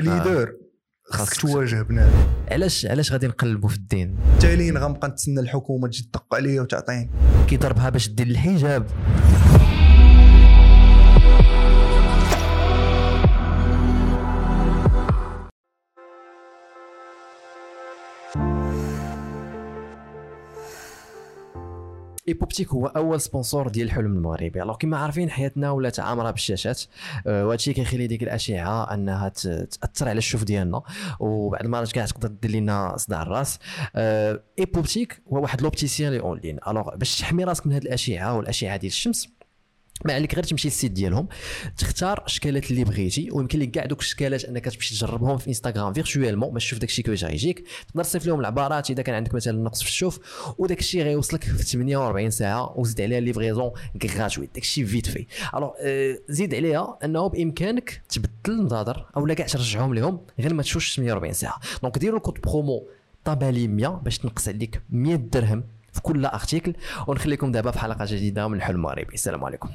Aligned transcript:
leader 0.00 0.52
خاصك 1.04 1.40
تواجه 1.40 1.82
بنادم. 1.82 2.16
علاش 2.50 2.86
علاش 2.86 3.12
غادي 3.12 3.26
نقلبوا 3.26 3.68
في 3.68 3.76
الدين؟ 3.76 4.16
تالين 4.40 4.78
غنبقى 4.78 5.08
نتسنى 5.08 5.40
الحكومة 5.40 5.88
تجي 5.88 6.02
تدق 6.02 6.34
عليا 6.34 6.62
وتعطيني. 6.62 7.10
كيضربها 7.48 7.90
باش 7.90 8.08
دير 8.08 8.26
الحجاب. 8.26 8.86
إيبوبتيك 22.30 22.68
هو 22.68 22.86
أول 22.86 23.20
sponsor 23.20 23.68
ديال 23.68 23.86
الحلم 23.86 24.16
المغربي. 24.16 24.62
alors 24.62 24.76
كما 24.76 24.96
عارفين 24.96 25.30
حياتنا 25.30 25.70
ولات 25.70 26.00
عامرة 26.00 26.30
بالشاشات. 26.30 26.82
أه، 27.26 27.46
وهادشي 27.46 27.72
كيخلي 27.72 28.06
ديك 28.06 28.22
الأشعة 28.22 28.94
أنها 28.94 29.28
تأثر 29.28 30.08
على 30.08 30.18
الشوف 30.18 30.44
ديالنا. 30.44 30.82
وبعد 31.20 31.64
المرات 31.64 31.92
كاع 31.92 32.06
تقدر 32.06 32.28
دير 32.28 32.50
لنا 32.50 32.96
صداع 32.96 33.22
الراس. 33.22 33.58
أه، 33.96 34.42
إيبوبتيك 34.58 35.22
هو 35.32 35.42
واحد 35.42 35.62
l'opticien 35.62 36.12
لي 36.12 36.20
online 36.20 36.58
alors 36.68 36.96
باش 36.96 37.18
تحمي 37.18 37.44
راسك 37.44 37.66
من 37.66 37.72
هاد 37.72 37.82
الأشعة 37.82 38.36
والأشعة 38.36 38.76
ديال 38.76 38.92
الشمس 38.92 39.28
ما 40.04 40.12
عليك 40.12 40.34
غير 40.34 40.44
تمشي 40.44 40.68
لل 40.68 40.75
site 40.75 40.90
ديالهم 40.90 41.28
تختار 41.78 42.24
الشكالات 42.26 42.70
اللي 42.70 42.84
بغيتي 42.84 43.28
ويمكن 43.32 43.58
لك 43.58 43.70
كاع 43.70 43.86
دوك 43.86 44.00
الشكالات 44.00 44.44
انك 44.44 44.64
تمشي 44.64 44.94
تجربهم 44.94 45.38
في 45.38 45.48
انستغرام 45.48 45.92
virtuellement 45.92 46.50
باش 46.50 46.64
تشوف 46.64 46.78
داكشي 46.78 47.02
كيفاش 47.02 47.24
غيجيك. 47.24 47.64
تقدر 47.88 48.04
تصيفط 48.04 48.26
لهم 48.26 48.40
العبارات 48.40 48.90
إذا 48.90 49.02
كان 49.02 49.14
عندك 49.14 49.34
مثلا 49.34 49.62
نقص 49.62 49.82
في 49.82 49.88
الشوف 49.88 50.20
وداك 50.58 50.78
الشيء 50.78 51.02
غيوصلك 51.02 51.44
في 51.44 51.62
48 51.62 52.30
ساعة 52.30 52.78
وزيد 52.78 53.00
عليها 53.00 53.20
livraison 53.20 53.70
gratuite 54.04 54.50
داك 54.54 54.62
الشيء 54.62 54.86
vite 54.86 55.06
fait 55.06 55.26
alors 55.54 55.70
زيد 56.28 56.54
عليها 56.54 56.98
أنه 57.04 57.26
بإمكانك 57.26 58.02
تبدل 58.08 58.30
النظاظر 58.48 59.06
أو 59.16 59.26
لا 59.26 59.34
كاع 59.34 59.46
ترجعهم 59.46 59.94
لهم 59.94 60.20
غير 60.40 60.54
ما 60.54 60.62
تفوتش 60.62 60.96
48 60.96 61.32
ساعة. 61.32 61.60
donc 61.82 61.98
ديروا 61.98 62.18
ال 62.18 62.22
code 62.22 62.40
promo 62.40 62.86
طابالي 63.24 63.68
100 63.68 63.88
باش 63.88 64.18
تنقص 64.18 64.48
عليك 64.48 64.82
100 64.90 65.16
درهم. 65.16 65.64
في 65.92 66.00
كل 66.02 66.26
article 66.26 66.74
ونخليكم 67.06 67.52
دابا 67.52 67.70
في 67.70 67.78
حلقة 67.78 68.04
جديدة 68.04 68.48
من 68.48 68.54
الحلم 68.56 68.76
المغربي 68.76 69.14
السلام 69.14 69.44
عليكم. 69.44 69.68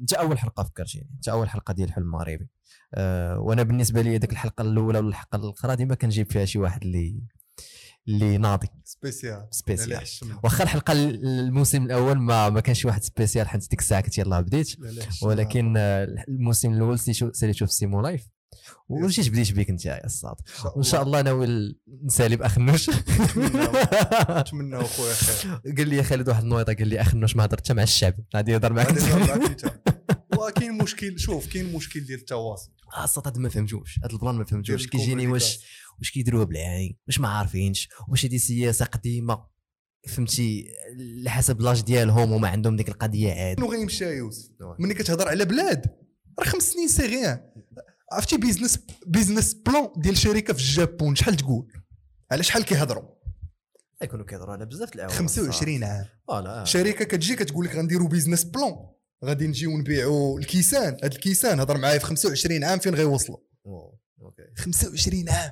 انت 0.00 0.12
أول 0.12 0.38
حلقة 0.38 0.62
فكرتيني 0.62 1.10
انت 1.14 1.28
أول 1.28 1.48
حلقة 1.48 1.74
ديال 1.74 1.88
الحلم 1.88 2.04
المغربي 2.04 2.48
أه 2.94 3.38
وأنا 3.38 3.62
بالنسبة 3.62 4.02
لي 4.02 4.18
ديك 4.18 4.32
الحلقة 4.32 4.62
الأولى 4.62 4.98
ولا 4.98 5.08
الحلقة 5.08 5.36
الأخرى 5.36 5.76
ديما 5.76 5.94
كنجيب 5.94 6.32
فيها 6.32 6.44
شي 6.44 6.58
واحد 6.58 6.82
اللي 6.82 7.22
اللي 8.08 8.38
ناضي. 8.38 8.68
spécial. 8.84 9.48
spécial. 9.50 10.02
واخا 10.44 10.64
الحلقة 10.64 10.92
الموسم 10.92 11.84
الأول 11.84 12.18
ما 12.18 12.50
ما 12.50 12.60
كانش 12.60 12.84
واحد 12.84 13.02
spécial 13.02 13.48
حيت 13.48 13.70
ديك 13.70 13.80
الساعة 13.80 14.00
كنت 14.00 14.18
يلاه 14.18 14.40
بديت. 14.40 14.76
ولكن 15.22 15.74
آه، 15.76 16.04
الموسم 16.28 16.72
الأول 16.72 16.98
ساليتو 16.98 17.66
في 17.66 17.74
سيمو 17.74 18.00
لايف 18.00 18.28
وجيت 18.88 19.28
بديت 19.28 19.52
بيك 19.52 19.70
انت 19.70 19.84
يا 19.84 20.04
الصاد 20.04 20.36
وإن 20.74 20.82
شاء 20.82 21.02
الله. 21.02 21.22
ناوي 21.22 21.76
نسالي 22.04 22.36
باخنوش 22.36 22.90
نتمنى 22.90 24.76
أخويا 24.76 25.14
خير. 25.14 25.60
قال 25.76 25.88
لي 25.88 26.02
خالد 26.02 26.28
واحد 26.28 26.42
النويطة 26.42 26.74
قال 26.74 26.88
لي 26.88 27.00
اخنوش 27.00 27.36
ما 27.36 27.44
هضرت 27.44 27.72
مع 27.72 27.82
الشعب. 27.82 28.14
غادي 28.36 28.52
يهضر 28.52 28.80
انت 28.80 29.72
وكاين 30.38 30.72
مشكل 30.72 31.18
شوف 31.18 31.46
كاين 31.46 31.72
مشكل 31.72 32.00
ديال 32.00 32.18
التواصل. 32.18 32.70
آه، 32.96 33.04
الصاد 33.04 33.28
هذا 33.28 33.38
ما 33.38 33.48
فهمتوش. 33.48 33.98
هذا 34.04 34.12
ال 34.12 34.16
plan 34.16 34.34
ما 34.34 34.44
فهمتوش. 34.44 34.86
كيجيني 34.86 35.26
واش. 35.26 35.60
واش 35.98 36.10
كيديروها 36.10 36.44
بالعين؟ 36.44 36.96
واش 37.06 37.20
ما 37.20 37.28
عارفينش؟ 37.28 37.88
واش 38.08 38.26
هذه 38.26 38.36
سياسة 38.36 38.84
قديمة؟ 38.84 39.46
فهمتي؟ 40.08 40.68
على 41.20 41.30
حسب 41.30 41.60
l'âge 41.60 41.80
ديالهم 41.80 42.32
وما 42.32 42.48
عندهم 42.48 42.76
ديك 42.76 42.88
القضية 42.88 43.32
عاد. 43.32 43.56
شنو 43.56 43.70
غيمشي 43.70 44.04
يوسف. 44.04 44.50
ملي 44.78 44.94
كتهضر 44.94 45.28
على 45.28 45.44
بلاد. 45.44 45.86
راه 46.38 46.46
خمس 46.46 46.62
سنين 46.62 46.88
c'est 46.88 47.06
rien. 47.06 47.40
عرفتي 48.12 48.36
business 48.36 48.78
business 49.06 49.54
plan 49.54 49.88
ديال 49.96 50.16
شركة 50.16 50.54
في 50.54 50.60
الجابون؟ 50.60 51.14
شحال 51.14 51.36
تقول؟ 51.36 51.72
على 52.30 52.42
شحال 52.42 52.64
كيهضروا؟ 52.64 53.16
يكونوا 54.02 54.24
كيهضروا 54.26 54.52
على 54.54 54.66
بزاف 54.66 54.94
الأعوام 54.94 55.14
25 55.16 55.84
عام. 55.84 56.06
voilà 56.28 56.64
شركة 56.64 57.04
كتجي 57.04 57.36
كتقول 57.36 57.66
لك 57.66 57.76
غنديروا 57.76 58.08
business 58.08 58.44
plan 58.44 58.76
غادي 59.24 59.46
نجيو 59.46 59.78
نبيعوا 59.78 60.38
الكيسان. 60.38 60.92
هاد 61.02 61.12
الكيسان 61.12 61.60
هضر 61.60 61.78
معايا 61.78 61.98
في 61.98 62.04
25 62.04 62.64
عام 62.64 62.78
فين 62.78 62.94
غيوصلوا؟ 62.94 63.38
okay. 63.66 64.42
25 64.56 65.28
عام. 65.28 65.50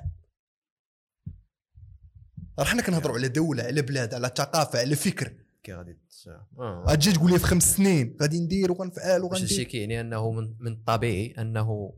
راه 2.58 2.64
حنا 2.64 2.82
كنهضروا 2.82 3.16
على 3.16 3.28
دولة 3.28 3.62
على 3.62 3.82
بلاد 3.82 4.14
على 4.14 4.30
ثقافة 4.36 4.78
على 4.78 4.96
فكر. 4.96 5.32
كي 5.62 5.72
غادي 5.74 5.98
تس- 6.10 6.28
آه. 6.58 6.84
غتجي 6.88 7.12
تقول 7.12 7.32
لي 7.32 7.38
في 7.38 7.44
خمس 7.44 7.76
سنين 7.76 8.16
غادي 8.22 8.40
ندير 8.40 8.72
وغنفعل 8.72 9.10
هادشي 9.22 9.24
وغندير 9.26 9.62
كيعني 9.62 10.00
أنه 10.00 10.30
من 10.60 10.72
الطبيعي 10.72 11.34
أنه 11.38 11.92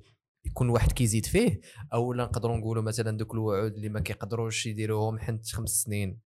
يكون 0.46 0.68
واحد 0.68 0.92
كيزيد 0.92 1.26
فيه 1.26 1.60
أو 1.92 2.12
لا 2.12 2.24
نقدروا 2.24 2.56
نقولوا 2.56 2.82
مثلا 2.82 3.16
دوك 3.16 3.34
الوعود 3.34 3.74
اللي 3.74 3.88
ما 3.88 4.00
كيقدروش 4.00 4.66
يديروهم 4.66 5.18
حنت 5.18 5.46
خمس 5.46 5.70
سنين. 5.70 6.26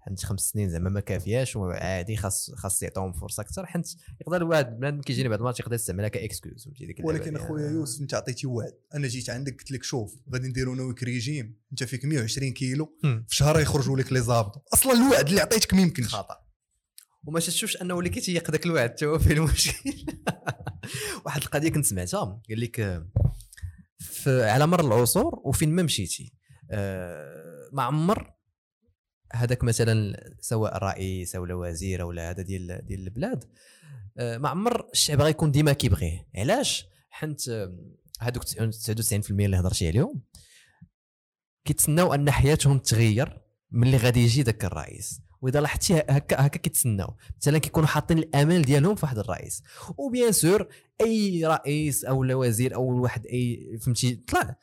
حنت 0.00 0.24
خمس 0.24 0.40
سنين 0.40 0.70
زعما 0.70 0.90
ما 0.90 1.00
كافياش 1.00 1.56
وعادي 1.56 2.16
خاص 2.16 2.50
خاص 2.54 2.82
يعطيهم 2.82 3.12
فرصة 3.12 3.40
أكثر 3.40 3.66
حنت 3.66 3.86
يقدر 4.20 4.44
واحد 4.44 4.76
بنادم 4.76 5.00
كيجيني 5.00 5.28
بعد 5.28 5.38
المرات 5.38 5.60
يقدر 5.60 5.74
يستعملها 5.74 6.08
ك 6.08 6.16
excuse 6.16 6.64
فهمتي؟ 6.64 6.86
ديك 6.86 7.00
اللعبة 7.00 7.18
ولكن 7.18 7.36
أخويا 7.36 7.70
يوسف 7.70 8.00
أنت 8.00 8.14
عطيتي 8.14 8.46
وعد. 8.46 8.72
أنا 8.94 9.08
جيت 9.08 9.30
عندك 9.30 9.58
قلت 9.58 9.70
لك 9.70 9.82
شوف 9.82 10.14
غادي 10.32 10.48
نديروا 10.48 10.74
أنا 10.74 10.82
وياك 10.82 11.02
ريجيم. 11.02 11.56
أنت 11.72 11.84
فيك 11.84 12.04
120 12.04 12.52
كيلو. 12.52 12.98
في 13.02 13.36
شهر 13.36 13.60
يخرجوا 13.60 13.96
لك 13.96 14.12
لي 14.12 14.20
زابط 14.20 14.64
أصلا 14.72 14.92
الوعد 14.92 15.28
اللي 15.28 15.40
عطيتك 15.40 15.74
ما 15.74 15.80
يمكنش. 15.80 16.14
خطأ. 16.14 16.46
وما 17.24 17.40
تشوفش 17.40 17.82
أنه 17.82 17.98
اللي 17.98 18.10
كيتيق 18.10 18.50
داك 18.50 18.66
الوعد 18.66 18.90
حتى 18.90 19.06
هو 19.06 19.18
فيه 19.18 19.32
المشكل 19.32 19.92
واحد 21.24 21.42
القضية 21.42 21.68
كنت 21.68 21.84
سمعتها 21.84 22.42
قال 22.48 22.60
لك 22.60 23.06
على 24.26 24.66
مر 24.66 24.80
العصور 24.80 25.40
وفين 25.44 25.72
ما 25.72 25.82
مشيتي. 25.82 26.32
آه، 26.70 27.68
ما 27.72 27.82
عمر 27.82 28.32
هذاك 29.32 29.64
مثلا 29.64 30.16
سواء 30.40 30.78
رئيس 30.78 31.36
أو 31.36 31.62
وزير 31.62 32.02
أو 32.02 32.12
هذا 32.12 32.42
ديال 32.42 32.86
ديال 32.86 33.00
البلاد. 33.00 33.44
آه، 34.18 34.38
ما 34.38 34.48
عمر 34.48 34.88
الشعب 34.92 35.20
غيكون 35.20 35.50
ديما 35.50 35.72
كيبغيه. 35.72 36.28
علاش؟ 36.34 36.86
حنت 37.10 37.70
هذوك 38.20 38.44
99% 38.44 39.46
اللي 39.46 39.56
هضرتي 39.56 39.88
عليهم 39.88 40.22
كيتسناو 41.64 42.14
أن 42.14 42.30
حياتهم 42.30 42.78
تغير 42.78 43.42
ملي 43.70 43.96
غادي 43.96 44.20
يجي 44.20 44.42
ذاك 44.42 44.64
الرئيس. 44.64 45.20
وإذا 45.46 45.60
لاحظتي 45.60 45.94
هكا 45.94 46.46
هكا 46.46 46.58
كيتسناو. 46.58 47.14
مثلا 47.40 47.58
كيكونوا 47.58 47.88
حاطين 47.88 48.18
الأمال 48.18 48.62
ديالهم 48.62 48.94
في 48.94 49.06
واحد 49.06 49.18
الرئيس 49.18 49.62
و 49.98 50.05
bien 50.05 50.32
sûr 50.32 50.68
أي 51.00 51.46
رئيس 51.46 52.04
أو 52.04 52.24
لا 52.24 52.34
وزير 52.34 52.74
أو 52.74 53.02
واحد 53.02 53.26
أي 53.26 53.78
فهمتي 53.82 54.14
طلع. 54.14 54.56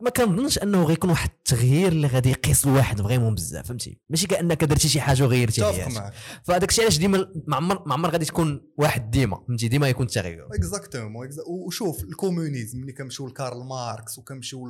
ما 0.00 0.10
كنظنش 0.10 0.58
أنه 0.58 0.84
غيكون 0.84 1.10
واحد 1.10 1.30
التغيير 1.38 1.92
اللي 1.92 2.06
غادي 2.06 2.30
يقيس 2.30 2.66
الواحد 2.66 3.02
vraiment 3.02 3.34
بزاف 3.34 3.66
فهمتي. 3.66 3.98
ماشي 4.10 4.26
كأنك 4.26 4.64
درتي 4.64 4.88
شي 4.88 5.00
حاجة 5.00 5.22
وغيرتي 5.22 5.62
متفق 5.62 6.12
فهذاك 6.44 6.68
الشيء 6.68 6.84
علاش 6.84 6.98
ديما 6.98 7.32
ما 7.46 7.56
عمر 7.56 7.82
ما 7.88 7.94
عمر 7.94 8.10
غادي 8.10 8.24
تكون 8.24 8.72
واحد 8.78 9.10
ديما 9.10 9.44
فهمتي 9.48 9.68
ديما 9.68 9.88
يكون 9.88 10.06
التغير 10.06 10.46
exactement 10.54 11.28
وشوف 11.46 12.04
ال 12.04 12.11
communisme 12.11 12.80
ملي 12.80 12.92
كنمشيو 12.92 13.28
لكارل 13.28 13.64
ماركس 13.64 14.18
وكنمشيو 14.18 14.68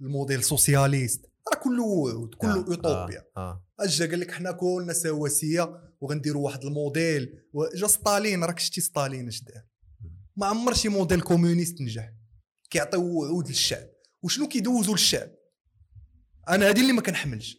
لل 0.00 0.11
modèle 0.11 0.44
socialiste 0.44 1.26
راه 1.52 1.60
كله 1.62 1.82
وعود 1.82 2.34
كله 2.34 2.54
آه، 2.54 2.56
اوتوبيا 2.56 3.24
آه, 3.36 3.40
آه. 3.40 3.66
اجا 3.80 4.06
قال 4.06 4.20
لك 4.20 4.30
حنا 4.30 4.52
كلنا 4.52 4.92
سواسيه 4.92 5.90
وغنديروا 6.00 6.44
واحد 6.44 6.64
الموديل 6.64 7.42
وجا 7.52 7.86
ستالين 7.86 8.44
راك 8.44 8.58
شتي 8.58 8.80
ستالين 8.80 9.28
اش 9.28 9.42
دار؟ 9.42 9.62
ما 10.36 10.46
عمر 10.46 10.74
شي 10.74 10.88
modèle 10.88 11.20
communiste 11.20 11.80
نجح. 11.80 12.12
كيعطيو 12.70 13.02
وعود 13.02 13.48
للشعب. 13.48 13.88
وشنو 14.22 14.48
كيدوزوا 14.48 14.94
للشعب؟ 14.94 15.30
أنا 16.48 16.68
هذه 16.68 16.80
اللي 16.80 16.92
ما 16.92 17.02
كنحملش. 17.02 17.56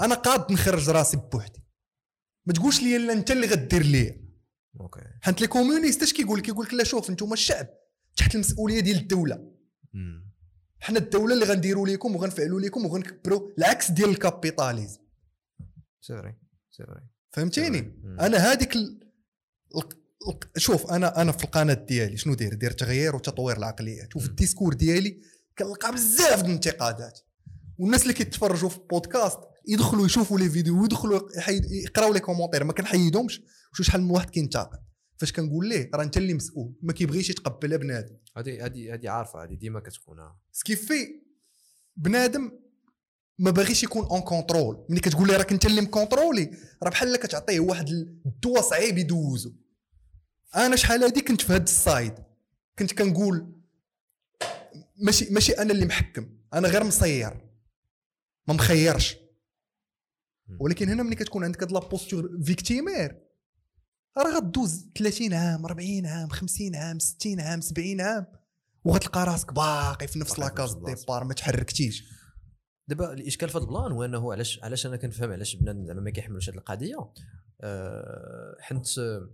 أنا 0.00 0.14
قاد 0.14 0.52
نخرج 0.52 0.90
راسي 0.90 1.16
بوحدي. 1.16 1.64
ما 2.46 2.52
تقولش 2.52 2.82
لي 2.82 2.98
لا 2.98 3.12
انت 3.12 3.30
اللي 3.30 3.46
غدير 3.46 3.82
ليا. 3.82 4.30
okay. 4.80 5.00
حيت 5.22 5.40
les 5.40 5.46
communistes 5.46 6.02
اش 6.02 6.12
كيقول؟ 6.12 6.38
لك 6.38 6.44
كيقول 6.44 6.66
لك 6.66 6.74
لا 6.74 6.84
شوف 6.84 7.10
أنتم 7.10 7.32
الشعب 7.32 7.66
تحت 8.16 8.34
المسؤولية 8.34 8.80
ديال 8.80 8.96
الدولة. 8.96 9.52
مم. 9.92 10.29
حنا 10.80 10.98
الدولة 10.98 11.34
اللي 11.34 11.44
غنديروا 11.44 11.88
لكم 11.88 12.16
وغنفعلوا 12.16 12.60
لكم 12.60 12.86
وغنكبروا 12.86 13.50
العكس 13.58 13.90
ديال 13.90 14.10
ال 14.10 14.17
capitalisme. 14.17 15.00
c'est 16.00 16.18
vrai 16.18 16.34
c'est 16.70 16.84
vrai 16.84 17.06
فهمتيني. 17.32 18.00
أنا 18.20 18.38
هذيك 18.52 18.76
ال... 18.76 19.00
ال... 19.76 19.82
ال- 20.28 20.62
شوف 20.62 20.90
أنا 20.92 21.20
أنا 21.22 21.32
في 21.32 21.44
القناة 21.44 21.74
ديالي 21.74 22.16
شنو 22.16 22.34
داير؟ 22.34 22.54
داير 22.54 22.70
تغيير 22.72 23.16
وتطوير 23.16 23.56
العقليات 23.56 24.16
وفي. 24.16 24.26
ال 24.26 24.31
discours 24.31 24.74
ديالي 24.74 25.20
كنلقى 25.58 25.92
بزاف 25.92 26.42
د 26.42 26.44
الانتقادات. 26.44 27.18
والناس 27.78 28.02
اللي 28.02 28.14
كيتفرجوا 28.14 28.68
في 28.68 28.76
البودكاست 28.76 29.38
يدخلوا 29.68 30.06
يشوفوا 30.06 30.38
les 30.38 30.50
vidéos 30.50 30.82
ويدخلوا 30.82 31.20
يحيد... 31.36 31.64
يقراو 31.70 32.12
les 32.12 32.20
commentaires 32.20 32.64
ما 32.64 32.72
كنحيدهمش. 32.72 33.42
وشو 33.72 33.82
شحال 33.82 34.02
من 34.02 34.10
واحد 34.10 34.30
كينتقد. 34.30 34.78
فاش 35.20 35.32
كنقول 35.32 35.68
ليه؟ 35.68 35.90
راه 35.94 36.02
انت 36.02 36.16
اللي 36.16 36.34
مسؤول 36.34 36.74
ما 36.82 36.92
كيبغيش 36.92 37.30
يتقبلها 37.30 37.78
بنادم. 37.78 38.16
هذه 38.36 38.66
هذه 38.66 38.94
هذه 38.94 39.10
عارفة 39.10 39.44
هذه 39.44 39.54
ديما 39.54 39.80
كتكون 39.80 40.18
آه. 40.18 40.40
ce 40.52 40.68
qui 40.68 40.91
fait 40.91 41.22
بنادم 41.96 42.52
ما 43.38 43.50
باغيش 43.50 43.82
يكون 43.82 44.04
en 44.04 44.20
contrôle 44.20 44.86
ملي 44.88 45.00
كتقول 45.00 45.28
لي 45.28 45.36
راك 45.36 45.52
انت 45.52 45.66
اللي 45.66 45.80
مكونترولي 45.80 46.50
راه 46.82 46.90
بحال 46.90 47.16
كتعطيه 47.16 47.60
واحد 47.60 47.88
الدواء 48.26 48.62
صعيب 48.62 48.98
يدوزو. 48.98 49.52
أنا 50.56 50.76
شحال 50.76 51.04
هادي 51.04 51.20
كنت 51.20 51.40
في 51.40 51.52
هاد 51.52 51.62
ال 51.62 51.71
side. 51.71 52.14
كنت 52.78 52.92
كنقول 52.92 53.60
ماشي 54.96 55.30
ماشي 55.30 55.52
أنا 55.52 55.72
اللي 55.72 55.86
محكم 55.86 56.28
أنا 56.54 56.68
غير 56.68 56.84
مسير 56.84 57.50
ما 58.48 58.54
مخيرش. 58.54 59.16
ولكن 60.60 60.88
هنا 60.88 61.02
ملي 61.02 61.16
كتكون 61.16 61.44
عندك 61.44 61.62
هاد 61.62 61.72
la 61.72 61.88
posture 61.88 62.42
victimaire 62.44 63.29
راه 64.18 64.36
غدوز 64.36 64.90
30 64.98 65.32
عام 65.34 65.64
40 65.64 66.06
عام 66.06 66.28
50 66.28 66.76
عام 66.76 66.98
60 66.98 67.40
عام 67.40 67.60
70 67.60 68.00
عام. 68.00 68.26
وغتلقى 68.84 69.24
راسك 69.24 69.52
باقي 69.52 70.08
في 70.08 70.18
نفس 70.18 70.38
la 70.38 70.48
case. 70.48 70.74
départ 70.74 71.24
ما 71.24 71.34
تحركتيش. 71.34 72.04
دابا 72.88 73.12
الإشكال 73.12 73.48
في 73.48 73.58
هذا 73.58 73.64
البلان 73.64 73.92
هو 73.92 74.04
إنه 74.04 74.32
علاش 74.32 74.60
علاش 74.62 74.86
أنا 74.86 74.96
كنفهم 74.96 75.32
علاش 75.32 75.56
بنادم 75.56 75.86
زعما 75.86 76.00
ما 76.00 76.10
كيحملوش 76.10 76.50
هذه 76.50 76.56
القضية؟ 76.56 77.12
أه 77.60 78.56
حنت 78.60 78.98
آه، 78.98 79.30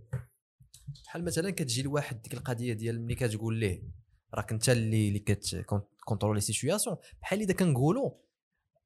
بحال 1.05 1.23
مثلا 1.23 1.51
كتجي 1.51 1.81
لواحد 1.81 2.21
ديك 2.21 2.33
القضية 2.33 2.73
ديال 2.73 3.01
ملي 3.01 3.15
كتقول 3.15 3.55
ليه 3.55 3.83
راك 4.33 4.51
أنت 4.51 4.69
اللي 4.69 5.07
اللي 5.07 5.19
كتكونترولي 5.19 6.41
situation 6.41 6.95
بحال 7.21 7.41
إذا 7.41 7.53
كنقولوا 7.53 8.11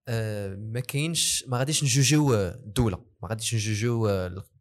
آه، 0.08 0.56
ما 0.56 0.80
كاينش 0.80 1.46
ما 1.48 1.58
غاديش 1.58 1.84
نجوجيو 1.84 2.36
الدولة. 2.36 3.06
ما 3.24 3.30
غاديش 3.30 3.56
نجوجيو 3.56 4.08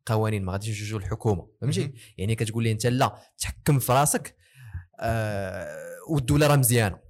القوانين 0.00 0.44
ما 0.44 0.52
غاديش 0.52 0.68
نجوجيو 0.68 0.98
الحكومة 0.98 1.48
فهمتي. 1.60 1.92
يعني 2.18 2.34
كتقول 2.34 2.64
لي 2.64 2.72
انت 2.72 2.86
لا 2.86 3.22
تحكم 3.38 3.78
في 3.78 3.92
راسك 3.92 4.36
آه 5.00 5.76
والدولة 6.10 6.46
راه 6.46 6.56
مزيانة. 6.56 7.00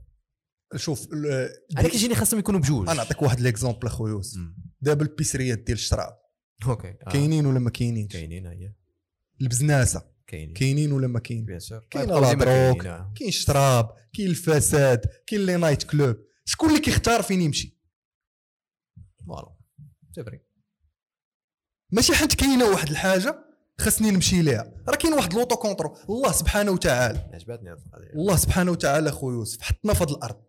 شوف 0.76 1.08
أنا 1.78 1.88
كيجيني 1.88 2.14
خاصهم 2.14 2.40
يكونوا 2.40 2.60
بجوج. 2.60 2.88
أنا 2.88 2.96
نعطيك 2.96 3.22
واحد 3.22 3.40
l'exemple 3.40 3.86
أخويا 3.86 4.12
يوسف. 4.12 4.40
دابا 4.80 5.02
البيسريات 5.02 5.58
ديال 5.58 5.78
الشراب. 5.78 6.20
okay 6.66 6.88
آه. 6.88 7.10
كاينين 7.10 7.46
ولا 7.46 7.58
ما 7.58 7.70
كاينينش؟ 7.70 8.12
كاينين 8.12 8.46
هي. 8.46 8.74
البزناسة. 9.40 10.10
كاينين. 10.26 10.54
كاينين 10.54 10.92
ولا 10.92 11.06
ما 11.06 11.18
كاين 11.18 11.46
كاين 11.90 12.10
آه. 12.10 13.12
كاين 13.16 13.28
الشراب 13.28 13.90
كاين 14.12 14.30
الفساد 14.30 15.06
كاين 15.26 15.46
les 15.46 15.56
night 15.56 15.82
clubs. 15.82 16.16
شكون 16.44 16.68
اللي 16.68 16.80
كيختار 16.80 17.22
فين 17.22 17.40
يمشي؟ 17.40 17.78
voilà 19.26 19.56
c'est 20.14 20.22
ماشي 21.92 22.14
حيت 22.14 22.34
كاينة 22.34 22.64
واحد 22.64 22.88
الحاجة 22.90 23.44
خاصني 23.80 24.10
نمشي 24.10 24.42
ليها. 24.42 24.72
راه 24.88 24.96
كاين 24.96 25.12
واحد 25.14 25.34
l'auto-contrôle 25.34 25.96
الله 26.08 26.32
سبحانه 26.32 26.70
وتعالى. 26.70 27.30
عجبتني 27.34 27.70
هذه 27.70 27.78
القضية. 27.86 28.12
الله 28.14 28.36
سبحانه 28.36 28.70
وتعالى 28.70 29.08
اخويا 29.08 29.34
يوسف 29.36 29.62
حطنا 29.62 29.94
في 29.94 30.04
هذه 30.04 30.10
الأرض. 30.10 30.40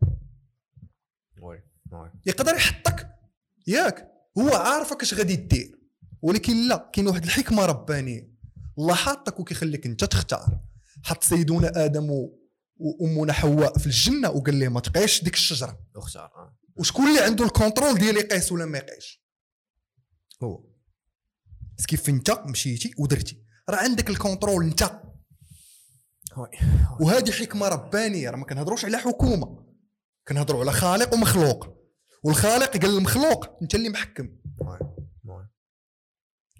oui 1.41 1.63
oui. 1.91 2.11
يقدر 2.25 2.55
يحطك. 2.55 3.07
ياك. 3.67 4.11
هو 4.37 4.49
عارفك 4.55 5.01
اش 5.01 5.13
غادي 5.13 5.35
دير. 5.35 5.79
ولكن 6.21 6.67
لا 6.67 6.89
كاين 6.93 7.07
واحد 7.07 7.23
الحكمة 7.23 7.65
ربانية. 7.65 8.31
الله 8.77 8.95
حاطك 8.95 9.39
وكيخليك 9.39 9.85
انت 9.85 10.03
تختار. 10.03 10.59
حط 11.03 11.23
سيدنا 11.23 11.85
آدم 11.85 12.11
و- 12.11 12.37
وامنا 12.77 13.33
حواء 13.33 13.77
في 13.77 13.85
الجنة 13.85 14.29
وقال 14.29 14.59
لهم 14.59 14.73
ما 14.73 14.79
تقيش 14.79 15.23
ديك 15.23 15.33
الشجرة. 15.33 15.79
اختار 15.95 16.23
آه. 16.35 16.57
وشكون 16.75 17.07
اللي 17.07 17.19
عنده 17.21 17.45
ال 17.45 17.51
contrôle 17.51 17.97
ديال 17.97 18.17
يقيس 18.17 18.51
ولا 18.51 18.65
ما 18.65 18.77
يقيش؟ 18.77 19.23
هو. 20.43 20.70
بس 21.77 21.85
كيف 21.85 22.09
انت 22.09 22.31
مشيتي 22.31 22.93
ودرتي. 22.97 23.43
راه 23.69 23.77
عندك 23.77 24.09
ال 24.09 24.15
contrôle 24.15 24.65
انت 24.65 25.01
وهذه 26.99 27.31
حكمة 27.31 27.67
ربانية 27.67 28.29
راه 28.29 28.37
ما 28.37 28.45
كنهضروش 28.45 28.85
على 28.85 28.97
حكومة. 28.97 29.65
كنهضروا 30.27 30.61
على 30.61 30.71
خالق 30.71 31.13
ومخلوق. 31.13 31.81
والخالق 32.23 32.77
قال 32.77 32.91
للمخلوق 32.91 33.61
أنت 33.61 33.75
اللي 33.75 33.89
محكم. 33.89 34.37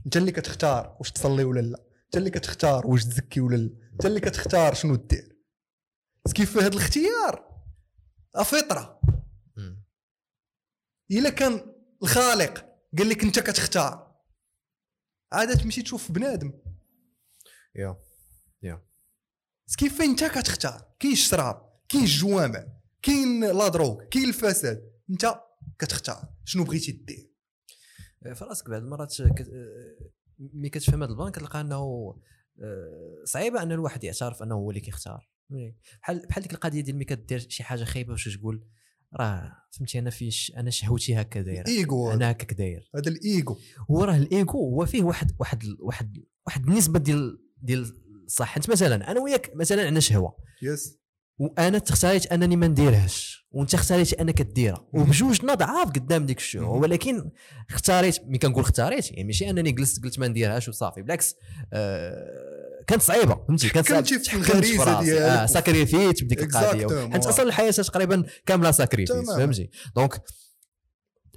أنت 0.06 0.18
اللي 0.18 0.32
كتختار 0.32 0.96
واش 1.00 1.12
تصلي 1.12 1.44
ولا 1.44 1.60
لا. 1.60 1.86
أنت 2.06 2.18
اللي 2.18 2.30
كتختار 2.30 2.88
واش 2.88 3.06
تزكي 3.06 3.40
ولا 3.40 3.56
لا. 3.56 3.90
أنت 3.94 4.06
اللي 4.06 4.20
كتختار 4.20 4.74
شنو 4.74 4.96
دير. 4.96 5.38
كيف 6.34 6.58
هذا 6.58 6.68
الاختيار. 6.68 7.62
فطره. 8.46 9.02
إلا 11.12 11.30
كان 11.30 11.74
الخالق 12.04 12.66
قال 12.98 13.10
لك 13.10 13.24
أنت 13.24 13.40
كتختار. 13.40 14.11
عاد 15.32 15.58
تمشي 15.58 15.82
تشوف 15.82 16.12
بنادم. 16.12 16.54
يا 17.76 17.98
بس 19.68 19.76
كيف 19.76 20.02
انت 20.02 20.24
كتختار؟ 20.24 20.96
كاين 21.00 21.14
الشراب 21.14 21.80
كاين 21.90 22.04
الجوامع 22.04 22.68
كاين 23.02 23.44
la 23.44 23.68
drogue 23.68 24.04
كاين 24.04 24.30
الفساد. 24.30 24.92
أنت 25.10 25.36
كتختار. 25.80 26.34
شنو 26.46 26.64
بغيتي 26.64 26.92
دير؟ 26.92 27.32
في 28.34 28.46
راسك 28.46 28.70
بعض 28.70 28.82
المرات 28.82 29.22
كت... 29.22 29.50
آه، 29.50 30.10
ملي 30.40 30.70
كتفهم 30.70 31.04
هذا 31.04 31.12
البلان 31.12 31.32
كتلقى 31.32 31.62
أنه 31.62 31.76
آه، 32.62 33.24
صعيبه 33.26 33.64
أن 33.64 33.72
الواحد 33.72 34.04
يعترف 34.04 34.44
أنه 34.44 34.56
هو 34.56 34.70
اللي 34.70 34.82
كيختار. 34.82 35.32
بحال 36.02 36.28
بحال 36.28 36.44
ديك 36.44 36.54
القضية 36.54 36.82
ديال 36.82 36.96
ملي 36.96 37.06
كدير 37.06 37.40
شي 37.40 37.64
حاجة 37.64 37.84
خايبة 37.84 38.12
واش 38.12 38.38
تقول؟ 38.38 38.68
راه 39.20 39.58
فهمتي 39.72 40.00
أنا 40.00 40.10
فيش 40.10 40.54
أنا 40.58 40.70
شهوتي 40.70 41.22
هكا 41.22 41.42
دايره 41.42 41.68
ايغو 41.68 42.12
أنا 42.12 42.32
هكاك 42.32 42.54
داير. 42.54 42.90
هذا 42.96 43.12
الإيغو. 43.12 43.58
هو 43.92 44.04
راه 44.04 44.18
الايجو 44.18 44.52
هو 44.52 44.86
فيه 44.86 45.04
واحد 45.04 45.32
واحد 45.40 45.64
واحد 45.80 46.18
واحد 46.48 46.68
النسبة 46.68 47.00
ديال 47.00 47.40
ديال 47.62 47.94
الصح. 48.26 48.58
أنت 48.58 48.70
مثلا 48.70 49.12
أنا 49.12 49.20
وياك 49.20 49.52
مثلا 49.56 49.86
عندنا 49.86 50.00
شهوة. 50.00 50.38
yes. 50.64 51.02
وأنا 51.40 51.78
تختاريت 51.80 52.32
أنني 52.32 52.56
ما 52.56 52.68
نديرهاش 52.68 53.48
وأنت 53.52 53.74
اختاريتي 53.74 54.22
أنك 54.22 54.42
ديرها 54.42 54.88
وبجوجنا 54.94 55.54
ضعاف 55.54 55.90
قدام 55.90 56.26
ديك 56.26 56.38
الشهوة. 56.38 56.78
ولكن 56.78 57.32
اختاريت 57.70 58.28
ملي 58.28 58.38
كنقول 58.38 58.64
اختاريت 58.64 59.12
يعني 59.12 59.24
ماشي 59.24 59.50
أنني 59.50 59.72
جلست 59.72 60.04
قلت 60.04 60.20
ما 60.20 60.28
نديرهاش 60.28 60.70
وصافي. 60.70 61.02
بالعكس 61.02 61.36
آه 61.74 62.51
كانت 62.88 63.02
صعيبة 63.02 63.36
فهمتي؟ 63.48 63.70
كانت 63.70 63.88
صعيبة. 63.88 64.04
في 64.04 64.34
الغريزة 64.34 64.84
راسي. 64.84 65.06
ديالك. 65.06 65.22
آه 65.22 65.46
sacrifيت 65.46 66.24
بديك 66.24 66.44
القضية. 66.44 67.10
حيت 67.12 67.26
أصلا 67.26 67.46
الحياة 67.46 67.72
تقريبا 67.72 68.24
كاملة 68.46 68.72
sacrifيت 68.72 69.16
تماماً. 69.16 69.38
فهمتي؟ 69.38 69.70
donc 69.96 70.22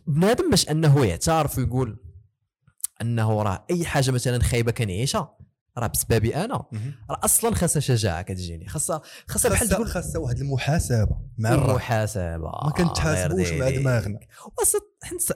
بنادم 0.06 0.50
باش 0.50 0.68
أنه 0.70 1.06
يعترف 1.06 1.58
ويقول 1.58 2.00
أنه 3.02 3.42
راه 3.42 3.66
أي 3.70 3.84
حاجة 3.84 4.10
مثلا 4.10 4.42
خايبة 4.42 4.72
كنعيشها 4.72 5.36
راه 5.78 5.86
بسببي 5.86 6.36
أنا. 6.36 6.54
راه 7.10 7.20
أصلا 7.24 7.54
خاصها 7.54 7.80
شجاعة 7.80 8.22
كتجيني. 8.22 8.68
خاصها 8.68 9.02
خاصها 9.28 9.50
بحال 9.50 9.68
تقول 9.68 9.86
خاصها 9.86 10.18
واحد 10.18 10.38
المحاسبة 10.38 11.16
مع 11.38 11.52
الرب 11.52 11.76
محاسبه 11.76 12.38
ما 12.38 12.72
كنتحاسبوش 12.76 13.52
مع 13.52 13.70
دماغنا 13.70 14.18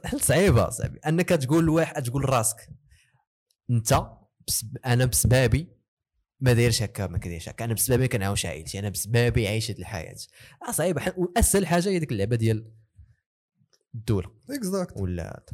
حل 0.04 0.20
صعيبة 0.20 0.70
صاحبي. 0.70 0.98
أنك 0.98 1.28
تقول 1.28 1.64
لواحد 1.64 2.02
تقول 2.02 2.22
لراسك 2.22 2.68
أنت 3.70 4.02
بسب... 4.46 4.76
أنا 4.86 5.04
بسبابي 5.04 5.77
ما 6.40 6.52
دايرش 6.52 6.82
هكا 6.82 7.06
ما 7.06 7.18
كديرش 7.18 7.48
هكا 7.48 7.64
أنا 7.64 7.74
بسبابي 7.74 8.08
كنعاون 8.08 8.46
عائلتي 8.46 8.78
أنا 8.78 8.88
بسبابي 8.88 9.48
عايش 9.48 9.70
هذه 9.70 9.78
الحياة. 9.78 10.16
آه 10.68 10.72
صعيبه 10.72 11.14
وأسهل 11.16 11.66
حاجة 11.66 11.88
هي 11.88 11.98
ديك 11.98 12.12
اللعبة 12.12 12.36
ديال 12.36 12.72
الدولة. 13.94 14.30
exact 14.50 14.96
ولا 14.96 15.44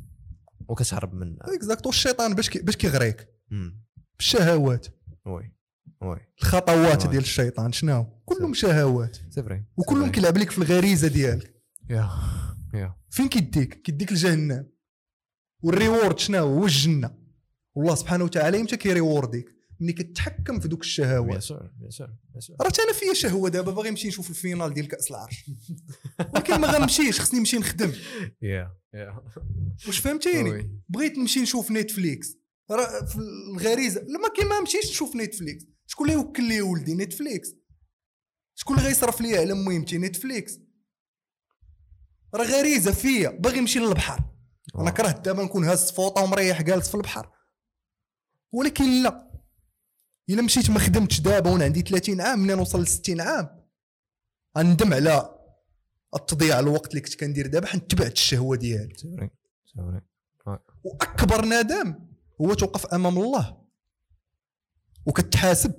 وكتهرب 0.69 1.15
من 1.15 1.37
exact 1.41 1.87
والشيطان 1.87 2.35
باش 2.35 2.51
كي 2.51 2.59
باش 2.59 2.77
كيغريك. 2.77 3.29
بالشهوات 4.19 4.87
oui 5.27 5.53
oui. 6.03 6.21
الخطوات. 6.43 7.07
ديال 7.07 7.23
الشيطان 7.23 7.73
شنو؟ 7.73 8.23
كلهم 8.25 8.55
شهوات. 8.55 9.17
c'est 9.31 9.65
وكلهم 9.77 10.11
كيلعب 10.11 10.37
لك 10.37 10.51
في 10.51 10.59
الغريزة 10.59 11.09
ديالك. 11.09 11.63
yeah 11.91 12.11
yeah. 12.75 12.95
فين 13.11 13.29
كيديك؟ 13.29 13.83
كيديك 13.83 14.13
لجهنم. 14.13 14.71
وال 15.63 15.77
reward 15.77 16.19
شنو؟ 16.19 16.39
هو 16.39 16.59
هو 16.59 16.65
الجنة. 16.65 17.19
والله 17.75 17.95
سبحانه 17.95 18.25
وتعالى 18.25 18.61
إمتى 18.61 18.77
كي 18.77 18.91
reward 18.91 19.33
يك. 19.33 19.54
ملي 19.81 19.93
كتحكم 19.93 20.61
في 20.61 20.69
دوك 20.69 20.81
الشهوات 20.81 21.53
راه 21.53 22.73
أنا 22.85 22.93
فيا 22.93 23.13
شهوة 23.13 23.49
دابا 23.49 23.73
باغي 23.73 23.91
نمشي 23.91 24.09
نشوف 24.09 24.31
ال 24.31 24.37
finale 24.37 24.75
ديال 24.75 24.89
كأس 24.89 25.11
العرش. 25.11 25.51
ولكن 26.35 26.61
ما 26.61 26.69
غنمشيش 26.69 27.21
خصني 27.21 27.39
نمشي 27.39 27.59
نخدم. 27.59 27.93
yeah 28.43 28.77
yeah 28.95 29.23
واش 29.87 29.99
فهمتيني. 29.99 30.71
بغيت 30.89 31.19
نمشي 31.19 31.41
نشوف 31.41 31.71
نتفليكس 31.71 32.37
راه 32.71 33.05
في 33.05 33.17
الغريزة 33.17 34.01
لما 34.01 34.29
كي 34.29 34.45
ما 34.45 34.61
نمشيش 34.61 34.91
نشوف 34.91 35.17
نتفليكس 35.17 35.65
شكون 35.87 36.11
اللي 36.11 36.21
يوكل 36.21 36.49
لي 36.49 36.61
ولدي؟ 36.61 36.95
نتفليكس 36.95 37.49
شكون 38.55 38.77
اللي 38.77 38.89
غيصرف 38.89 39.21
لي 39.21 39.39
على 39.39 39.55
مهمتي 39.55 39.99
نتفليكس 39.99 40.59
راه 42.35 42.45
غريزة 42.45 42.93
فيا. 42.93 43.31
باغي 43.31 43.61
نمشي 43.61 43.79
للبحر. 43.79 44.21
أنا 44.79 44.91
كرهت 44.91 45.25
دابا 45.25 45.43
نكون 45.43 45.65
هاز 45.65 45.93
فوطة 45.93 46.23
ومريح 46.23 46.63
جالس 46.63 46.89
في 46.89 46.95
البحر. 46.95 47.31
ولكن 48.53 49.03
لا. 49.03 49.24
إلا 50.31 50.43
مشيت 50.43 50.71
ما 50.71 50.79
خدمتش 50.79 51.21
دابا 51.21 51.51
وأنا 51.51 51.65
عندي 51.65 51.83
30 51.83 52.21
عام 52.21 52.39
ملي 52.39 52.55
نوصل 52.55 52.83
ل 52.83 52.87
60 52.87 53.21
عام؟ 53.21 53.49
غندم 54.59 54.95
على 54.95 55.31
التضييع 56.15 56.61
الوقت 56.61 56.91
اللي 56.91 57.01
كنت 57.01 57.15
كندير 57.15 57.47
دابا 57.47 57.67
حيت 57.67 57.91
تبعت 57.91 58.13
الشهوة 58.13 58.57
ديالي. 58.57 58.95
وأكبر 60.85 61.45
ندم 61.45 61.95
هو 62.41 62.55
توقف 62.55 62.87
أمام 62.87 63.19
الله. 63.19 63.57
وكتحاسب. 65.07 65.75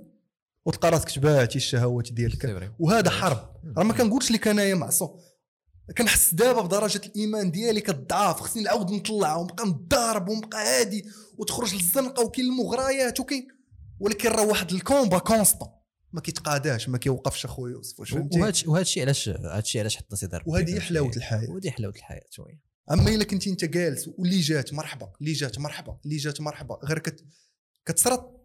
وتلقى 0.65 0.89
راسك 0.89 1.11
تبعتي 1.11 1.55
الشهوات 1.55 2.11
ديالك. 2.11 2.73
وهذا 2.79 3.09
حرب. 3.09 3.55
راه 3.77 3.83
ما 3.83 3.93
كنقولش 3.93 4.31
لك 4.31 4.47
أنايا 4.47 4.75
معصوم. 4.75 5.19
كنحس 5.97 6.33
دابا 6.33 6.61
بدرجة 6.61 7.01
الإيمان 7.05 7.51
ديالي 7.51 7.81
كتضعف 7.81 8.39
خصني 8.39 8.63
نعاود 8.63 8.91
نطلع 8.91 9.35
ونبقى 9.35 9.67
نضارب 9.67 10.29
ونبقى 10.29 10.79
هادي. 10.79 11.05
وتخرج 11.37 11.75
للزنقة 11.75 12.23
وكاين 12.23 12.45
المغريات 12.45 13.19
وكاين 13.19 13.47
ولكن 13.99 14.29
راه 14.29 14.47
واحد 14.47 14.71
الكومبا 14.71 15.17
كونستون 15.17 15.67
ما 16.11 16.21
كيتقاداش 16.21 16.89
ما 16.89 16.97
كيوقفش 16.97 17.45
اخويا 17.45 17.73
يوسف 17.73 17.99
واش 17.99 18.11
فهمتي؟ 18.11 18.39
وهذا 18.67 18.81
الشيء 18.81 19.03
علاش 19.03 19.29
هذا 19.29 19.59
الشيء 19.59 19.81
علاش 19.81 19.97
حط 19.97 20.15
سي 20.15 20.27
ضرب 20.27 20.47
وهذه 20.47 20.75
هي 20.75 20.79
حلاوة 20.79 21.11
الحياة. 21.17 21.49
وهذه 21.49 21.69
حلاوة 21.69 21.93
الحياة 21.95 22.25
شوية. 22.29 22.61
أما 22.91 23.09
إلا 23.09 23.23
كنتي 23.23 23.49
أنت 23.49 23.65
جالس 23.65 24.07
واللي 24.07 24.39
جات 24.39 24.73
مرحبا 24.73 25.11
اللي 25.21 25.33
جات 25.33 25.59
مرحبا 25.59 25.99
اللي 26.05 26.17
جات 26.17 26.41
مرحبا 26.41 26.79
غير 26.83 26.99
كت 26.99 27.25
كتسرط 27.85 28.35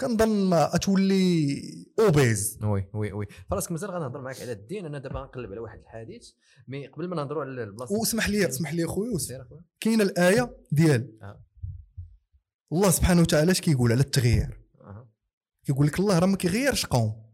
كنظن 0.00 0.70
تولي 0.80 1.62
اوبيز 1.98 2.58
وي 2.62 2.88
وي 2.94 3.12
وي. 3.12 3.26
فراسك 3.50 3.72
مازال 3.72 3.90
غنهضر 3.90 4.20
معك 4.20 4.40
على 4.40 4.52
الدين. 4.52 4.86
أنا 4.86 4.98
دابا 4.98 5.20
غنقلب 5.20 5.50
على 5.50 5.60
واحد 5.60 5.78
الحديث 5.78 6.28
مي 6.68 6.86
قبل 6.86 7.08
ما 7.08 7.16
نهضروا 7.16 7.42
على 7.42 7.62
البلاصة. 7.62 7.94
واسمح 7.94 8.28
لي 8.28 8.48
اسمح 8.48 8.74
لي 8.74 8.84
أخويا 8.84 9.10
يوسف. 9.10 9.36
كاينة 9.80 10.04
الآية 10.04 10.56
ديال 10.72 11.18
آه. 11.22 11.43
الله 12.74 12.90
سبحانه 12.90 13.20
وتعالى 13.20 13.50
اش 13.52 13.60
كيقول 13.60 13.92
على 13.92 14.00
التغيير؟ 14.00 14.60
أها. 14.80 15.08
كيقول 15.64 15.86
لك 15.86 15.98
الله 16.00 16.18
راه 16.18 16.26
ما 16.26 16.36
كيغيرش 16.36 16.86
قوم. 16.86 17.24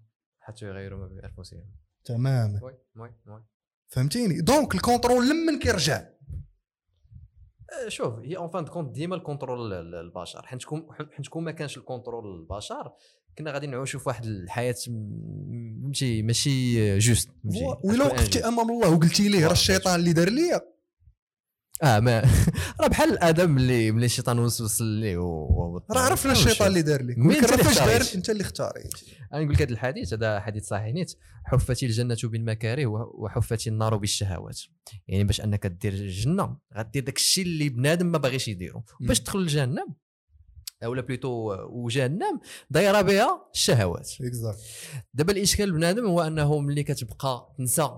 حتى 0.41 0.65
يغيروا 0.67 0.99
ما 0.99 1.07
بانفسهم 1.07 1.65
تماما. 2.05 2.61
oui 2.63 2.73
oui 2.97 3.11
oui. 3.27 3.43
فهمتيني؟ 3.89 4.41
donc 4.41 4.75
ال 4.75 4.81
contrôle 4.81 5.31
لمن 5.31 5.59
كيرجع؟ 5.59 5.97
آه، 7.87 7.89
شوف 7.89 8.19
هي 8.19 8.37
en 8.37 8.49
fin 8.51 8.65
de 8.67 8.74
compte 8.74 8.95
ديما 8.95 9.17
ال 9.17 9.23
contrôle 9.23 9.73
ال- 9.73 9.95
البشر. 9.95 10.47
حيت 10.47 10.65
كون 10.65 10.87
حيت 11.17 11.29
كون 11.29 11.45
ما 11.45 11.51
كانش 11.51 11.77
ال 11.79 11.86
contrôle 11.86 12.41
البشر 12.41 12.93
كنا 13.39 13.51
غادي 13.53 13.67
نعيشوا 13.67 14.01
في 14.01 14.09
واحد 14.09 14.25
الحياة 14.25 14.75
م- 14.89 15.93
ماشي 16.25 16.99
juste 16.99 17.29
وإلا 17.85 18.05
وقفتي 18.05 18.49
أمام 18.49 18.71
الله 18.71 18.91
وقلتي 18.91 19.29
ليه 19.29 19.47
راه 19.47 19.53
الشيطان 19.53 20.01
اللي 20.01 20.13
دار 20.13 20.29
ليا؟ 20.29 20.61
آه 21.83 22.01
ما 22.01 22.23
راه 22.81 22.87
بحال 22.89 23.23
آدم 23.23 23.57
اللي 23.57 23.93
ملي 23.93 24.07
الشيطان 24.07 24.39
وسوس 24.39 24.81
ليه 24.83 25.17
و... 25.19 25.81
راه 25.91 26.01
عرفنا 26.01 26.33
الشيطان 26.33 26.69
اللي 26.69 26.83
دار 26.83 27.03
لك. 27.03 27.17
فاش 27.47 27.51
دار 27.51 27.61
اختاريت؟ 27.61 28.15
أنت 28.15 28.31
اللي 28.31 28.43
اختاريت. 28.43 28.93
أنا 29.33 29.41
نقول 29.43 29.55
لك 29.55 29.63
هذا 29.63 29.71
الحديث 29.73 30.13
هذا 30.13 30.41
حديث 30.41 30.67
صحيح 30.67 30.95
نيت. 30.95 31.13
حفت 31.45 31.83
الجنة 31.83 32.17
بالمكاره 32.25 32.87
وح- 32.87 33.15
وحفت 33.15 33.67
النار 33.67 33.97
بالشهوات. 33.97 34.61
يعني 35.09 35.25
باش 35.25 35.41
أنك 35.41 35.67
دير 35.67 35.93
الجنة 35.93 36.57
غدير 36.77 37.05
داك 37.05 37.17
الشيء 37.17 37.45
اللي 37.45 37.69
بنادم 37.69 38.07
ما 38.07 38.19
باغيش 38.19 38.49
يديرو. 38.49 38.83
باش 39.01 39.21
تدخل 39.21 39.39
الجهنم 39.39 39.87
اولا 40.85 41.03
بليتو 41.03 41.57
وجهنم 41.71 42.41
دايرة 42.71 43.01
بها 43.01 43.51
الشهوات. 43.55 44.11
Exact 44.21 44.59
دابا 45.15 45.33
الإشكال 45.33 45.73
بنادم 45.73 46.07
هو 46.07 46.21
أنه 46.21 46.59
ملي 46.59 46.83
كتبقى 46.83 47.55
تنسى 47.59 47.91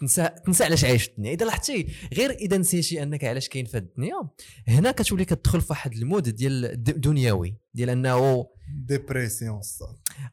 تنسى 0.00 0.30
تنسى 0.46 0.64
علاش 0.64 0.84
عايش 0.84 1.08
الدنيا 1.08 1.32
إذا 1.32 1.46
لاحظتي 1.46 1.86
غير 2.14 2.30
إذا 2.30 2.56
نسيتي 2.56 3.02
أنك 3.02 3.24
علاش 3.24 3.48
كاين 3.48 3.64
في 3.64 3.78
الدنيا 3.78 4.28
هنا 4.68 4.90
كتولي 4.90 5.24
كتدخل 5.24 5.60
في 5.60 5.66
واحد 5.70 5.92
l'mode 5.92 6.28
ديال 6.28 6.84
دنيوي 6.84 7.56
ديال 7.74 7.90
أنه 7.90 8.46
dépression 8.84 9.60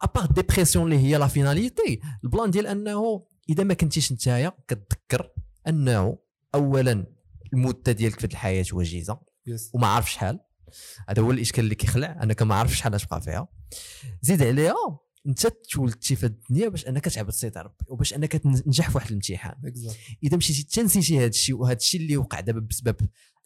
à 0.01 0.06
part 0.06 0.25
dépression 0.25 0.93
اللي 0.93 1.07
هي 1.07 1.17
la 1.17 1.27
finalité 1.27 1.99
ال 2.23 2.29
plan 2.29 2.51
ديال 2.51 2.67
أنه 2.67 3.25
إذا 3.49 3.63
ما 3.63 3.73
كنتيش 3.73 4.11
نتايا 4.11 4.51
كتذكر 4.67 5.31
أنه 5.67 6.17
اولا 6.55 7.05
المده 7.53 7.91
ديالك 7.91 8.19
في 8.19 8.25
الحياة 8.25 8.65
وجيزه 8.73 9.19
Yes 9.47 9.71
وما 9.73 9.87
عارف 9.87 10.11
شحال. 10.11 10.39
هذا 11.09 11.21
هو 11.21 11.31
الإشكال 11.31 11.63
اللي 11.63 11.75
كيخلع 11.75 12.23
انك 12.23 12.41
ما 12.41 12.55
عارف 12.55 12.75
شحال 12.75 12.99
تبقى 12.99 13.21
فيها. 13.21 13.47
زيد 14.21 14.43
عليها 14.43 14.99
انت 15.27 15.47
تولدتي 15.47 16.15
في 16.15 16.25
الدنيا 16.25 16.67
باش 16.69 16.87
انك 16.87 17.05
تعبد 17.05 17.29
سيد 17.31 17.57
ربي 17.57 17.73
وباش 17.87 18.13
انك 18.13 18.31
تنجح 18.31 18.89
في 18.89 18.97
واحد 18.97 19.07
الامتحان. 19.09 19.55
اذا 20.23 20.37
مشيتي 20.37 20.63
تنسيتي 20.63 21.17
هذا 21.19 21.25
الشيء 21.25 21.55
وهذا 21.55 21.77
الشيء 21.77 22.01
اللي 22.01 22.17
وقع 22.17 22.39
دابا 22.39 22.59
بسبب 22.59 22.95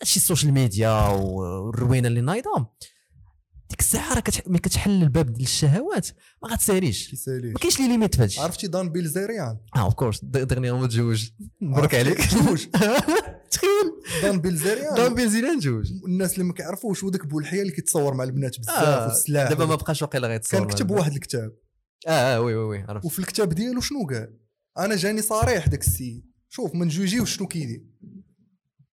هادشي 0.02 0.18
ال 0.18 0.23
social 0.23 0.52
media 0.54 1.08
والروينة 1.08 2.08
اللي 2.08 2.22
نايضة 2.22 2.68
ديك 3.70 3.80
الساعة 3.80 4.14
راه 4.14 4.20
كتح- 4.20 4.48
ملي 4.48 4.60
كتحل 4.60 5.04
الباب 5.04 5.26
ديال 5.34 5.42
الشهوات 5.48 6.08
ما 6.44 6.50
غتساليش 6.50 7.10
كيساليش. 7.10 7.54
ما 7.54 7.60
كاينش 7.60 7.80
les 7.80 7.88
limites 7.88 8.16
في 8.16 8.22
هادشي. 8.22 8.42
عرفتي 8.42 8.68
Dan 8.68 8.90
Bilzerian 8.90 9.58
آه 9.76 9.80
of 9.80 9.94
course 9.94 10.20
دغني 10.26 10.72
متزوج 10.72 11.30
مبروك؟ 11.62 11.96
عليك. 11.96 12.22
زوج 12.22 12.66
تخيل. 13.52 13.92
Dan 14.22 14.42
Bilzerian 14.42 14.96
Dan 14.96 15.14
Bilzerian 15.16 15.58
نتزوج 15.58 15.92
الناس 16.08 16.34
اللي 16.34 16.44
ما 16.44 16.54
كيعرفوش 16.54 17.04
هو 17.04 17.10
داك 17.10 17.26
بولحيه 17.26 17.62
اللي 17.62 17.72
كيتصور 17.74 18.14
مع 18.14 18.24
البنات 18.24 18.60
بزاف 18.60 18.76
آه، 18.76 19.08
والسلاح. 19.08 19.50
دابا 19.50 19.66
ما 19.66 19.76
بقاش 19.76 20.02
واقيلا 20.02 20.28
غيتصور 20.28 20.60
كان 20.60 20.70
كتب 20.70 20.92
واحد 20.92 21.12
الكتاب. 21.14 21.52
آه 22.08 22.12
آه 22.12 22.42
oui 22.42 22.56
oui 22.56 22.64
oui 22.64 22.86
عرفت. 22.90 23.06
وفي 23.06 23.20
الكتاب 23.20 23.54
ديالو 23.54 23.82
شنو 23.82 24.08
قال؟ 24.08 24.40
أنا 24.78 24.96
جاني 24.96 25.22
صريح 25.22 25.68
داك 25.68 25.82
السيد 25.82 26.26
شوف 26.50 26.76
ما 26.76 26.86
نجوجيوش 26.86 27.36
شنو 27.36 27.48
كيدير 27.48 27.86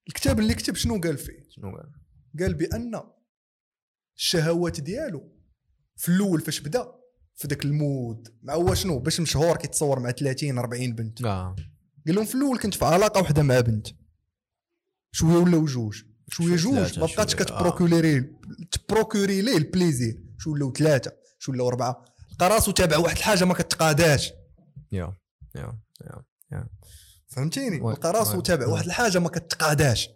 الكتاب 0.09 0.39
اللي 0.39 0.55
كتب 0.55 0.75
شنو 0.75 1.01
قال 1.01 1.19
فيه؟ 1.19 1.47
شنو 1.51 1.77
قال؟ 1.77 1.93
قال 2.41 2.55
بأن 2.55 3.01
الشهوات 4.17 4.81
ديالو 4.81 5.33
في 5.97 6.09
الأول 6.09 6.41
فاش 6.41 6.61
بدا؟ 6.61 6.93
في 7.35 7.49
ذاك 7.49 7.65
ال 7.65 7.75
mode. 7.75 8.29
مع 8.43 8.55
هو 8.55 8.75
شنو؟ 8.75 8.99
باش 8.99 9.21
مشهور 9.21 9.57
كيتصور 9.57 9.99
مع 10.01 10.11
30 10.11 10.59
40 10.59 10.93
بنت. 10.93 11.25
آه. 11.25 11.57
قال 12.07 12.15
لهم 12.15 12.25
في 12.25 12.35
الأول 12.35 12.59
كنت 12.59 12.75
في 12.75 12.85
علاقة 12.85 13.21
وحدة 13.21 13.43
مع 13.43 13.61
بنت. 13.61 13.87
شوية 15.13 15.37
ولاو 15.37 15.65
جوج 15.65 16.03
شوية 16.29 16.57
جوج. 16.57 16.99
ما 16.99 17.07
بقاتش 17.07 17.35
كت 17.35 17.55
procurer 17.55 18.35
ت 18.71 18.79
procurer 18.79 19.43
ليه 19.43 19.57
ال 19.57 19.64
plaisir. 19.64 20.23
شو 20.39 20.53
ولاو 20.53 20.73
ثلاثة 20.73 21.13
شو 21.39 21.53
ولاو 21.53 21.69
أربعة. 21.69 22.05
لقى 22.41 22.49
راسو 22.51 22.71
تابع 22.71 22.97
واحد 22.99 23.17
الحاجة 23.17 23.45
ما 23.45 23.55
كتقاداش 23.55 24.33
يا 24.93 25.17
يا 25.55 25.79
يا 26.53 26.69
فهمتيني؟ 27.29 27.81
oui، 27.81 27.93
لقى 27.93 28.13
راسو 28.13 28.41
تابع. 28.41 28.67
واحد 28.67 28.85
الحاجة 28.85 29.19
ما 29.19 29.29
كتقاداش 29.29 30.09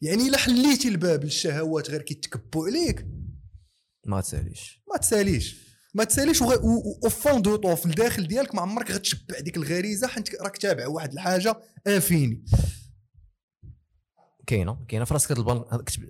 يعني 0.00 0.28
إلا 0.28 0.38
حليتي 0.38 0.88
الباب 0.88 1.24
للشهوات 1.24 1.90
غير 1.90 2.02
كيتكبوا 2.02 2.66
عليك. 2.66 3.06
ما 4.06 4.20
تساليش. 4.20 4.82
ما 4.92 4.96
تساليش. 4.98 5.72
ما 5.94 6.04
تساليش 6.04 6.42
au 6.42 7.08
fond 7.08 7.42
de 7.42 7.56
toi 7.56 7.76
في 7.76 7.86
الداخل 7.86 8.26
ديالك 8.28 8.54
ما 8.54 8.62
عمرك 8.62 8.90
غتشبع 8.90 9.38
ديك 9.40 9.56
الغريزة 9.56 10.06
حيت 10.06 10.34
راك 10.42 10.56
تابع 10.58 10.86
واحد 10.86 11.12
الحاجة 11.12 11.56
Infini 11.86 12.44
كاينة 14.46 14.84
كاينة. 14.88 15.04
في 15.04 15.14
راسك 15.14 15.32
كتب- 15.32 15.48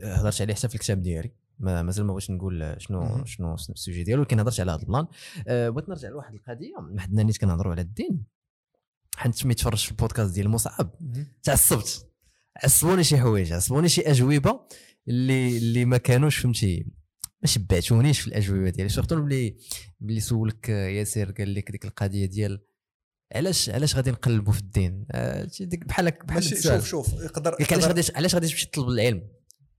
هضرت 0.05 0.41
عليه 0.41 0.55
حتى 0.55 0.69
في 0.69 0.75
الكتاب 0.75 1.03
ديالي. 1.03 1.33
مازال 1.63 2.05
ما 2.07 2.13
بغيتش 2.13 2.31
نقول 2.31 2.77
شنو. 2.79 3.25
شنو 3.25 3.55
ال 3.55 3.63
sujet 3.63 4.03
ديالو 4.03 4.23
ولكن 4.23 4.41
هضرت 4.41 4.61
على 4.61 4.73
هذا 4.73 4.83
ال 4.83 4.87
plan. 4.87 5.07
أه 5.47 5.69
بغيت 5.69 5.89
نرجع 5.89 6.09
لواحد 6.09 6.35
القضية. 6.35 6.75
حدنا 6.99 7.23
نيت 7.23 7.39
كنهضروا 7.39 7.73
على 7.73 7.83
الدين. 7.83 8.25
حيت 9.17 9.47
ملي 9.47 9.55
تفرجت 9.55 9.85
في 9.85 9.91
البودكاست 9.91 10.35
ديال 10.35 10.49
مصعب. 10.49 10.95
تعصبت. 11.43 12.09
عصبوني 12.65 13.05
شي 13.05 13.19
حوايج 13.19 13.53
عصبوني 13.53 13.89
شي 13.89 14.01
أجوبة 14.01 14.61
اللي 15.09 15.59
اللي 15.59 15.85
ما 15.85 15.97
كانوش 15.97 16.37
فهمتي 16.37 16.87
ما 17.43 17.49
شبعتونيش 17.49 18.21
في 18.21 18.27
الأجوبة 18.27 18.71
ديالي. 18.71 18.89
surtout 18.89 19.17
ملي 19.17 19.57
ملي 20.01 20.21
سولك 20.21 20.69
ياسر 20.69 21.31
قال 21.31 21.55
لك 21.55 21.71
ديك 21.71 21.85
القضية 21.85 22.27
ديال 22.27 22.61
علاش 23.35 23.71
علاش 23.71 23.97
غادي 23.97 24.11
نقلبوا 24.11 24.53
في 24.53 24.61
الدين؟ 24.61 25.07
شي 25.51 25.65
ديك 25.65 25.85
بحال. 25.85 26.13
شوف 26.43 26.87
شوف 26.87 27.13
يقدر 27.13 27.57
علاش 27.61 27.85
غادي 27.85 28.03
علاش 28.17 28.35
غادي 28.35 28.49
تمشي 28.49 28.67
تطلب 28.67 28.89
العلم؟ 28.89 29.29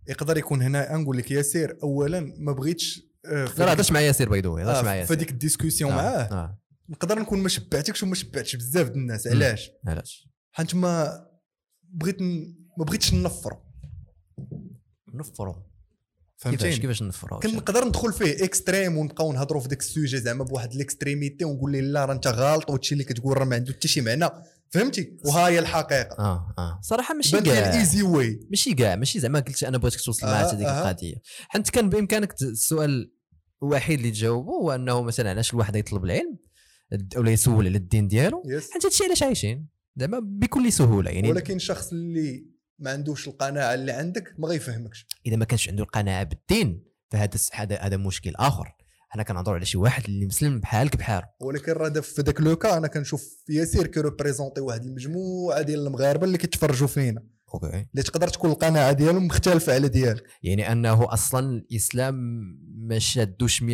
يقدر 0.08 0.38
يكون 0.38 0.62
هنا. 0.62 0.96
نقول 0.98 1.18
لك 1.18 1.32
ياسير 1.32 1.78
اولا 1.84 2.34
ما 2.38 2.52
بغيتش 2.52 3.02
آه، 3.26 3.30
لا 3.30 3.44
لا 3.46 3.46
ديك- 3.46 3.60
هضرت 3.62 3.92
مع 3.92 4.00
ياسر 4.00 4.30
بايدو 4.30 4.58
هضرت 4.58 4.84
مع 4.86 4.92
آه، 4.94 4.96
ياسر 4.96 5.08
في 5.08 5.14
هذيك 5.14 5.30
ال 5.32 5.37
discussion 5.37 5.92
آه، 5.92 5.96
معاه. 5.96 6.24
آه. 6.24 6.60
نقدر 6.90 7.20
نكون 7.20 7.40
ما 7.40 7.50
شبعتكش 7.50 8.04
وما 8.04 8.16
شبعتش 8.16 8.56
بزاف 8.56 8.88
د 8.90 8.96
الناس 8.96 9.28
علاش؟ 9.28 9.72
علاش؟ 9.88 10.30
حيت 10.52 10.76
ما 10.76 11.26
بغيت 11.84 12.22
ن- 12.22 12.56
ما 12.78 12.86
بغيتش 12.86 13.14
ننفر 13.14 13.58
نفروا 15.14 15.56
كيفاش 16.52 16.80
كيفاش 16.80 17.04
نفروا 17.04 17.40
كنقدر 17.40 17.86
ندخل 17.88 18.14
فيه 18.14 18.46
extrême 18.46 18.98
ونبقاو 18.98 19.34
نهضروا 19.34 19.62
في 19.62 19.68
ذاك 19.68 19.80
ال 19.80 19.86
sujet 19.86 20.18
زعما 20.18 20.44
بواحد 20.44 20.74
ال 20.74 20.81
extrémité 20.81 21.46
ونقول 21.46 21.72
ليه 21.72 21.82
لا 21.82 22.06
راه 22.06 22.14
انت 22.14 22.28
غلط 22.28 22.70
وهادشي 22.70 22.94
اللي 22.94 23.04
كتقول 23.04 23.38
راه 23.38 23.46
ما 23.46 23.56
عنده 23.56 23.74
حتى 23.74 23.88
شي 23.88 24.02
معنى. 24.02 24.30
فهمتي؟ 24.74 25.18
وها 25.26 25.48
هي 25.48 25.60
الحقيقة. 25.60 26.16
آه 26.20 26.54
آه. 26.58 26.80
صراحة 26.82 27.14
ماشي 27.14 27.42
كاع 27.42 27.70
الإيزي 27.70 28.04
واي 28.04 28.40
ماشي 28.50 28.74
كاع 28.74 28.96
ماشي 28.96 29.20
زعما 29.20 29.40
قلت 29.40 29.64
أنا 29.64 29.78
بغيتك 29.78 30.02
توصل 30.02 30.28
مع 30.28 30.48
حتى 30.48 30.56
ديك 30.56 30.68
آه. 30.68 30.82
القضية. 30.82 31.16
حيت 31.48 31.70
كان 31.70 31.90
بإمكانك 31.90 32.42
السؤال 32.42 33.12
الوحيد 33.64 34.00
اللي 34.00 34.12
تجاوبه 34.12 34.52
هو 34.52 34.72
أنه 34.72 35.02
مثلا 35.02 35.30
علاش 35.30 35.54
الواحد 35.54 35.76
يطلب 35.76 36.06
العلم 36.06 36.38
ولا 37.16 37.32
يسول 37.32 37.68
على 37.68 37.78
الدين 37.78 38.08
ديالو 38.08 38.44
حيت 38.74 38.86
هادشي 38.86 39.04
علاش 39.04 39.24
عايشين؟ 39.24 39.68
زعما 39.96 40.20
بكل 40.24 40.74
سهولة 40.74 41.12
يعني 41.12 41.30
ولكن 41.30 41.56
الشخص 41.56 41.92
اللي 41.92 42.46
ما 42.80 42.92
عندوش 42.92 43.28
القناعة 43.28 43.74
اللي 43.74 43.92
عندك 43.92 44.34
ما 44.38 44.48
غيفهمكش. 44.48 45.08
إذا 45.26 45.36
ما 45.36 45.46
كانش 45.46 45.70
عنده 45.70 45.84
القناعة 45.84 46.24
بالدين 46.24 46.84
فهذا 47.12 47.78
هذا 47.80 47.98
مشكل 47.98 48.34
آخر. 48.36 48.76
حنا 49.14 49.24
كنهضروا 49.24 49.56
على 49.56 49.66
شي 49.66 49.78
واحد 49.78 50.04
اللي 50.04 50.26
مسلم 50.26 50.60
بحالك 50.60 50.98
بحال 50.98 51.24
ولكن 51.40 51.72
راه 51.72 51.90
في 51.90 52.22
ذاك 52.22 52.42
لوكا 52.42 52.78
أنا 52.78 52.88
كنشوف 52.88 53.44
ياسير 53.50 53.88
كي 53.88 53.99
représenter 53.99 54.62
واحد 54.62 54.84
المجموعة 54.84 55.62
ديال 55.62 55.88
المغاربة 55.88 56.26
اللي 56.26 56.38
كيتفرجوا 56.38 56.88
فينا. 56.88 57.24
OK. 57.54 57.68
اللي 57.68 58.04
تقدر 58.04 58.28
تكون 58.28 58.52
القناعة 58.52 58.92
ديالهم 58.92 59.26
مختلفة 59.26 59.74
على 59.74 59.88
ديالك. 59.88 60.24
يعني 60.44 60.72
أنه 60.72 61.14
أصلا 61.14 61.58
الإسلام 61.72 62.16
ما 62.78 63.00
شادوش 63.00 63.64
100% 63.64 63.66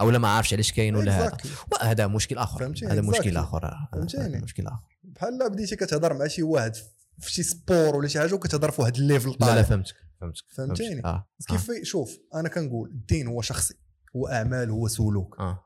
أو 0.00 0.10
لا 0.10 0.18
ما 0.18 0.28
عارفش 0.28 0.54
علاش 0.54 0.72
كاين 0.72 0.96
ولا 0.96 1.12
هذا. 1.12 1.30
Exactly. 1.30 1.82
هذا 1.84 2.06
مشكل 2.06 2.38
آخر؟ 2.38 2.64
هذا 2.64 3.00
مشكل. 3.00 3.36
آخر. 3.36 3.88
فهمتيني؟ 3.92 4.40
مشكل 4.40 4.66
آخر. 4.66 4.98
بحال 5.04 5.38
لا 5.38 5.48
بديتي 5.48 5.76
كتهضر 5.76 6.14
مع 6.14 6.26
شي 6.26 6.42
واحد 6.42 6.76
في 7.18 7.32
شي 7.32 7.42
sport 7.42 7.96
ولا 7.96 8.08
شي 8.08 8.18
حاجة 8.18 8.34
وكتهضر 8.34 8.70
في 8.70 8.80
واحد 8.80 8.96
ال 8.96 9.01
level 9.01 9.28
لا 9.28 9.36
لا 9.40 9.46
طالع. 9.46 9.62
فهمتك 9.62 9.94
فهمتك 10.20 10.44
فهمتيني؟ 10.56 11.04
آه 11.04 11.28
كيف 11.48 11.70
شوف 11.82 12.18
أنا 12.34 12.48
كنقول 12.48 12.90
الدين 12.90 13.26
هو 13.26 13.42
شخصي. 13.42 13.81
هو 14.16 14.28
اعمال 14.28 14.70
هو 14.70 14.88
سلوك 14.88 15.36
آه. 15.40 15.64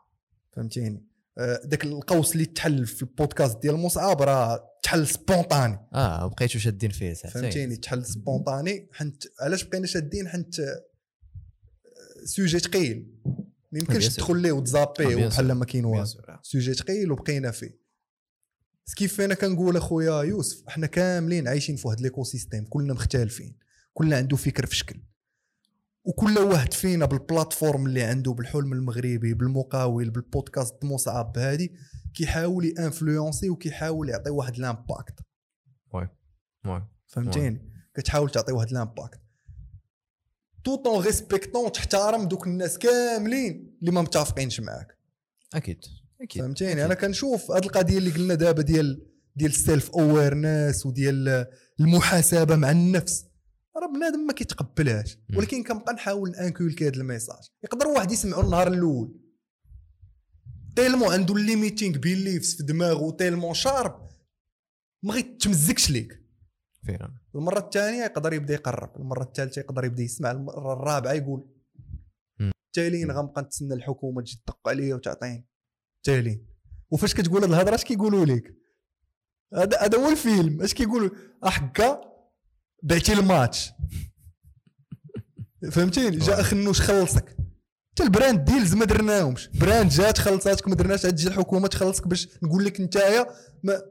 فهمتيني؟ 0.57 1.07
آه، 1.39 1.61
داك 1.65 1.85
القوس 1.85 2.33
اللي 2.33 2.45
تحل 2.45 2.87
في 2.87 3.03
البودكاست 3.03 3.63
ديال 3.63 3.77
مصعب 3.77 4.23
راه 4.23 4.71
تحل 4.83 5.07
spontané. 5.07 5.79
آه 5.95 6.27
بقيتوا 6.27 6.61
شادين 6.61 6.91
فيه 6.91 7.13
ساعتين 7.13 7.43
فهمتيني؟ 7.43 7.77
تحل 7.77 8.05
spontané. 8.05 8.89
حنت 8.93 9.25
علاش 9.41 9.65
بقينا 9.65 9.87
شادين؟ 9.87 10.29
حنت 10.29 10.61
آه، 10.61 10.85
sujet 12.25 12.59
ثقيل 12.59 13.13
ما 13.73 13.79
يمكنش 13.79 14.05
sûr. 14.05 14.15
تدخل 14.15 14.43
ليه 14.43 14.51
آه، 14.51 14.53
وتزابيه 14.53 15.29
sûr. 15.29 15.55
ما 15.55 15.65
كاين 15.65 15.85
والو. 15.85 16.05
sujet 16.43 16.75
ثقيل 16.75 17.13
وبقينا 17.13 17.51
فيه. 17.51 17.87
كيف 18.97 19.21
أنا 19.21 19.35
كنقول 19.35 19.77
أخويا 19.77 20.23
يوسف؟ 20.23 20.69
إحنا 20.69 20.87
كاملين 20.87 21.49
عايشين 21.49 21.77
في 21.77 21.89
واحد 21.89 22.01
l'écosystème 22.01 22.65
كلنا 22.65 22.95
مختلفين. 22.95 23.59
كل 23.95 24.15
عنده 24.15 24.37
فكر 24.37 24.67
في 24.67 24.77
شكل. 24.77 25.01
وكل 26.07 26.39
واحد 26.39 26.73
فينا 26.73 27.07
بال 27.07 27.20
plateforme 27.20 27.87
اللي 27.87 28.03
عنده 28.03 28.33
بالحلم 28.33 28.73
المغربي 28.73 29.35
بالمقاول 29.35 30.11
بالبودكاست 30.11 30.85
مصعب 30.85 31.39
هادي 31.39 31.73
كيحاول 32.15 32.65
influencer 32.79 33.51
وكيحاول 33.51 34.09
يعطي 34.09 34.31
واحد 34.31 34.59
l'impact 34.59 35.21
oui 35.95 36.09
فهمتيني؟ 37.07 37.73
كتحاول 37.95 38.31
تعطي 38.31 38.53
واحد 38.53 38.73
l'impact 38.73 39.21
tout 40.65 40.87
en 40.87 41.05
respectant 41.05 41.73
تحترم 41.73 42.29
دوك 42.29 42.47
الناس 42.47 42.79
كاملين 42.79 43.77
اللي 43.81 43.91
ما 43.91 44.03
متفقينش 44.03 44.61
معاك. 44.61 44.99
أكيد 45.55 45.85
أكيد 46.21 46.43
فهمتيني؟ 46.43 46.85
أنا 46.85 46.95
كنشوف 46.95 47.51
هاد 47.51 47.65
القضية 47.65 47.99
اللي 47.99 48.11
قلنا 48.11 48.35
دابا 48.35 48.63
ديال 48.63 49.07
ديال 49.37 49.51
ال 49.51 49.59
self 49.59 49.91
awareness 49.91 50.87
وديال 50.87 51.47
المحاسبة 51.81 52.57
مع 52.57 52.71
النفس. 52.71 53.26
راه 53.79 53.87
بنادم 53.87 54.27
ما 54.27 54.33
كيتقبلهاش. 54.33 55.19
ولكن 55.37 55.63
كنبقى 55.63 55.95
نحاول 55.95 56.35
inculquer 56.35 56.89
هذا 56.89 56.97
ال 56.97 57.03
message. 57.03 57.51
يقدر 57.65 57.87
واحد 57.87 58.13
يسمعو 58.13 58.41
النهار 58.41 58.69
الأول. 58.69 59.21
tellement 60.77 61.13
عنده 61.13 61.35
ال 61.35 61.42
limiting 61.42 61.99
beliefs 61.99 62.57
في 62.57 62.63
دماغه 62.63 63.11
tellement 63.11 63.55
شارب 63.55 64.09
ما 65.03 65.15
غيتمزكش 65.15 65.91
ليك. 65.91 66.23
فعلا. 66.87 67.15
المرة 67.35 67.59
الثانية 67.59 68.05
يقدر 68.05 68.33
يبدأ 68.33 68.55
يقرب 68.55 68.97
المرة 68.97 69.23
الثالثه 69.23 69.61
يقدر 69.61 69.85
يبدأ 69.85 70.03
يسمع 70.03 70.31
المرة 70.31 70.73
الرابعة 70.73 71.13
يقول. 71.13 71.49
تالين 72.73 73.11
غنبقى 73.11 73.43
نتسنى 73.43 73.75
الحكومة 73.75 74.23
تجي 74.23 74.43
تدق 74.47 74.69
عليا 74.69 74.95
وتعطيني. 74.95 75.47
تالين 76.03 76.47
وفاش 76.91 77.15
كتقول 77.15 77.43
هاد 77.43 77.51
الهضرة 77.51 77.75
اش 77.75 77.85
كيقولوا 77.85 78.25
لك 78.25 78.55
هذا 79.55 79.79
هذا 79.81 79.99
هو 79.99 80.09
الفيلم. 80.09 80.63
اش 80.63 80.75
كيقولوا؟ 80.75 81.11
أحكا 81.47 82.06
بعتي 82.87 83.13
الماتش 83.13 83.73
فهمتيني؟ 85.73 86.17
جا 86.17 86.43
أخنوش 86.43 86.81
خلصك. 86.81 87.37
حتى 87.93 88.03
ال 88.03 88.10
brand 88.10 88.45
deals 88.45 88.75
ما 88.75 88.85
درناهمش. 88.85 89.49
brand 89.49 89.91
جات 89.91 90.19
خلصاتك 90.19 90.69
ما 90.69 90.75
درناش. 90.75 91.03
تجي 91.03 91.29
الحكومة 91.29 91.69
تخلصك 91.69 92.09
باش 92.09 92.29
نقول 92.43 92.65
لك 92.65 92.81
نتايا 92.81 93.27
ما 93.63 93.83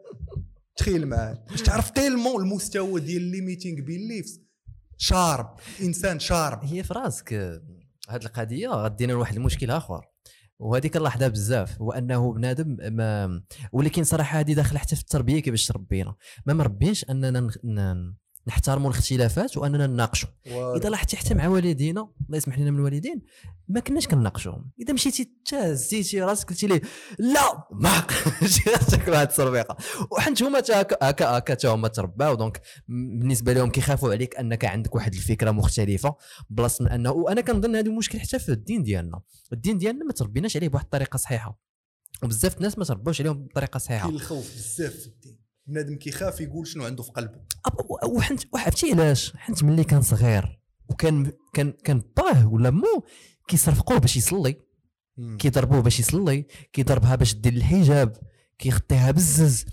تخيل 0.76 1.08
معايا. 1.08 1.46
باش 1.50 1.62
تعرف 1.62 1.90
tellement 1.90 2.42
المستوى 2.42 3.02
ديال 3.02 3.22
limiting 3.22 3.82
beliefs. 3.82 4.42
شارب. 4.98 5.56
إنسان 5.82 6.20
شارب. 6.20 6.66
هي 6.66 6.84
في 6.84 6.94
راسك. 6.94 7.34
هاد 8.10 8.24
القضية 8.24 8.68
غدينا 8.68 9.12
لواحد 9.12 9.36
المشكل 9.36 9.72
آخر. 9.72 10.02
وهذه 10.60 10.88
كنلاحظها 10.88 11.28
بزاف. 11.28 11.82
هو 11.82 11.92
انه 11.92 12.34
بنادم 12.34 12.78
ما 12.96 13.42
ولكن 13.72 14.04
صراحة 14.04 14.40
هذه 14.40 14.54
داخلة 14.54 14.80
حتى 14.80 14.96
في 14.96 15.02
التربية 15.02 15.40
كيفاش 15.40 15.66
تربينا. 15.66 16.16
ما 16.46 16.54
مربينش 16.54 17.06
أننا 17.10 17.50
نحترموا 18.48 18.90
الاختلافات 18.90 19.58
وأننا 19.58 19.88
نناقشوا. 19.88 20.30
إذا 20.78 20.90
لاحظتي 20.90 21.18
حتى 21.18 21.34
مع 21.34 21.48
والدينا 21.48 22.02
الله 22.26 22.38
يسمح 22.38 22.60
لنا 22.60 22.72
من 22.72 22.78
الوالدين 22.78 23.22
ما 23.68 23.80
كناش 23.80 24.08
كنناقشوهم. 24.08 24.72
إذا 24.80 24.94
مشيتي 24.94 25.32
حتى 25.46 25.56
هزيتي 25.56 26.22
راسك 26.22 26.50
قلتي 26.50 26.68
ليه 26.68 26.82
لا 27.20 27.68
ما 27.72 28.08
تاكل 28.92 29.12
واحد 29.16 29.28
الصربيقه 29.28 29.78
وحنت 30.12 30.44
هما 30.44 30.60
هكا 30.60 30.98
هكا 31.02 31.38
هكا 31.38 31.54
تا 31.54 31.70
هما 31.70 31.88
ترباو. 31.88 32.36
دونك 32.36 32.62
بالنسبة 32.88 33.54
لهم 33.54 33.70
كيخافوا 33.70 34.12
عليك 34.12 34.36
أنك 34.36 34.66
عندك 34.66 34.96
واحد 34.96 35.14
الفكرة 35.14 35.52
مختلفة 35.52 36.16
بلاصة 36.50 36.86
من 36.86 36.92
أنه 36.92 37.12
وأنا 37.12 37.42
كنظن 37.42 37.76
هذا 37.76 37.92
مشكل 37.92 38.20
حتى 38.20 38.40
في 38.40 38.50
الدين 38.50 38.84
ديالنا. 38.84 39.22
الدين 39.54 39.78
ديالنا 39.78 40.06
ما 40.06 40.14
تربيناش 40.14 40.58
عليه 40.58 40.70
بواحد 40.70 40.86
الطريقة 40.86 41.18
صحيحة. 41.18 41.60
وبزاف 42.24 42.58
الناس 42.58 42.78
ما 42.78 42.86
تربوش 42.86 43.22
عليهم 43.22 43.46
بطريقة 43.46 43.78
صحيحة. 43.78 44.08
كاين 44.08 44.16
الخوف 44.16 44.56
بزاف 44.56 44.94
في 44.94 45.08
الدين. 45.08 45.45
بنادم 45.68 45.96
كيخاف 45.96 46.42
يقول 46.42 46.68
شنو 46.68 46.86
عنده 46.86 47.04
في 47.04 47.12
قلبه. 47.12 47.42
وحنت 48.04 48.44
وعرفتي 48.54 48.92
علاش؟ 48.92 49.34
حنت 49.36 49.64
ملي 49.64 49.84
كان 49.84 50.02
صغير 50.02 50.60
وكان 50.90 51.32
كان 51.54 51.72
كان 51.72 52.02
باه 52.18 52.48
ولا 52.48 52.70
مو 52.70 53.04
كيصرفقوه 53.48 53.98
باش 53.98 54.18
يصلي 54.18 54.56
كيضربوه 55.40 55.80
باش 55.80 56.00
يصلي 56.00 56.48
كيضربها 56.74 57.16
باش 57.16 57.36
دير 57.36 57.54
الحجاب 57.54 58.18
كيخطيها 58.60 59.12
بالزز. 59.12 59.66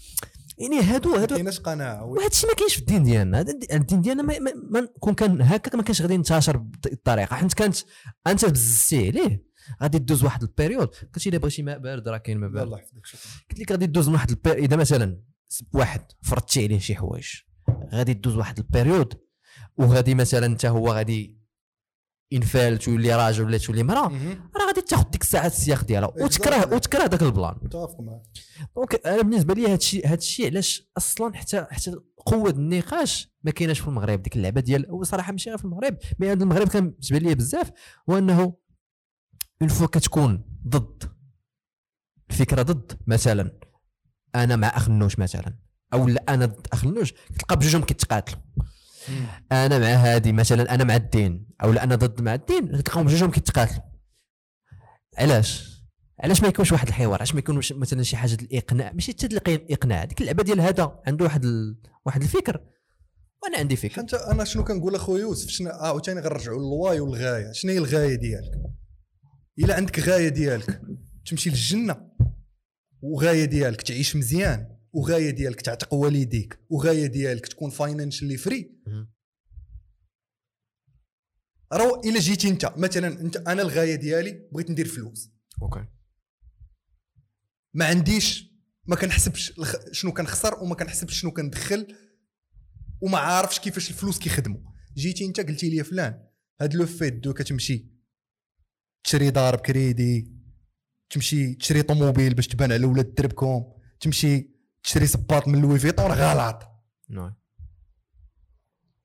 يعني 0.58 0.80
هادو 0.80 1.10
ما 1.10 1.22
هادو 1.22 1.34
كايناش 1.34 1.60
قناعة. 1.60 2.04
وهذا 2.04 2.26
الشيء 2.26 2.50
ما 2.50 2.54
كاينش 2.54 2.74
في 2.74 2.80
الدين 2.80 3.02
ديالنا. 3.02 3.40
الدين 3.72 4.00
ديالنا 4.00 4.22
ما, 4.22 4.38
ما, 4.38 4.52
ما 4.70 4.88
كون 5.00 5.14
كان 5.14 5.42
هكاك 5.42 5.74
ما 5.74 5.82
كانش 5.82 6.02
غادي 6.02 6.14
ينتشر 6.14 6.56
بالطريقة 6.56 7.36
حيت 7.36 7.54
كانت 7.54 7.76
انت 8.26 8.44
بززتي 8.44 9.08
عليه. 9.08 9.44
غادي 9.82 9.98
تدوز 9.98 10.24
واحد 10.24 10.42
ال 10.42 10.47
période. 10.47 10.88
قلتي 11.14 11.28
إلا 11.28 11.38
بغيتي 11.38 11.62
ماء 11.62 11.78
بارد 11.78 12.08
راه 12.08 12.18
كاين 12.18 12.38
ماء 12.38 12.50
بارد. 12.50 12.66
الله 12.66 12.78
يحفظك 12.78 13.06
شكرا. 13.06 13.20
قلت 13.50 13.60
لك 13.60 13.72
غادي 13.72 13.86
تدوز 13.86 14.08
من 14.08 14.14
واحد 14.14 14.30
ال 14.30 14.33
pér... 14.33 14.52
إذا 14.52 14.76
مثلا 14.76 15.20
واحد 15.74 16.00
فرضتي 16.22 16.64
عليه 16.64 16.78
شي 16.78 16.96
حوايج. 16.96 17.26
غادي 17.94 18.14
تدوز 18.14 18.36
واحد 18.36 18.58
ال 18.58 18.66
période 18.66 19.20
وغادي 19.76 20.14
مثلا 20.14 20.46
انت 20.46 20.66
هو 20.66 20.92
غادي 20.92 21.42
ينفال 22.32 22.78
تولي 22.78 23.14
راجل 23.16 23.44
ولا 23.44 23.58
تولي 23.58 23.82
مراه 23.82 24.08
راه 24.56 24.66
غادي 24.66 24.80
تاخذ 24.82 25.10
ديك 25.10 25.22
الساعات 25.22 25.52
السياق 25.52 25.84
ديالها 25.84 26.08
وتكره 26.08 26.60
Exactly. 26.60 26.72
وتكره 26.72 27.04
ذاك 27.06 27.22
ال 27.22 27.28
plan. 27.28 27.54
متفق 27.62 28.00
معك 28.00 28.22
donc 28.76 29.06
أنا 29.06 29.22
بالنسبة 29.22 29.54
لي 29.54 29.66
هذا 29.66 29.74
الشيء 29.74 30.06
هذا 30.06 30.14
الشيء 30.14 30.46
علاش 30.46 30.90
أصلا 30.96 31.34
حتى 31.36 31.66
حتى 31.70 31.96
قوة 32.26 32.50
النقاش 32.50 33.28
ما 33.44 33.50
كايناش 33.50 33.80
في 33.80 33.88
المغرب 33.88 34.22
ديك 34.22 34.36
اللعبة 34.36 34.60
ديال 34.60 34.92
وصراحه 34.92 35.32
ماشي 35.32 35.50
غير 35.50 35.58
في 35.58 35.64
المغرب 35.64 35.96
mais 36.18 36.30
عند 36.30 36.42
المغرب 36.42 36.68
كان 36.68 36.90
بالنسبة 36.90 37.18
لي 37.18 37.34
بزاف 37.34 37.70
هو 38.10 38.18
إنه 38.18 38.56
une 39.62 39.68
fois 39.68 39.86
كتكون 39.86 40.44
ضد 40.68 41.02
الفكرة 42.30 42.62
ضد 42.62 42.92
مثلا. 43.06 43.58
أنا 44.34 44.56
مع 44.56 44.68
أخنوش 44.68 45.18
مثلا. 45.18 45.54
أو 45.92 46.08
لا 46.08 46.24
أنا 46.28 46.46
ضد 46.46 46.66
أخنوش. 46.72 47.12
تلقى 47.12 47.56
بجوجهم 47.56 47.84
كيتقاتلوا. 47.84 48.40
أنا 49.52 49.78
مع 49.78 49.86
هادي 49.86 50.32
مثلا 50.32 50.74
أنا 50.74 50.84
مع 50.84 50.96
الدين. 50.96 51.46
أو 51.62 51.72
لا 51.72 51.84
أنا 51.84 51.94
ضد 51.94 52.22
مع 52.22 52.34
الدين. 52.34 52.82
تلقاهم 52.82 53.06
بجوجهم 53.06 53.30
كيتقاتلوا. 53.30 53.82
علاش؟ 55.18 55.72
علاش 56.20 56.42
ما 56.42 56.48
يكونش 56.48 56.72
واحد 56.72 56.88
الحوار؟ 56.88 57.14
علاش 57.14 57.34
ما 57.34 57.38
يكونش 57.38 57.72
مثلا 57.72 58.02
شي 58.02 58.16
حاجة 58.16 58.34
الإقناع؟ 58.42 58.92
ماشي 58.92 59.12
حتى 59.12 59.26
الإقناع. 59.26 60.04
ديك 60.04 60.20
اللعبة 60.20 60.42
ديال 60.42 60.60
هذا 60.60 61.00
عنده 61.06 61.24
واحد 61.24 61.44
ال... 61.44 61.76
واحد 62.06 62.22
الفكر. 62.22 62.60
وأنا 63.42 63.58
عندي 63.58 63.76
فكر. 63.76 64.02
حتى 64.02 64.16
أنا 64.16 64.44
شنو 64.44 64.64
كنقول 64.64 64.94
اخويا 64.94 65.20
يوسف؟ 65.20 65.48
شنو 65.48 65.70
عاوتاني 65.70 66.20
غنرجعوا 66.20 66.58
لل 66.58 66.75
why 66.75 67.00
والغاية. 67.00 67.52
شنو 67.52 67.72
هي 67.72 67.78
الغاية 67.78 68.14
ديالك؟ 68.14 68.50
إلا 69.58 69.74
عندك 69.74 69.98
غاية 69.98 70.28
ديالك 70.28 70.80
تمشي 71.26 71.50
للجنة. 71.50 72.12
وغاية 73.02 73.44
ديالك 73.44 73.82
تعيش 73.82 74.16
مزيان 74.16 74.78
وغاية 74.92 75.30
ديالك 75.30 75.60
تعتق 75.60 75.94
والديك 75.94 76.58
وغاية 76.68 77.06
ديالك 77.06 77.46
تكون 77.46 77.70
financially 77.70 78.36
free. 78.36 78.76
راه 81.72 82.00
إلا 82.04 82.20
جيتي 82.20 82.48
أنت 82.48 82.72
مثلا 82.76 83.20
أنت 83.20 83.36
أنا 83.36 83.62
الغاية 83.62 83.94
ديالي 83.94 84.48
بغيت 84.52 84.70
ندير 84.70 84.88
فلوس 84.88 85.30
okay 85.62 85.86
ما 87.74 87.84
عنديش 87.84 88.52
ما 88.86 88.96
كنحسبش. 88.96 89.52
شنو 89.92 90.12
كنخسر 90.12 90.54
وما 90.62 90.74
كنحسبش 90.74 91.20
شنو 91.20 91.30
كندخل 91.30 91.96
وما 93.00 93.18
عارفش 93.18 93.58
كيفاش 93.58 93.90
الفلوس 93.90 94.18
كيخدموا 94.18 94.60
جيتي 94.96 95.24
أنت 95.24 95.40
قلتي 95.40 95.70
لي 95.70 95.84
فلان 95.84 96.26
هاد 96.60 96.74
le 96.74 96.86
fait 96.86 97.14
de 97.14 97.34
كتمشي 97.34 97.92
تشري 99.04 99.30
دار 99.30 99.56
بكريدي 99.56 100.31
تمشي 101.12 101.54
تشري 101.54 101.82
طوموبيل 101.82 102.34
باش 102.34 102.46
تبان 102.46 102.72
على 102.72 102.86
ولاد 102.86 103.14
دربكم 103.14 103.64
تمشي 104.00 104.50
تشري 104.82 105.06
صباط 105.06 105.48
من 105.48 105.62
Louis 105.62 105.78
Vuitton 105.78 106.12
غلط. 106.12 106.62
نعم. 107.08 107.34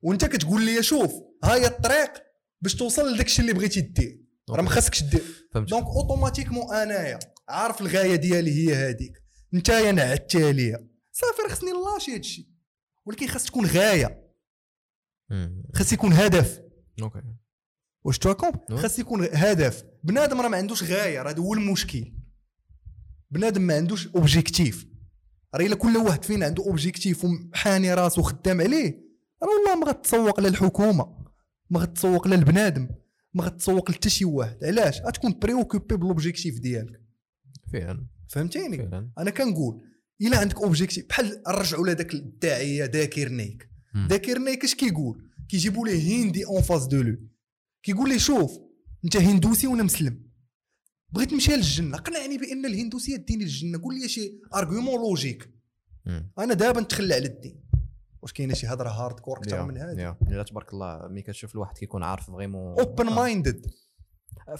وانت 0.02 0.24
كتقول 0.24 0.64
لي 0.64 0.82
شوف 0.82 1.12
هاي 1.44 1.66
الطريق 1.66 2.12
باش 2.60 2.74
توصل 2.74 3.14
لداك 3.14 3.26
الشيء 3.26 3.40
اللي 3.40 3.52
بغيتي 3.52 3.80
دير. 3.80 4.24
راه 4.50 4.62
ما 4.62 4.70
خاصكش 4.70 5.02
دير. 5.02 5.22
donc 5.54 5.84
automatiquement 5.84 6.74
أنايا 6.74 7.18
عارف 7.48 7.80
الغاية 7.80 8.16
ديالي 8.16 8.50
هي 8.50 8.74
هذيك 8.74 9.22
نتايا 9.54 9.92
نعدتها 9.92 10.52
ليا 10.52 10.88
صافي 11.12 11.42
راه 11.42 11.48
خصني 11.48 11.70
نلاشي 11.70 12.10
هذا 12.10 12.20
الشيء 12.20 12.48
ولكن 13.06 13.26
خاص 13.26 13.44
تكون 13.44 13.66
غاية. 13.66 14.28
خاص 15.74 15.92
يكون 15.92 16.12
هدف. 16.12 16.60
okay. 17.02 17.22
واش 18.04 18.18
تواكم 18.18 18.52
نعم. 18.70 18.78
خاص 18.78 18.98
يكون 18.98 19.28
هدف. 19.32 19.84
بنادم 20.08 20.40
راه 20.40 20.48
ما 20.48 20.56
عندوش 20.56 20.82
غاية 20.82 21.22
راه 21.22 21.30
هذا 21.30 21.38
هو 21.42 21.54
المشكل. 21.54 22.12
بنادم 23.30 23.62
ما 23.62 23.74
عندوش 23.74 24.08
objectif 24.08 24.86
راه 25.54 25.66
إلا 25.66 25.74
كل 25.74 25.96
واحد 25.96 26.24
فينا 26.24 26.46
عنده 26.46 26.64
objectif 26.64 27.24
وحاني 27.24 27.94
راسو 27.94 28.20
وخدام 28.20 28.60
عليه 28.60 29.04
راه 29.42 29.48
والله 29.48 29.84
ما 29.84 29.90
غتسوق 29.90 30.40
لا 30.40 30.48
الحكومة 30.48 31.26
ما 31.70 31.80
غتسوق 31.80 32.28
لا 32.28 32.34
البنادم 32.34 32.88
ما 33.34 33.44
غتسوق 33.44 33.90
لحتى 33.90 34.10
شي 34.10 34.24
واحد. 34.24 34.64
علاش؟ 34.64 35.00
غتكون 35.00 35.38
préoccupé 35.38 35.96
بال 35.96 36.09
objectif 36.09 36.60
ديالك. 36.60 37.02
فعلا. 37.72 38.06
فهمتيني؟ 38.28 38.76
فعلا. 38.76 39.10
أنا 39.18 39.30
كنقول 39.30 39.82
إلا 40.20 40.38
عندك 40.38 40.56
objectif 40.56 41.06
بحال 41.08 41.42
نرجعوا 41.48 41.86
لهذاك 41.86 42.14
الداعية 42.14 42.84
ذاكر 42.84 43.28
نايك. 43.28 43.68
ذاكر 44.08 44.38
نايك 44.38 44.64
اش 44.64 44.74
كيقول؟ 44.74 45.28
كيجيبوا 45.48 45.88
ليه 45.88 46.24
هندي 46.24 46.44
en 46.46 46.62
face 46.62 46.86
de 46.86 47.02
lui 47.02 47.16
كيقول 47.82 48.08
ليه 48.08 48.18
شوف 48.18 48.67
انت 49.04 49.16
هندوسي 49.16 49.66
وأنا 49.66 49.82
مسلم. 49.82 50.28
بغيت 51.10 51.32
نمشي 51.32 51.56
للجنة. 51.56 51.96
قنعني 51.96 52.38
بأن 52.38 52.66
الهندوسية 52.66 53.16
ديني 53.16 53.44
للجنة. 53.44 53.82
قول 53.82 53.94
لي 53.94 54.08
شي 54.08 54.40
argument 54.54 55.00
logique. 55.00 55.50
أنا 56.38 56.54
دابا 56.54 56.80
نتخلى 56.80 57.14
على 57.14 57.26
الدين. 57.26 57.64
واش 58.22 58.32
كاينة 58.32 58.54
شي 58.54 58.66
هضرة 58.66 58.88
hardcore 58.88 59.38
أكثر 59.38 59.66
من 59.66 59.78
هذه. 59.78 60.16
لا 60.28 60.42
تبارك 60.42 60.72
الله 60.72 61.08
ملي 61.08 61.22
كتشوف 61.22 61.54
الواحد 61.54 61.78
كيكون 61.78 62.02
عارف 62.02 62.30
vraiment. 62.30 62.80
open-minded 62.80 63.66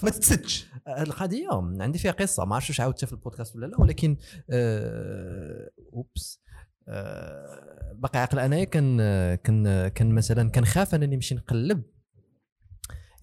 ما 0.03 0.09
تتسدش. 0.09 0.67
هاد 0.87 1.07
القضية 1.07 1.49
عندي 1.79 1.99
فيها 1.99 2.11
قصة. 2.11 2.45
ما 2.45 2.55
عرفتش 2.55 2.69
واش 2.69 2.79
عاودتها 2.79 3.07
في 3.07 3.13
البودكاست 3.13 3.55
ولا 3.55 3.65
لا 3.65 3.81
ولكن 3.81 4.17
آه 4.49 5.69
oops. 5.93 6.41
آه 6.87 7.93
باقي 7.95 8.19
عاقل 8.19 8.39
أنايا 8.39 8.63
كان 8.63 8.97
كان 9.35 9.87
كان 9.87 10.11
مثلا 10.11 10.49
كنخاف 10.49 10.95
أنني 10.95 11.15
نمشي 11.15 11.35
نقلب 11.35 11.83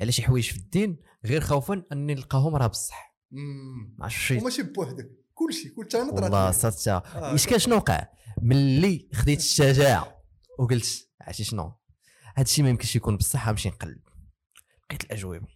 على 0.00 0.12
شي 0.12 0.22
حوايج 0.22 0.50
في 0.50 0.56
الدين 0.56 0.96
غير 1.24 1.40
خوفا 1.40 1.82
أني 1.92 2.14
نلقاهم 2.14 2.56
راه 2.56 2.66
بصح. 2.66 3.16
ما 3.30 4.04
عرفتش 4.04 4.26
شي. 4.26 4.38
وماشي 4.38 4.62
بوحدك. 4.62 5.11
كلشي 5.35 5.68
كل 5.68 5.88
شيء 5.92 6.00
والله 6.00 6.50
صدت 6.50 6.88
آه، 6.88 7.02
اش 7.35 7.46
كان 7.46 7.59
شنو 7.59 7.76
وقع؟ 7.76 8.09
ملي 8.42 9.09
خديت 9.14 9.38
الشجاعة 9.38 10.22
وقلت 10.59 11.09
عرفتي 11.20 11.44
شنو؟ 11.44 11.72
هادشي 12.37 12.62
ما 12.62 12.68
يمكنش 12.68 12.96
يكون 12.96 13.16
بصح 13.16 13.48
غنمشي 13.48 13.68
نقلب. 13.68 14.00
لقيت 14.85 15.04
الأجوبة. 15.04 15.46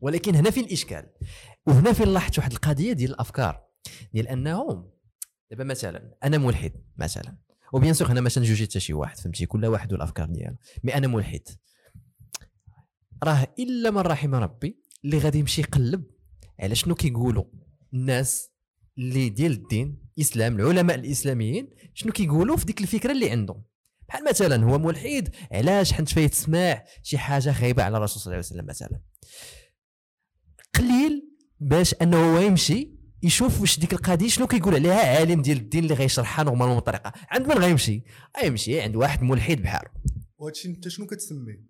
ولكن 0.00 0.34
هنا 0.34 0.50
فين 0.50 0.64
الإشكال. 0.64 1.10
وهنا 1.66 1.92
فين 1.92 2.08
لاحظت 2.08 2.38
واحد 2.38 2.52
القضية 2.52 2.92
ديال 2.92 3.10
الأفكار. 3.10 3.64
ديال 4.12 4.28
أنهم 4.28 4.90
دابا 5.50 5.64
مثلا 5.64 6.16
أنا 6.24 6.38
ملحد 6.38 6.72
مثلا. 6.96 7.36
وبيان 7.72 7.94
سور 7.94 8.12
هنا 8.12 8.20
ما 8.20 8.28
تنجوجي 8.28 8.66
حتى 8.66 8.80
شي 8.80 8.92
واحد 8.92 9.18
فهمتي؟ 9.18 9.46
كل 9.46 9.66
واحد 9.66 9.92
والأفكار 9.92 10.26
ديالو. 10.26 10.56
mais 10.84 10.94
أنا 10.94 11.06
ملحد. 11.06 11.48
راه 13.24 13.54
إلا 13.58 13.90
من 13.90 13.98
رحم 13.98 14.34
ربي 14.34 14.78
اللي 15.04 15.18
غادي 15.18 15.38
يمشي 15.38 15.60
يقلب. 15.60 16.04
على 16.60 16.74
شنو 16.74 16.94
كيقولوا؟ 16.94 17.44
الناس 17.94 18.50
اللي 18.98 19.28
ديال 19.28 19.52
الدين 19.52 19.98
الإسلام 20.16 20.60
العلماء 20.60 20.96
الإسلاميين 20.96 21.70
شنو 21.94 22.12
كيقولوا 22.12 22.56
في 22.56 22.64
ديك 22.64 22.80
الفكرة 22.80 23.12
اللي 23.12 23.30
عندهم؟ 23.30 23.62
بحال 24.08 24.24
مثلا 24.28 24.64
هو 24.64 24.78
ملحد 24.78 25.34
علاش 25.52 25.92
حنت 25.92 26.08
فايت 26.08 26.32
تسمع 26.32 26.84
شي 27.02 27.18
حاجة 27.18 27.60
عايبة 27.60 27.82
على 27.82 27.96
الرسول 27.96 28.22
صلى 28.22 28.26
الله 28.26 28.44
عليه 28.46 28.46
وسلم 28.46 28.66
مثلا؟ 28.66 29.00
قليل 30.74 31.32
باش 31.60 31.94
أنه 31.94 32.16
هو 32.16 32.40
يمشي 32.40 32.96
يشوف 33.22 33.60
واش 33.60 33.78
ديك 33.78 33.92
القضية 33.92 34.28
شنو 34.28 34.46
كيقول 34.46 34.74
عليها 34.74 35.18
عالم 35.18 35.42
ديال 35.42 35.56
الدين 35.56 35.84
اللي 35.84 35.94
غيشرحها 35.94 36.44
normalement 36.44 36.76
بطريقة. 36.76 37.12
عند 37.30 37.46
من 37.46 37.58
غيمشي؟ 37.58 38.02
غيمشي 38.42 38.80
عند 38.80 38.96
واحد 38.96 39.22
ملحد 39.22 39.62
بحال 39.62 39.88
وهادشي 40.38 40.68
أنت 40.68 40.88
شنو 40.88 41.06
كتسميه؟ 41.06 41.66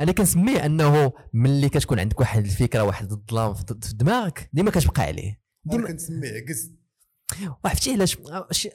أنا 0.00 0.12
كنسميه 0.12 0.66
أنه 0.66 1.12
ملي 1.32 1.68
كتكون 1.68 2.00
عندك 2.00 2.20
واحد 2.20 2.44
الفكرة 2.44 2.82
واحد 2.82 3.12
الظلام 3.12 3.54
في 3.54 3.64
دماغك 3.94 4.50
ديما 4.52 4.70
كتبقى 4.70 5.02
عليه. 5.02 5.40
ديما 5.64 5.88
كنسميه 5.88 6.30
عكز 6.36 6.72
وعرفتي 7.64 7.92
علاش؟ 7.92 8.18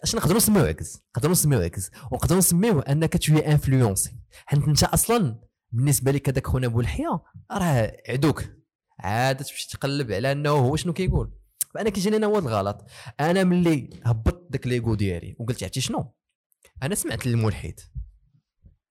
اش 0.03 0.15
نقدروا 0.15 0.37
نسميو 0.37 0.65
عكس 0.65 0.97
نقدروا 1.15 1.31
نسميو 1.31 1.59
عكس. 1.59 1.91
ونقدروا 2.11 2.39
نسميوه 2.39 2.81
أنك 2.81 3.13
تشويه 3.13 3.51
انفلونسي 3.51 4.19
حيت 4.45 4.67
أنت 4.67 4.83
أصلا 4.83 5.39
بالنسبة 5.71 6.11
لك 6.11 6.29
هذاك 6.29 6.47
خونا 6.47 6.67
بولحيه 6.67 7.23
راه 7.51 7.97
عدوك. 8.09 8.43
عاد 8.99 9.37
تمشي 9.37 9.69
تقلب 9.69 10.11
على 10.11 10.31
أنه 10.31 10.49
هو 10.49 10.75
شنو 10.75 10.93
كيقول. 10.93 11.31
فأنا 11.73 11.89
كيجيني 11.89 12.17
أنا 12.17 12.27
هو 12.27 12.39
الغلط. 12.39 12.85
أنا 13.19 13.43
ملي 13.43 13.89
هبطت 14.03 14.51
داك 14.51 14.67
l'ego 14.67 14.95
ديالي 14.95 15.35
وقلت 15.39 15.63
عرفتي 15.63 15.81
شنو؟ 15.81 16.13
أنا 16.83 16.95
سمعت 16.95 17.27
الملحد 17.27 17.79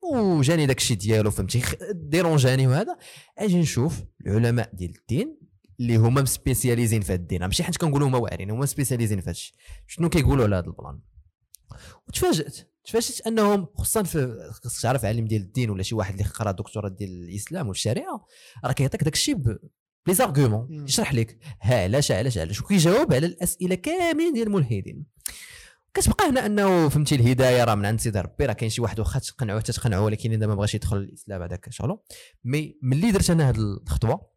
وجاني 0.02 0.66
داك 0.66 0.78
الشيء 0.78 0.96
ديالو 0.96 1.30
فهمتي؟ 1.30 1.62
dérangeاني 1.92 2.66
وهذا. 2.66 2.96
أجي 3.38 3.61
نشوف 3.61 4.02
العلماء 4.26 4.70
ديال 4.74 4.94
الدين 4.98 5.38
اللي 5.80 5.96
هما 5.96 6.24
spécialisés 6.24 7.00
في 7.00 7.12
هاد 7.12 7.20
الدين. 7.20 7.44
ماشي 7.44 7.64
حيت 7.64 7.76
كنقولوا 7.76 8.08
هما 8.08 8.18
واعرين 8.18 8.50
هما 8.50 8.66
spécialisés 8.66 9.20
في 9.20 9.28
هادشي. 9.30 9.54
شنو 9.87 10.08
كيقولوا 10.08 10.44
على 10.44 10.56
هذا 10.56 10.66
ال 10.66 10.72
plan؟ 10.72 11.00
وتفاجأت 12.08 12.56
تفاجأت 12.84 13.26
أنهم 13.26 13.66
خصوصا 13.74 14.02
في 14.02 14.50
خصك 14.64 14.82
تعرف 14.82 15.04
عالم 15.04 15.26
ديال 15.26 15.42
الدين 15.42 15.70
ولا 15.70 15.82
شي 15.82 15.94
واحد 15.94 16.12
اللي 16.12 16.24
قرا 16.24 16.52
دكتوراه 16.52 16.88
ديال 16.88 17.11
الإسلام 17.11 17.68
والشريعة 17.68 18.26
راه 18.64 18.72
كيعطيك 18.72 19.04
داك 19.04 19.14
الشيء 19.14 19.37
les 20.07 20.14
arguments. 20.14 20.85
يشرح 20.88 21.14
لك 21.14 21.38
ها 21.62 21.82
علاش 21.82 22.12
علاش 22.12 22.38
علاش 22.38 22.61
وكيجاوب 22.61 23.14
على 23.14 23.26
الأسئلة 23.26 23.74
كاملين 23.74 24.32
ديال 24.32 24.46
الملحدين. 24.46 25.04
كتبقى 25.94 26.29
هنا 26.29 26.46
أنه 26.46 26.88
فهمتي 26.88 27.14
الهداية 27.14 27.64
راه 27.64 27.74
من 27.74 27.87
عند 27.87 28.01
سيدي 28.01 28.20
ربي 28.20 28.46
راه 28.46 28.53
كاين 28.53 28.70
شي 28.70 28.81
واحد 28.81 29.01
واخا 29.01 29.18
تقنعوه 29.18 29.61
حتى 29.61 29.72
تقنعوه 29.72 30.05
ولكن 30.05 30.33
إذا 30.33 30.46
ما 30.46 30.55
بغاش 30.55 30.74
يدخل 30.74 30.96
الإسلام 30.96 31.42
هذاك 31.42 31.70
شغلو. 31.70 32.05
mais 32.44 32.78
ملي 32.83 33.11
درت 33.11 33.31
أنا 33.31 33.48
هذه 33.48 33.57
الخطوة 33.57 34.31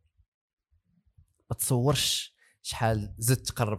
ما 1.49 1.55
تصورش 1.57 2.35
شحال 2.63 3.15
زدت 3.19 3.59
sûr. 3.59 3.77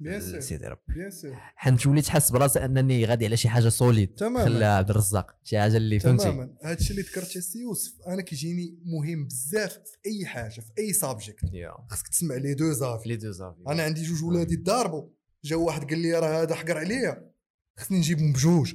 لسيدي 0.00 0.66
ربي. 0.66 1.10
حيت 1.56 1.86
وليت 1.86 2.08
حاس 2.08 2.30
براسي 2.30 2.64
أنني 2.64 3.04
غادي 3.04 3.26
على 3.26 3.36
شي 3.36 3.48
حاجة 3.48 3.68
solide 3.68 4.14
تماما. 4.14 4.44
خلا 4.44 4.76
عبد 4.76 4.90
الرزاق 4.90 5.36
شي 5.44 5.58
حاجة 5.58 5.76
اللي 5.76 5.98
فهمتي. 5.98 6.24
تماما. 6.24 6.54
هادشي 6.64 6.90
اللي 6.90 7.02
ذكرت 7.02 7.36
يا 7.36 7.40
سي 7.40 7.58
يوسف 7.58 7.92
أنا 8.06 8.22
كيجيني 8.22 8.78
مهم 8.84 9.26
بزاف 9.26 9.72
في 9.72 9.96
أي 10.06 10.26
حاجة 10.26 10.60
في 10.60 10.72
أي 10.78 10.92
subject 10.92 11.44
خاصك 11.90 12.08
تسمع 12.08 12.34
les 12.34 12.54
deux 12.54 12.72
avis 12.72 13.08
les 13.08 13.16
deux 13.16 13.30
avis 13.30 13.60
أنا 13.68 13.82
عندي 13.82 14.02
جوج 14.02 14.24
ولادي 14.24 14.56
تضاربوا. 14.56 15.08
جا 15.44 15.56
واحد 15.56 15.90
قال 15.90 15.98
لي 15.98 16.12
راه 16.12 16.42
هذا 16.42 16.54
حقر 16.54 16.78
عليا. 16.78 17.32
خصني 17.78 17.98
نجيبهم 17.98 18.32
بجوج 18.32 18.74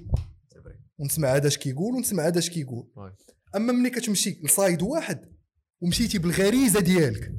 ونسمع 1.00 1.36
هذا 1.36 1.48
اش 1.48 1.58
كيقول 1.58 1.96
ونسمع 1.96 2.28
هذا 2.28 2.40
اش 2.40 2.50
كيقول. 2.50 2.88
أما 3.56 3.74
ملي 3.74 3.90
كتمشي 3.90 4.40
ل 4.44 4.51
side 4.51 4.82
واحد 4.82 5.20
ومشيتي 5.82 6.18
بالغريزة 6.18 6.80
ديالك. 6.80 7.34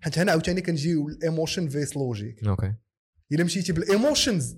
حيت 0.00 0.18
هنا 0.18 0.30
عاوتاني 0.30 0.60
كنجيو 0.60 1.08
ال 1.08 1.15
emotion 1.15 1.68
vs 1.68 1.96
logic. 1.96 2.44
okay. 2.44 2.74
إلا 3.32 3.44
مشيتي 3.44 3.72
بال 3.72 3.89
emotions 3.89 4.56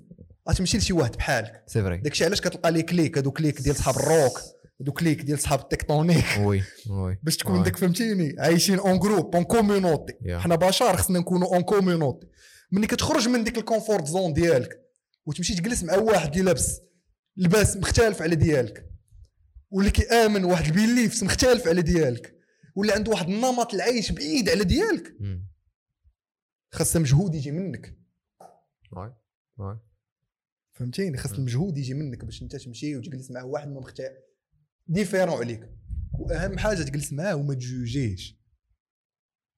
غتمشي 0.50 0.78
لشي 0.78 0.92
واحد 0.92 1.16
بحالك. 1.16 1.64
c'est 1.66 1.82
vrai 1.82 1.96
داكشي 1.96 2.24
علاش 2.24 2.40
كتلقى 2.40 2.72
les 2.72 2.82
cliques 2.82 3.18
هادو 3.18 3.30
clique 3.30 3.60
ديال 3.60 3.76
صحاب 3.76 3.96
الروك 3.96 4.40
هادو 4.80 4.92
clique 4.92 5.22
ديال 5.22 5.38
صحاب 5.38 5.60
ال 5.60 5.66
tecktonik. 5.66 6.24
oui 6.46 6.62
oui. 6.90 7.18
باش 7.22 7.36
تكون. 7.36 7.62
داك 7.62 7.76
فهمتيني 7.76 8.34
عايشين 8.38 8.78
en 8.78 8.98
groupe 8.98 9.34
en 9.34 9.44
community 9.44 10.12
Yeah. 10.12 10.30
حنا 10.30 10.54
بشر 10.56 10.96
خصنا 10.96 11.18
نكونوا 11.18 11.54
en 11.54 11.62
community 11.62 12.26
ملي 12.74 12.86
كتخرج 12.86 13.28
من 13.28 13.44
ديك 13.44 13.58
ال 13.58 13.64
comfort 13.64 14.06
zone 14.06 14.32
ديالك 14.32 14.80
وتمشي 15.26 15.54
تجلس 15.54 15.82
مع 15.82 15.96
واحد 15.96 16.30
اللي 16.30 16.42
لابس 16.42 16.80
لباس 17.36 17.76
مختلف 17.76 18.22
على 18.22 18.36
ديالك 18.36 18.90
واللي 19.70 19.90
كيآمن 19.90 20.44
واحد 20.44 20.64
ال 20.64 20.72
beliefs 20.72 21.24
مختلف 21.24 21.68
على 21.68 21.82
ديالك 21.82 22.38
واللي 22.76 22.92
عنده 22.92 23.10
واحد 23.10 23.28
النمط 23.28 23.74
العيش 23.74 24.12
بعيد 24.12 24.48
على 24.48 24.64
ديالك. 24.64 25.16
خاص 26.72 26.96
مجهود 26.96 27.34
يجي 27.34 27.50
منك. 27.50 27.98
oui 28.92 29.14
oui. 29.56 29.78
فهمتيني؟ 30.72 31.16
خاص. 31.16 31.32
المجهود 31.32 31.78
يجي 31.78 31.94
منك 31.94 32.24
باش 32.24 32.42
انت 32.42 32.56
تمشي 32.56 32.96
وتجلس 32.96 33.30
مع 33.30 33.42
واحد 33.42 33.68
ما 33.68 33.80
مختلف. 33.80 34.12
différent 34.86 35.38
عليك. 35.38 35.70
وأهم 36.18 36.58
حاجة 36.58 36.82
تجلس 36.82 37.12
معاه 37.12 37.36
وما 37.36 37.54
تجوجيش 37.54 38.38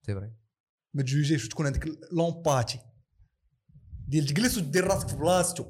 c'est 0.05 0.13
vrai 0.13 0.31
ما 0.93 1.03
تجوجيش 1.03 1.45
وتكون 1.45 1.65
عندك 1.65 1.87
l'empathie 2.11 2.79
ديال 4.07 4.25
تجلس 4.25 4.57
ودير 4.57 4.87
راسك 4.87 5.07
في 5.07 5.15
بلاصتو. 5.15 5.65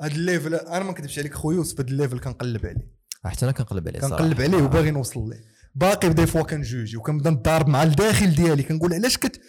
هاد 0.00 0.12
ال 0.12 0.19
level 0.19 0.54
أنا 0.54 0.84
ما 0.84 0.90
نكذبش 0.90 1.18
عليك 1.18 1.34
خويا 1.34 1.56
يوسف 1.56 1.80
هاد 1.80 1.88
ال 1.88 1.93
level 1.93 2.18
كنقلب 2.18 2.66
عليه. 2.66 2.92
حتى 3.24 3.44
أنا 3.44 3.52
كنقلب 3.52 3.88
عليه 3.88 4.00
كنقلب. 4.00 4.40
عليه 4.40 4.62
وباغي 4.62 4.90
نوصل 4.90 5.28
ليه. 5.28 5.44
باقي 5.74 6.08
des 6.08 6.26
fois 6.26 6.42
كنجوجي 6.42 6.96
وكنبدا 6.96 7.30
نضارب 7.30 7.68
مع 7.68 7.82
الداخل 7.82 8.34
ديالي. 8.34 8.62
كنقول 8.62 8.94
علاش 8.94 9.18
كت 9.18 9.40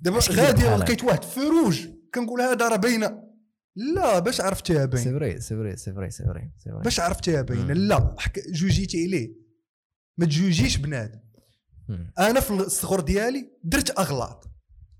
دابا 0.00 0.18
غادي؟ 0.30 0.62
لقيت 0.62 1.04
واحد 1.04 1.24
فروج 1.24 1.86
كنقول 2.14 2.40
هذا 2.40 2.68
راه 2.68 2.76
باينه 2.76 3.22
لا 3.76 4.18
باش 4.18 4.40
باينه 4.40 5.18
فري 5.18 5.40
سي 5.40 5.56
فري 5.56 5.76
سي 5.76 5.92
فري 5.92 6.10
سي 6.10 6.24
فري 6.24 6.50
سي 6.58 6.70
فري 6.70 6.82
باش 6.84 7.00
عرفتها 7.00 7.42
باينه. 7.42 7.72
لا 7.72 8.16
جوجيتي 8.48 9.06
عليه. 9.06 9.34
ما 10.18 10.26
تجوجيش 10.26 10.76
بنادم. 10.76 11.20
أنا 12.18 12.40
في 12.40 12.50
الصغر 12.50 13.00
ديالي 13.00 13.50
درت 13.64 13.98
أغلاط. 13.98 14.51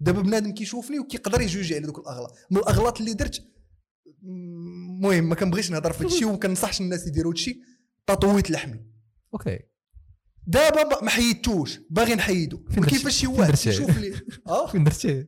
دابا 0.03 0.23
بنادم 0.23 0.53
كيشوفني 0.53 0.99
وكيقدر 0.99 1.41
يجوجي 1.41 1.75
على 1.75 1.87
دوك 1.87 1.99
الأغلاط. 1.99 2.35
من 2.51 2.57
الأغلاط 2.57 3.01
اللي 3.01 3.15
درت 3.15 3.43
المهم 4.23 5.29
ما 5.29 5.35
كنبغيش 5.35 5.71
نهضر 5.71 5.93
في 5.93 6.05
هادشي 6.05 6.25
وما 6.29 6.37
كنصحش 6.37 6.81
الناس 6.81 7.07
يديروا 7.07 7.33
هادشي. 7.33 7.61
تطويت 8.07 8.51
لحمي. 8.51 8.85
okay. 9.35 9.59
دابا 10.47 11.03
ما 11.03 11.11
حيدتوش. 11.11 11.81
باغي 11.91 12.15
نحيدو؟ 12.15 12.65
كيفاش 12.89 13.17
شي 13.17 13.27
واحد؟ 13.27 13.55
يشوف 13.67 13.99
لي. 13.99 14.15
آه؟ 14.49 14.67
فين 14.67 14.85
درتي؟ 14.85 15.27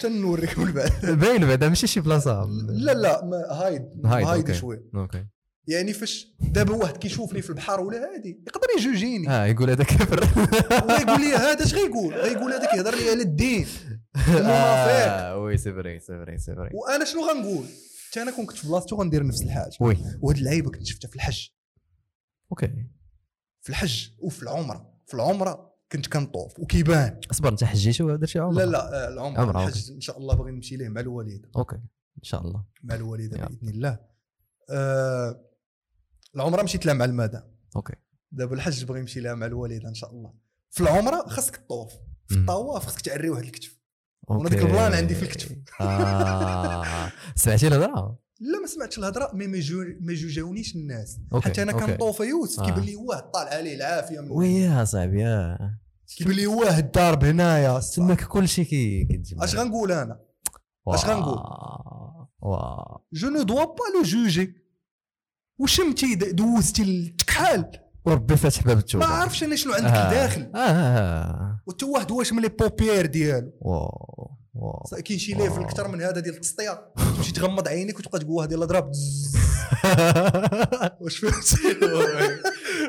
تنوريك 0.00 0.58
من 0.58 0.72
بعد. 0.72 0.90
باين 1.20 1.46
بعدا 1.46 1.68
ماشي 1.68 1.86
شي 1.86 2.00
بلاصة. 2.00 2.48
لا 2.68 2.92
لا 2.92 3.24
ما 3.24 3.36
هايد. 3.36 3.82
هايد، 4.04 4.26
هايد. 4.26 4.52
شوية 4.52 4.82
okay. 4.94 5.26
يعني 5.68 5.92
فاش 5.92 6.26
دابا 6.40 6.74
واحد 6.74 6.96
كيشوفني 6.96 7.42
في 7.42 7.50
البحر 7.50 7.80
ولا 7.80 8.14
هادي 8.14 8.42
يقدر 8.46 8.66
يجوجيني. 8.78 9.30
آه 9.30 9.46
يقول 9.46 9.70
هذا 9.70 9.84
كافر 9.84 10.20
ويقول 10.88 11.20
لي 11.20 11.34
هذا 11.34 11.64
اش 11.64 11.74
غيقول؟ 11.74 12.14
غيقول 12.14 12.52
هذا 12.52 12.66
كيهضر 12.72 12.94
لي 12.94 13.10
على 13.10 13.22
الدين. 13.22 13.66
آه، 14.16 15.36
oui 15.38 15.56
c'est 15.56 15.72
vrai 15.72 16.00
c'est 16.00 16.06
vrai 16.06 16.38
c'est 16.38 16.54
vrai 16.54 16.70
وأنا 16.74 17.04
شنو 17.04 17.28
غنقول؟ 17.30 17.66
حتى 18.10 18.22
أنا 18.22 18.36
كون 18.36 18.46
كنت 18.46 18.56
في 18.56 18.68
بلاصتو 18.68 18.96
غندير 18.96 19.26
نفس 19.26 19.42
الحاجة 19.42 19.76
oui. 19.80 19.98
وهاد 20.20 20.36
اللعيبة 20.36 20.70
كنت 20.70 20.86
شفتها 20.86 21.08
في 21.08 21.16
الحج. 21.16 21.48
okay. 22.52 22.86
في 23.60 23.70
الحج 23.70 24.08
وفي 24.18 24.42
العمرة. 24.42 24.94
في 25.06 25.14
العمرة 25.14 25.74
كنت 25.92 26.06
كنطوف. 26.06 26.60
وكيبان. 26.60 27.20
أصبر 27.30 27.48
أنت 27.48 27.64
حجيتي 27.64 28.02
ولا 28.02 28.16
درتي 28.16 28.38
عمرة؟ 28.38 28.64
لا 28.64 28.70
لا 28.70 29.06
آه، 29.06 29.08
العمرة. 29.08 29.40
عمرة، 29.40 29.66
الحج 29.66 29.92
إن 29.92 30.00
شاء 30.00 30.18
الله 30.18 30.34
باغي 30.34 30.50
نمشي 30.50 30.76
ليه 30.76 30.88
مع 30.88 31.00
الوالده 31.00 31.50
okay 31.56 31.76
إن 32.18 32.22
شاء 32.22 32.40
الله. 32.40 32.64
مع 32.82 32.94
الوالده 32.94 33.38
يا. 33.38 33.46
بإذن 33.46 33.68
الله. 33.68 33.98
آه 34.70 35.44
العمرة 36.34 36.62
مشيت 36.62 36.86
لها 36.86 36.94
مع 36.94 37.04
المدام 37.04 37.54
okay. 37.76 37.94
دابا 38.32 38.54
الحج 38.54 38.84
باغي 38.84 39.00
نمشي 39.00 39.20
لها 39.20 39.34
مع 39.34 39.46
الوالده 39.46 39.88
إن 39.88 39.94
شاء 39.94 40.10
الله. 40.10 40.34
في 40.70 40.80
العمرة 40.80 41.28
خاصك 41.28 41.56
تطوف. 41.56 41.92
في. 42.28 42.34
الطواف 42.34 42.86
خاصك 42.86 43.00
تعري 43.00 43.30
واحد 43.30 43.42
الكتف. 43.44 43.83
okay 44.30 44.48
ديك 44.48 44.62
ال 44.62 44.68
plan 44.68 44.92
عندي 44.92 45.14
في 45.14 45.22
الكتف. 45.22 45.56
آه. 45.80 47.12
سمعتي 47.36 47.66
الهضرة؟ 47.66 48.18
لا 48.40 48.58
ما 48.60 48.66
سمعتش 48.66 48.98
الهضرة 48.98 49.30
mais 49.34 49.46
ما 50.00 50.14
جوجاونيش 50.14 50.76
الناس. 50.76 51.20
okay، 51.32 51.48
حتى 51.48 51.62
أنا 51.62 51.72
okay. 51.72 51.86
كنطوف 51.86 52.20
يوسف 52.20 52.60
آه. 52.60 52.66
كيبان 52.66 52.84
لي 52.84 52.96
واه 52.96 53.30
طالع 53.34 53.50
عليه 53.50 53.76
العافية 53.76 54.20
من 54.20 54.30
oui 54.30 54.86
صاحبي 54.86 55.24
كيبان 56.16 56.36
لي 56.36 56.46
واه 56.46 56.78
الدارب 56.78 57.24
هنايا 57.24 57.80
تماك 57.80 58.24
كلشي 58.24 58.64
كي 58.64 59.04
كيتجمع 59.04 59.44
اش 59.44 59.56
غنقول 59.56 59.92
أنا؟ 59.92 60.20
اش 60.88 61.04
غنقول؟ 61.04 61.38
je 63.12 63.28
ne 63.28 63.42
dois 63.42 63.64
pas 63.64 63.84
le 63.94 64.02
juger 64.02 64.54
وشمتي 65.58 66.14
دوزتي 66.14 66.82
التكحال 66.82 67.83
وربي 68.04 68.36
فاتح 68.36 68.62
باب 68.62 68.78
التوبة. 68.78 69.06
ما 69.06 69.12
عارفش 69.12 69.44
أنا 69.44 69.56
شنو 69.56 69.72
عندك 69.72 69.90
آه. 69.90 70.08
لداخل 70.08 70.50
آه 70.54 70.58
آه 70.58 71.60
وتا 71.66 71.86
واحد 71.86 72.10
واش 72.10 72.32
من 72.32 72.42
لي 72.42 72.48
بوبيير 72.48 73.06
ديالو. 73.06 73.52
wow 73.60 74.30
wow. 74.54 74.82
كاين 75.04 75.18
شي 75.18 75.34
level 75.34 75.60
آه. 75.60 75.64
أكثر 75.64 75.88
من 75.88 76.02
هذا 76.02 76.20
ديال 76.20 76.34
التسطيه 76.34 76.92
تمشي 77.16 77.32
تغمض 77.32 77.68
عينيك 77.68 77.98
وتبقى 77.98 78.18
تقول 78.18 78.32
واحد 78.32 78.52
يلا 78.52 78.66
ضرب. 78.66 78.92
واش 81.00 81.18
فهمتي 81.18 81.86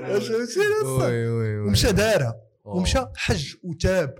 واش 0.07 0.27
فهمتي 0.27 0.59
oui 0.85 1.27
oui 1.27 1.29
oui. 1.29 1.59
ومشى 1.59 1.91
دارها. 1.91 2.35
ومشى 2.65 2.99
حج 3.15 3.53
وتاب. 3.63 4.15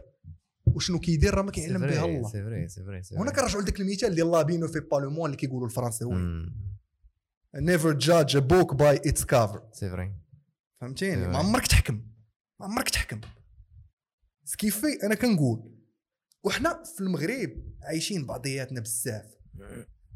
وشنو 0.66 1.00
كيدير؟ 1.00 1.36
راه 1.36 1.42
ما 1.42 1.52
كيعلم 1.52 1.80
vrai، 1.80 2.00
الله. 2.00 2.30
c'est 2.30 2.44
vrai 2.44 2.68
c'est 2.68 2.84
vrai 2.84 3.02
هنا. 3.12 3.32
كنرجعوا 3.32 3.62
لذاك 3.62 3.80
المثال 3.80 4.16
ديال 4.16 4.32
l'habit 4.32 4.60
ne 4.60 4.68
fait 4.68 4.80
pas 4.80 4.93
le 4.93 5.03
moine 5.03 5.26
اللي 5.26 5.38
كيقولوا 5.38 5.68
الفرنساويين. 5.68 6.56
never 7.56 7.94
judge 7.94 8.38
a 8.38 8.40
book 8.40 8.74
by 8.74 8.96
its 8.96 9.26
cover 9.26 9.62
c'est 9.72 9.90
vrai 9.90 10.12
فهمتيني؟ 10.86 11.22
إيوا. 11.22 11.28
ما 11.28 11.38
عمرك 11.38 11.68
تحكم. 11.68 12.02
ما 12.60 12.66
عمرك 12.66 12.90
تحكم. 12.90 13.22
ce 14.44 14.57
qui 14.57 14.77
fait 14.77 15.04
أنا 15.04 15.16
كنقول 15.16 15.72
وحنا 16.44 16.84
في 16.84 17.02
المغرب 17.02 17.50
عايشين 17.82 18.26
بعضياتنا 18.26 18.82
بزاف. 18.82 19.26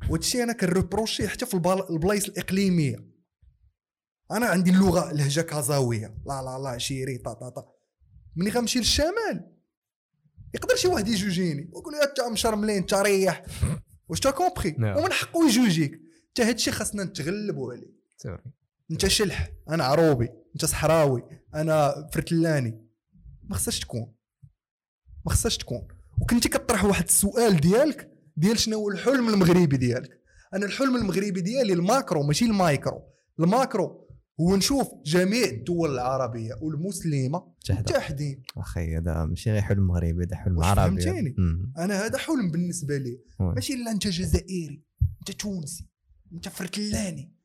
وهادشي 0.10 0.43
أنا 0.43 0.53
كنروبروشي 0.53 1.27
حتى 1.27 1.45
في 1.45 1.53
البلايص 1.89 2.25
الإقليمية. 2.27 3.10
أنا 4.32 4.45
عندي 4.45 4.71
اللغة 4.71 5.12
لهجة 5.12 5.41
كازاوية. 5.41 6.17
لا 6.25 6.41
لا 6.41 6.60
لا 6.63 6.77
chéri 6.77 7.17
طا 7.17 7.34
طا 7.34 7.49
طا. 7.49 7.73
ملي 8.36 8.49
غنمشي 8.49 8.79
للشمال. 8.79 9.55
يقدر 10.53 10.75
شي 10.75 10.88
واحد 10.88 11.08
يجوجيني. 11.08 11.69
ويقول 11.73 11.93
لي 11.93 12.03
انت 12.03 12.21
مشرملين 12.32 12.75
انت 12.77 12.93
ريح. 12.93 13.43
واش 14.08 14.19
t'as 14.19 14.32
compris؟ 14.32 14.71
نعم. 14.71 14.97
ومن 14.97 15.12
حقه 15.12 15.47
يجوجيك. 15.49 16.01
حتى 16.32 16.43
هادشي 16.43 16.71
خاصنا 16.71 17.03
نتغلبوا 17.03 17.73
عليه. 17.73 17.99
انت 18.91 19.08
شلح. 19.08 19.51
أنا 19.69 19.84
عروبي. 19.84 20.29
انت 20.55 20.65
صحراوي 20.65 21.23
أنا 21.55 22.09
فرتلاني. 22.13 22.85
ما 23.43 23.55
خصهاش 23.55 23.79
تكون. 23.79 24.13
ما 25.25 25.31
خصهاش 25.31 25.57
تكون. 25.57 25.88
وكنتي 26.21 26.49
كطرح 26.49 26.85
واحد 26.85 27.03
السؤال 27.03 27.62
ديالك 27.62 28.12
ديال 28.38 28.59
شنو 28.59 28.77
هو 28.77 28.89
الحلم 28.89 29.29
المغربي 29.29 29.77
ديالك؟ 29.77 30.21
أنا 30.53 30.65
الحلم 30.65 30.95
المغربي 30.95 31.41
ديالي 31.41 31.73
ال 31.73 31.82
macro 31.82 32.23
ماشي 32.23 32.45
المايكرو. 32.45 33.01
ال 33.39 33.51
macro 33.51 34.10
هو 34.41 34.55
نشوف 34.55 34.88
جميع 35.05 35.45
الدول 35.45 35.93
العربية 35.93 36.53
والمسلمة 36.62 37.53
متحدين 37.69 38.43
أخي 38.57 38.97
هذا 38.97 39.25
ماشي 39.25 39.51
غير 39.51 39.62
حلم 39.62 39.88
مغربي 39.88 40.23
هذا 40.23 40.35
حلم 40.35 40.63
عربي. 40.63 41.01
فهمتيني؟ 41.01 41.35
أنا 41.77 42.05
هذا 42.05 42.17
حلم 42.17 42.51
بالنسبة 42.51 42.97
لي. 42.97 43.19
ماشي 43.39 43.75
لا 43.75 43.91
انت 43.91 44.07
جزائري 44.07 44.83
انت 45.19 45.31
تونسي 45.31 45.89
انت 46.33 46.49
فرتلاني. 46.49 47.38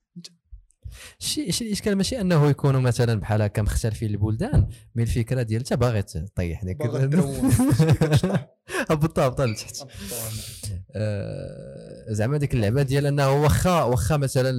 شي 1.18 1.52
شي 1.52 1.64
الإشكال 1.64 1.96
ماشي 1.96 2.20
أنه 2.20 2.50
يكونوا 2.50 2.80
مثلا 2.80 3.20
بحال 3.20 3.42
هكا 3.42 3.62
مختلفين 3.62 4.11
البلدان 4.11 4.68
mais 4.94 5.02
الفكرة 5.02 5.42
ديال 5.42 5.61
انت 5.61 5.72
باغي 5.72 6.02
تطيح 6.02 6.64
ديك. 6.64 6.83
هبطها 8.90 9.26
هبطها 9.26 9.46
لتحت 9.46 9.76
زعما 12.09 12.37
ديك 12.38 12.54
اللعبة 12.54 12.83
ديال 12.83 13.07
أنه 13.07 13.30
واخا 13.30 13.83
واخا 13.83 14.16
مثلا 14.16 14.50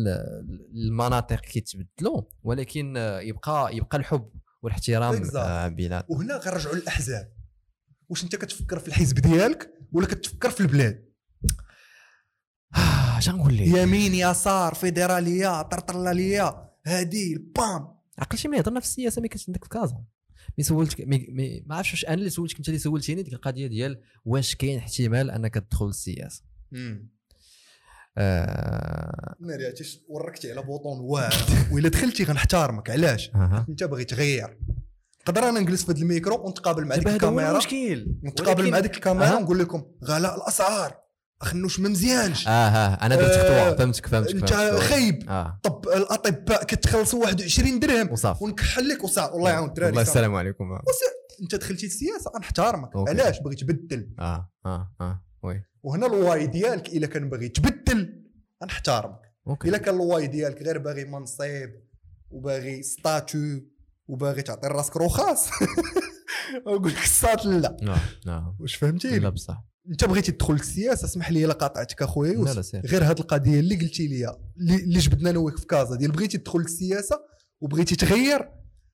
المناطق 0.75 1.39
كيتبدلوا 1.39 2.21
ولكن 2.43 2.95
يبقى 3.21 3.75
يبقى 3.75 3.97
الحب 3.97 4.29
والاحترام. 4.61 5.29
آه، 5.35 5.67
بين 5.67 6.01
وهنا 6.07 6.37
غنرجعوا 6.37 6.75
للأحزاب. 6.75 7.31
واش 8.09 8.23
أنت 8.23 8.35
كتفكر 8.35 8.79
في 8.79 8.87
الحزب 8.87 9.15
ديالك 9.19 9.73
ولا 9.91 10.07
كتفكر 10.07 10.49
في 10.49 10.61
البلاد؟ 10.61 11.05
اش 13.17 13.29
غنقول 13.29 13.57
لك. 13.57 13.67
يمين 13.67 14.13
يسار 14.13 14.73
فيدرالية 14.73 15.61
طرطلالية 15.61 16.71
هادي 16.85 17.51
بام. 17.55 17.95
عقل 18.19 18.37
شي 18.37 18.47
ما 18.47 18.57
يهضرنا 18.57 18.79
في 18.79 18.85
السياسة 18.85 19.19
ملي 19.19 19.29
كنت 19.29 19.41
عندك 19.47 19.63
في 19.63 19.69
كازا. 19.69 20.03
مي 20.57 20.63
سولتك 20.63 21.01
مي, 21.01 21.27
مي 21.29 21.63
ما 21.65 21.75
عرفتش 21.75 21.91
واش 21.91 22.05
أنا 22.05 22.13
اللي 22.13 22.29
سولتك 22.29 22.57
أنت 22.57 22.67
اللي 22.67 22.79
سولتيني 22.79 23.23
ديك 23.23 23.33
القضية 23.33 23.67
ديال 23.67 24.01
واش 24.25 24.55
كاين 24.55 24.79
احتمال 24.79 25.31
أنك 25.31 25.53
تدخل 25.53 25.85
للسياسه 25.85 26.43
آه... 28.17 29.35
ناري 29.39 29.65
عرفتي 29.65 30.01
وركتي 30.07 30.51
على 30.51 30.61
bouton 30.61 30.99
واعر. 30.99 31.33
وإلا 31.71 31.89
دخلتي 31.89 32.23
غنحتارمك 32.23 32.89
علاش. 32.89 33.31
أنت 33.69 33.83
باغي 33.83 34.03
تغير 34.03 34.57
نقدر 35.29 35.49
أنا 35.49 35.59
نجلس 35.59 35.85
في 35.85 35.91
هذا 35.91 36.01
الميكرو 36.01 36.45
ونتقابل 36.45 36.85
مع 36.85 36.95
ديك 36.95 37.07
الكاميرا. 37.07 37.51
المشكل 37.51 38.15
نتقابل 38.23 38.71
مع 38.71 38.79
ديك 38.79 38.95
الكاميرا. 38.95 39.35
ونقول 39.35 39.59
لكم 39.59 39.85
غلاء 40.03 40.37
الأسعار. 40.37 41.04
اخنوش 41.41 41.79
ما 41.79 41.89
مزيانش. 41.89 42.47
آه 42.47 42.69
ها 42.69 43.05
أنا 43.05 43.15
درت 43.15 43.31
آه، 43.31 43.69
خطوه 43.69 43.77
فهمتك 43.77 44.07
فهمتك 44.07 44.35
إنت. 44.35 44.53
خايب. 44.79 45.29
آه. 45.29 45.59
طب 45.63 45.87
الأطباء 45.87 46.63
كتخلصوا 46.63 47.23
21 47.23 47.79
درهم. 47.79 48.11
وصافي 48.11 48.43
ونكحل 48.43 48.89
لك 48.89 49.03
وصافي 49.03 49.33
الله 49.35 49.49
يعاون 49.49 49.67
الدراري. 49.67 49.89
والله 49.89 50.03
صافي. 50.03 50.17
السلام 50.17 50.35
عليكم. 50.35 50.71
آه. 50.71 50.81
إنت 51.41 51.55
دخلتي 51.55 51.85
السياسة 51.85 52.31
غنحتارمك. 52.35 52.89
علاش؟ 52.95 53.39
باغي 53.39 53.55
تبدل. 53.55 54.13
آه 54.19 54.51
آه 54.65 55.21
oui. 55.43 55.63
وهنا 55.83 56.05
ال 56.07 56.17
why 56.17 56.47
ديالك 56.47 56.89
إلا 56.89 57.07
كان 57.07 57.29
باغي 57.29 57.49
تبدل 57.49 58.23
غنحتارمك 58.63 59.19
okay. 59.47 59.69
إلا 59.69 59.77
كان 59.77 59.95
ال 59.95 60.03
why 60.03 60.27
ديالك 60.27 60.61
غير 60.61 60.77
باغي 60.77 61.05
منصب 61.05 61.69
وباغي 62.29 62.83
statut 62.83 63.59
وباغي 64.07 64.41
تعطي 64.41 64.67
راسك 64.67 64.97
رخاص. 64.97 65.49
نقول 66.67 66.91
لك 66.91 67.03
الساط 67.03 67.45
لا 67.45 67.77
آه 67.83 68.29
آه 68.29 68.55
واش 68.59 68.73
لا 68.73 68.79
فهمتيني 68.79 69.29
بصح. 69.31 69.63
انت 69.89 70.05
بغيتي 70.05 70.31
تدخل 70.31 70.53
للسياسة 70.53 71.05
اسمح 71.05 71.31
لي 71.31 71.45
إلا 71.45 71.53
قاطعتك 71.53 72.01
اخويا 72.01 72.33
يوسف 72.33 72.75
غير 72.75 73.03
هاد 73.03 73.19
القضية 73.19 73.59
اللي 73.59 73.75
قلتي 73.75 74.07
لي 74.07 74.37
اللي 74.57 74.99
جبدنا 74.99 75.29
أنا 75.29 75.39
وياك 75.39 75.57
في 75.57 75.65
كازا 75.65 75.95
ديال 75.95 76.11
بغيتي 76.11 76.37
تدخل 76.37 76.59
للسياسة 76.59 77.19
وبغيتي 77.61 77.95
تغير 77.95 78.51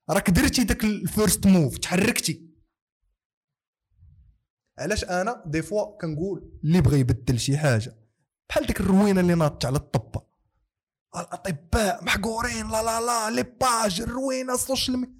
راك 0.09 0.29
درتي 0.29 0.63
داك 0.63 0.83
ال 0.83 0.94
first 0.94 1.47
move 1.47 1.77
تحركتي. 1.77 2.51
علاش 4.79 5.03
أنا 5.03 5.43
des 5.45 5.61
fois 5.61 5.97
كنقول 5.97 6.59
اللي 6.63 6.81
بغى 6.81 6.99
يبدل 6.99 7.39
شي 7.39 7.57
حاجة 7.57 7.97
بحال 8.49 8.65
ديك 8.65 8.81
الروينة 8.81 9.21
اللي 9.21 9.35
ناضت 9.35 9.65
على 9.65 9.77
الطبة. 9.77 10.21
الأطباء 11.15 12.03
محقورين 12.03 12.67
لا 12.67 12.83
لا 12.83 13.01
لا 13.01 13.29
les 13.29 13.43
pages 13.43 14.01
الروينة 14.01 14.53
ال 14.53 14.59
social 14.59 14.97
mais 14.97 15.13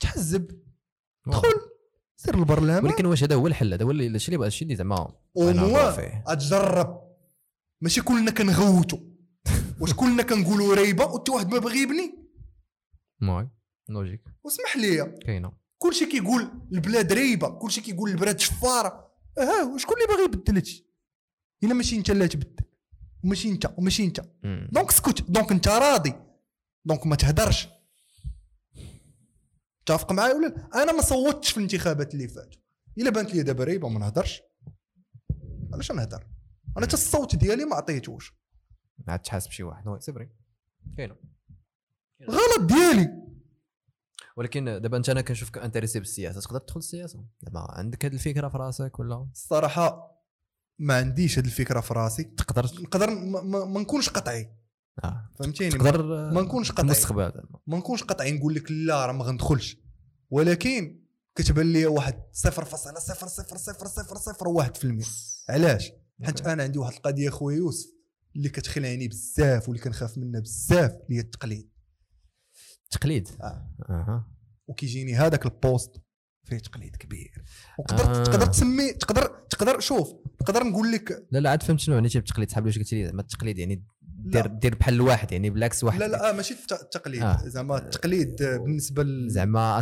تحزب. 0.00 0.60
دخل. 1.26 1.48
سير 2.24 2.34
البرلمان. 2.34 2.84
ولكن 2.84 3.06
واش 3.06 3.24
هذا 3.24 3.34
هو 3.34 3.46
الحل؟ 3.46 3.72
هذا 3.72 3.84
هو 3.84 3.90
الشيء 3.90 4.34
اللي 4.34 4.46
الشيء 4.46 4.66
اللي 4.66 4.76
زعما 4.76 4.96
أو 4.96 5.16
أنا 5.36 5.62
moi 5.62 5.68
نهضر 5.68 5.92
فيه. 5.92 6.24
أتجرب. 6.26 7.02
ماشي 7.80 8.00
كلنا 8.00 8.30
كنغوتو. 8.30 8.98
واش 9.80 9.94
كلنا 9.94 10.22
كنقولوا 10.22 10.74
ريبة 10.74 11.04
وانت 11.04 11.28
واحد 11.28 11.52
ما 11.52 11.58
باغي 11.58 11.78
يبني؟ 11.78 12.18
mais 13.20 13.50
logique. 13.88 14.22
واسمح 14.44 14.76
لي. 14.76 15.18
كاينة. 15.26 15.52
كلشي 15.78 16.06
كيقول 16.06 16.50
البلاد 16.72 17.12
ريبة 17.12 17.48
كلشي 17.48 17.80
كيقول 17.80 18.10
البلاد 18.10 18.40
شفارة. 18.40 19.10
آه 19.38 19.76
شكون 19.76 19.96
اللي 19.96 20.06
باغي 20.08 20.24
يبدل 20.24 20.54
هادشي؟ 20.54 20.86
إلا 21.64 21.74
ماشي 21.74 21.96
انت 21.96 22.10
اللي 22.10 22.28
تبدل. 22.28 22.64
وماشي 23.24 23.48
انت 23.50 23.74
وماشي 23.78 24.04
انت. 24.04 24.20
donc 24.72 24.88
اسكت 24.88 25.22
donc 25.30 25.52
انت 25.52 25.68
راضي. 25.68 26.14
donc 26.84 27.06
ما 27.06 27.16
تهدرش. 27.16 27.68
متفق 29.90 30.12
معايا 30.12 30.34
ولا 30.34 30.46
لا؟ 30.46 30.82
أنا 30.82 30.92
ما 30.92 31.02
صوتش 31.02 31.50
في 31.50 31.56
الانتخابات 31.56 32.14
اللي 32.14 32.28
فاتوا. 32.28 32.60
إلا 32.98 33.10
بانت 33.10 33.34
لي 33.34 33.42
دابا 33.42 33.64
ريبة 33.64 33.88
ما 33.88 33.98
نهدرش 33.98 34.42
علاش 35.72 35.92
نهدر 35.92 36.26
أنا 36.76 36.86
حتى 36.86 36.94
الصوت 36.94 37.36
ديالي 37.36 37.64
ما 37.64 37.76
عطيتوش. 37.76 38.34
ما 38.98 39.12
عاد 39.12 39.18
تحاسب 39.18 39.50
شي 39.50 39.62
واحد. 39.62 39.84
vrai. 40.02 40.30
كاينة. 40.96 41.16
غلط 42.30 42.60
ديالي. 42.60 43.30
ولكن 44.36 44.64
دابا 44.64 44.96
أنت 44.96 45.08
أنا 45.08 45.20
كنشوفك 45.20 45.58
intéressé 45.58 45.98
بالسياسة. 45.98 46.40
تقدر 46.40 46.58
تدخل 46.58 46.78
السياسة؟ 46.78 47.24
دابا 47.42 47.60
عندك 47.60 48.04
هذه 48.04 48.14
الفكرة 48.14 48.48
في 48.48 48.58
راسك 48.58 48.98
ولا؟ 48.98 49.28
الصراحة 49.32 50.16
ما 50.78 50.96
عنديش 50.96 51.38
هذه 51.38 51.46
الفكرة 51.46 51.80
في 51.80 51.94
راسي. 51.94 52.24
تقدر 52.24 52.64
نقدر 52.64 53.10
ما, 53.10 53.42
ما, 53.42 53.64
ما 53.64 53.80
نكونش 53.80 54.08
قطعي. 54.08 54.59
آه. 55.04 55.30
فهمتيني؟ 55.38 55.70
تقدر 55.70 56.02
ما 56.32 56.42
نكونش 56.42 56.72
قطعي 56.72 56.84
المستقبل. 56.84 57.42
ما 57.66 57.78
نكونش 57.78 58.02
قطعي 58.02 58.32
نقول 58.32 58.54
لك 58.54 58.70
لا 58.70 59.06
راه 59.06 59.12
ما 59.12 59.24
غندخلش. 59.24 59.76
ولكن 60.30 61.00
كتبان 61.34 61.72
لي 61.72 61.86
واحد 61.86 62.22
0.00001% 62.32 65.06
علاش؟ 65.48 65.92
حيت 66.22 66.40
okay. 66.40 66.52
أنا 66.52 66.62
عندي 66.62 66.78
واحد 66.78 66.92
القضية 66.92 67.30
خويا 67.30 67.56
يوسف 67.56 67.90
اللي 68.36 68.48
كتخلعني 68.48 69.08
بزاف 69.08 69.68
واللي 69.68 69.82
كنخاف 69.82 70.18
منها 70.18 70.40
بزاف 70.40 70.96
هي 71.10 71.20
التقليد. 71.20 71.70
تقليد 72.90 73.28
آه. 73.40 73.70
أها. 73.88 74.28
وكيجيني 74.66 75.14
هذاك 75.14 75.46
ال 75.46 75.54
poste 75.54 75.96
فيه 76.50 76.58
تقليد 76.58 76.96
كبير. 76.96 77.42
وتقدر 77.78 78.20
آه. 78.20 78.22
تقدر 78.24 78.46
تسمي 78.46 78.92
تقدر 78.92 79.26
تقدر 79.50 79.80
شوف 79.80 80.08
تقدر 80.38 80.64
نقول 80.64 80.92
لك 80.92 81.26
لا 81.30 81.38
لا 81.38 81.50
عاد 81.50 81.62
فهمت 81.62 81.80
شنو 81.80 81.94
معناتها 81.94 82.20
بالتقليد 82.20 82.50
صحابي 82.50 82.66
واش 82.66 82.78
قلت 82.78 82.92
لي 82.92 83.06
زعما 83.06 83.20
التقليد 83.20 83.58
يعني 83.58 83.84
دير 84.02 84.48
لا. 84.48 84.58
دير 84.58 84.74
بحال 84.74 84.94
الواحد 84.94 85.32
يعني 85.32 85.50
بالعكس 85.50 85.84
واحد 85.84 86.00
لا 86.00 86.08
لا 86.08 86.30
آه 86.30 86.32
ماشي 86.32 86.54
الت- 86.54 86.72
التقليد. 86.72 87.22
آه. 87.22 87.38
زعما 87.48 87.78
التقليد 87.78 88.42
آه، 88.42 88.56
بالنسبة 88.56 89.02
ل... 89.02 89.30
زعما. 89.30 89.80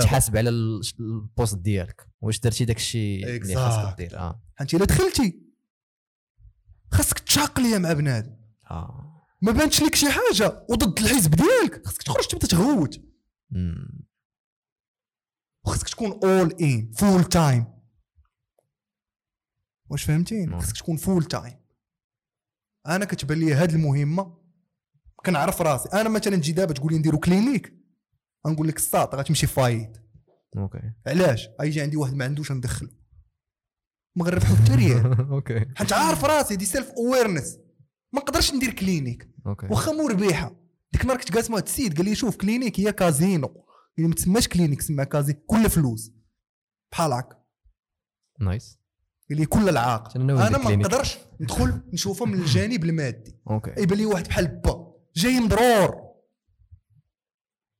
تحاسب 0.00 0.36
على 0.36 0.50
ال- 0.50 0.80
ال 1.00 1.10
poste 1.10 1.58
ديالك. 1.58 2.06
واش 2.20 2.40
درتي 2.40 2.64
داك 2.64 2.76
الشيء 2.76 3.26
اللي 3.36 3.54
خاصك. 3.54 3.98
دير. 3.98 4.18
آه. 4.18 4.42
انت 4.60 4.74
إلا 4.74 4.84
دخلتي 4.84 5.40
خاصك 6.92 7.18
تشاقلي 7.18 7.78
مع 7.78 7.92
بنادم. 7.92 8.36
آه. 8.70 9.04
ما 9.42 9.52
بانتش 9.52 9.82
لك 9.82 9.94
شي 9.94 10.06
حاجة 10.10 10.66
وضد 10.70 10.98
الحزب 10.98 11.30
ديالك. 11.30 11.86
خاصك 11.86 12.02
تخرج 12.02 12.26
تبدا 12.26 12.46
تغوت. 12.46 13.00
مم. 15.68 15.74
وخاصك 15.74 15.88
تكون 15.88 16.20
اول 16.24 16.52
en 16.60 16.92
full 16.92 17.24
time 17.24 17.64
واش 19.90 20.04
فهمتيني؟ 20.04 20.46
نعم. 20.46 20.60
خاصك 20.60 20.76
تكون 20.76 20.96
full 20.96 21.24
time 21.24 21.58
أنا 22.86 23.04
كتبان 23.04 23.38
لي 23.38 23.54
هاد 23.54 23.72
المهمة 23.72 24.38
كنعرف 25.16 25.62
راسي. 25.62 25.88
أنا 25.88 26.08
مثلا 26.08 26.36
تجي 26.36 26.52
دابا 26.52 26.74
تقول 26.74 26.92
لي 26.92 26.98
نديرو 26.98 27.18
clinique 27.18 27.74
غنقول 28.46 28.68
لك 28.68 28.76
الساط 28.76 29.14
غتمشي 29.14 29.46
فايد 29.46 29.96
OK. 30.56 30.92
علاش؟ 31.06 31.48
غيجي 31.60 31.80
عندي 31.80 31.96
واحد 31.96 32.14
ما 32.14 32.24
عندوش 32.24 32.52
ندخلو 32.52 32.88
ما 34.16 34.24
غنربحو 34.24 34.56
حتى 34.56 34.74
ريال. 34.74 35.06
OK. 35.32 35.66
حيت 35.76 35.92
عارف 35.92 36.24
راسي 36.24 36.56
دي 36.56 36.64
self 36.64 36.90
awareness 36.90 37.58
ما 38.12 38.20
نقدرش 38.20 38.54
ندير 38.54 38.70
clinique 38.72 39.30
OK. 39.46 39.66
واخا 39.66 39.92
مربحة. 39.92 40.56
ديك 40.92 41.02
النهار 41.02 41.18
كنت 41.18 41.32
جالس 41.32 41.50
مع 41.50 41.54
واحد 41.54 41.66
السيد 41.66 41.96
قال 41.96 42.04
لي 42.04 42.14
شوف 42.14 42.36
clinique 42.36 42.80
هي 42.80 42.92
كازينو 42.92 43.64
لي 44.02 44.08
ما 44.08 44.14
تسماش 44.14 44.48
clinique 44.48 44.80
سماها 44.80 45.04
كازينو 45.04 45.38
كل 45.46 45.70
فلوس. 45.70 46.12
بحال 46.92 47.12
هكا 47.12 47.36
nice. 48.40 48.78
قال 49.28 49.38
لي 49.38 49.46
كل 49.46 49.68
العاق. 49.68 50.16
أنا 50.16 50.58
ما. 50.58 50.76
نقدرش 50.76 51.18
ندخل 51.40 51.82
نشوفها 51.92 52.26
من 52.26 52.34
الجانب 52.34 52.84
المادي. 52.84 53.38
OK. 53.50 53.70
يبان 53.78 53.98
لي 53.98 54.06
واحد 54.06 54.28
بحال 54.28 54.46
با. 54.46 54.94
جاي 55.16 55.40
مضرور 55.40 56.08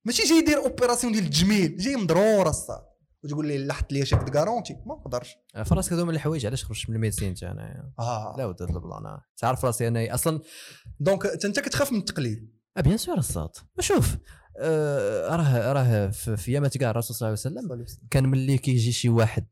ماشي 0.05 0.23
جاي 0.23 0.39
يدير 0.39 0.59
opération 0.59 1.13
ديال 1.13 1.25
التجميل 1.25 1.77
جاي 1.77 1.97
مضرور 1.97 2.49
الصاط 2.49 2.83
وتقول 3.25 3.47
لي 3.47 3.67
حط 3.67 3.93
لي 3.93 4.07
chèque 4.07 4.19
garantie 4.19 4.75
ما 4.87 4.95
نقدرش. 4.95 5.37
في 5.65 5.75
راسك 5.75 5.93
هذو 5.93 6.05
من 6.05 6.15
الحوايج 6.15 6.47
علاش 6.47 6.65
خرجت 6.65 6.91
من 6.91 6.97
ال 6.97 7.00
médecine 7.00 7.29
انت 7.29 7.43
أنا 7.43 7.93
آه. 7.99 8.35
لا 8.39 8.47
ود 8.47 8.63
ال 8.63 8.70
plan. 8.70 9.07
آه. 9.07 9.25
تعرف 9.37 9.65
راسي 9.65 9.89
أنا 9.89 10.15
أصلا 10.15 10.41
donc 11.01 11.27
أنت 11.27 11.61
كتخاف 11.61 11.93
من 11.93 11.99
التقليد. 11.99 12.39
آه 12.39 12.58
bien 12.83 12.97
sûr 12.97 13.19
الصاط. 13.19 13.65
شوف 13.81 14.17
آه 14.61 15.37
راه 15.37 15.73
راه 15.73 16.09
في 16.11 16.49
ايامات 16.53 16.77
كاع 16.79 16.91
الرسول 16.91 17.17
صلى 17.17 17.29
الله 17.29 17.69
عليه 17.71 17.83
وسلم 17.83 17.99
كان 18.11 18.27
ملي 18.29 18.59
كيجي 18.59 18.93
شي 18.93 19.09
واحد 19.09 19.47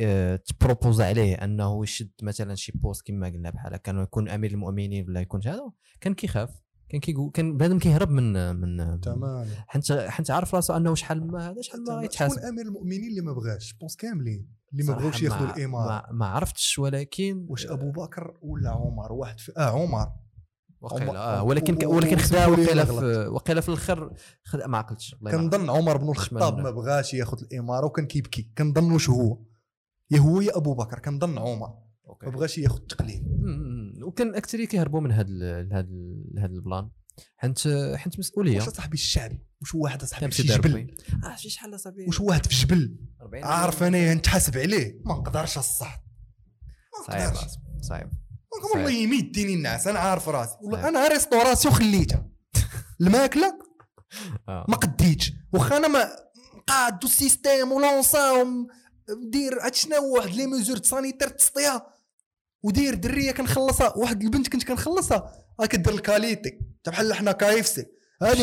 آه، 0.00 0.36
تبروبوز 0.36 1.00
عليه 1.00 1.34
أنه 1.34 1.82
يشد 1.82 2.10
مثلا 2.22 2.54
شي 2.54 2.72
بوست 2.72 3.06
كما 3.06 3.26
قلنا 3.28 3.50
بحال 3.50 3.76
كان 3.76 3.98
يكون 4.02 4.28
أمير 4.28 4.50
المؤمنين 4.50 5.08
ولا 5.08 5.20
يكون 5.20 5.40
هذا 5.46 5.72
كان 6.00 6.14
كيخاف. 6.14 6.50
كان 6.88 7.00
كيقول 7.00 7.30
كان 7.30 7.56
بنادم 7.56 7.78
كيهرب 7.78 8.10
من 8.10 8.56
من 8.56 9.00
تمام 9.00 9.46
حنت 9.66 9.92
حنت 9.92 10.30
عارف 10.30 10.54
راسو 10.54 10.76
أنه 10.76 10.94
شحال 10.94 11.26
ما 11.26 11.50
هذا 11.50 11.60
شحال 11.62 11.80
ما 11.80 11.86
شكون 11.86 12.00
غيتحاسب. 12.00 12.38
أمير 12.38 12.66
المؤمنين 12.66 13.10
اللي 13.10 13.20
ما 13.20 13.32
بغاش 13.32 13.72
بونس 13.72 13.96
كاملين. 13.96 14.48
اللي 14.72 14.84
ما 14.84 14.94
بغاوش 14.94 15.22
ياخذوا 15.22 15.46
ما- 15.46 15.56
الاماره 15.56 15.88
ما, 15.88 16.06
ما 16.12 16.26
عرفتش 16.26 16.78
ولكن 16.78 17.46
واش 17.48 17.66
أبو 17.66 17.90
بكر 17.90 18.38
ولا 18.42 18.70
عمر؟ 18.70 19.12
واحد 19.12 19.40
في 19.40 19.52
آه 19.56 19.70
عمر. 19.82 20.06
آه 20.92 21.42
ولكن 21.42 21.86
و- 21.86 21.90
ولكن 21.96 22.16
خدا 22.16 22.46
نغلط. 22.46 22.90
في 22.90 23.26
وقيلا 23.26 23.60
في 23.60 23.68
الآخر 23.68 24.12
خدا 24.44 24.66
ما 24.66 24.78
عقلتش. 24.78 25.14
كنظن 25.14 25.70
عمر 25.70 25.96
بن 25.96 26.08
الخطاب 26.10 26.58
ما 26.58 26.70
بغاش 26.70 27.14
ياخذ 27.14 27.38
الإمارة 27.42 27.86
وكان 27.86 28.06
كيبكي. 28.06 28.50
كنظن 28.58 28.92
واش 28.92 29.10
هو؟ 29.10 29.38
يا 30.10 30.18
هو 30.18 30.40
يا 30.40 30.56
أبو 30.56 30.74
بكر. 30.74 30.98
كنظن 30.98 31.38
عمر. 31.38 31.68
ما 32.22 32.30
بغاش 32.30 32.58
ياخذ 32.58 32.76
التقليد. 32.76 33.24
وكان 34.02 34.28
الاكثريه 34.28 34.66
كيهربوا 34.66 35.00
من 35.00 35.12
هذا 35.12 35.28
هذا 35.72 35.86
هذا 36.38 36.52
البلان. 36.54 36.90
حنت 37.36 37.58
حنت 37.96 38.18
مسؤولية. 38.18 38.54
واش 38.60 38.68
صاحبي 38.68 38.94
الشعبي؟ 38.94 39.46
واش 39.60 39.74
واحد 39.74 40.02
اصاحبي 40.02 40.20
كان 40.20 40.30
في 40.30 40.42
جبل؟ 40.42 40.96
آه 41.24 41.36
شي 41.36 41.50
شحال 41.50 41.74
أصاحبي؟ 41.74 42.06
واش 42.06 42.20
واحد 42.20 42.46
في 42.46 42.54
جبل؟ 42.66 42.96
40 43.22 43.44
عارف 43.44 43.82
أنا 43.82 44.14
نتحاسب 44.14 44.58
عليه. 44.58 45.00
ما 45.04 45.14
نقدرش 45.14 45.58
الصح 45.58 46.04
ما 47.08 47.16
صعيب. 47.80 48.10
والله 48.74 48.90
يمي 48.90 49.16
يديني 49.16 49.54
الناس 49.54 49.86
أنا 49.86 49.98
عارف 49.98 50.28
راسي. 50.28 50.56
والله. 50.60 50.88
أنا 50.88 51.08
ريستوراسيون 51.08 51.74
خليتها 51.74 52.26
الماكلة 53.00 53.58
آه. 54.48 54.64
ما 54.68 54.76
قديتش. 54.76 55.32
واخا 55.52 55.76
أنا 55.76 55.88
ما 55.88 56.10
قاد 56.66 57.04
السيستيم 57.04 57.72
ولونسا 57.72 58.46
دير 59.30 59.60
عاد 59.60 59.74
شنو 59.74 60.14
واحد 60.14 60.34
لي 60.34 60.46
ميزور 60.46 60.82
سانيتير 60.82 61.28
تسطيها 61.28 61.86
ودير 62.62 62.94
درية 62.94 63.32
كنخلصها. 63.32 63.96
واحد 63.96 64.22
البنت 64.22 64.48
كنت 64.48 64.64
كنخلصها. 64.64 65.32
ها 65.60 65.66
كدير 65.66 65.94
الكاليتي. 65.94 66.58
بحال 66.86 67.14
حنا 67.14 67.32
كايفسي 67.32 67.86
هذه 68.22 68.40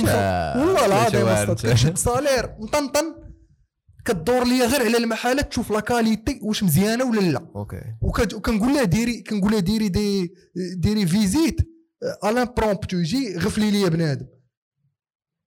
والله 0.59 0.85
العظيم. 0.85 1.53
كتشد 1.53 1.97
صالير. 1.97 2.55
مطنطن. 2.59 3.15
كدور 4.05 4.43
ليا 4.43 4.65
غير 4.65 4.81
على 4.81 4.97
المحلات 4.97 5.49
تشوف 5.49 5.71
لا 5.71 5.79
كاليتي 5.79 6.39
واش 6.43 6.63
مزيانة 6.63 7.05
ولا 7.05 7.19
لا. 7.19 7.51
أوكي. 7.55 7.81
وكنقول 8.01 8.73
لها 8.73 8.83
ديري 8.83 9.21
كنقول 9.21 9.51
لها 9.51 9.59
ديري 9.59 9.89
دي 9.89 10.33
ديري 10.75 11.05
فيزيت 11.07 11.61
الان 12.23 12.47
برومبتو 12.57 12.97
يجي 12.97 13.37
غفلي 13.37 13.71
لي 13.71 13.89
بنادم. 13.89 14.27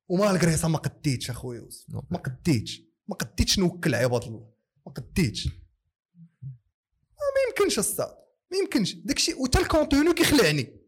و 0.08 0.15
malgré 0.15 0.56
ça 0.56 0.68
ما 0.68 0.78
قديتش 0.78 1.30
أخويا 1.30 1.60
يوسف. 1.60 1.86
ما 2.10 2.18
قديتش. 2.18 2.82
ما 3.08 3.14
قديتش 3.16 3.58
نوكل 3.58 3.94
عباد 3.94 4.22
الله. 4.22 4.50
ما 4.86 4.92
قديتش. 4.92 5.46
ما 5.46 7.26
ما 7.34 7.40
يمكنش 7.48 7.78
الصاط 7.78 8.14
ما 8.52 8.58
يمكنش. 8.58 8.94
داكشي 8.94 9.34
وتا 9.34 9.60
ال 9.60 9.67
contenu 9.67 10.14
كيخلعني. 10.14 10.80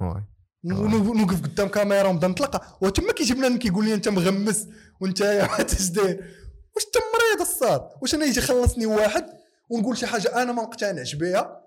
oui. 0.00 0.24
نوقف 0.64 1.42
قدام 1.42 1.68
كاميرا 1.68 2.08
ونبدا 2.08 2.28
نطلق. 2.28 2.84
وتما 2.84 3.12
كيجي 3.12 3.34
بنادم 3.34 3.58
كيقول 3.58 3.84
لي 3.84 3.94
أنت 3.94 4.08
مغمس 4.08 4.68
وأنت 5.00 5.22
اش 5.22 5.88
داير 5.96 6.41
واش 6.76 6.84
انت 6.86 6.96
مريض 6.96 7.48
الصاط؟ 7.48 7.80
واش 8.02 8.14
أنا 8.14 8.24
يجي 8.24 8.40
خلصني 8.40 8.86
واحد 8.86 9.26
ونقول 9.70 9.96
شي 9.96 10.06
حاجة 10.06 10.42
أنا 10.42 10.52
ما 10.52 10.62
مقتنعش 10.62 11.14
بها 11.14 11.62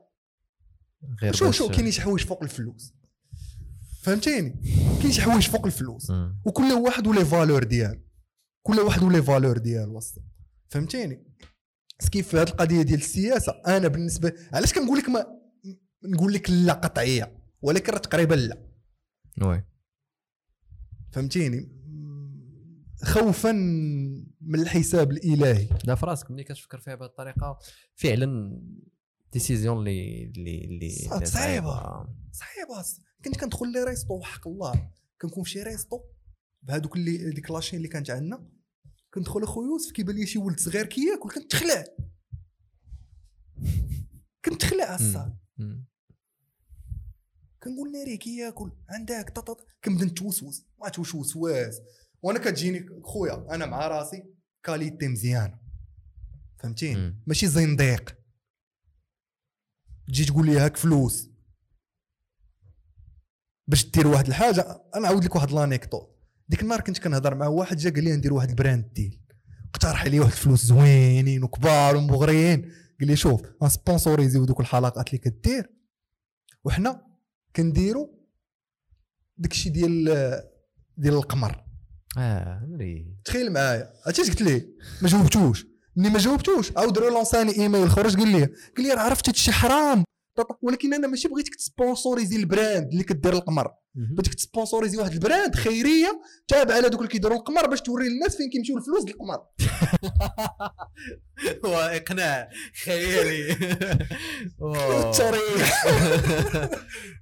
غير 1.22 1.34
شو 1.34 1.52
شو 1.52 1.70
كاين 1.70 1.92
شي 1.92 2.02
حوايج 2.02 2.26
فوق 2.26 2.44
الفلوس. 2.44 2.94
فهمتيني؟ 4.04 4.62
كاين 5.02 5.12
شي 5.12 5.22
حوايج 5.22 5.50
فوق 5.50 5.66
الفلوس. 5.66 6.12
وكل 6.46 6.74
واحد 6.74 7.08
ولي 7.08 7.26
valeur 7.26 7.64
ديالو 7.64 8.02
كل 8.62 8.80
واحد 8.80 9.04
ولي 9.04 9.24
valeur 9.24 9.58
ديالو 9.58 9.98
وسط 9.98 10.22
فهمتيني؟ 10.70 11.26
بس 12.00 12.10
كيف 12.10 12.28
في 12.28 12.38
هذه 12.38 12.50
القضية 12.50 12.82
ديال 12.82 13.00
السياسة؟ 13.00 13.62
أنا 13.68 13.88
بالنسبة 13.88 14.34
علاش 14.54 14.74
كنقول 14.74 14.98
لك 14.98 15.10
ما 15.10 15.26
نقول 16.04 16.34
لك 16.34 16.50
لا 16.50 16.74
قطعية؟ 16.74 17.38
ولكن 17.62 17.94
راه 17.94 18.00
تقريبا 18.00 18.36
لا. 18.36 18.58
oui. 19.42 19.64
فهمتيني؟ 21.12 21.72
خوفا 23.04 23.52
من 24.46 24.60
الحساب 24.60 25.12
الإلهي. 25.12 25.70
لا 25.86 25.96
في 25.96 26.06
راسك 26.06 26.32
ملي 26.32 26.44
كتفكر 26.44 26.80
فيها 26.80 26.96
بهذه 26.96 27.10
الطريقة. 27.10 27.60
فعلا 27.96 28.62
décision 29.34 29.78
اللي 29.78 30.32
اللي. 30.66 30.92
صعيبة. 32.32 32.82
أص- 32.82 33.02
كنت 33.26 33.40
كندخل 33.40 33.72
لي 33.72 33.84
resto 33.84 34.14
وحق 34.14 34.48
الله. 34.48 34.90
كنكون 35.22 35.44
في 35.44 35.50
شي 35.50 35.64
resto 35.64 36.02
بهذوك 36.64 36.96
اللي 36.96 37.32
ديك 37.32 37.52
la 37.52 37.58
chaîne 37.58 37.78
اللي 37.78 37.88
كانت 37.88 38.10
عندنا. 38.10 38.50
كندخل 39.14 39.44
أخويا 39.44 39.68
يوسف 39.68 39.92
كيبان 39.92 40.16
لي 40.16 40.26
شي 40.26 40.40
ولد 40.40 40.60
صغير 40.60 40.86
كياكل 40.86 41.30
كنتخلع. 41.30 41.84
كنتخلع 44.46 44.96
الصاط. 44.96 45.38
كنقول 47.64 47.92
ناري 47.92 48.18
كياكل 48.18 48.72
عندك 48.90 49.32
ططط 49.36 49.66
كنبدا 49.84 50.06
نتوسوس. 50.06 50.66
ما 50.82 50.90
توسوس 50.90 51.36
واس 51.36 51.82
وأنا 52.22 52.40
كتجيني 52.40 53.02
خويا 53.04 53.48
أنا 53.56 53.66
مع 53.66 53.88
راسي. 53.88 54.35
qualité 54.66 55.08
مزيانه 55.08 55.60
فهمتيني. 56.60 57.24
ماشي 57.28 57.48
زنديق 57.48 58.18
تجي 60.08 60.26
تقول 60.26 60.46
لي 60.46 60.60
هاك 60.60 60.78
فلوس 60.78 61.30
باش 63.68 63.92
دير 63.92 64.08
واحد 64.08 64.28
الحاجة 64.28 64.62
أنا 64.96 65.04
نعاود 65.04 65.26
لك 65.26 65.36
واحد 65.36 65.52
l'anecdote 65.52 66.16
ديك 66.50 66.62
النهار 66.62 66.82
كنت 66.82 67.00
كنهضر 67.00 67.36
مع 67.36 67.48
واحد 67.48 67.78
جا 67.78 67.90
قال 67.90 68.04
لي 68.04 68.16
ندير 68.16 68.34
واحد 68.34 68.50
ال 68.50 68.57
brand 68.57 68.94
ديل 68.94 69.22
اقترح 69.74 70.04
علي 70.04 70.20
واحد 70.20 70.32
الفلوس 70.32 70.66
زوينين 70.66 71.44
وكبار 71.44 71.96
ومغريين 71.96 72.62
قال 73.00 73.08
لي 73.08 73.16
شوف 73.16 73.42
غن 73.64 73.75
sponsoriser 73.75 74.35
يو 74.35 74.46
دوك 74.46 74.60
الحلقات 74.60 75.08
اللي 75.08 75.18
كدير 75.18 75.70
وحنا 76.64 77.08
كنديروا 77.56 78.08
داكشي 79.38 79.70
ديال 79.70 80.06
ديال 80.98 81.14
القمار 81.14 81.65
آه 82.18 82.68
نري 82.70 83.06
تخيل 83.26 83.54
معايا. 83.54 83.94
عرفتي 84.06 84.22
قلت 84.22 84.42
ليه 84.42 84.68
ما 85.02 85.08
جاوبتوش. 85.08 85.66
ملي 85.96 86.10
ما 86.10 86.20
جاوبتوش. 86.20 86.72
عاود 86.78 87.00
relança 87.00 87.43
ني 87.43 87.56
email 87.56 87.90
خرج 87.90 88.18
قال 88.18 88.28
لي 88.28 88.46
قال 88.78 88.88
لي 88.88 88.94
راه 88.94 89.02
عرفت 89.02 89.30
هادشي 89.30 89.52
حرام. 89.52 90.04
ولكن 90.62 90.94
أنا 90.94 91.08
ماشي 91.08 91.28
بغيتك 91.28 91.56
ت 91.56 91.63
sponsoriser 91.63 92.36
ي 92.36 92.43
ال 92.43 92.51
brand 92.51 92.88
اللي 92.92 93.04
كدير 93.04 93.34
القمار. 93.34 93.68
بغيتك 93.96 94.34
ت 94.34 94.39
sponsoriser 94.39 94.93
ي 94.93 94.98
واحد 94.98 95.12
ال 95.12 95.19
brand 95.19 95.56
خيرية 95.56 96.22
تابعه 96.48 96.80
لهذوك 96.80 97.00
اللي 97.00 97.12
كيديروا 97.12 97.38
القمار 97.38 97.68
باش 97.68 97.82
توري 97.82 98.10
للناس 98.10 98.38
فين 98.38 98.50
كيمشيو 98.50 98.78
الفلوس 98.78 99.04
ديال 99.04 99.16
القمار. 99.16 99.40
هو 101.66 101.76
إقناع 101.80 102.50
خيالي. 102.84 103.52
التريح 105.00 105.86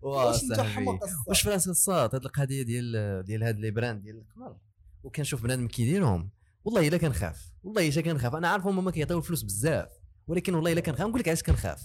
واش 1.27 1.47
راسك 1.47 1.69
الصاط 1.69 2.15
هاد 2.15 2.25
القضية 2.25 2.63
ديال 2.63 3.23
ديال 3.25 3.43
هاد 3.43 3.59
لي 3.59 3.71
brand 3.71 4.01
ديال 4.01 4.15
القمار. 4.15 4.55
وكنشوف 5.03 5.43
بنادم 5.43 5.67
كيديرهم 5.67 6.29
والله 6.63 6.87
إلا 6.87 6.97
كنخاف 6.97 7.53
والله 7.63 7.87
إلا 7.87 8.01
كنخاف 8.01 8.35
أنا 8.35 8.47
عارف 8.47 8.65
هما 8.65 8.91
كيعطيو 8.91 9.17
الفلوس 9.17 9.43
بزاف. 9.43 9.89
ولكن 10.27 10.55
والله 10.55 10.71
إلا 10.71 10.81
كنخاف 10.81 11.07
نقول 11.07 11.19
لك 11.19 11.27
علاش 11.27 11.43
كنخاف 11.43 11.81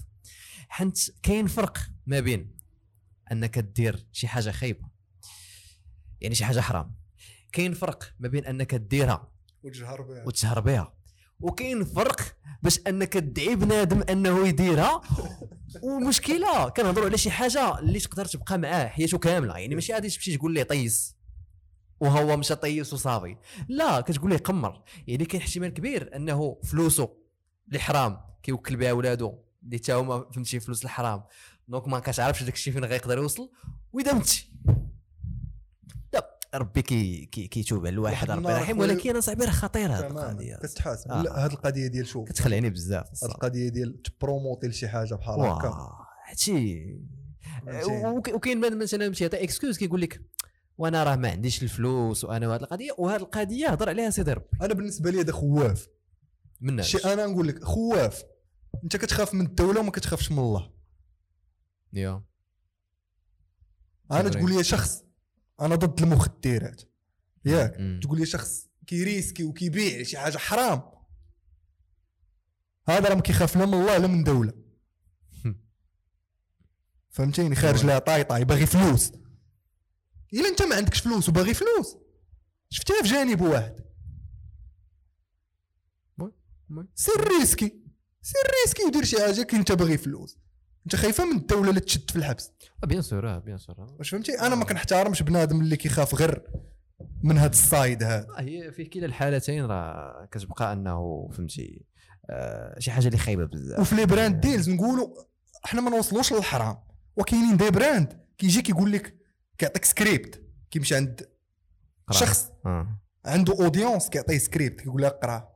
حنت 0.69 0.99
كاين 1.23 1.47
فرق 1.47 1.79
ما 2.07 2.21
بين 2.21 2.57
أنك 3.33 3.59
دير 3.59 4.07
شي 4.13 4.29
حاجة 4.29 4.51
خايبة. 4.51 4.89
يعني 6.21 6.35
شي 6.35 6.45
حاجة 6.45 6.61
حرام. 6.61 6.95
كاين 7.53 7.75
فرق 7.75 8.15
ما 8.19 8.29
بين 8.29 8.45
أنك 8.45 8.75
ديرها 8.75 9.33
وتجهر 9.63 10.03
بها. 10.03 10.25
وتشهر 10.27 10.61
بها. 10.61 10.95
وكاين 11.41 11.85
فرق 11.85 12.21
باش 12.63 12.81
أنك 12.87 13.13
تدعي 13.13 13.57
بنادم 13.57 14.03
أنه 14.03 14.49
يديرها. 14.49 15.01
ومشكلة 15.83 16.69
كنهضروا 16.69 17.07
على 17.07 17.19
شي 17.19 17.31
حاجة 17.31 17.79
اللي 17.79 18.01
تقدر 18.01 18.25
تبقى 18.25 18.59
معاه 18.59 18.87
حياته 18.87 19.19
كاملة. 19.19 19.59
يعني 19.59 19.75
ماشي 19.75 19.93
غادي 19.93 20.09
تمشي 20.09 20.37
تقول 20.37 20.55
ليه 20.55 20.63
طيس. 20.63 21.18
وهو 22.01 22.37
مشى 22.37 22.55
طيس 22.55 22.93
وصافي 22.93 23.37
لا 23.69 24.01
كتقول 24.01 24.31
ليه 24.31 24.39
قمار. 24.39 24.83
يعني 25.07 25.25
كاين 25.25 25.43
احتمال 25.43 25.69
كبير 25.69 26.17
أنه 26.17 26.59
فلوسه 26.65 27.09
اللي 27.69 27.79
حرام 27.79 28.21
كيوكل 28.43 28.77
بها 28.77 28.93
ولادو. 28.93 29.35
اللي 29.65 29.79
تا 29.79 29.95
هما 29.95 30.31
فهمتي 30.35 30.61
فلوس 30.61 30.85
الحرام. 30.85 31.23
donc 31.69 31.89
ما 31.89 31.99
كتعرفش 31.99 32.43
داك 32.43 32.55
الشيء 32.55 32.73
فين 32.73 32.85
غيقدر 32.85 33.19
يوصل 33.19 33.51
وإذا 33.93 34.23
لا 36.13 36.39
ربي 36.55 36.83
كي 36.83 37.27
كي 37.27 37.47
كيتوب 37.47 37.87
على 37.87 37.95
الواحد 37.95 38.29
واحد 38.29 38.45
ربي 38.45 38.53
رحيم 38.53 38.79
ولكن 38.79 39.11
أنا 39.11 39.21
صاحبي 39.21 39.45
راه 39.45 39.51
خطيره 39.51 39.93
هذه 39.93 40.07
القضية. 40.07 40.57
كتحاسب 40.57 41.11
آه. 41.11 41.45
هاد 41.45 41.53
القضية 41.53 41.87
ديال 41.87 42.07
شوف. 42.07 42.29
كتخلعني 42.29 42.71
بزاف 42.71 43.13
الصراحة. 43.13 43.35
القضية 43.35 43.69
ديال 43.69 44.03
تبروموتي 44.03 44.69
لشي 44.69 44.89
حاجة 44.89 45.15
بحال 45.15 45.41
هكا. 45.41 45.69
واه 45.69 46.07
هادشي. 46.29 46.99
وكاين 48.35 48.79
مثلا 48.79 49.09
مشي؟ 49.09 49.25
يعطي 49.25 49.45
excuse 49.45 49.79
كيقول 49.79 50.01
لك 50.01 50.21
وأنا 50.79 51.05
راه 51.05 51.17
ما 51.17 51.31
عنديش 51.31 51.63
الفلوس 51.63 52.25
وأنا 52.25 52.49
وهاد 52.49 52.63
القضية 52.63 52.93
وهاد 52.99 53.21
القضية 53.21 53.69
هضر 53.69 53.89
عليها 53.89 54.11
سيدي 54.11 54.33
ربي 54.33 54.47
أنا 54.63 54.75
بالنسبة 54.75 55.11
لي 55.11 55.21
هذا 55.21 55.33
خواف. 55.33 55.89
من 56.61 56.83
شي 56.83 56.99
أنا 56.99 57.27
نقول 57.27 57.49
لك 57.49 57.65
خواف. 57.65 58.23
أنت 58.85 58.97
كتخاف 58.97 59.35
من 59.35 59.47
الدولة 59.47 59.81
وما 59.81 59.91
كتخافش 59.91 60.33
من 60.33 60.39
الله. 60.39 60.73
يا. 61.93 62.25
أنا. 64.13 64.29
تقول 64.29 64.53
لي 64.57 64.65
شخص 64.65 65.05
أنا 65.61 65.75
ضد 65.75 66.03
المخدرات. 66.03 66.83
ياك. 67.45 68.01
تقول 68.03 68.19
لي 68.19 68.27
شخص 68.27 68.69
كيريسكي 68.87 69.45
وكيبيع 69.45 70.03
شي 70.03 70.19
حاجة 70.19 70.39
حرام. 70.39 70.83
هذا 72.89 73.09
راه 73.09 73.15
ما 73.15 73.21
كيخاف 73.21 73.57
لا 73.57 73.67
من 73.67 73.75
الله 73.75 73.99
لا 73.99 74.07
من 74.07 74.25
دولة. 74.25 74.53
فهمتيني؟ 77.11 77.55
خارج 77.55 77.87
لها 77.87 77.99
طايطاي 77.99 78.45
باغي 78.45 78.67
فلوس. 78.67 79.13
إلا 80.35 80.49
أنت 80.49 80.63
ما 80.63 80.77
عندكش 80.77 81.01
فلوس 81.01 81.29
وباغي 81.29 81.55
فلوس. 81.55 81.97
شفتها 82.71 83.03
في 83.03 83.09
جانب 83.09 83.41
واحد. 83.41 83.89
سير 86.95 87.29
ريسكي. 87.29 87.83
سير 88.23 88.43
ريسكي 88.65 88.85
ودير 88.85 89.05
شي 89.05 89.17
حاجة 89.17 89.43
كي 89.43 89.57
أنت 89.57 89.73
باغي 89.73 89.99
فلوس. 89.99 90.39
أنت 90.87 90.97
خايفة 90.97 91.25
من 91.25 91.37
الدولة 91.37 91.71
اللي 91.71 91.81
تشد 91.81 92.11
في 92.11 92.17
الحبس. 92.17 92.53
bien 92.87 93.03
sûr 93.03 93.29
آه 93.29 93.39
bien 93.39 93.59
sûr. 93.59 93.95
واش 93.99 94.11
فهمتي؟ 94.11 94.41
أنا 94.41 94.55
ما 94.55 94.65
كنحترمش 94.65 95.23
بنادم 95.23 95.61
اللي 95.61 95.77
كيخاف 95.77 96.15
غير 96.15 96.43
من 97.23 97.39
هذا 97.39 97.51
ال 97.51 97.61
side 97.61 98.03
هذا 98.03 98.27
هي 98.37 98.73
في 98.73 98.85
كلا 98.85 99.07
الحالتين 99.07 99.65
راه 99.65 100.29
كتبقى 100.31 100.73
أنه 100.73 101.29
فهمتي 101.33 101.85
آه 102.31 102.79
شي 102.79 102.91
حاجة 102.91 103.07
اللي 103.07 103.19
خايبة 103.19 103.45
بزاف. 103.45 103.81
وفي 103.81 103.95
لي 103.95 104.07
براند 104.07 104.41
ديلز 104.41 104.71
نقولوا 104.71 105.09
إحنا 105.65 105.81
ما 105.81 105.91
نوصلوش 105.91 106.33
للحرام. 106.33 106.77
وكاينين 107.17 107.57
des 107.57 107.71
brands 107.71 108.21
كيجي 108.39 108.63
كيقول 108.63 108.93
لك 108.93 109.18
كيعطيك 109.59 109.85
سكريبت 109.85 110.43
كيمشي 110.71 110.95
عند. 110.95 111.29
شخص 112.11 112.51
آه. 112.67 113.01
عنده 113.25 113.53
audience 113.53 114.09
كيعطيه 114.09 114.39
سكريبت 114.39 114.81
كيقول 114.81 115.03
لك 115.03 115.13
قرا 115.13 115.49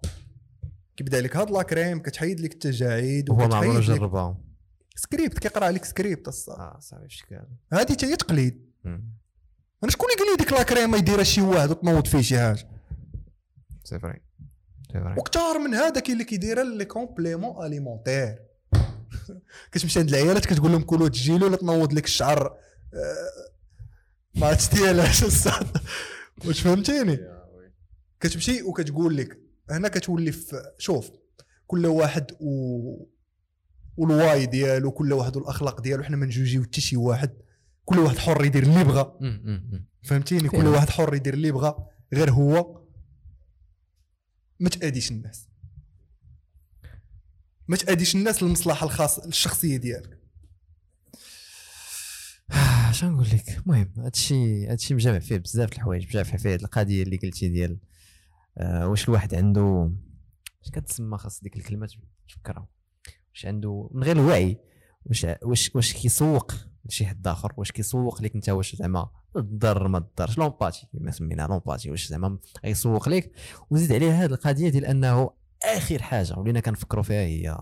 كيبدا 0.96 1.20
لك 1.20 1.36
هاد 1.36 1.50
la 1.50 1.64
crème 1.64 1.98
كتحيد 2.02 2.40
لك 2.40 2.52
التجاعيد 2.52 3.30
وهو 3.30 3.48
ما 3.48 3.56
عمره 3.56 3.78
لك 3.78 3.82
جربها. 3.82 4.38
سكريبت 4.96 5.38
كيقرا 5.38 5.64
عليك 5.64 5.84
سكريبت 5.84 6.28
الصاط 6.28 6.58
آه 6.58 6.78
صافي 6.80 7.08
في 7.08 7.14
شكال 7.16 7.46
هادي 7.72 7.92
حتى 7.92 8.06
هي 8.06 8.16
تقليد. 8.16 8.72
أنا 9.82 9.90
شكون 9.90 10.08
اللي 10.10 10.18
قال 10.18 10.30
لي 10.30 10.36
ديك 10.44 10.52
la 10.52 10.63
crème 10.63 10.90
ما 10.90 10.96
يديرها 10.96 11.24
شي 11.24 11.40
واحد 11.40 11.70
وتنوض 11.70 12.06
فيه 12.06 12.20
شي 12.20 12.38
حاجة؟ 12.38 12.68
c'est 13.84 13.98
vrai 13.98 14.20
c'est 14.92 15.00
vrai 15.00 15.14
وكثار 15.18 15.58
من 15.58 15.74
هذا 15.74 16.00
كاين 16.00 16.12
اللي 16.12 16.24
كيديرها 16.24 16.64
les 16.64 16.84
compléments 16.84 17.66
alimentaires 17.66 18.38
كتمشي 19.72 20.00
عند 20.00 20.08
العيالات 20.08 20.46
كتقول 20.46 20.72
لهم 20.72 20.82
كلوا 20.82 21.08
des 21.08 21.20
gélules 21.20 21.46
ولا 21.46 21.56
تنوض 21.56 21.92
لك 21.92 22.04
الشعر. 22.04 22.46
آه، 22.94 23.51
ما 24.34 24.52
الصاط 24.52 25.76
واش 26.44 26.60
فهمتيني؟ 26.60 27.18
كتمشي 28.20 28.62
وكتقول 28.62 29.16
لك 29.16 29.38
هنا 29.70 29.88
كتولي 29.88 30.32
في 30.32 30.72
شوف 30.78 31.10
كل 31.66 31.86
واحد 31.86 32.32
و 32.40 33.06
وال 33.96 34.16
why 34.16 34.46
ديالو 34.46 34.90
كل 34.90 35.12
واحد 35.12 35.36
والأخلاق 35.36 35.80
ديالو 35.80 36.02
حنا 36.02 36.16
ما 36.16 36.26
نجوجيو 36.26 36.62
حتى 36.62 36.80
شي 36.80 36.96
واحد. 36.96 37.30
كل 37.84 37.98
واحد 37.98 38.18
حر 38.18 38.44
يدير 38.44 38.62
اللي 38.62 38.84
بغى. 38.84 39.18
فهمتيني؟ 40.02 40.48
كل. 40.48 40.66
واحد 40.66 40.90
حر 40.90 41.14
يدير 41.14 41.34
اللي 41.34 41.50
بغى 41.50 41.74
غير 42.12 42.30
هو. 42.30 42.82
ما 44.60 44.68
تأديش 44.68 45.10
الناس. 45.10 45.48
ما 47.68 47.76
تأديش 47.76 48.14
الناس 48.14 48.42
للمصلحة 48.42 48.86
الخاصة 48.86 49.24
الشخصية 49.24 49.76
ديالك. 49.76 50.21
اش 52.92 53.04
نقول 53.04 53.26
لك 53.32 53.58
المهم 53.58 53.92
هادشي 53.98 54.66
هادشي 54.66 54.94
مجمع 54.94 55.18
فيه 55.18 55.38
بزاف 55.38 55.72
الحوايج 55.72 56.06
مجمع 56.06 56.22
فيه 56.22 56.52
هاد 56.52 56.62
القضية 56.62 57.02
اللي 57.02 57.16
قلتي 57.16 57.48
ديال 57.48 57.78
آه 58.58 58.88
واش 58.88 59.08
الواحد 59.08 59.34
عنده 59.34 59.92
اش 60.64 60.70
كتسمى 60.70 61.18
خاص 61.18 61.40
ديك 61.40 61.56
الكلمة 61.56 61.88
تفكرها؟ 62.28 62.68
واش 63.30 63.46
عنده 63.46 63.90
من 63.92 64.02
غير 64.02 64.16
الوعي 64.16 64.58
واش 65.06 65.26
واش 65.42 65.70
واش 65.74 65.92
كيسوق 65.92 66.52
لشي 66.84 67.06
حد 67.06 67.26
آخر 67.26 67.52
واش 67.56 67.72
كيسوق 67.72 68.22
لك 68.22 68.34
انت 68.34 68.48
واش 68.48 68.76
زعما 68.76 69.10
تضر 69.34 69.88
ما 69.88 69.98
تضرش 69.98 70.38
l'empathie 70.38 70.86
كما 70.92 71.10
سمينا 71.10 71.42
l'empathie 71.42 71.90
واش 71.90 72.08
زعما 72.08 72.38
غيسوق 72.64 73.08
لك 73.08 73.32
وزيد 73.70 73.92
عليها 73.92 74.24
هاد 74.24 74.32
القضية 74.32 74.68
ديال 74.68 74.84
أنه 74.84 75.30
آخر 75.64 76.02
حاجة 76.02 76.34
ولينا 76.38 76.60
كنفكروا 76.60 77.02
فيها 77.02 77.22
هي 77.22 77.58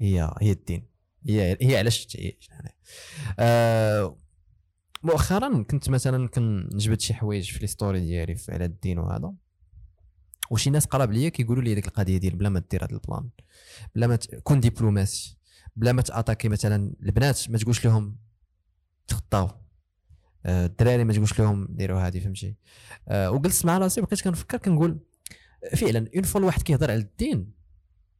هي 0.00 0.34
هي 0.40 0.52
الدين. 0.52 0.88
هي 1.28 1.56
هي 1.60 1.76
علاش 1.76 2.06
تعيش 2.06 2.50
آه 3.38 4.25
مؤخرا 5.02 5.62
كنت 5.62 5.90
مثلا 5.90 6.28
كنجبد 6.28 7.00
شي 7.00 7.14
حوايج 7.14 7.50
في 7.52 7.58
les 7.58 7.66
stories 7.66 8.00
ديالي 8.00 8.36
على 8.48 8.64
الدين 8.64 8.98
وهذا. 8.98 9.34
وشي 10.50 10.70
ناس 10.70 10.86
قراب 10.86 11.12
ليا 11.12 11.28
كيقولوا 11.28 11.62
لي 11.62 11.74
ديك 11.74 11.86
القضية 11.86 12.18
ديال 12.18 12.36
بلا 12.36 12.48
ما 12.48 12.62
دير 12.70 12.84
هذا 12.84 12.92
ال 12.92 12.99
plan 12.99 13.28
بلا 13.94 14.06
ما 14.06 14.16
ت- 14.16 14.34
كون 14.34 14.60
دبلوماسي 14.60 15.36
بلا 15.76 15.92
ما 15.92 16.02
تأتاكي 16.02 16.48
مثلا 16.48 16.92
البنات 17.02 17.50
ما 17.50 17.58
تقولش 17.58 17.84
لهم 17.84 18.16
تخطاو. 19.06 19.48
آه، 20.46 20.66
الدراري 20.66 21.04
ما 21.04 21.12
تقولش 21.12 21.40
لهم 21.40 21.66
ديروا 21.70 22.00
هذه 22.00 22.20
فهمتي؟ 22.20 22.56
آه، 23.08 23.30
وجلست 23.30 23.64
مع 23.66 23.78
راسي 23.78 24.00
بقيت 24.00 24.22
كنفكر 24.22 24.58
كنقول 24.58 24.98
فعلا 25.76 26.10
une 26.16 26.22
fois 26.22 26.40
الواحد 26.40 26.62
كيهضر 26.62 26.90
على 26.90 27.00
الدين 27.00 27.52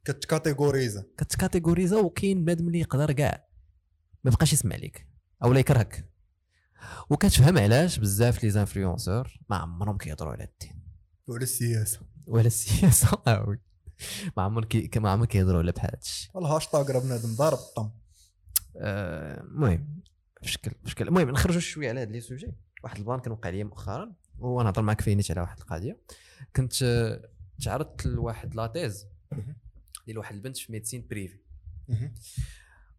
كتكاتيغوريزا. 0.05 1.05
كتكاتيغوريزا 1.17 1.97
وكاين 2.01 2.45
بنادم 2.45 2.67
اللي 2.67 2.81
يقدر 2.81 3.13
كاع 3.13 3.47
ما 4.25 4.31
بقاش 4.31 4.53
يسمع 4.53 4.77
لك 4.77 5.07
أو 5.45 5.53
لا 5.53 5.61
يكرهك. 5.61 6.11
وكتفهم 7.11 7.59
علاش 7.59 7.99
بزاف 7.99 8.45
les 8.45 8.51
influenceurs 8.51 9.39
ما 9.51 9.57
عمرهم 9.57 9.99
كيهضروا 9.99 10.33
على 10.33 10.45
الدين. 10.45 10.83
وعلى 11.29 11.43
السياسة. 11.43 12.01
ولا 12.27 12.47
السياسة. 12.47 13.09
آه 13.27 13.49
oui. 13.49 13.59
ما 14.37 14.43
عمرهم 14.43 14.65
كي 14.65 15.01
ما 15.01 15.11
عمرهم 15.11 15.27
كيهضروا 15.27 15.59
على 15.59 15.73
بحال 15.73 15.91
هادشي. 15.95 16.31
الهاشتاغ 16.37 16.91
راه 16.91 16.99
بنادم 17.01 17.35
ضارب 17.35 17.59
الطم 17.59 17.91
آه، 18.77 19.41
المهم 19.41 20.01
بشكل 20.43 20.71
بشكل 20.85 21.09
المهم 21.09 21.31
نخرجوا 21.31 21.61
شوية 21.61 21.89
على 21.89 22.01
هاد 22.01 22.11
les 22.11 22.21
sujets. 22.21 22.53
واحد 22.85 22.97
ال 22.99 23.03
plan 23.03 23.21
كان 23.21 23.33
وقع 23.33 23.49
لي 23.49 23.65
مؤخرا 23.65 24.13
ونهضر 24.39 24.83
معك 24.83 25.01
في 25.01 25.15
نيت 25.15 25.31
على 25.31 25.41
واحد 25.41 25.59
القضية. 25.59 26.01
كنت 26.57 26.83
آه، 26.83 27.29
تعرضت 27.65 28.07
لواحد 28.07 28.55
la 28.55 28.70
thèse 28.70 29.07
ديال 30.07 30.19
واحد 30.19 30.35
البنت 30.35 30.57
في 30.57 30.73
médecine 30.73 31.07
privée. 31.11 31.39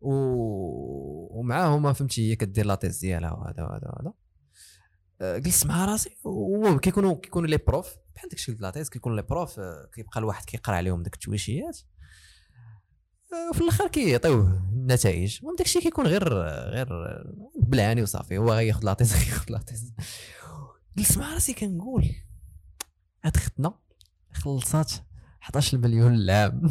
و... 0.02 1.40
ومعاهم 1.40 1.94
فهمتي 1.94 2.32
هي 2.32 2.36
كدير 2.36 2.66
la 2.66 2.75
thèse 2.75 3.00
ديالها 3.00 3.32
وهذا 3.32 3.64
وهذا 3.64 3.88
وهذا. 3.88 4.14
آه، 5.22 5.38
جلست 5.38 5.66
مع 5.66 5.86
راسي 5.86 6.18
وهو 6.24 6.80
كيكونوا 6.80 7.16
كيكونوا 7.16 7.48
les 7.48 7.58
profs. 7.58 7.96
بحال 8.16 8.30
داكشي 8.30 8.52
قلت 8.52 8.62
la 8.62 8.70
thèse 8.70 8.90
كيكونوا 8.90 9.18
les 9.18 9.24
profs 9.24 9.60
آه، 9.60 9.90
كيبقى 9.94 10.20
الواحد 10.20 10.46
كيقرا 10.46 10.76
عليهم 10.76 11.04
داك 11.04 11.14
التويشيات. 11.14 11.80
آه، 13.34 13.50
وفي 13.50 13.62
الآخر 13.62 13.88
كيعطيوه 13.88 14.70
النتائج. 14.74 15.38
المهم 15.40 15.56
داكشي 15.56 15.82
كيكون 15.82 16.08
غير 16.08 16.34
غير 16.70 16.88
بلاني 17.60 18.02
وصافي. 18.02 18.38
هو 18.38 18.54
غياخذ 18.54 18.86
la 18.86 18.94
thèse 18.94 19.14
غياخذ 19.24 19.52
la 19.52 19.64
thèse 19.64 19.94
جلست 20.98 21.18
مع 21.18 21.34
راسي 21.34 21.54
كنقول 21.54 22.16
هاد 23.24 23.38
ختنا 23.38 23.74
خلصات 24.32 24.92
11 25.42 25.78
مليون 25.78 26.14
العام 26.14 26.70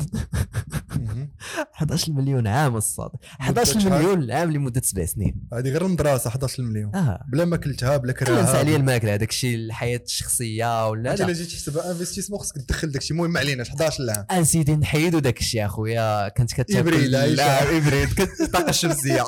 11 1.74 2.12
مليون 2.18 2.47
عام 2.47 2.76
الصاط. 2.76 3.11
11 3.40 3.80
شحال؟ 3.80 3.92
مليون 3.92 4.22
العام 4.22 4.53
لمده 4.53 4.80
سبع 4.84 5.05
سنين. 5.05 5.49
هذه 5.53 5.68
غير 5.68 5.86
المدرسة 5.86 6.28
11 6.28 6.62
مليون 6.62 6.94
آه. 6.97 7.24
بلا 7.32 7.44
ما 7.44 7.57
كلتها 7.57 7.97
بلا 7.97 8.12
كنسى 8.12 8.32
كراها 8.32 8.59
عليا 8.59 8.76
الماكلة 8.76 9.14
هذاك 9.14 9.30
الشيء 9.30 9.57
الحياة 9.57 10.01
الشخصية 10.05 10.88
ولا 10.88 11.11
انت 11.11 11.20
إلا 11.20 11.26
لا 11.26 11.32
جيتي 11.32 11.51
تحسبها 11.57 11.90
انفستيسمون 11.90 12.40
خصك 12.40 12.57
تدخل 12.57 12.90
داك 12.90 13.03
الشيء 13.03 13.16
المهم 13.16 13.30
ما 13.30 13.40
عليناش 13.40 13.68
11 13.68 14.11
عام 14.11 14.26
اسيدي 14.30 14.76
نحيدو 14.76 15.18
داك 15.18 15.40
الشيء 15.40 15.66
أخويا. 15.66 16.28
كنت 16.28 16.53
كتاكل 16.53 17.16
عايشة. 17.16 17.34
لا 17.34 17.76
إبريد. 17.76 18.09
الطاقه 18.40 18.70
الشمسيه 18.70 19.22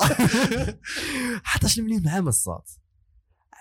11 1.45 1.81
مليون 1.83 2.07
عام 2.07 2.27
الصاد. 2.27 2.61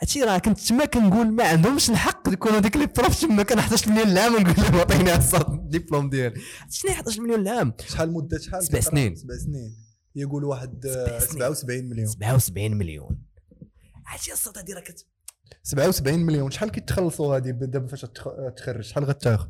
هادشي 0.01 0.23
راه 0.23 0.39
كنت 0.39 0.59
تما 0.61 0.85
كنقول 0.85 1.27
ما 1.33 1.45
عندهمش 1.45 1.91
الحق 1.91 2.29
يكونوا 2.29 2.59
ديك 2.59 2.77
لي 2.77 2.87
بروف 2.87 3.21
تما 3.21 3.43
كان 3.43 3.59
11 3.59 3.91
مليون 3.91 4.09
العام 4.09 4.35
ونقول 4.35 4.55
لهم 4.65 4.75
عطيني 4.81 5.15
الدبلوم 5.15 6.11
ديالي. 6.11 6.41
شنو 6.71 6.91
هي 6.91 6.97
11 6.97 7.21
مليون 7.23 7.41
العام 7.41 7.73
شحال 7.89 8.13
مدة 8.13 8.39
شحال؟ 8.39 8.65
سبع 8.65 8.81
سنين. 8.81 9.17
سبع 9.17 9.35
سنين. 9.37 9.77
يقول 10.15 10.45
واحد 10.45 10.87
آه، 10.87 11.19
سبع 11.19 11.19
سنين. 11.19 11.31
77 11.31 11.89
مليون. 11.89 12.07
77 12.09 12.75
مليون. 12.75 13.23
هادشي 14.07 14.33
الصاط 14.33 14.59
هادي 14.59 14.73
راه 14.73 14.81
كت 14.81 15.07
77 15.63 16.19
مليون. 16.21 16.51
شحال 16.51 16.71
كيتخلصوا 16.71 17.37
هذه 17.37 17.51
دابا 17.51 17.87
فاش 17.87 18.01
تخ- 18.01 18.53
تخرج 18.57 18.81
شحال 18.81 19.05
غتاخذ 19.05 19.49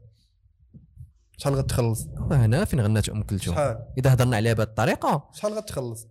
شحال 1.39 1.55
غتخلص؟ 1.55 2.07
وهنا 2.31 2.65
فين 2.65 2.81
غنات 2.81 3.09
ام 3.09 3.23
كلثوم 3.23 3.55
شحال؟ 3.55 3.79
إذا 3.99 4.13
هضرنا 4.13 4.37
عليها 4.37 4.53
بهذه 4.53 4.69
الطريقة. 4.69 5.31
شحال 5.35 5.53
غتخلص؟ 5.53 6.07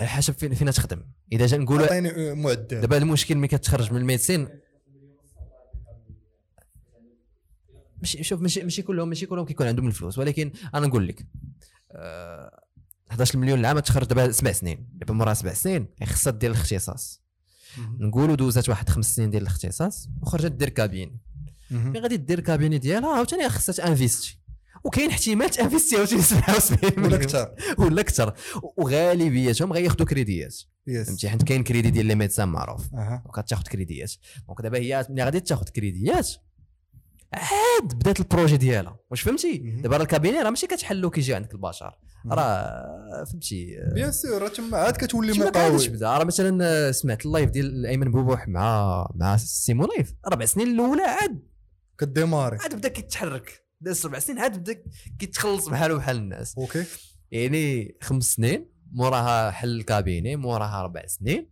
حسب 0.00 0.34
فين 0.34 0.54
فين 0.54 0.70
تخدم. 0.70 1.02
إذا 1.32 1.46
جا 1.46 1.56
نقولوا 1.56 1.86
عطيني 1.86 2.34
معدل. 2.34 2.80
دابا 2.80 2.96
المشكل 2.96 3.34
ملي 3.34 3.48
كتخرج 3.48 3.92
من 3.92 3.98
ال 3.98 4.04
médecine 4.04 4.48
ماشي 7.98 8.24
شوف 8.24 8.40
ماشي 8.40 8.62
ماشي 8.62 8.82
كلهم 8.82 9.08
ماشي 9.08 9.26
كلهم 9.26 9.44
كيكون 9.44 9.66
عندهم 9.66 9.86
الفلوس. 9.86 10.18
ولكن 10.18 10.52
أنا 10.74 10.86
نقول 10.86 11.08
لك 11.08 11.26
آه 11.92 12.62
11 13.10 13.38
مليون 13.38 13.60
العام 13.60 13.78
تخرج 13.78 14.06
دابا 14.06 14.32
سبع 14.32 14.52
سنين. 14.52 14.88
دابا 14.92 15.14
مورا 15.14 15.34
سبع 15.34 15.52
سنين 15.52 15.86
خصها 16.04 16.30
دير 16.30 16.50
الاختصاص. 16.50 17.22
نقولوا 17.98 18.36
دوزات 18.36 18.68
واحد 18.68 18.88
خمس 18.88 19.16
سنين 19.16 19.30
ديال 19.30 19.42
الاختصاص 19.42 20.08
وخرجت 20.22 20.52
دير 20.52 20.68
cabinet. 20.68 21.18
ملي 21.70 22.00
غادي 22.00 22.16
دير 22.16 22.40
cabinet 22.40 22.78
ديالها 22.78 23.16
عاوتاني 23.16 23.48
خصها 23.48 23.72
تانفيستي 23.72 24.38
وكاين 24.86 25.10
احتمال 25.10 25.50
تانفيستي 25.50 25.96
عاوتاني 25.96 26.22
77 26.22 27.04
ولا 27.04 27.16
أكثر. 27.16 27.54
ولا 27.78 28.00
أكثر. 28.00 28.34
وغالبيتهم 28.76 29.72
غياخذوا 29.72 30.06
كريديات. 30.06 30.56
فهمتي؟ 31.06 31.28
حيت 31.28 31.42
كاين 31.42 31.62
كريدي 31.64 31.90
ديال 31.90 32.06
les 32.06 32.14
médecins 32.14 32.48
معروف. 32.48 32.94
أها. 32.94 33.22
وكتاخذ 33.26 33.62
كريديات. 33.62 34.12
donc 34.46 34.60
دابا 34.62 34.78
هي 34.78 35.06
ملي 35.10 35.24
غادي 35.24 35.40
تاخذ 35.40 35.68
كريديات 35.68 36.30
عاد 37.32 37.94
بدات 37.94 38.20
ال 38.20 38.25
projet 38.25 38.56
ديالها. 38.56 38.98
واش 39.10 39.20
فهمتي. 39.20 39.58
دابا 39.58 39.96
راه 39.96 40.02
ال 40.02 40.07
cabinet 40.07 40.42
راه 40.42 40.50
ماشي 40.50 40.66
كتحلو 40.66 41.10
كيجي 41.10 41.34
عندك 41.34 41.54
البشر. 41.54 41.98
راه 42.30 43.24
فهمتي 43.24 43.76
bien 43.94 44.12
sûr 44.12 44.42
راه 44.42 44.48
تما 44.48 44.78
عاد 44.78 44.96
كتولي 44.96 45.34
شي 45.34 45.40
ما 45.40 45.46
مقاول. 45.46 45.70
كانش 45.70 45.86
بدا 45.86 46.18
راه 46.18 46.24
مثلا 46.24 46.92
سمعت 46.92 47.26
ال 47.26 47.31
live 47.31 47.50
ديال 47.50 47.86
أيمن 47.86 48.10
بوبوح 48.10 48.48
مع 48.48 49.08
مع 49.14 49.36
سيمو 49.36 49.86
لايف. 49.86 50.14
ربع 50.26 50.44
سنين 50.44 50.66
الأولى 50.66 51.02
عاد. 51.02 51.42
ك 51.98 52.04
démarrer. 52.04 52.58
عاد 52.58 52.74
بدأ 52.74 52.88
كيتحرك. 52.88 53.65
داز 53.80 54.06
ربع 54.06 54.18
سنين 54.18 54.38
عاد 54.38 54.58
بدا 54.58 54.82
كيتخلص 55.18 55.68
بحالو 55.68 55.98
بحال 55.98 56.16
الناس. 56.16 56.58
OK. 56.58 56.84
يعني 57.30 57.96
خمس 58.02 58.24
سنين 58.34 58.68
موراها 58.92 59.50
حل 59.50 59.68
ال 59.80 59.87
cabinet 59.87 60.36
موراها 60.36 60.82
ربع 60.82 61.06
سنين. 61.06 61.50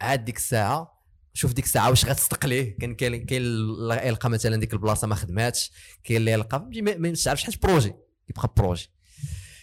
عاد 0.00 0.24
ديك 0.24 0.36
الساعة 0.36 1.00
شوف 1.32 1.52
ديك 1.52 1.64
الساعة 1.64 1.90
واش 1.90 2.06
غتستقليه 2.06 2.78
كان 2.78 2.94
كاين 2.94 3.24
كاين 3.26 3.42
اللي 3.42 4.08
يلقى 4.08 4.30
مثلا 4.30 4.56
ديك 4.56 4.72
البلاصة 4.72 5.06
ما 5.06 5.14
خدماتش 5.14 5.72
كاين 6.04 6.16
اللي 6.16 6.30
يلقى 6.32 6.68
ما 6.82 7.12
تعرفش 7.12 7.44
حاجة 7.44 7.58
projet 7.62 7.94
يبقى 8.30 8.52
projet 8.56 8.90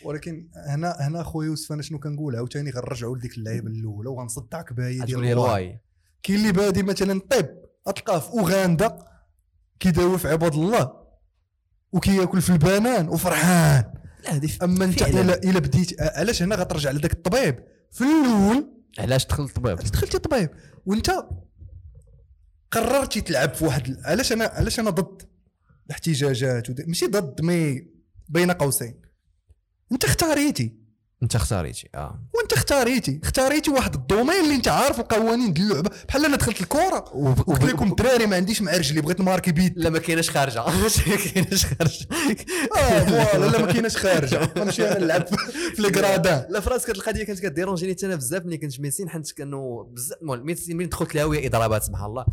ولكن 0.04 0.50
هنا 0.68 0.96
هنا 1.00 1.24
خويا 1.24 1.48
يوسف 1.48 1.72
أنا 1.72 1.82
شنو 1.82 2.00
كنقول؟ 2.00 2.36
عاوتاني 2.36 2.72
غنرجعوا 2.72 3.18
لديك 3.18 3.38
اللعيبة 3.38 3.68
الأولى 3.68 4.10
وغنصدعك 4.10 4.74
بها 4.74 4.88
هي 4.88 4.98
تقول 4.98 5.08
ديال 5.08 5.24
ال 5.24 5.32
why. 5.32 5.53
ال 5.53 5.58
why. 5.58 5.80
كاين 6.24 6.40
اللي 6.40 6.52
بادي 6.52 6.84
مثلا 6.84 7.20
طب 7.20 7.50
غتلقاه 7.90 8.20
في 8.20 8.30
أوغندا 8.30 9.06
كيداوي 9.80 10.18
في 10.18 10.28
عباد 10.28 10.54
الله. 10.54 11.07
وكياكل 11.92 12.42
في 12.42 12.50
البنان 12.50 13.10
وفرحان. 13.10 13.94
لا 14.24 14.36
هذه 14.36 14.50
أما 14.64 14.86
أنت. 14.86 15.02
إلا 15.02 15.60
بديت 15.60 16.02
علاش 16.02 16.44
هنا 16.44 16.56
غترجع 16.56 16.92
لذاك 16.92 17.14
الطبيب؟ 17.14 17.64
في 17.92 18.04
الأول 18.04 18.74
علاش 19.00 19.26
دخلت 19.26 19.50
الطبيب؟ 19.50 19.78
علاش 19.78 19.90
دخلتي 19.90 20.20
طبيب 20.20 20.50
وأنت 20.86 21.12
قررتي 22.72 23.22
تلعب 23.22 23.54
في 23.54 23.66
واحد 23.66 23.98
علاش 24.06 24.32
أنا 24.32 24.46
علاش 24.46 24.80
أنا 24.80 24.90
ضد 24.90 25.22
الاحتجاجات؟ 25.86 26.70
ود... 26.70 26.82
ماشي 26.88 27.08
ضد 27.08 27.42
mais 27.42 27.88
بين 28.30 28.52
قوسين. 28.52 29.02
أنت 29.92 30.04
اختاريتي. 30.06 30.87
انت 31.24 31.36
اختاريتي 31.36 31.90
آه. 31.96 32.20
وانت 32.36 32.54
اختاريتي. 32.54 33.20
اختاريتي 33.24 33.72
واحد 33.72 33.94
ال 33.96 34.02
domaine 34.02 34.44
اللي 34.44 34.56
انت 34.56 34.68
عارف 34.68 35.00
القوانين 35.00 35.54
ديال 35.54 35.72
اللعبة. 35.72 35.90
بحال 36.08 36.26
أنا 36.26 36.36
دخلت 36.38 36.62
الكره 36.62 37.06
وقلت 37.16 37.64
لكم 37.64 37.90
الدراري 37.90 38.26
ما 38.26 38.36
عنديش 38.36 38.62
مع 38.62 38.72
رجلي 38.72 39.02
بغيت 39.02 39.22
ن 39.22 39.25
marquer 39.25 39.52
بيد. 39.52 39.74
لا 39.78 39.90
ما 39.90 40.00
كايناش 40.00 40.30
خارجة. 40.30 40.66
ما 40.68 41.16
كايناش 41.34 41.66
خارجة. 41.66 42.08
آه 42.78 43.00
voilà 43.04 43.46
لا 43.52 43.62
ما 43.66 43.72
كايناش 43.72 43.98
خارجة. 43.98 44.50
غنمشي 44.58 44.88
أنا 44.92 45.00
نلعب 45.00 45.28
في 45.76 45.80
الكرادان 45.80 46.46
لا 46.50 46.60
في 46.60 46.70
راسك 46.70 46.90
هاد 46.90 46.96
القضية 46.98 47.24
كانت 47.24 47.40
كديرونجيني 47.40 47.94
حتى 47.94 48.06
أنا 48.06 48.16
بزاف 48.16 48.46
ملي 48.46 48.58
كنت 48.58 48.80
ميسين 48.80 49.10
حيت 49.10 49.32
كانوا 49.32 49.84
بزاف 49.84 50.18
المهم 50.22 50.46
ميسين 50.46 50.78
ملي 50.78 50.88
دخلت 50.88 51.16
لها 51.16 51.26
وهي 51.26 51.48
إضرابات 51.48 51.84
سبحان 51.84 52.06
الله. 52.06 52.26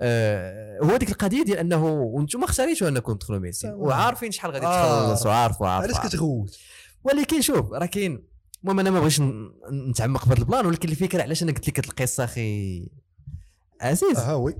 آه 0.00 0.78
هو 0.82 0.96
ديك 0.96 1.10
القضية 1.10 1.42
ديال 1.44 1.58
أنه 1.58 1.84
وأنتم 1.84 2.44
اختاريتوا 2.44 2.88
أنكم 2.88 3.12
تدخلوا 3.14 3.38
ميسين. 3.38 3.70
وعارفين 3.74 4.30
شحال 4.32 4.50
غادي 4.50 4.66
آه. 4.66 5.06
تخلص 5.06 5.26
وعارف 5.26 5.60
وعارف 5.60 5.96
علاش. 5.96 6.08
كتغوت؟ 6.10 6.58
ولكن 7.04 7.40
شوف 7.40 7.72
راه 7.72 7.86
كاين 7.86 8.24
المهم 8.62 8.80
أنا 8.80 8.90
ما 8.90 9.00
بغيتش 9.00 9.20
نتعمق 9.72 10.24
في 10.24 10.30
هذا 10.32 10.38
البلان 10.38 10.66
ولكن 10.66 10.88
الفكرة 10.88 11.22
علاش 11.22 11.42
أنا 11.42 11.52
قلت 11.52 11.68
لك 11.68 11.78
القصة 11.78 12.24
أخي؟ 12.24 12.88
عزيز. 13.80 14.16
آه 14.18 14.36
وي. 14.36 14.54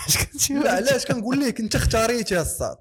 لا 0.50 0.72
علاش 0.72 1.06
كنقول 1.06 1.40
لك 1.40 1.60
أنت 1.60 1.74
اختاريتي 1.74 2.34
يا 2.34 2.42
الصاد؟ 2.42 2.76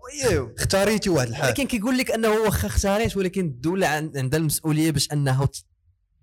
اختاريتي 0.57 1.09
واحد 1.09 1.27
الحاجة 1.27 1.47
ولكن 1.47 1.67
كيقول 1.67 1.97
لك 1.97 2.11
أنه 2.11 2.29
واخا 2.29 2.67
اختاريت 2.67 3.17
ولكن 3.17 3.45
الدولة 3.45 3.87
عن- 3.87 4.11
عندها 4.15 4.39
المسؤولية 4.39 4.91
باش 4.91 5.11
أنه 5.11 5.47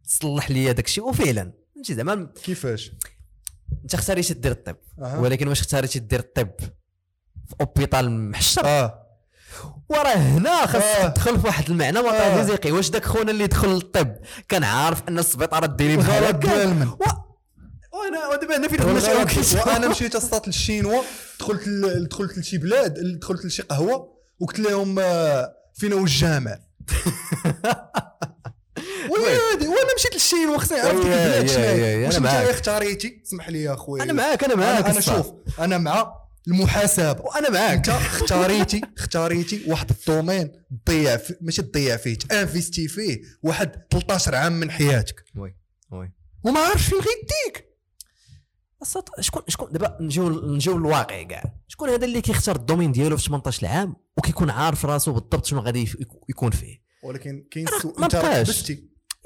تصلح 0.04 0.50
لي 0.50 0.72
داك 0.72 0.86
الشيء 0.86 1.04
وفعلا. 1.04 1.52
فهمتي؟ 1.74 1.94
زعما 1.94 2.28
كيفاش؟ 2.44 2.92
أنت 3.84 3.94
اختاريتي 3.94 4.34
دير 4.34 4.52
الطب. 4.52 4.76
ولكن 4.98 5.48
واش 5.48 5.60
اختاريتي 5.60 5.98
دير 5.98 6.20
الطب؟ 6.20 6.50
في 7.48 7.54
hôpital 7.60 8.30
محشر 8.30 8.64
آه. 8.66 9.03
وراه 9.88 10.14
هنا 10.14 10.66
خاصك 10.66 10.84
آه. 10.84 11.08
تدخل 11.08 11.40
في 11.40 11.46
واحد 11.46 11.70
المعنى 11.70 11.98
آه. 11.98 12.02
ميتافيزيقي 12.02 12.72
واش 12.72 12.90
داك 12.90 13.04
خونا 13.04 13.30
اللي 13.30 13.46
دخل 13.46 13.68
للطب؟ 13.68 14.14
كان 14.48 14.64
عارف 14.64 15.02
أن 15.08 15.18
السبيطارات 15.18 15.70
دايرين 15.70 15.96
بحال 16.00 16.24
هكا. 16.24 16.64
وأنا 17.92 18.28
ودابا 18.32 18.56
هنا 18.56 18.68
فين 18.68 18.78
دخلنا 18.78 19.64
وأنا 19.72 19.88
مشيت 19.88 20.16
اصاط 20.16 20.46
لل 20.46 20.59
chinois 20.59 21.02
دخلت 21.40 21.68
ل- 21.68 22.08
دخلت 22.08 22.38
لشي 22.38 22.58
بلاد 22.58 23.18
دخلت 23.20 23.44
لشي 23.44 23.62
قهوة 23.62 24.14
وقلت 24.40 24.58
لهم 24.58 24.98
آه، 24.98 25.48
فين 25.74 25.92
هو 25.92 25.98
الجامع 26.00 26.58
ويلي 29.10 29.68
وأنا 29.68 29.94
مشيت 29.96 30.14
لل 30.14 30.24
chinois 30.24 30.58
خصني 30.58 30.78
نعرف 30.78 30.96
ديك 30.96 31.06
يا- 31.06 31.14
البلاد 31.24 31.42
يا- 31.48 31.54
شنو 31.54 31.64
يا- 31.64 31.70
هي 31.72 32.00
يا، 32.02 32.06
واش 32.06 32.16
انت. 32.16 32.26
اختاريتي 32.26 33.22
اسمح 33.26 33.48
لي 33.48 33.62
يا 33.62 33.74
اخويا 33.74 34.02
أنا 34.02 34.12
معاك 34.12 34.44
أنا 34.44 34.54
معاك 34.54 34.84
أنا. 34.86 35.00
شوف 35.00 35.26
أنا 35.60 35.78
مع 35.78 36.12
المحاسبة. 36.48 37.20
وأنا 37.20 37.50
معاك. 37.50 37.88
اختاريتي 37.88 38.80
اختاريتي 38.98 39.62
واحد 39.66 39.90
ال 39.90 39.98
domaine 39.98 40.52
تضيع 40.86 41.20
ماشي 41.40 41.62
تضيع 41.62 41.96
فيه 41.96 42.14
ت 42.14 42.22
investir 42.22 42.88
فيه 42.88 43.22
واحد 43.42 43.82
13 43.90 44.34
عام 44.34 44.52
من 44.52 44.70
حياتك. 44.70 45.24
oui 45.36 45.56
oui. 45.90 46.12
وما 46.44 46.60
عارفش 46.60 46.86
فين 46.86 46.98
غيديك. 46.98 47.74
شكون 49.20 49.42
شكون 49.48 49.72
دابا 49.72 49.98
نجيو 50.00 50.54
نجيو 50.54 50.78
للواقع 50.78 51.22
كاع. 51.22 51.54
شكون 51.68 51.88
هذا 51.88 52.04
اللي 52.04 52.20
كيختار 52.20 52.56
ال 52.56 52.61
domaine 52.61 52.92
ديالو 52.92 53.16
في 53.16 53.24
18 53.24 53.66
عام 53.66 53.96
وكيكون 54.16 54.50
عارف 54.50 54.86
راسو 54.86 55.12
بالضبط 55.12 55.46
شنو 55.46 55.60
غادي 55.60 55.92
يكون 56.28 56.50
فيه؟ 56.50 56.84
ولكن 57.02 57.44
كاين 57.50 57.66
ما 57.98 58.04
أنت 58.04 58.16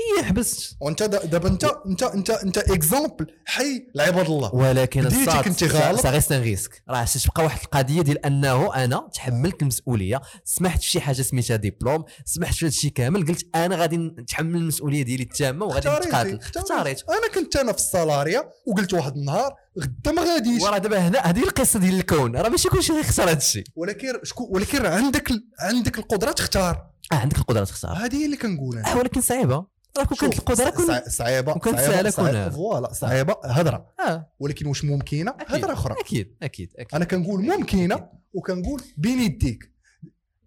اي 0.01 0.25
حبست 0.25 0.77
وانت 0.81 1.03
دا- 1.03 1.25
دابا 1.25 1.49
انت 1.49 1.65
انت 1.87 2.03
انت 2.03 2.31
انت 2.31 2.59
exemple 2.59 3.27
حي 3.47 3.87
لعباد 3.95 4.27
الله. 4.27 4.55
ولكن 4.55 5.01
بديتي 5.01 5.23
الصاط 5.25 5.45
كنتي 5.45 5.67
غلط. 5.67 6.01
ça 6.01 6.11
reste 6.11 6.33
un 6.33 6.43
risque. 6.43 6.83
راه 6.89 7.05
تبقى 7.05 7.45
واحد 7.45 7.61
القضية 7.65 8.03
ديال 8.03 8.27
أنه 8.27 8.75
أنا 8.75 9.09
تحملت 9.15 9.63
المسؤولية. 9.63 10.21
سمحت 10.45 10.81
في 10.83 10.89
شي 10.91 11.01
حاجة 11.01 11.23
سميتها 11.23 11.57
ديبلوم. 11.57 12.05
سمحت 12.25 12.55
في 12.55 12.65
هذا 12.65 12.69
الشيء 12.75 12.91
كامل. 12.91 13.27
قلت 13.27 13.47
أنا 13.55 13.77
غادي 13.77 13.97
نتحمل 13.97 14.57
المسؤولية 14.57 15.03
ديالي 15.03 15.23
التامة 15.23 15.67
وغادي 15.67 15.89
نتقاتل. 15.89 16.39
اختاريت 16.39 17.03
أنا 17.11 17.29
كنت 17.35 17.57
أنا 17.57 17.73
في 17.73 17.79
ال 17.79 17.87
salariat 17.87 18.51
وقلت 18.67 18.95
واحد 18.95 19.17
النهار 19.17 19.55
غدا 19.81 20.13
ما 20.13 20.23
غاديش. 20.23 20.63
وراه 20.63 20.79
دابا 20.79 20.99
هنا 21.09 21.19
هذه 21.19 21.43
القصة 21.43 21.79
ديال 21.79 21.95
الكون. 21.95 22.37
راه 22.37 22.49
ماشي 22.49 22.69
كلشي 22.69 22.93
غيختار 22.93 23.29
هذا 23.31 23.37
الشيء. 23.37 23.65
ولكن 23.77 24.13
شكون 24.23 24.47
ولكن 24.51 24.87
عندك 24.87 25.31
ال- 25.31 25.49
عندك 25.61 25.99
القدرة 25.99 26.33
تختار. 26.33 26.87
آه 27.13 27.15
عندك 27.15 27.39
القدرة 27.39 27.65
تختار. 27.65 27.93
هذه 27.97 28.17
هي 28.17 28.25
اللي 28.25 28.37
كنقول 28.37 28.79
أنا 28.79 28.93
آه 28.93 28.99
ولكن 28.99 29.21
صعيبة. 29.21 29.67
راه 29.99 30.05
كون 30.05 30.17
كانت 30.19 30.39
القدرة 30.39 30.71
كون 30.71 30.87
صع- 30.87 31.09
صعيبه 31.09 31.53
كون 31.53 31.73
صعيبة- 31.77 32.19
هذا. 32.21 32.51
voilà 32.51 32.93
صعيبة. 32.93 33.37
هضرة. 33.45 33.87
آه. 34.09 34.33
ولكن 34.39 34.67
واش 34.67 34.85
ممكنة. 34.85 35.35
هضرة 35.47 35.73
أخرى. 35.73 35.95
أكيد 36.01 36.37
أكيد 36.43 36.73
أكيد. 36.79 36.95
أنا 36.95 37.05
كنقول 37.05 37.43
ممكنة 37.43 38.09
وكنقول 38.33 38.83
بين 38.97 39.19
يديك. 39.21 39.73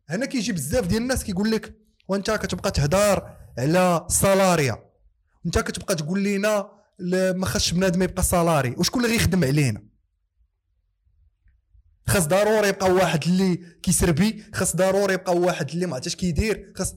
هنا 0.10 0.26
كيجي 0.26 0.52
بزاف 0.54 0.88
ديال 0.88 1.02
الناس 1.02 1.24
كيقول 1.24 1.52
لك 1.52 1.76
وانت 2.08 2.32
كتبقى 2.32 2.72
تهضر 2.72 3.34
على 3.58 4.06
salariat. 4.10 4.78
انت 5.46 5.60
كتبقى 5.60 5.96
تقول 5.96 6.24
لنا 6.24 6.70
ما 7.36 7.46
خاصش 7.46 7.72
بنادم 7.72 8.02
يبقى 8.04 8.24
salarié. 8.24 8.76
وشكون 8.78 9.06
اللي 9.06 9.16
غيخدم 9.18 9.44
علينا؟ 9.44 9.84
خاص 12.08 12.28
ضروري 12.28 12.68
يبقى 12.68 12.92
واحد 12.92 13.24
اللي 13.24 13.56
كيسربي 13.56 14.44
خاص 14.54 14.76
ضروري 14.76 15.14
يبقى 15.14 15.36
واحد 15.38 15.70
اللي 15.70 15.86
ما 15.86 15.96
عرفتش 15.96 16.16
كيدير 16.16 16.74
خاص 16.76 16.96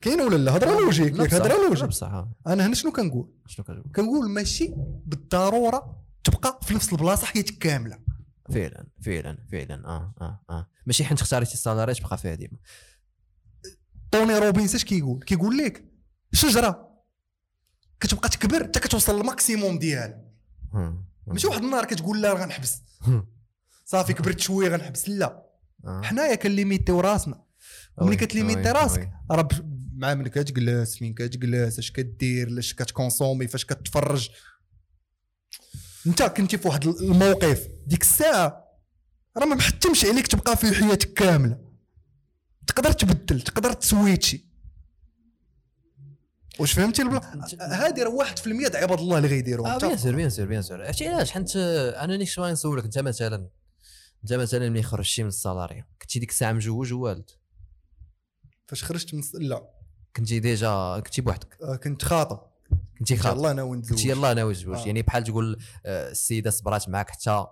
كاين 0.00 0.20
ولا 0.20 0.36
لا؟ 0.36 0.56
هضرة 0.56 0.80
logique 0.80 1.18
ياك 1.18 1.34
هضرة 1.34 1.68
logique. 1.68 1.88
بصح. 1.88 2.26
أنا 2.46 2.66
هنا 2.66 2.74
شنو 2.74 2.92
كنقول؟ 2.92 3.32
شنو 3.46 3.64
كنقول؟ 3.64 3.92
كنقول 3.96 4.30
ماشي 4.30 4.74
بالضرورة 5.06 6.04
تبقى 6.24 6.60
في 6.62 6.74
نفس 6.74 6.92
البلاصة 6.92 7.26
حياتك 7.26 7.58
كاملة. 7.58 7.98
فعلا 8.52 8.86
فعلا 9.02 9.38
فعلا. 9.52 9.86
آه 9.86 10.14
آه 10.20 10.44
آه. 10.50 10.68
ماشي 10.86 11.04
حيت 11.04 11.20
اختاريتي 11.20 11.54
ال 11.54 11.58
salariat 11.58 11.94
تبقى 11.94 12.18
فيها 12.18 12.34
ديما. 12.34 12.58
توني 14.12 14.38
روبينز 14.38 14.74
اش 14.74 14.84
كيقول؟ 14.84 15.22
كيقول 15.24 15.56
لك 15.58 15.84
شجرة. 16.32 16.93
كتبقى 18.04 18.28
تكبر 18.28 18.64
حتى 18.64 18.80
كتوصل 18.80 19.16
لل 19.16 19.30
maximum 19.30 19.78
ديالها 19.78 20.24
هم. 20.72 21.04
ماشي 21.26 21.46
واحد 21.46 21.62
النهار 21.62 21.84
كتقول 21.84 22.22
لا 22.22 22.32
غنحبس. 22.32 22.82
صافي 23.84 24.12
كبرت 24.12 24.40
شوية 24.40 24.68
غنحبس 24.68 25.08
لا 25.08 25.46
آه. 25.84 26.02
حنايا 26.02 26.34
كن 26.34 26.47
limiter 26.47 26.93
و 26.93 27.00
راسنا 27.00 27.44
وملي 27.98 28.10
oui، 28.10 28.16
كت 28.16 28.28
limiter 28.28 28.70
راسك. 28.70 29.10
راه 29.30 29.48
مع 29.94 30.14
من 30.14 30.28
كتجلس 30.28 30.96
فين 30.96 31.14
كتجلس 31.14 31.78
اش 31.78 31.90
كدير 31.90 32.48
لاش 32.48 32.74
كت 32.74 32.87
consommer 32.87 33.48
فاش 33.48 33.64
كتفرج 33.64 34.30
انت 36.06 36.22
كنتي 36.22 36.58
في 36.58 36.68
واحد 36.68 36.86
الموقف 36.86 37.68
ديك 37.86 38.02
الساعة 38.02 38.64
راه 39.36 39.46
ما 39.46 39.54
محتمش 39.54 40.04
عليك 40.04 40.26
تبقى 40.26 40.56
في 40.56 40.74
حياتك 40.74 41.12
كاملة 41.12 41.58
تقدر 42.66 42.92
تبدل 42.92 43.40
تقدر 43.40 43.72
ت 43.72 43.80
switcher 43.80 44.43
واش 46.58 46.72
فهمتي 46.72 47.02
ال 47.02 47.05
plan؟ 47.05 47.20
هادي 47.84 48.02
راه 48.02 48.10
واحد 48.10 48.38
في 48.38 48.46
المية 48.46 48.68
د 48.68 48.76
عباد 48.76 48.98
الله 49.00 49.16
اللي 49.16 49.28
غيديروها 49.28 49.74
أنت 49.74 49.84
bien 49.84 49.98
sûr 49.98 50.14
bien 50.14 50.30
sûr 50.30 50.46
bien 50.46 50.62
sûr. 50.62 50.84
عرفتي 50.84 51.08
علاش؟ 51.08 51.30
حيت 51.30 51.56
آه، 51.56 52.04
أنا 52.04 52.16
نيك 52.16 52.28
شوية 52.28 52.52
نسولك 52.52 52.84
أنت 52.84 52.98
مثلا 52.98 53.48
أنت 54.24 54.32
مثلا 54.32 54.68
ملي 54.70 54.82
خرجتي 54.82 55.22
من 55.22 55.28
ال 55.28 55.34
salariat 55.34 55.84
كنتي 56.02 56.18
ديك 56.18 56.30
الساعة 56.30 56.52
مجوج 56.52 56.92
ووالد. 56.92 57.30
فاش 58.68 58.84
خرجت 58.84 59.14
من 59.14 59.22
لا. 59.34 59.68
كنتي 60.16 60.38
déjà 60.40 61.00
كنتي 61.06 61.20
بوحدك. 61.22 61.58
آه، 61.62 61.76
كنت 61.76 62.04
خاطب. 62.04 62.40
كنتي 62.98 63.14
شاء 63.16 63.24
خاطب. 63.24 63.36
الله 63.36 63.52
ناوي 63.52 63.76
نتزوج 63.76 63.96
كنتي 63.98 64.08
يلاه 64.08 64.32
ناوي 64.34 64.54
تزوج. 64.54 64.76
آه. 64.78 64.86
يعني 64.86 65.02
بحال 65.02 65.24
تقول 65.24 65.58
آه، 65.86 66.10
السيدة 66.10 66.50
صبرات 66.50 66.88
معاك 66.88 67.10
حتى 67.10 67.46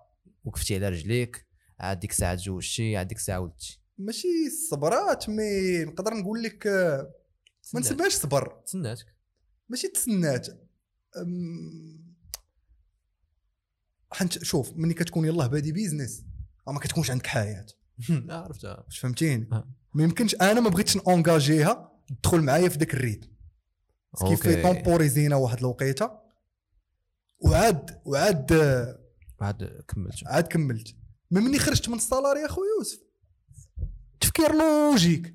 وقفتي 0.44 0.74
على 0.76 0.88
رجليك 0.88 1.46
عاد 1.80 2.00
ديك 2.00 2.10
الساعة 2.10 2.34
تزوجتي 2.34 2.96
عاد 2.96 3.08
ديك 3.08 3.18
الساعة 3.18 3.40
ولدتي. 3.40 3.80
ماشي 3.98 4.28
صبرات 4.70 5.28
mais 5.28 5.84
نقدر 5.84 6.14
نقول 6.14 6.42
لك 6.42 6.66
آه، 6.66 7.10
ما. 7.74 7.80
نسميهاش 7.80 8.12
صبر. 8.12 8.62
تسناتك. 8.66 9.06
ماشي 9.68 9.88
تسنات 9.88 10.48
أم، 11.16 12.14
حنت 14.12 14.44
شوف 14.44 14.72
ملي 14.76 14.94
كتكون 14.94 15.24
يلاه 15.24 15.46
بادي 15.46 15.72
business 15.72 16.24
ما 16.66 16.78
كتكونش 16.80 17.10
عندك 17.10 17.26
حياة. 17.26 17.66
آه، 18.30 18.32
عرفتها. 18.44 18.84
واش 18.86 18.98
فهمتيني؟ 18.98 19.48
آه. 19.52 19.68
ما 19.94 20.02
يمكنش 20.02 20.34
أنا 20.34 20.60
ما 20.60 20.70
بغيتش 20.70 20.96
نونجاجيها 20.96 21.92
تدخل 22.22 22.40
معايا 22.40 22.68
في 22.68 22.78
ذاك 22.78 22.94
ال 22.94 22.98
rythme. 22.98 23.28
كيف 24.28 24.42
في. 24.42 24.62
temporisé 24.62 25.29
نا 25.29 25.36
واحد 25.36 25.58
الوقيتة. 25.58 26.10
وعاد 27.38 28.00
وعاد 28.04 28.52
عاد 29.40 29.84
كملت. 29.88 30.26
عاد 30.26 30.46
كملت. 30.46 30.96
من 31.30 31.42
مني 31.42 31.58
خرجت 31.58 31.88
من 31.88 31.94
ال 31.94 32.40
salariat 32.40 32.48
خويا 32.48 32.60
يوسف. 32.78 33.00
تفكير 34.20 34.52
logique. 34.54 35.34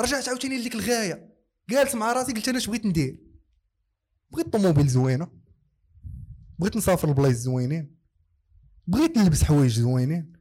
رجعت 0.00 0.28
عاوتاني 0.28 0.58
لديك 0.58 0.74
الغاية. 0.74 1.35
جالس 1.70 1.94
مع 1.94 2.12
راسي 2.12 2.32
قلت 2.32 2.48
أنا 2.48 2.58
اش 2.58 2.66
بغيت 2.66 2.86
ندير؟ 2.86 3.18
بغيت 4.32 4.48
طوموبيل 4.52 4.88
زوينة. 4.88 5.28
بغيت 6.58 6.76
نسافر 6.76 7.10
لبلايص 7.10 7.36
زوينين. 7.36 7.96
بغيت 8.86 9.18
نلبس 9.18 9.44
حوايج 9.44 9.80
زوينين. 9.80 10.32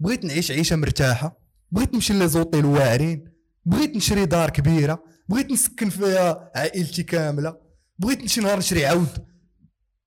بغيت 0.00 0.24
نعيش 0.24 0.50
عيشة 0.50 0.76
مرتاحة. 0.76 1.38
بغيت 1.70 1.94
نمشي 1.94 2.12
les 2.12 2.29
hôtels 2.29 2.64
واعرين 2.64 3.32
بغيت 3.64 3.96
نشري 3.96 4.26
دار 4.26 4.50
كبيرة. 4.50 5.04
بغيت 5.28 5.50
نسكن 5.50 5.88
فيها 5.90 6.50
عائلتي 6.54 7.02
كاملة. 7.02 7.56
بغيت 7.98 8.26
شي 8.26 8.40
نهار 8.40 8.58
نشري 8.58 8.86
عود. 8.86 9.26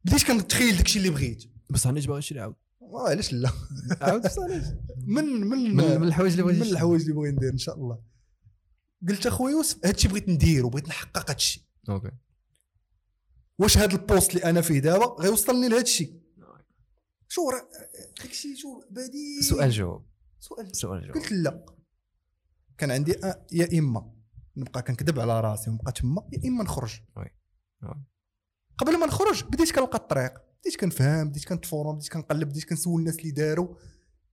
بديت 0.06 0.24
كنتخيل 0.24 0.78
داكشي 0.78 0.99
اللي 0.99 1.10
بغيت؟ 1.10 1.43
بس 1.70 1.88
أنا 1.88 2.01
باغي 2.01 2.18
نشري 2.18 2.39
عود 2.39 2.56
آه، 2.82 3.10
علاش 3.10 3.34
لا؟ 3.34 3.49
عود 4.02 4.22
من 5.16 5.24
من 5.26 5.76
من 5.76 6.03
الحوايج 6.03 6.32
اللي 6.32 6.43
بغيت 6.43 6.62
من. 6.62 6.68
الحوايج 6.68 7.01
اللي 7.01 7.14
بغيت 7.14 7.34
ندير 7.34 7.51
إن 7.53 7.58
شاء 7.58 7.76
الله. 7.76 7.99
قلت 9.10 9.26
اخويا 9.28 9.52
يوسف 9.54 9.86
هادشي 9.86 10.08
بغيت 10.08 10.30
ندير 10.30 10.66
وبغيت 10.66 10.88
نحقق 10.88 11.30
هادشي. 11.30 11.68
OK. 11.89 12.12
واش 13.60 13.78
هاد 13.78 13.91
ال 13.93 14.00
poste 14.00 14.30
اللي 14.36 14.43
أنا 14.43 14.62
فيه 14.62 14.80
دابا 14.80 15.06
غيوصلني 15.06 15.70
لهادشي؟ 15.70 16.20
شو 17.28 17.50
راه 17.50 17.68
داكشي 18.24 18.56
شو 18.56 18.82
بادي؟ 18.91 19.41
سؤال 19.41 19.72
جواب. 19.72 20.06
سؤال 20.39 20.76
سؤال 20.76 21.02
جواب. 21.02 21.14
قلت 21.16 21.32
لا. 21.32 21.66
كان 22.78 22.91
عندي 22.91 23.14
أ- 23.14 23.38
يا 23.52 23.80
إما 23.80 24.14
نبقى 24.58 24.82
كنكذب 24.82 25.20
على 25.20 25.41
راسي 25.41 25.70
ونبقى 25.70 25.91
تما 25.91 26.30
يا 26.34 26.50
إما 26.50 26.64
نخرج. 26.64 27.02
oui. 27.18 27.36
قبل 28.78 29.00
ما 29.00 29.06
نخرج 29.06 29.43
بديت 29.43 29.72
كنلقى 29.72 29.98
الطريق. 29.98 30.34
بديت 30.62 30.80
كنفهم 30.80 31.30
بديت 31.30 31.46
كنت 31.46 31.64
formé 31.64 31.96
بديت 31.96 32.12
كنقلب 32.14 32.50
بديت 32.50 32.64
كنسول 32.70 33.00
الناس 33.00 33.20
اللي 33.20 33.32
داروا. 33.32 33.76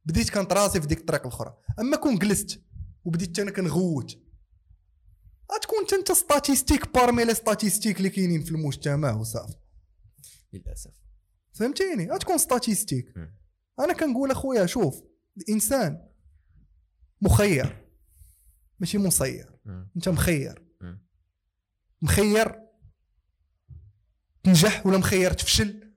بديت 0.05 0.31
كنت 0.31 0.53
راسي 0.53 0.81
في 0.81 0.87
ديك 0.87 0.99
الطريق 1.01 1.21
الأخرى. 1.21 1.57
أما 1.81 1.97
كون 1.97 2.19
جلست 2.19 2.63
وبديت 3.05 3.39
أنا 3.39 3.51
كنغوت 3.51 4.22
غتكون 5.55 5.79
انت 5.81 5.93
انت 5.93 6.13
statistique 6.13 6.95
parmi 6.95 7.25
les 7.25 7.35
statistiques 7.35 7.97
اللي 7.99 8.11
كاينين 8.11 8.43
في 8.43 8.51
المجتمع 8.51 9.13
وصافي. 9.13 9.57
للأسف. 10.53 10.91
فهمتيني؟ 11.53 12.11
غتكون 12.11 12.39
statistique. 12.39 13.15
أنا 13.81 13.93
كنقول 13.93 14.31
أخويا 14.31 14.67
شوف 14.67 15.03
الإنسان 15.37 16.09
مخير. 17.21 17.87
ماشي 18.81 18.99
مسير. 18.99 19.59
أنت 19.97 20.09
مخير. 20.09 20.65
مخير 22.03 22.63
تنجح 24.45 24.87
ولا 24.87 24.99
مخير 24.99 25.33
تفشل؟ 25.33 25.93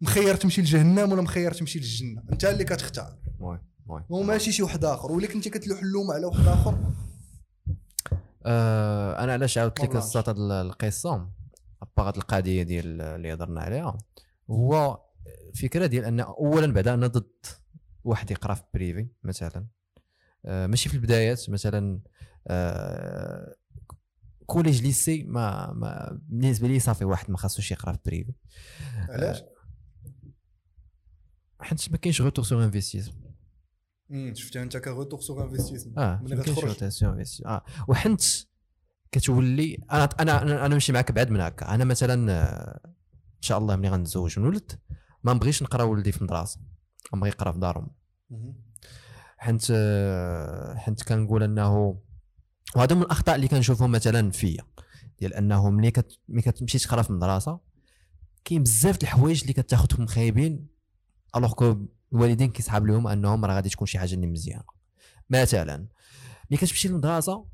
مخير 0.00 0.36
تمشي 0.36 0.60
لجهنم 0.60 1.12
ولا 1.12 1.22
مخير 1.22 1.52
تمشي 1.52 1.78
للجنة؟ 1.78 2.22
أنت 2.32 2.44
اللي 2.44 2.64
كتختار. 2.64 3.18
oui 3.40 3.60
oui 3.86 4.04
هو 4.10 4.22
ماشي 4.22 4.52
شي 4.52 4.62
واحد 4.62 4.84
آخر. 4.84 5.12
ولا 5.12 5.26
كنتي 5.26 5.50
كتلوح 5.50 5.80
اللوم 5.80 6.10
على 6.10 6.26
واحد 6.26 6.46
آخر. 6.46 6.92
آه 8.46 9.24
أنا 9.24 9.32
علاش 9.32 9.58
عاودت 9.58 9.80
لك 9.80 9.96
هاد 9.96 10.28
القصة 10.28 11.30
à 11.82 11.87
part 11.87 12.08
هاد 12.08 12.16
القضية 12.16 12.62
ديال 12.62 13.00
اللي 13.02 13.32
هضرنا 13.34 13.60
عليها. 13.60 13.98
هو 14.50 15.02
الفكرة 15.48 15.86
ديال 15.86 16.04
أن 16.04 16.20
اولا 16.20 16.72
بعدا 16.72 16.94
أنا 16.94 17.06
ضد 17.06 17.46
واحد 18.04 18.30
يقرأ 18.30 18.54
في 18.54 18.62
privé 18.74 19.08
مثلا. 19.24 19.66
آه 20.44 20.66
ماشي 20.66 20.88
في 20.88 20.94
البدايات 20.94 21.50
مثلا 21.50 22.00
آه 22.48 23.54
collège 24.46 24.82
lycée 24.82 25.22
ما, 25.22 25.72
ما 25.72 26.20
بالنسبة 26.22 26.68
لي 26.68 26.78
صافي 26.78 27.04
واحد 27.04 27.30
ما 27.30 27.36
خاصوش 27.38 27.72
يقرأ 27.72 27.92
في 27.92 27.98
privé. 28.06 28.32
علاش؟ 29.08 29.42
حيت 31.60 31.90
ما 31.90 31.96
كاينش 31.96 32.20
retour 32.22 32.44
sur 32.44 32.64
investissement 32.64 33.25
شفتها 34.32 34.62
أنت 34.62 34.76
ك 34.76 34.82
retour 34.82 35.20
sur 35.20 35.42
investissement 35.42 35.98
آه 35.98 36.20
ملي 36.22 36.36
ما 36.36 36.42
كاينش 36.42 36.58
غتخرج 36.58 36.68
rotation 36.68 37.18
انفستي 37.18 37.46
آه 37.46 37.64
وحنت 37.88 38.22
كتولي 39.12 39.78
أنا 39.92 40.04
أنا 40.20 40.42
أنا, 40.42 40.68
نمشي 40.68 40.92
معاك 40.92 41.12
بعد 41.12 41.30
من 41.30 41.40
هكا. 41.40 41.74
أنا 41.74 41.84
مثلا 41.84 42.32
آه، 42.32 42.80
إن 43.36 43.42
شاء 43.42 43.58
الله 43.58 43.76
ملي 43.76 43.88
غنتزوج 43.88 44.38
ونولد 44.38 44.72
ما 45.24 45.32
نبغيش 45.32 45.62
نقرا 45.62 45.82
ولدي 45.82 46.12
في 46.12 46.18
المدرسة. 46.18 46.60
نبغي 47.14 47.28
يقرا 47.28 47.52
في 47.52 47.58
دارهم. 47.58 47.90
حنت 49.38 49.62
آه، 49.70 50.74
حنت 50.74 51.02
كنقول 51.02 51.42
أنه 51.42 52.00
وهذا 52.76 52.94
من 52.94 53.02
الأخطاء 53.02 53.36
اللي 53.36 53.48
كنشوفهم 53.48 53.90
مثلا 53.90 54.30
فيا. 54.30 54.62
ديال 55.18 55.34
أنه 55.34 55.70
ملي 55.70 55.90
كت... 55.90 56.20
ملي 56.28 56.42
كتمشي 56.42 56.78
تقرا 56.78 57.02
في 57.02 57.10
المدرسة 57.10 57.60
كاين 58.44 58.62
بزاف 58.62 58.96
د 58.96 59.02
الحوايج 59.02 59.40
اللي 59.40 59.52
كتاخذهم 59.52 60.06
خايبين 60.06 60.66
ألوغ 61.36 61.52
كو 61.52 61.86
الوالدين 62.16 62.50
كيصحاب 62.50 62.86
لهم 62.86 63.06
انهم 63.06 63.44
راه 63.44 63.54
غادي 63.54 63.68
تكون 63.68 63.86
شي 63.86 63.98
حاجة 63.98 64.14
اللي 64.14 64.26
مزيانه 64.26 64.64
مثلا 65.30 65.86
ملي 66.50 66.58
كتمشي 66.60 66.88
للمدرسة 66.88 67.46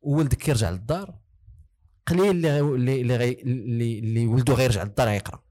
وولدك 0.00 0.36
كيرجع 0.36 0.70
للدار 0.70 1.18
قليل 2.06 2.46
اللي 2.46 2.60
اللي 2.60 3.14
اللي. 3.42 3.98
اللي, 3.98 4.26
ولده 4.26 4.54
غيرجع 4.54 4.82
للدار 4.82 5.08
غيقرأ. 5.08 5.44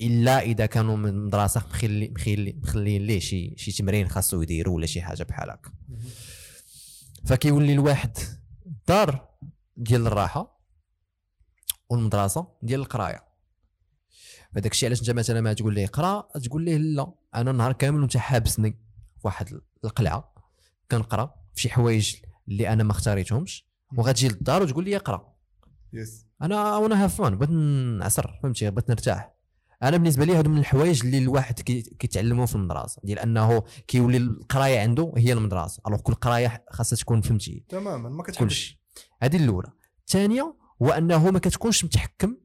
إلا 0.00 0.40
إذا 0.40 0.66
كانوا 0.66 0.96
من 0.96 1.08
المدرسة 1.08 1.62
مخلي 1.70 2.08
مخلي 2.08 2.52
مخليين 2.62 3.02
ليه 3.02 3.18
شي 3.18 3.54
شي 3.56 3.72
تمرين 3.72 4.08
خاصو 4.08 4.42
يديرو 4.42 4.74
ولا 4.74 4.86
شي 4.86 5.02
حاجة 5.02 5.22
بحال 5.22 5.50
هكا. 5.50 5.70
فكيولي 7.26 7.72
الواحد 7.72 8.18
الدار 8.66 9.28
ديال 9.76 10.06
الراحة 10.06 10.60
والمدرسة 11.90 12.48
ديال 12.62 12.80
القراية. 12.80 13.24
فداك 14.54 14.72
الشيء 14.72 14.88
علاش 14.88 15.00
انت 15.00 15.10
مثلا 15.10 15.40
ما 15.40 15.52
تقول 15.52 15.74
ليه 15.74 15.86
قرا 15.86 16.28
تقول 16.44 16.64
ليه 16.64 16.76
لا. 16.76 17.12
أنا 17.34 17.52
نهار 17.52 17.72
كامل 17.72 18.00
وأنت 18.00 18.16
حابسني 18.16 18.78
واحد 19.24 19.60
القلعة 19.84 20.34
كنقرأ 20.90 21.34
في 21.54 21.62
شي 21.62 21.68
حوايج 21.70 22.16
اللي 22.48 22.68
أنا 22.72 22.84
ما 22.84 22.92
اختاريتهمش 22.92 23.68
وغتجي 23.96 24.28
للدار 24.28 24.62
وتقول 24.62 24.84
لي 24.84 24.96
اقرأ. 24.96 25.34
يس 25.92 26.26
أنا 26.42 26.76
وأنا 26.76 27.04
هاف 27.04 27.14
فان 27.22 27.36
بغيت 27.38 27.50
نعسر 27.50 28.38
فهمتي؟ 28.42 28.70
بغيت 28.70 28.90
نرتاح. 28.90 29.34
أنا 29.82 29.96
بالنسبة 29.96 30.24
لي 30.24 30.36
هادو 30.36 30.50
من 30.50 30.58
الحوايج 30.58 31.04
اللي 31.04 31.18
الواحد 31.18 31.60
كي- 31.60 31.82
كيتعلمهم 31.82 32.46
في 32.46 32.54
المدرسة 32.54 33.00
ديال 33.04 33.18
أنه 33.18 33.60
كيولي 33.86 34.16
القراية 34.16 34.80
عنده 34.80 35.12
هي 35.16 35.32
المدرسة. 35.32 35.82
الوغ 35.86 36.00
كل 36.00 36.14
قراية 36.14 36.64
خاصها 36.70 36.96
تكون 36.96 37.20
فهمتي؟ 37.20 37.64
تماما 37.68 38.08
ما 38.08 38.22
كتحبش. 38.22 38.78
هذه 39.22 39.36
الأولى. 39.36 39.68
الثانية 40.00 40.56
هو 40.82 40.90
أنه 40.90 41.30
ما 41.30 41.38
كتكونش 41.38 41.84
متحكم 41.84 42.36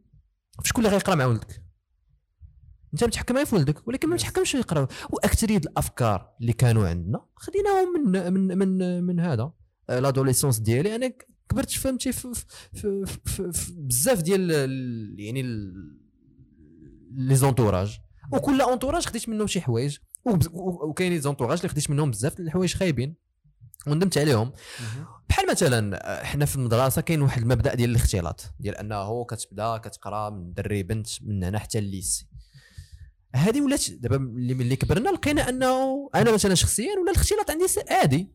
في 0.61 0.69
شكون 0.69 0.85
اللي 0.85 0.95
غيقرأ 0.95 1.15
مع 1.15 1.25
ولدك. 1.25 1.62
انت 2.93 3.03
متحكم 3.03 3.35
غير 3.35 3.45
في 3.45 3.55
ولدك 3.55 3.87
ولكن 3.87 4.09
ما. 4.09 4.15
متحكمش 4.15 4.55
يقرا 4.55 4.87
وأكثرية 5.09 5.57
الأفكار 5.57 6.33
اللي 6.41 6.53
كانوا 6.53 6.87
عندنا 6.87 7.25
خديناهم 7.35 7.93
من 8.11 8.33
من 8.33 8.57
من 8.57 9.03
من 9.03 9.19
هذا 9.19 9.51
l'adolescence 9.89 10.59
ديالي. 10.59 10.95
أنا 10.95 11.13
كبرت 11.49 11.69
فهمتي 11.71 12.11
في, 12.11 12.33
في, 12.73 13.05
في, 13.25 13.51
في, 13.51 13.73
بزاف 13.77 14.21
ديال 14.21 14.51
ال- 14.51 15.15
يعني 15.19 15.41
les 17.11 17.35
entourages 17.35 17.99
وكل 18.33 18.61
entourage 18.61 19.05
خديت 19.05 19.29
منهم 19.29 19.47
شي 19.47 19.61
حوايج. 19.61 19.97
وبز- 20.25 20.47
و- 20.53 20.87
وكاين 20.89 21.11
les 21.13 21.19
entourages 21.19 21.57
اللي 21.57 21.69
خديت 21.69 21.89
منهم 21.89 22.11
بزاف 22.11 22.39
الحوايج 22.39 22.75
خايبين. 22.75 23.15
وندمت 23.87 24.17
عليهم. 24.17 24.51
بحال 25.29 25.49
مثلا 25.51 25.95
آه، 26.21 26.23
حنا 26.23 26.45
في 26.45 26.55
المدرسة 26.55 27.01
كاين 27.01 27.21
واحد 27.21 27.41
المبدأ 27.41 27.73
ديال 27.75 27.89
الاختلاط. 27.89 28.53
ديال 28.59 28.75
أنه 28.75 29.25
كتبدأ 29.25 29.77
كتقرأ 29.77 30.29
من 30.29 30.53
دري 30.53 30.83
بنت 30.83 31.07
من 31.21 31.43
هنا 31.43 31.59
حتى 31.59 31.79
ال 31.79 31.87
lycée 31.87 32.27
هذه 33.35 33.61
ولات 33.61 33.91
دابا 33.91 34.17
ملي 34.17 34.75
كبرنا 34.75 35.09
لقينا 35.09 35.49
أنه 35.49 36.09
أنا 36.15 36.31
مثلا 36.33 36.55
شخصيا 36.55 36.99
ولا 36.99 37.11
الاختلاط 37.11 37.51
عندي 37.51 37.65
عادي. 37.89 38.31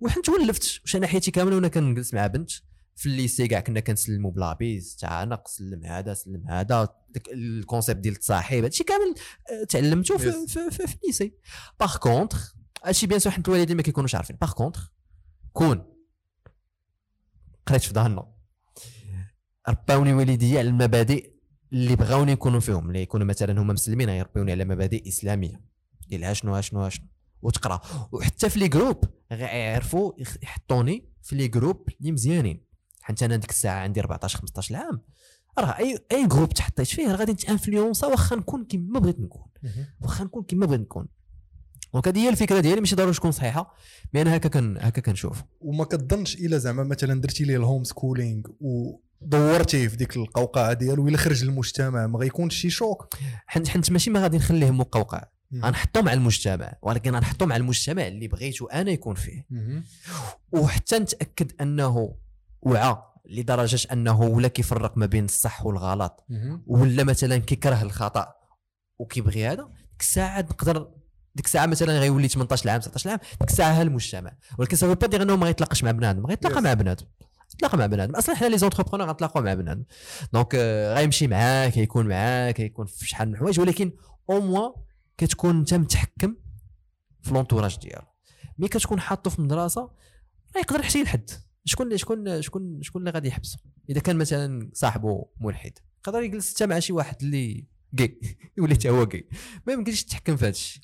وحنا 0.00 0.22
تولفت. 0.22 0.80
واش 0.82 0.96
أنا 0.96 1.06
حياتي 1.06 1.30
كاملة 1.30 1.54
وأنا 1.56 1.68
كنجلس 1.68 2.14
مع 2.14 2.26
بنت. 2.26 2.50
في 2.96 3.06
ال 3.06 3.13
lycée 3.13 3.48
كاع 3.48 3.60
كنا 3.60 3.80
كنسلموا 3.80 4.30
ب 4.30 4.39
la 4.39 4.58
bise 4.58 4.96
تعانق 4.96 5.48
سلم 5.48 5.84
هذا 5.84 6.14
سلم 6.14 6.48
هذا. 6.48 6.88
ال 7.32 7.40
concept 7.40 8.00
ديال 8.00 8.14
التصاحب 8.14 8.62
هادشي 8.62 8.84
كامل 8.84 9.14
آه، 9.50 9.64
تعلمته 9.64 10.18
في. 10.18 10.32
في, 10.32 10.70
في, 10.70 10.86
في 10.86 10.96
ال 11.02 11.06
lycée. 11.06 11.32
par 11.80 11.96
contre 11.96 12.38
هادشي 12.84 13.06
bien 13.06 13.20
sûr 13.20 13.32
حنا 13.32 13.44
الوالدين 13.48 13.76
ما 13.76 13.82
كيكونوش 13.82 14.14
عارفين. 14.14 14.36
باغ 14.40 14.52
كونتر 14.52 14.92
كون 15.52 15.92
قريت 17.66 17.82
في 17.82 17.94
ظهرنا. 17.94 18.32
رباوني 19.68 20.12
والدي 20.12 20.58
على 20.58 20.68
المبادئ 20.68 21.35
اللي 21.72 21.96
بغاوني 21.96 22.32
يكونوا 22.32 22.60
فيهم 22.60 22.88
اللي 22.88 23.02
يكونوا 23.02 23.26
مثلا 23.26 23.62
هما 23.62 23.72
مسلمين 23.72 24.10
غيربيوني 24.10 24.52
على 24.52 24.64
مبادئ 24.64 25.08
إسلامية. 25.08 25.60
ديال 26.08 26.36
شنو 26.36 26.60
شنو 26.60 26.88
شنو؟ 26.88 27.06
وتقرأ. 27.42 27.80
وحتى 28.12 28.50
في 28.50 28.58
les 28.58 28.68
groupes 28.68 29.04
غيعرفوا 29.32 30.12
يحطوني 30.42 31.08
في 31.22 31.36
les 31.36 31.48
groupes 31.48 31.88
اللي 32.00 32.12
مزيانين. 32.12 32.64
حيت 33.00 33.22
أنا 33.22 33.36
ديك 33.36 33.50
الساعة 33.50 33.80
عندي 33.80 34.00
14 34.00 34.38
15 34.38 34.76
عام 34.76 35.00
راه 35.58 35.78
أي 35.78 35.98
أي 36.12 36.26
groupe 36.26 36.48
تحطيت 36.48 36.86
فيه 36.86 37.08
راه 37.08 37.16
غادي 37.16 37.32
نت 37.32 37.45
influencé 37.45 38.06
واخا 38.06 38.36
نكون 38.36 38.64
كيما 38.64 39.00
بغيت 39.00 39.20
نكون. 39.20 39.46
واخا 40.00 40.24
نكون 40.24 40.42
كيما 40.42 40.66
بغيت 40.66 40.80
نكون. 40.80 41.08
donc 41.96 42.08
هذه 42.08 42.18
هي 42.18 42.28
الفكرة 42.28 42.60
ديالي 42.60 42.80
ماشي 42.80 42.96
ضروري 42.96 43.14
تكون 43.14 43.32
صحيحة 43.32 43.74
mais 44.14 44.22
أنا 44.22 44.36
هكا 44.36 44.48
كن 44.48 44.78
هكا 44.80 45.00
كنشوف 45.00 45.42
وما 45.60 45.84
كتظنش 45.84 46.34
إلا 46.34 46.58
زعما 46.58 46.84
مثلا 46.84 47.20
درتي 47.20 47.44
ليه 47.44 47.56
ال 47.56 47.84
homeschooling 47.84 48.42
ودورتيه 48.60 49.88
في 49.88 49.96
ديك 49.96 50.16
القوقعة 50.16 50.72
ديالو 50.72 51.08
إلا 51.08 51.16
خرج 51.16 51.44
للمجتمع 51.44 52.06
ما 52.06 52.18
غيكونش 52.18 52.54
شي 52.54 52.70
choc 52.70 53.14
حنت 53.46 53.68
حنت 53.68 53.90
ماشي 53.90 54.10
ما 54.10 54.22
غادي 54.22 54.36
نخليه 54.36 54.70
مقوقع. 54.70 55.24
غنحطو 55.54 56.02
مع 56.02 56.12
المجتمع 56.12 56.72
ولكن 56.82 57.14
غنحطو 57.14 57.46
مع 57.46 57.56
المجتمع 57.56 58.06
اللي 58.06 58.28
بغيتو 58.28 58.66
أنا 58.66 58.90
يكون 58.90 59.14
فيه. 59.14 59.46
وحتى 60.52 60.98
نتأكد 60.98 61.52
أنه 61.60 62.14
وعى 62.62 62.96
لدرجة 63.30 63.88
أنه 63.92 64.20
ولا 64.20 64.48
كيفرق 64.48 64.98
ما 64.98 65.06
بين 65.06 65.24
الصح 65.24 65.66
والغلط. 65.66 66.26
ولا 66.66 67.04
مثلا 67.04 67.36
كيكره 67.36 67.82
الخطأ 67.82 68.34
وكيبغي 68.98 69.46
هذا 69.46 69.62
ديك 69.90 70.00
الساعة 70.00 70.40
نقدر 70.40 70.88
ديك 71.36 71.46
الساعة 71.46 71.66
مثلا 71.66 71.98
غيولي 71.98 72.28
18 72.28 72.70
عام 72.70 72.80
19 72.80 73.10
عام 73.10 73.18
ديك 73.40 73.50
الساعة 73.50 73.72
ها 73.72 73.82
المجتمع. 73.82 74.32
ولكن 74.58 74.76
ça 74.76 74.82
veut 74.82 74.94
pas 74.94 75.06
dire 75.06 75.22
انه 75.22 75.36
ما 75.36 75.46
غيتلاقاش 75.46 75.84
مع 75.84 75.90
بنادم 75.90 76.26
غيتلاقى. 76.26 76.62
مع 76.62 76.74
بنادم. 76.74 77.06
يتلاقى 77.54 77.78
مع 77.78 77.86
بنادم. 77.86 78.16
أصلا 78.16 78.34
حنا 78.34 78.46
les 78.46 78.58
entrepreneurs 78.58 79.08
غنتلاقاو 79.08 79.42
مع 79.42 79.54
بنادم. 79.54 79.84
donc 80.32 80.54
آه، 80.54 80.94
غيمشي 80.94 81.26
معاك 81.26 81.76
يكون 81.76 82.08
معاك 82.08 82.60
يكون 82.60 82.86
في 82.86 83.08
شحال 83.08 83.28
من 83.28 83.34
الحوايج 83.34 83.60
ولكن 83.60 83.92
أو 84.30 84.40
موا 84.40 84.72
كتكون 85.18 85.58
انت 85.58 85.74
متحكم 85.74 86.36
في 87.22 87.34
l'entourage 87.34 87.78
ديالو. 87.78 88.06
ملي 88.58 88.68
كتكون 88.68 89.00
حاطه 89.00 89.30
في 89.30 89.38
المدرسة 89.38 89.80
راه 90.56 90.60
يقدر 90.60 90.80
يحشي 90.80 91.02
لحد 91.02 91.30
شكون 91.64 91.96
شكون 91.96 92.42
شكون 92.42 92.82
شكون 92.82 93.00
اللي 93.00 93.10
غادي 93.10 93.28
يحبسه 93.28 93.58
إذا 93.90 94.00
كان 94.00 94.16
مثلا 94.16 94.70
صاحبه 94.72 95.26
ملحد 95.40 95.72
يقدر 95.98 96.22
يجلس 96.22 96.54
حتى 96.54 96.66
مع 96.66 96.78
شي 96.78 96.92
واحد 96.92 97.16
اللي 97.22 97.66
كي 97.96 98.36
يولي 98.58 98.74
حتى 98.74 98.90
هو 98.90 99.06
كي 99.06 99.28
ما 99.66 99.72
يمكنش 99.72 100.04
تتحكم 100.04 100.36
في 100.36 100.44
هذا 100.44 100.50
الشيء. 100.50 100.82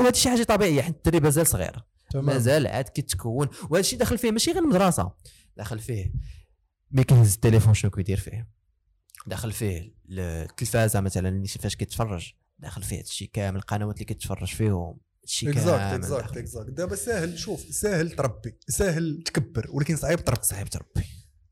وهذا 0.00 0.12
شي 0.12 0.30
حاجة 0.30 0.42
طبيعية. 0.42 0.82
حيت 0.82 0.96
الدري 0.96 1.20
مازال 1.20 1.46
صغير. 1.46 1.84
مازال 2.14 2.66
عاد 2.66 2.88
كيتكون. 2.88 3.48
وهذا 3.62 3.80
الشيء 3.80 3.98
داخل 3.98 4.18
فيه 4.18 4.30
ماشي 4.30 4.52
غير 4.52 4.62
المدرسة. 4.62 5.12
داخل 5.56 5.78
فيه 5.78 6.12
ملي 6.90 7.04
كيهز 7.04 7.34
التليفون 7.34 7.74
شنو 7.74 7.90
كيدير 7.90 8.20
فيه. 8.20 8.48
داخل 9.26 9.52
فيه 9.52 9.94
التلفازة 10.10 11.00
مثلا 11.00 11.28
اللي 11.28 11.48
فاش 11.48 11.76
كيتفرج. 11.76 12.32
داخل 12.58 12.82
فيه 12.82 12.98
هادشي 12.98 13.26
كامل 13.26 13.56
القنوات 13.56 13.94
اللي 13.94 14.04
كيتفرج 14.04 14.48
فيهم. 14.48 14.98
هادشي 15.22 15.52
كامل. 15.52 15.68
exact. 15.70 16.36
exact 16.36 16.70
دابا 16.70 16.96
ساهل 16.96 17.38
شوف 17.38 17.60
ساهل 17.60 18.10
تربي 18.10 18.58
ساهل 18.68 19.22
تكبر 19.24 19.66
ولكن 19.70 19.96
صعيب 19.96 20.24
تربي. 20.24 20.42
صعيب 20.42 20.68
تربي. 20.68 21.06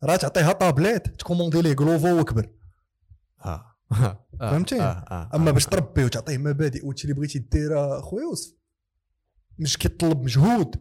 راه 0.05 0.16
تعطيها 0.16 0.53
tablette 0.53 1.07
ت 1.07 1.13
commandé 1.13 1.62
ليه 1.62 1.72
كلوفو 1.72 2.20
وكبر. 2.20 2.51
آه 3.45 3.49
آه، 3.49 3.76
فهمتي؟ 4.41 4.80
آه، 4.80 4.84
آه، 4.84 5.30
أما 5.34 5.49
آه، 5.49 5.53
باش 5.53 5.66
آه. 5.66 5.70
تربي 5.70 6.05
وتعطيه 6.05 6.39
مبادئ 6.39 6.87
وهادشي 6.87 7.05
اللي 7.05 7.14
بغيتي 7.14 7.39
دير 7.39 8.01
خويا 8.01 8.22
يوسف 8.22 8.55
مش 9.59 9.78
كيطلب 9.78 10.22
مجهود 10.22 10.76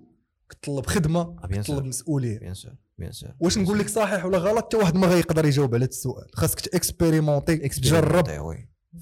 كيطلب 0.49 0.85
خدمة 0.85 1.19
آه، 1.19 1.47
كيطلب 1.47 1.85
مسؤولية. 1.85 2.39
bien 2.39 2.53
sûr 2.53 2.75
bien 2.97 3.11
sûr 3.11 3.31
واش 3.39 3.57
نقول 3.57 3.79
لك 3.79 3.89
صحيح 3.89 4.25
ولا 4.25 4.37
غلط؟ 4.37 4.65
حتى 4.65 4.77
واحد 4.77 4.95
ما 4.95 5.07
غيقدر 5.07 5.45
يجاوب 5.45 5.75
على 5.75 5.83
هذا 5.83 5.89
السؤال. 5.89 6.27
خاصك 6.33 6.59
ت 6.59 6.67
expérimenter 6.67 7.57
تجرب. 7.57 8.27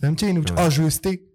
فهمتيني. 0.02 0.40
وت 0.40 0.59
ajuster. 0.59 1.34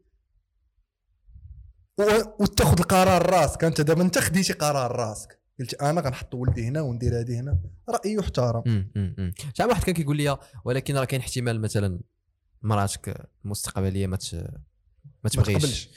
وتاخذ 2.40 2.78
القرار 2.78 3.30
راسك. 3.30 3.64
أنت 3.64 3.80
دابا 3.80 4.02
أنت 4.02 4.18
خديتي 4.18 4.52
قرار 4.52 4.96
راسك. 4.96 5.38
قلت 5.60 5.74
أنا 5.74 6.00
غنحط 6.00 6.34
ولدي 6.34 6.64
هنا 6.68 6.80
وندير 6.80 7.20
هذه 7.20 7.40
هنا. 7.40 7.60
راي 7.88 8.12
يحترم. 8.12 8.62
أمم، 8.66 8.92
أمم، 8.96 9.14
أمم. 9.18 9.32
شحال 9.54 9.68
واحد 9.68 9.84
كان 9.84 9.94
كيقول 9.94 10.16
لي 10.16 10.38
ولكن 10.64 10.96
راه 10.96 11.04
كاين 11.04 11.20
احتمال 11.20 11.60
مثلا 11.60 12.00
مراتك 12.62 13.28
المستقبليه 13.44 14.06
ما 14.06 14.18
ما 14.32 14.48
ما 15.24 15.30
تبغيش. 15.30 15.90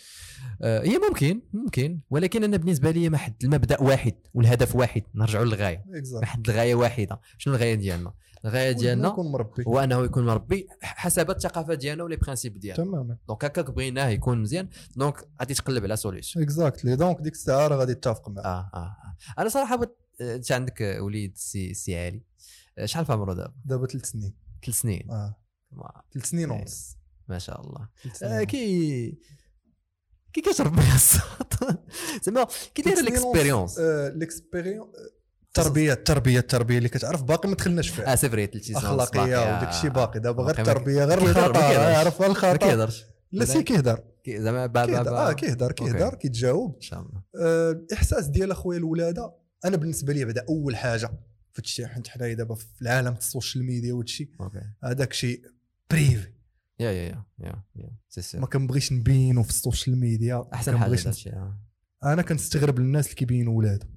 آه، 0.62 0.82
هي 0.84 0.98
ممكن 0.98 1.42
ممكن. 1.54 2.00
ولكن 2.10 2.44
أنا 2.44 2.58
بالنسبة 2.58 2.92
لي 2.92 3.10
ما 3.10 3.18
حد 3.18 3.36
المبدأ 3.44 3.82
واحد 3.82 4.14
والهدف 4.34 4.76
واحد 4.76 5.04
نرجعوا 5.16 5.46
للغاية. 5.46 5.86
exact 5.94 6.22
واحد 6.24 6.50
الغاية 6.50 6.76
واحدة. 6.76 7.20
شنو 7.38 7.54
الغاية 7.56 7.76
ديالنا؟ 7.76 8.14
الغاية 8.46 8.72
ديالنا 8.72 9.08
يكون 9.08 9.32
مربي. 9.32 9.64
هو 9.68 9.80
أنه 9.80 10.04
يكون 10.04 10.26
مربي 10.26 10.68
حسب 10.82 11.30
الثقافة 11.32 11.74
ديالنا 11.74 12.04
و 12.04 12.07
les 12.07 12.16
principes 12.16 12.58
ديالنا. 12.58 12.84
تماما. 12.84 13.18
donc 13.28 13.46
هكاك 13.46 13.72
بغيناه 13.72 14.08
يكون 14.08 14.42
مزيان. 14.42 14.70
donc 14.96 15.28
غادي 15.42 15.54
تقلب 15.54 15.84
على 15.84 15.96
solution 15.96 16.42
exactly 16.42 16.96
donc 16.96 17.22
ديك 17.22 17.34
الساعة 17.34 17.68
راه 17.68 17.76
غادي 17.78 17.94
تتفق 17.96 18.30
معاه 18.30 18.46
آه 18.46 18.70
آه 18.74 18.78
آه. 18.80 19.42
أنا 19.42 19.50
صراحة 19.50 19.76
بغيت 19.76 19.98
آه، 20.22 20.36
أنت 20.36 20.52
عندك 20.52 20.82
آه، 20.82 21.02
وليد 21.02 21.38
سي 21.38 21.74
سي 21.74 21.98
علي. 22.06 22.22
آه، 22.78 22.86
شحال 22.86 23.06
في 23.06 23.12
عمره 23.14 23.34
دابا؟ 23.34 23.54
دابا 23.66 23.88
ثلاث 23.88 24.06
سنين. 24.06 24.34
ثلاث 24.66 24.76
سنين. 24.80 25.04
ما- 25.08 25.34
ثلاث 26.14 26.26
سنين 26.26 26.52
إيه. 26.52 26.60
ونص. 26.62 26.98
ما 27.28 27.40
شاء 27.40 27.62
الله. 27.62 27.80
آه، 28.06 28.14
سنين 28.14 28.44
كي 28.44 29.18
كي 30.34 30.42
كتربي 30.42 30.82
الصوت 30.96 31.54
زعما 32.24 32.48
كي 32.76 32.82
داير 32.82 32.98
آه، 32.98 33.02
ال 33.02 33.09
expérience 33.09 33.80
التربيه 35.48 35.94
التربيه 35.94 36.40
التربيه 36.40 36.78
اللي 36.78 36.90
كتعرف 36.90 37.24
باقي 37.24 37.50
ما 37.50 37.56
دخلناش 37.56 37.90
فيها. 37.90 38.12
آه 38.12 38.16
c'est 38.16 38.30
vrai 38.30 38.50
أخلاقية 38.76 39.22
وداك 39.58 39.70
الشيء 39.70 39.90
باقي. 39.90 40.20
دابا 40.20 40.44
غير 40.44 40.56
ما- 40.56 40.62
التربية 40.62 41.06
غير 41.06 41.20
ما 41.24 41.30
الخطا. 41.32 41.96
عارف 41.98 42.22
ما 42.22 42.28
الخطأ. 42.28 42.56
كيهضرش 42.58 43.06
لا 43.32 43.46
si 43.46 43.64
كيهضر 43.64 44.04
كي- 44.24 44.42
زعما 44.42 44.66
با 44.66 44.86
با 44.86 44.92
كيهضر 44.92 45.12
با 45.12 45.30
آه 45.30 45.34
كيهضر 45.34 45.72
كيهضر. 45.72 46.16
كيتجاوب 46.16 46.76
إن 46.76 46.82
شاء 46.82 47.00
الله. 47.00 47.22
آه، 47.42 47.72
الاحساس 47.72 48.26
ديال 48.28 48.52
أخويا 48.52 48.78
الولادة. 48.78 49.34
أنا 49.66 49.78
بالنسبة 49.78 50.14
لي 50.14 50.26
بعدا 50.26 50.46
أول 50.50 50.76
حاجة 50.76 51.08
في 51.54 51.62
هادشي 51.62 51.88
حيت 51.88 52.08
حنايا 52.08 52.34
دابا 52.34 52.56
في 52.56 52.66
العالم 52.82 53.14
ال 53.14 53.21
social 53.21 53.66
media 53.66 53.94
وهادشي. 53.94 54.32
هذاك 54.84 55.14
شيء 55.14 55.42
privé. 55.92 56.32
يا 56.80 56.92
يا 56.92 57.04
يا 57.04 57.24
يا 57.40 57.64
يا. 57.76 57.90
si 58.10 58.22
si. 58.22 58.38
ما 58.40 58.48
كنبغيش 58.48 58.92
نبينو 58.94 59.44
في 59.44 59.50
ال 59.50 59.57
social 59.57 59.98
media 60.00 60.50
أحسن 60.54 60.78
حاجة 60.78 60.94
الشيء 61.10 61.34
آه. 61.34 61.60
أنا 62.04 62.22
كنستغرب 62.22 62.78
الناس 62.80 63.06
اللي 63.06 63.16
كيبينوا 63.16 63.58
ولادو. 63.58 63.88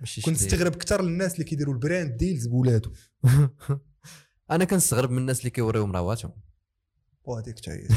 ماشي 0.00 0.20
كنت 0.22 0.36
شتي- 0.36 0.46
نستغرب 0.46 0.74
أكثر 0.74 1.00
الناس 1.00 1.32
اللي 1.34 1.44
كيديروا 1.44 1.74
ال 1.74 1.81
brand 1.81 2.16
deals 2.16 2.46
بولادو. 2.46 2.92
أنا 4.50 4.64
كنستغرب 4.64 5.10
من 5.10 5.18
الناس 5.18 5.38
اللي 5.40 5.50
كيوريو 5.50 5.86
مراواتهم. 5.86 6.32
وهذيك 7.24 7.58
حتى 7.58 7.70
هي 7.70 7.88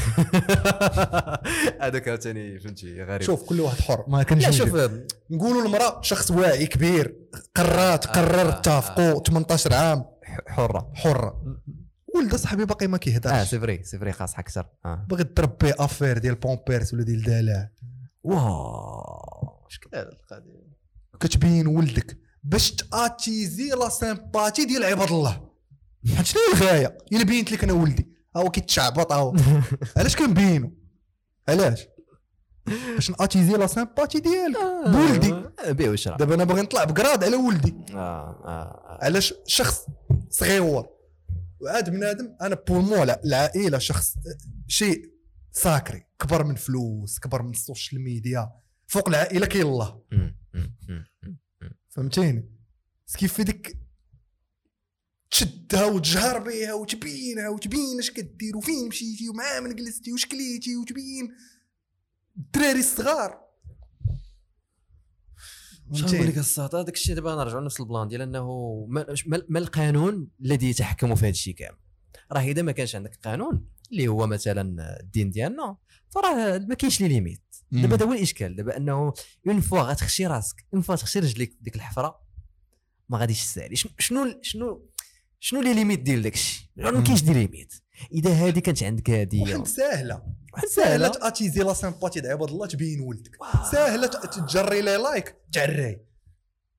هذاك 1.81 2.07
عاوتاني 2.07 2.59
فهمتي 2.59 3.03
غريب. 3.03 3.21
شوف 3.21 3.43
كل 3.43 3.59
واحد 3.61 3.79
حر. 3.81 4.05
ما 4.07 4.17
لا 4.17 4.23
كن 4.23 4.31
jugeو 4.31 4.51
شوف 4.65 4.91
نقولوا 5.31 5.65
المرأة 5.65 6.01
شخص 6.01 6.31
واعي 6.31 6.67
كبير 6.67 7.15
قررت 7.55 8.05
آه، 8.07 8.11
قرر 8.11 8.41
آه، 8.49 8.59
اتفقوا 8.59 9.23
18 9.23 9.73
عام. 9.73 10.05
حرة. 10.47 10.91
حرة. 10.95 11.57
ولد 12.15 12.35
صاحبي 12.35 12.65
باقي 12.65 12.87
ما 12.87 12.95
آه 12.95 12.99
كيهضرش. 12.99 13.47
c'est 13.49 13.59
vrai 13.59 13.83
c'est 13.83 13.99
vrai 13.99 14.11
خاص 14.11 14.35
أكثر 14.39 14.65
آه. 14.85 15.05
باغي 15.09 15.23
تربي 15.23 15.73
affaire 15.73 16.17
ديال 16.17 16.35
بومبيرس 16.35 16.93
ولا 16.93 17.03
ديال 17.03 17.23
دلع 17.23 17.69
واو. 18.23 19.67
اش 19.69 19.79
كان 19.79 19.99
هذا 19.99 20.09
القضية. 20.09 20.69
كتبين 21.19 21.67
ولدك 21.67 22.17
باش 22.43 22.71
ت 22.71 22.83
attiser 22.84 23.69
la 23.69 23.89
sympathie 23.89 24.65
ديال 24.65 24.83
عباد 24.83 25.11
الله. 25.11 25.49
حيت 26.15 26.25
شنو 26.25 26.41
هي 26.41 26.53
الغاية؟ 26.61 26.97
إلا 27.11 27.23
بينت 27.23 27.51
لك 27.51 27.63
أنا 27.63 27.73
ولدي. 27.73 28.09
هو 28.37 28.49
كيتشعبط 28.49 29.11
هو. 29.13 29.35
علاش 29.97 30.15
كنبينو؟ 30.15 30.73
علاش؟ 31.49 31.87
باش 32.95 33.09
ن 33.09 33.15
attiser 33.15 33.53
la 33.53 33.67
sympathie 33.67 34.19
ديالك. 34.19 34.57
بولدي. 34.87 35.33
آه، 35.65 35.71
بيع 35.71 35.91
وشرا. 35.91 36.17
دابا 36.17 36.35
أنا 36.35 36.43
باغي 36.43 36.61
نطلع 36.61 36.83
ب 36.83 36.90
grade 36.90 37.23
على 37.23 37.35
ولدي. 37.35 37.75
آه 37.91 37.95
آه. 37.95 38.97
علاش؟ 39.01 39.33
شخص 39.47 39.85
صغيور. 40.29 40.98
وعاد 41.59 41.89
بنادم 41.89 42.35
أنا 42.41 42.55
pour 42.55 42.81
moi 42.81 43.03
العائله 43.03 43.77
شخص 43.77 44.15
شيء 44.67 45.13
sacré. 45.51 46.03
كبر 46.19 46.43
من 46.43 46.55
فلوس 46.55 47.19
كبر 47.19 47.41
من 47.41 47.51
ال 47.51 47.58
social 47.58 48.01
media 48.01 48.51
فوق 48.87 49.09
العائلة 49.09 49.45
كاين 49.45 49.65
الله. 49.65 50.03
فهمتيني؟ 51.89 52.49
كيف 53.17 53.33
في 53.33 53.43
ديك 53.43 53.77
تشدها 55.31 55.85
وتجهر 55.85 56.39
بها 56.39 56.73
وتبينها 56.73 57.49
وتبين 57.49 57.99
اش 57.99 58.11
كدير 58.11 58.57
وفين 58.57 58.87
مشيتي 58.87 59.29
ومع 59.29 59.59
من 59.59 59.75
جلستي 59.75 60.13
وش 60.13 60.25
كليتي 60.25 60.77
وتبين. 60.77 61.35
الدراري 62.37 62.79
الصغار. 62.79 63.48
شنو 65.93 66.07
نقول 66.07 66.27
لك 66.27 66.37
الصاد 66.37 66.75
هذاك 66.75 66.93
الشيء 66.93 67.15
دابا 67.15 67.35
نرجعوا 67.35 67.61
لنفس 67.61 67.79
ال 67.79 67.85
plan 67.85 68.07
ديال 68.07 68.21
أنه 68.21 68.85
ما, 68.89 69.59
القانون 69.59 70.27
الذي 70.41 70.69
يتحكم 70.69 71.15
في 71.15 71.25
هذا 71.25 71.29
الشيء 71.29 71.53
كامل. 71.53 71.77
راه 72.31 72.41
إذا 72.41 72.61
ما 72.61 72.71
كانش 72.71 72.95
عندك 72.95 73.19
قانون 73.23 73.65
اللي 73.91 74.07
هو 74.07 74.27
مثلا 74.27 74.99
الدين 74.99 75.29
ديالنا 75.29 75.77
فراه 76.09 76.57
ما 76.57 76.75
كاينش 76.75 77.01
les 77.01 77.07
limites. 77.07 77.41
دابا 77.71 77.95
هذا 77.95 78.05
هو 78.05 78.13
الإشكال. 78.13 78.55
دابا 78.55 78.77
أنه 78.77 79.13
une 79.47 79.59
fois 79.61 79.81
غتخشي 79.81 80.27
راسك 80.27 80.65
une 80.73 80.81
fois 80.81 80.95
تخشي 80.95 81.19
رجليك 81.19 81.57
ديك 81.61 81.75
الحفرة 81.75 82.21
ما 83.09 83.17
غاديش 83.17 83.43
تسالي. 83.43 83.75
شنو 83.75 84.39
شنو 84.41 84.89
شنو 85.39 85.61
les 85.61 85.73
limites 85.73 85.99
ديال 85.99 86.21
داك 86.21 86.33
الشيء؟ 86.33 86.65
ما 86.77 87.03
كاينش 87.03 87.21
des 87.21 87.33
limites. 87.33 87.73
اذا 88.11 88.31
هذه 88.31 88.59
كانت 88.59 88.83
عندك 88.83 89.09
هذه 89.09 89.41
واحد 89.41 89.67
ساهلة. 89.67 90.23
واحد 90.53 90.67
ساهلة 90.67 91.07
ت 91.07 91.14
attiser 91.14 91.63
la 91.63 91.73
sympathie 91.73 92.19
ديال 92.19 92.31
عباد 92.31 92.49
الله 92.49 92.67
تبين 92.67 92.99
ولدك. 93.01 93.37
ساهلة 93.71 94.07
تجري 94.07 94.81
les 94.81 94.97
likes 94.97 95.35
تعري 95.51 96.01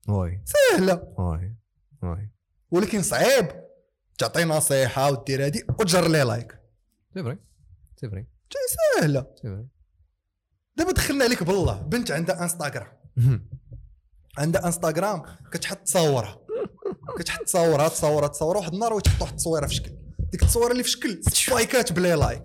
oui 0.07 0.41
ساهلة. 0.45 1.13
oui 1.17 1.55
oui 2.03 2.29
ولكن 2.71 3.01
صعيب. 3.01 3.47
تعطي 4.17 4.43
نصيحة 4.43 5.11
ودير 5.11 5.45
هادي 5.45 5.63
وتجر 5.79 6.07
les 6.07 6.23
likes. 6.23 6.59
c'est 7.13 7.23
vrai 7.23 7.37
c'est 8.01 8.09
vrai 8.09 8.27
ساهلة. 8.97 9.27
c'est 9.35 9.47
vrai 9.47 9.67
دابا 10.77 10.91
دخلنا 10.91 11.25
عليك 11.25 11.43
بالله. 11.43 11.81
بنت 11.81 12.11
عندها 12.11 12.43
انستغرام 12.43 12.87
عندها 14.37 14.65
انستغرام 14.65 15.23
كتحط 15.51 15.77
تصاورها 15.77 16.41
كتحط 17.19 17.43
تصاورها 17.43 17.87
تصاورها 17.87 18.27
تصاورها 18.27 18.59
واحد 18.59 18.73
النهار 18.73 18.93
وتحط 18.93 19.21
واحد 19.21 19.31
التصويرة 19.31 19.67
في 19.67 19.75
شكل. 19.75 20.00
ديك 20.31 20.43
التصويره 20.43 20.71
اللي 20.71 20.83
في 20.83 20.89
شكل 20.89 21.23
سبايكات 21.23 21.93
بلا 21.93 22.15
لايك. 22.15 22.43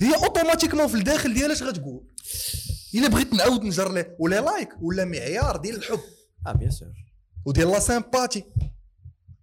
هي 0.00 0.14
اوتوماتيكمون 0.14 0.88
في 0.88 0.94
الداخل 0.94 1.34
ديالها 1.34 1.52
اش 1.52 1.62
غتقول؟ 1.62 2.06
إلا 2.94 3.08
بغيت 3.08 3.32
نعاود 3.32 3.64
نجر 3.64 3.92
ليه 3.92 4.16
ولا 4.18 4.40
لايك 4.40 4.68
ولا 4.80 5.04
معيار 5.04 5.56
ديال 5.56 5.76
الحب. 5.76 6.00
آه 6.46 6.52
بيان 6.52 6.70
سور 6.70 6.92
وديال 7.46 7.68
لا 7.68 7.80
سيمباتي 7.80 8.44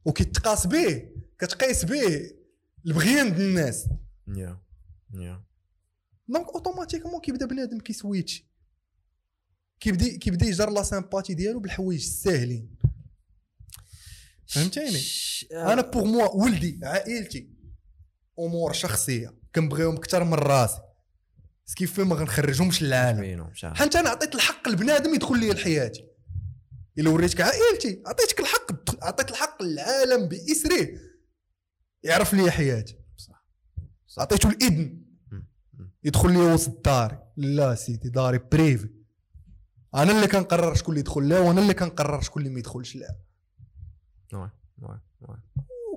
وكيتقاس 0.06 0.68
به 0.68 1.10
كتقيس 1.40 1.86
به 1.86 2.32
البغيان 2.86 3.36
ديال 3.36 3.48
الناس. 3.48 3.88
يا 4.28 4.62
يا 5.14 5.44
دونك 6.28 6.48
أوتوماتيكمون 6.48 7.22
كيبدا 7.22 7.46
بنادم 7.46 7.80
كيسويتشي 7.80 8.52
كيبدا 9.80 10.18
كيبدا 10.18 10.46
يجر 10.46 10.70
لا 10.70 10.84
سيمباتي 10.84 11.34
ديالو 11.34 11.60
بالحوايج 11.60 12.00
الساهلين. 12.00 12.76
فهمتيني؟ 14.48 15.02
أنا 15.52 15.82
بوغ 15.82 16.06
موا 16.06 16.30
ولدي 16.30 16.80
عائلتي 16.84 17.51
أمور 18.40 18.74
شخصية 18.74 19.34
كنبغيهم 19.56 19.96
أكثر 19.96 20.24
من 20.24 20.34
راسي. 20.34 20.82
بس 21.68 21.74
كيف 21.74 22.00
ما 22.00 22.16
غنخرجهمش 22.16 22.84
للعالم 22.84 23.20
حيت 23.64 23.96
أنا 23.96 24.10
عطيت 24.10 24.36
الحق 24.36 24.70
لبنادم 24.70 25.14
يدخل 25.14 25.40
لي 25.40 25.50
لحياتي. 25.50 26.08
إلا 26.98 27.10
وريتك 27.10 27.42
عائلتي 27.42 28.04
عطيتك 28.06 28.40
الحق 28.40 29.04
عطيت 29.06 29.32
الحق 29.32 29.64
للعالم 29.64 30.28
باسره 30.28 30.88
يعرف 32.04 32.34
لي 32.34 32.52
حياتي. 32.52 32.98
صح. 33.18 33.48
عطيته 34.18 34.50
الإذن. 34.50 35.02
يدخل 36.04 36.32
لي 36.32 36.38
وسط 36.38 36.86
داري. 36.86 37.20
لا 37.38 37.76
سيدي 37.76 38.10
داري 38.10 38.38
privé. 38.38 38.90
أنا 39.96 40.12
اللي 40.12 40.28
كنقرر 40.28 40.76
شكون 40.76 40.94
اللي 40.94 41.00
يدخل 41.00 41.30
لها 41.30 41.40
وأنا 41.40 41.62
اللي 41.62 41.74
كنقرر 41.74 42.22
شكون 42.22 42.42
اللي 42.42 42.54
ما 42.54 42.60
يدخلش 42.60 42.96
لها. 42.96 43.20
oui 44.34 44.50
oui 44.82 45.00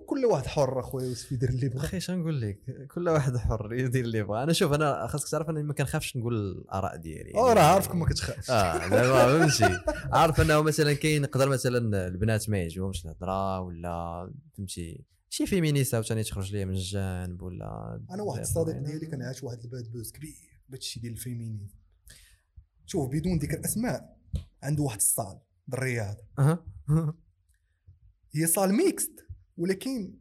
وكل 0.05 0.25
واحد 0.25 0.47
حر 0.47 0.81
اخويا 0.81 1.07
يوسف 1.07 1.33
يدير 1.33 1.49
اللي 1.49 1.69
بغا 1.69 1.85
أخي 1.85 2.01
شنو 2.01 2.21
نقول 2.21 2.41
لك؟ 2.41 2.87
كل 2.95 3.09
واحد 3.09 3.37
حر 3.37 3.75
يدير 3.75 4.05
اللي 4.05 4.19
يبغى. 4.19 4.43
أنا 4.43 4.53
شوف 4.53 4.73
أنا 4.73 5.07
خاصك 5.07 5.29
تعرف 5.29 5.51
أني 5.51 5.63
ما 5.63 5.75
كنخافش 5.75 6.17
نقول 6.17 6.35
الاراء 6.35 6.97
ديالي. 6.97 7.35
آه 7.35 7.53
راه 7.53 7.63
عارفك 7.63 7.95
ما 7.95 8.07
كتخافش. 8.07 8.51
آه 8.51 8.89
زعما 8.89 9.49
فهمتي 9.49 9.81
عارف 10.13 10.41
أنه 10.41 10.63
مثلا 10.63 10.93
كاين 10.93 11.25
يقدر 11.25 11.49
مثلا 11.49 12.07
البنات 12.07 12.51
ما 12.51 12.59
يعجبهمش 12.59 13.05
الهضرة 13.05 13.61
ولا 13.61 14.33
فهمتي 14.57 15.05
شي 15.29 15.47
féministe 15.47 15.95
عاوتاني 15.95 16.23
تخرج 16.23 16.53
ليا 16.53 16.65
من 16.65 16.75
الجانب 16.75 17.43
ولا 17.43 18.01
أنا 18.11 18.23
واحد 18.23 18.41
الصديق 18.41 18.79
ديالي 18.79 19.07
كان 19.07 19.23
عاش 19.23 19.45
واحد 19.45 19.59
ال 19.65 19.72
bad 19.72 19.93
buzz 19.93 20.13
كبير 20.13 20.35
بهادشي 20.69 21.01
ديال 21.01 21.13
ال 21.13 21.18
féminisme. 21.18 21.77
شوف 22.87 23.11
بدون 23.11 23.39
ذكر 23.39 23.65
أسماء 23.65 24.17
عنده 24.63 24.83
واحد 24.83 24.97
ال 24.97 25.04
salle 25.04 25.39
بالرياض. 25.67 26.17
أها. 26.39 26.65
هي 28.35 28.47
salle 28.47 28.75
mixte 28.75 29.24
ولكن 29.57 30.15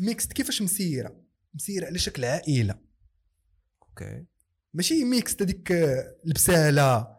mixte 0.00 0.32
كيفاش 0.32 0.62
مسيرة؟ 0.62 1.16
مسيرة 1.54 1.86
على 1.86 1.98
شكل 1.98 2.24
عائلة. 2.24 2.78
أوكي. 3.82 4.24
ماشي 4.74 5.04
mixte 5.04 5.42
هذيك 5.42 5.72
البسالة. 6.26 7.16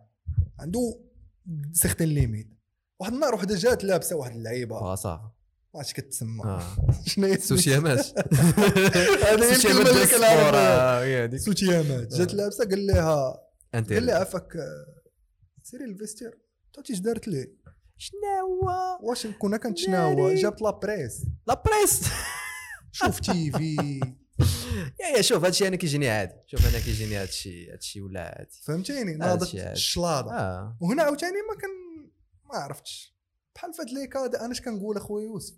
عنده 0.60 1.02
certaines 1.74 2.08
limites 2.10 2.50
واحد 3.00 3.14
النهار 3.14 3.36
وحده 3.36 3.56
جات 3.56 3.84
لابسة 3.84 4.16
واحد 4.16 4.32
اللعيبة. 4.32 4.76
آه 4.76 4.96
صافي 4.96 5.24
ما 5.24 5.80
عرفتش 5.80 5.94
كتسمى. 5.94 6.44
آه. 6.44 6.78
شنو 7.08 7.26
هي 7.28 7.38
سوتيامات 7.38 8.34
هذا 8.34 9.46
هي 9.46 9.56
الكلمة 9.56 9.84
سوتيامات 11.46 12.14
جات 12.16 12.32
آه. 12.32 12.36
لابسة 12.36 12.66
قال 12.66 12.88
لها 12.88 13.42
قال 13.74 14.06
لها 14.06 14.16
عفاك 14.16 14.56
آه، 14.56 14.86
سيري 15.64 15.86
الفيستير. 15.86 16.40
تعرفتي 16.74 16.94
اش 16.94 17.00
دارت 17.00 17.28
لي؟ 17.28 17.56
شنو 17.98 18.20
هو 18.44 18.70
واش 19.10 19.28
كنا 19.28 19.58
كنتشناوا 19.58 20.16
ناري. 20.16 20.36
جابت 20.36 20.62
لابريس 20.62 21.26
لا 21.48 21.64
بريس 21.66 22.02
شوف 22.92 23.20
تي 23.20 23.52
في 23.52 23.76
يا 25.00 25.08
يا 25.18 25.22
شوف 25.22 25.46
هادشي 25.46 25.68
أنا 25.68 25.76
كيجيني 25.76 26.10
عادي 26.10 26.34
شوف 26.48 26.70
أنا 26.70 26.80
كيجيني 26.80 27.16
هادشي 27.16 27.72
هادشي 27.72 28.02
ولا 28.02 28.22
عادي 28.38 28.60
فهمتيني 28.64 29.14
ناضت. 29.14 29.56
الشلاضه 29.56 30.32
آه 30.32 30.78
وهنا 30.82 31.04
عاوتاني 31.04 31.38
ما 31.50 31.62
كان 31.62 31.70
ما 32.46 32.56
عرفتش 32.60 33.16
بحال 33.56 33.74
فهاد 33.74 33.90
ليكاد 33.90 34.36
أنا 34.36 34.52
اش 34.52 34.62
كنقول 34.62 34.98
اخويا 34.98 35.26
يوسف 35.26 35.56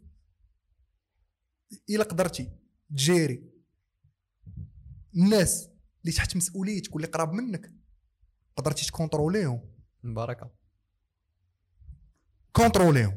الا 1.90 2.04
قدرتي 2.04 2.52
تجيري 2.92 3.52
الناس 5.16 5.70
اللي 6.02 6.16
تحت 6.16 6.36
مسؤوليتك 6.36 6.96
واللي 6.96 7.08
قراب 7.08 7.34
منك 7.34 7.74
قدرتي 8.56 8.86
تكونتروليهم 8.86 9.62
مباركه 10.04 10.57
كونتروليهم 12.58 13.16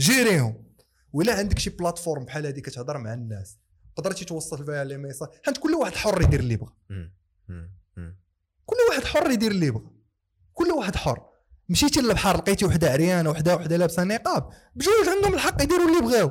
جيريهم. 0.00 0.64
ولا 1.12 1.38
عندك 1.38 1.58
شي 1.58 1.70
plateforme 1.70 2.24
بحال 2.24 2.46
هذه 2.46 2.60
كتهضر 2.60 2.98
مع 2.98 3.14
الناس 3.14 3.58
قدرتي 3.96 4.24
توصل 4.24 4.66
فيها 4.66 4.84
les 4.84 4.98
messages 4.98 5.28
حيت 5.46 5.58
كل 5.58 5.74
واحد 5.74 5.94
حر 5.94 6.22
يدير 6.22 6.40
اللي. 6.40 6.58
مم. 6.90 7.14
كل 8.66 8.76
واحد 8.90 9.04
حر 9.04 9.30
يدير 9.30 9.50
اللي 9.50 9.70
بغا 9.70 9.90
كل 10.52 10.68
واحد 10.68 10.96
حر. 10.96 11.28
مشيتي 11.68 12.00
للبحر 12.00 12.36
لقيتي 12.36 12.64
وحدة 12.64 12.90
عريانة 12.90 13.30
وحده 13.30 13.56
وحدة 13.56 13.76
لابسة 13.76 14.04
نقاب 14.04 14.50
بجوج 14.74 15.08
عندهم 15.16 15.34
الحق 15.34 15.62
يديروا 15.62 15.88
اللي 15.88 16.00
بغاو 16.00 16.30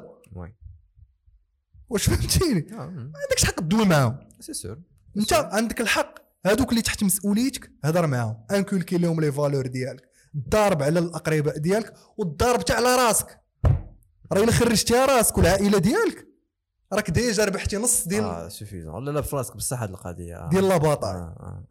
واش 1.90 2.10
فهمتيني؟ 2.10 2.74
آه،. 2.74 2.86
ما 2.86 3.14
عندكش 3.24 3.46
حق 3.46 3.60
تدوي 3.60 3.86
معاهم. 3.86 4.20
c'est 4.40 4.54
sûr. 4.54 4.80
انت 5.18 5.34
عندك 5.34 5.82
الحق. 5.82 6.16
هذوك 6.46 6.70
اللي 6.70 6.82
تحت 6.82 7.04
مسؤوليتك 7.04 7.72
هضر 7.84 8.08
معاهم. 8.08 8.46
inculquer 8.52 8.98
لهم 8.98 9.22
les 9.22 9.32
valeurs 9.32 9.68
ديالك. 9.68 10.07
الضارب 10.38 10.84
على 10.84 11.00
الأقرباء 11.00 11.58
ديالك 11.58 11.94
والضارب 12.18 12.60
حتى 12.60 12.74
على 12.74 12.96
راسك. 12.96 13.42
راه 14.32 14.44
إلا 14.44 14.52
خرجتيها 14.52 15.06
راسك 15.06 15.38
والعائلة 15.38 15.78
ديالك. 15.78 16.28
راك 16.94 17.12
déjà 17.12 17.46
ربحتي 17.46 17.78
نص 17.78 18.08
ديال 18.08 18.24
آه 18.24 18.48
suffisant 18.48 18.96
ولا 18.96 19.12
لا 19.12 19.22
في 19.22 19.36
راسك 19.36 19.56
بصح 19.56 19.82
هذه 19.82 19.90
القضية 19.90 20.36
آه. 20.36 20.50
ديال 20.50 20.66
آه. 20.66 20.70
la 20.70 20.78
bataille 20.78 21.12
آه. 21.12 21.68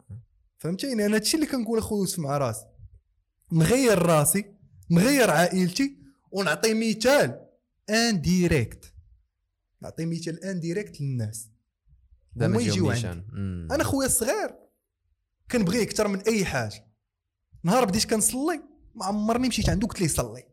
فهمتيني؟ 0.57 1.05
أنا 1.05 1.15
هادشي 1.15 1.37
اللي 1.37 1.47
كنقول 1.47 1.79
أخويا 1.79 1.99
يوسف 1.99 2.19
مع 2.19 2.37
راسي. 2.37 2.65
نغير 3.51 4.01
راسي 4.01 4.55
نغير 4.91 5.31
عائلتي 5.31 5.97
ونعطي 6.31 6.73
مثال 6.73 7.47
indirect 7.89 8.93
نعطي 9.81 10.05
مثال 10.05 10.43
indirect 10.43 11.01
للناس. 11.01 11.49
دام 12.35 12.51
هما 12.51 12.61
يجيو. 12.61 12.91
أنا 13.71 13.83
خويا 13.83 14.07
الصغير 14.07 14.55
كنبغيه 15.51 15.83
أكثر 15.83 16.07
من 16.07 16.19
أي 16.19 16.45
حاجة. 16.45 16.86
نهار 17.67 17.85
بديت 17.85 18.09
كنصلي 18.09 18.61
ما 18.95 19.05
عمرني 19.05 19.47
مشيت 19.47 19.69
عنده 19.69 19.87
قلت 19.87 20.01
ليه 20.01 20.07
صلي؟ 20.07 20.43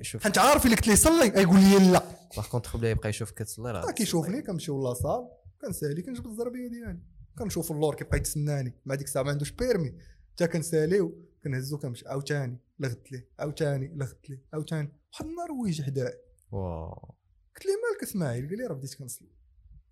شوف. 0.00 0.22
حيت 0.22 0.38
عارف 0.38 0.64
اللي 0.64 0.76
قلت 0.76 0.86
ليه 0.88 0.94
صلي؟ 0.94 1.26
يقول 1.26 1.60
لي 1.60 1.92
لا. 1.92 2.02
par 2.36 2.48
contre 2.48 2.76
بلا 2.76 2.90
يبقى 2.90 3.08
يشوف 3.08 3.30
كتصلي 3.30 3.72
راه 3.72 3.90
كيشوفني 3.90 4.42
كنمشيو 4.42 4.82
la 4.82 4.95
salle 4.95 5.28
كنسالي 5.60 6.02
كنجبد 6.02 6.26
الزربيه 6.26 6.68
ديالي. 6.68 7.00
كنشوف 7.38 7.72
اللور 7.72 7.94
كيبقى 7.94 8.16
يتسناني. 8.16 8.74
مع 8.86 8.94
ديك 8.94 9.06
الساعة 9.06 9.22
ما 9.22 9.30
عندوش 9.30 9.50
permis 9.50 9.94
حتى 10.32 10.46
كنساليو 10.46 11.24
كنهزو 11.44 11.78
كنمشي. 11.78 12.08
عاوتاني 12.08 12.58
لغت 12.78 13.12
ليه. 13.12 13.28
عاوتاني 13.38 13.92
لغت 13.96 14.30
ليه. 14.30 14.42
عاوتاني. 14.52 14.92
واحد 15.12 15.26
النهار 15.26 15.52
هو 15.52 15.66
يجي 15.66 15.84
حدايا 15.84 16.14
واو 16.50 17.14
قلت 17.56 17.66
ليه 17.66 17.72
مالك 17.72 18.02
إسماعيل؟ 18.02 18.48
قال 18.48 18.58
لي 18.58 18.66
راه 18.66 18.74
بديت 18.74 18.94
كنصلي. 18.94 19.28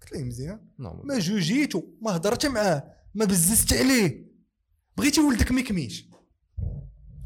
قلت 0.02 0.12
ليه 0.12 0.24
مزيان؟ 0.24 0.68
ما 0.78 1.18
جوجيتو 1.18 1.82
ما 2.02 2.16
هضرت 2.16 2.46
معاه 2.46 2.94
ما 3.14 3.24
بززت 3.24 3.72
عليه. 3.72 4.25
بغيتي 4.96 5.20
ولدك 5.20 5.52
ما 5.52 5.60
يكميش. 5.60 6.08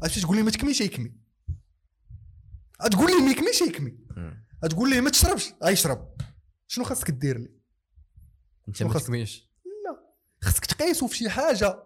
عرفتي 0.03 0.21
تقول 0.21 0.37
لي 0.37 0.43
ما 0.43 0.51
تكميش 0.51 0.81
يكمي. 0.81 1.13
تقول 2.91 3.11
لي 3.11 3.25
ما 3.25 3.31
يكميش 3.31 3.61
يكمي. 3.61 3.97
مم. 4.17 4.43
تقول 4.69 4.89
لي 4.89 5.01
ما 5.01 5.09
تشربش 5.09 5.53
غيشرب 5.63 6.15
شنو 6.67 6.85
خاصك 6.85 7.11
دير 7.11 7.37
لي؟ 7.37 7.49
أنت 8.67 8.83
ما؟ 8.83 8.93
تكميش. 8.99 9.49
لا. 9.65 10.13
خاصك 10.41 10.65
تقيسو 10.65 11.07
في 11.07 11.17
شي 11.17 11.29
حاجة. 11.29 11.83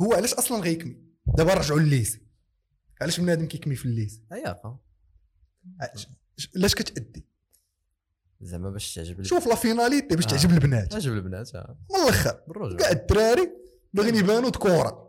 هو 0.00 0.12
علاش 0.12 0.34
أصلا 0.34 0.60
غيكمي 0.60 0.96
دابا 1.38 1.54
رجعوا 1.54 1.80
لل 1.80 1.92
lycée 1.92 2.22
علاش 3.02 3.20
بنادم 3.20 3.46
كيكمي 3.46 3.74
في 3.76 3.84
ال 3.84 3.90
lycée 3.90 4.22
اياك 4.32 4.62
علاش- 6.56 6.74
كتأدي؟ 6.74 7.24
زعما 8.40 8.70
باش 8.70 8.94
تعجب 8.94 9.22
شوف 9.22 9.46
la 9.46 9.54
finalité 9.54 10.16
باش 10.16 10.24
آه. 10.24 10.28
تعجب 10.28 10.50
البنات. 10.50 10.92
تعجب 10.92 11.12
البنات 11.12 11.54
آه. 11.54 11.76
من 11.90 11.96
الأخر. 12.02 12.76
كاع 12.78 12.90
الدراري 12.90 13.50
باغيين 13.94 14.14
يبانوا 14.14 14.50
ذكوره 14.50 15.07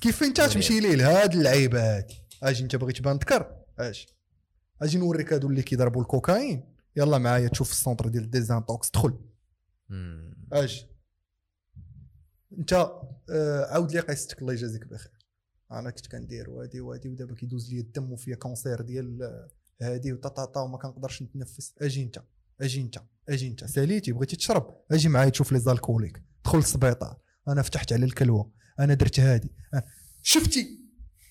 كيف 0.00 0.22
انت 0.22 0.40
تمشي 0.40 0.80
ليه 0.80 0.94
لهاد 0.94 1.34
اللعيبه 1.34 1.96
هادي 1.96 2.14
أجي 2.42 2.62
انت 2.62 2.76
باغي 2.76 2.92
تبان 2.92 3.16
ذكر 3.16 3.56
أجي 3.78 4.06
أجي 4.82 4.98
نوريك 4.98 5.32
هادو 5.32 5.48
اللي 5.48 5.62
كيضربوا 5.62 6.02
الكوكايين 6.02 6.74
يلا 6.96 7.18
معايا 7.18 7.48
تشوف 7.48 7.70
ال 7.70 7.75
centre 7.75 8.08
ديال 8.08 8.24
ال 8.24 8.31
désintox 8.31 8.90
دخل. 8.90 9.18
أجي 10.52 10.86
انت 12.58 12.72
آه 13.30 13.64
عاود 13.64 13.92
لي 13.92 14.00
قصتك 14.00 14.42
الله 14.42 14.52
يجازيك 14.52 14.86
بخير 14.86 15.12
أنا 15.72 15.90
كنت 15.90 16.06
كندير 16.06 16.50
وادي 16.50 16.80
وادي 16.80 17.08
ودابا 17.08 17.34
كيدوز 17.34 17.74
لي 17.74 17.80
الدم 17.80 18.12
وفيا 18.12 18.34
cancer 18.34 18.80
ديال 18.80 19.48
هادي 19.82 20.12
وطاطا 20.12 20.60
وما 20.60 20.78
كنقدرش 20.78 21.22
نتنفس 21.22 21.74
أجي 21.82 22.02
انت 22.02 22.22
أجي 22.60 22.80
انت 22.80 22.98
أجي 23.28 23.48
انت 23.48 23.64
ساليتي 23.64 24.12
بغيتي 24.12 24.36
تشرب 24.36 24.80
أجي 24.90 25.08
معايا 25.08 25.28
تشوف 25.30 25.52
les 25.52 25.58
alcooliques 25.58 26.22
دخل 26.44 26.58
للسبيطار 26.58 27.16
أنا 27.48 27.62
فتحت 27.62 27.92
على 27.92 28.04
الكلوة 28.04 28.52
أنا 28.80 28.94
درت 28.94 29.20
هادي. 29.20 29.52
أنا- 29.76 29.82
شفتي؟ 30.22 30.80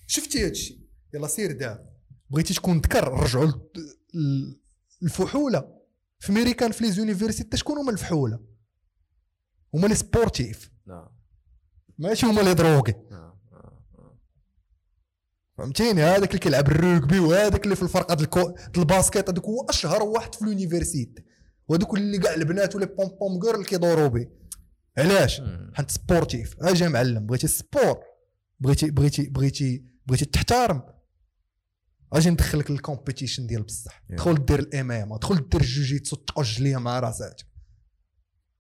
شفتي 0.08 0.46
هادشي 0.46 0.88
يلا 1.14 1.28
سير 1.28 1.52
دابا 1.52 1.90
بغيتي 2.30 2.54
تكون 2.54 2.78
ذكر 2.78 3.08
رجعوا 3.14 3.52
الفحولة. 5.04 5.78
في 6.20 6.32
ميريكان 6.32 6.72
في 6.72 6.84
les 6.84 6.92
universités 6.92 7.58
شكون 7.58 7.78
هما 7.78 7.92
الفحولة؟ 7.92 8.40
هما 9.74 9.88
les 9.88 9.96
sportifs. 9.96 10.72
نعم. 10.88 11.08
ماشي 11.98 12.26
هما 12.26 12.42
les 12.42 12.54
drogués. 12.54 12.94
نعم 13.12 13.38
آه. 13.54 13.84
آه. 14.00 14.20
فهمتيني؟ 15.58 16.02
هذاك 16.04 16.30
اللي 16.30 16.40
كيلعب 16.40 16.68
ال 16.70 16.78
rugby 16.78 17.16
وهذاك 17.16 17.64
اللي 17.64 17.76
في 17.76 17.84
الفرقة 17.84 18.16
ديال 18.16 18.26
الكو... 18.26 18.56
ال 18.78 18.85
basket 18.85 19.30
هذاك 19.30 19.46
هو 19.46 19.66
أشهر 19.70 20.04
واحد 20.04 20.36
في 20.36 20.46
l'université 20.46 21.24
وهذوك 21.68 21.94
اللي 21.98 22.18
كاع 22.20 22.34
البنات 22.34 22.76
ولا 22.76 22.86
pom-pom 22.86 23.64
كيدوروا 23.64 24.08
به. 24.08 24.28
علاش. 24.98 25.42
حيت 25.74 25.92
sportif. 25.92 26.56
أجي 26.62 26.88
معلم 26.88 27.26
بغيتي 27.26 27.46
ال 27.46 27.55
sport 27.55 27.98
بغيتي 28.60 28.92
بغيتي 28.92 29.30
بغيتي 29.30 29.86
بغيتي 30.06 30.26
تحترم. 30.26 30.84
أجي 32.14 32.30
ندخلك 32.30 32.72
لل 32.72 32.84
compétition 32.84 33.48
ديال 33.48 33.64
بصح. 33.64 34.04
دخل 34.10 34.46
دير 34.46 34.60
ال 34.60 34.74
MMA 34.74 35.18
دخل 35.18 35.50
دير 35.50 35.62
ال 35.62 35.67
jiu-jitsu 35.67 36.16
تقج 36.16 36.62
ليا 36.62 36.78
مع 36.78 37.00
راساتك. 37.00 37.46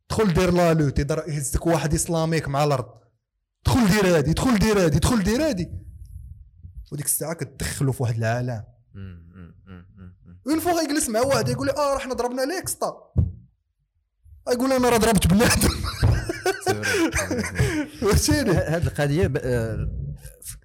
دخل 0.09 0.33
دير 0.33 0.51
la 0.53 0.73
lutte 0.73 0.99
يهزك 0.99 1.67
واحد 1.67 1.93
إسلاميك 1.93 2.47
مع 2.47 2.63
الأرض. 2.63 2.99
دخل 3.65 3.88
دير 3.88 4.17
هادي 4.17 4.33
دخل 4.33 4.59
دير 4.59 4.85
هادي 4.85 4.99
دخل 4.99 5.23
دير 5.23 5.47
هادي. 5.47 5.71
وديك 6.91 7.05
الساعة 7.05 7.33
كتدخلوا 7.33 7.93
في 7.93 8.03
واحد 8.03 8.17
العالم. 8.17 8.63
une 10.47 10.59
fois 10.59 10.71
غيجلس 10.71 11.09
مع 11.09 11.19
واحد 11.19 11.49
يقول 11.49 11.67
لي 11.67 11.73
آه 11.73 11.93
راه 11.93 11.99
حنا 11.99 12.13
ضربنا 12.13 12.41
l'ecsta 12.41 12.93
يقول 14.51 14.71
أنا 14.71 14.89
راه 14.89 14.97
ضربت 14.97 15.27
بنادم 15.27 15.69
فهمتيني 16.84 18.51
هاد 18.51 18.86
القضية 18.86 19.34
آه، 19.38 19.91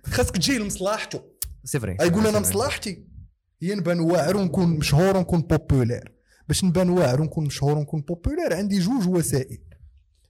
خاصك 0.07 0.37
تجي 0.37 0.59
لمصلحته 0.59 1.23
c'est 1.65 1.81
vrai 1.81 1.97
يقول 2.01 2.27
أنا. 2.27 2.41
مصلحتي. 2.41 3.07
هي 3.63 3.75
نبان 3.75 4.01
واعر 4.01 4.37
ونكون 4.37 4.69
مشهور 4.69 5.17
ونكون 5.17 5.41
populaire 5.41 6.13
باش 6.49 6.65
نبان 6.65 6.89
واعر 6.91 7.21
ونكون 7.21 7.47
مشهور 7.47 7.79
ونكون 7.79 8.01
populaire 8.01 8.55
عندي 8.55 8.79
جوج 8.79 9.09
وسائل. 9.09 9.59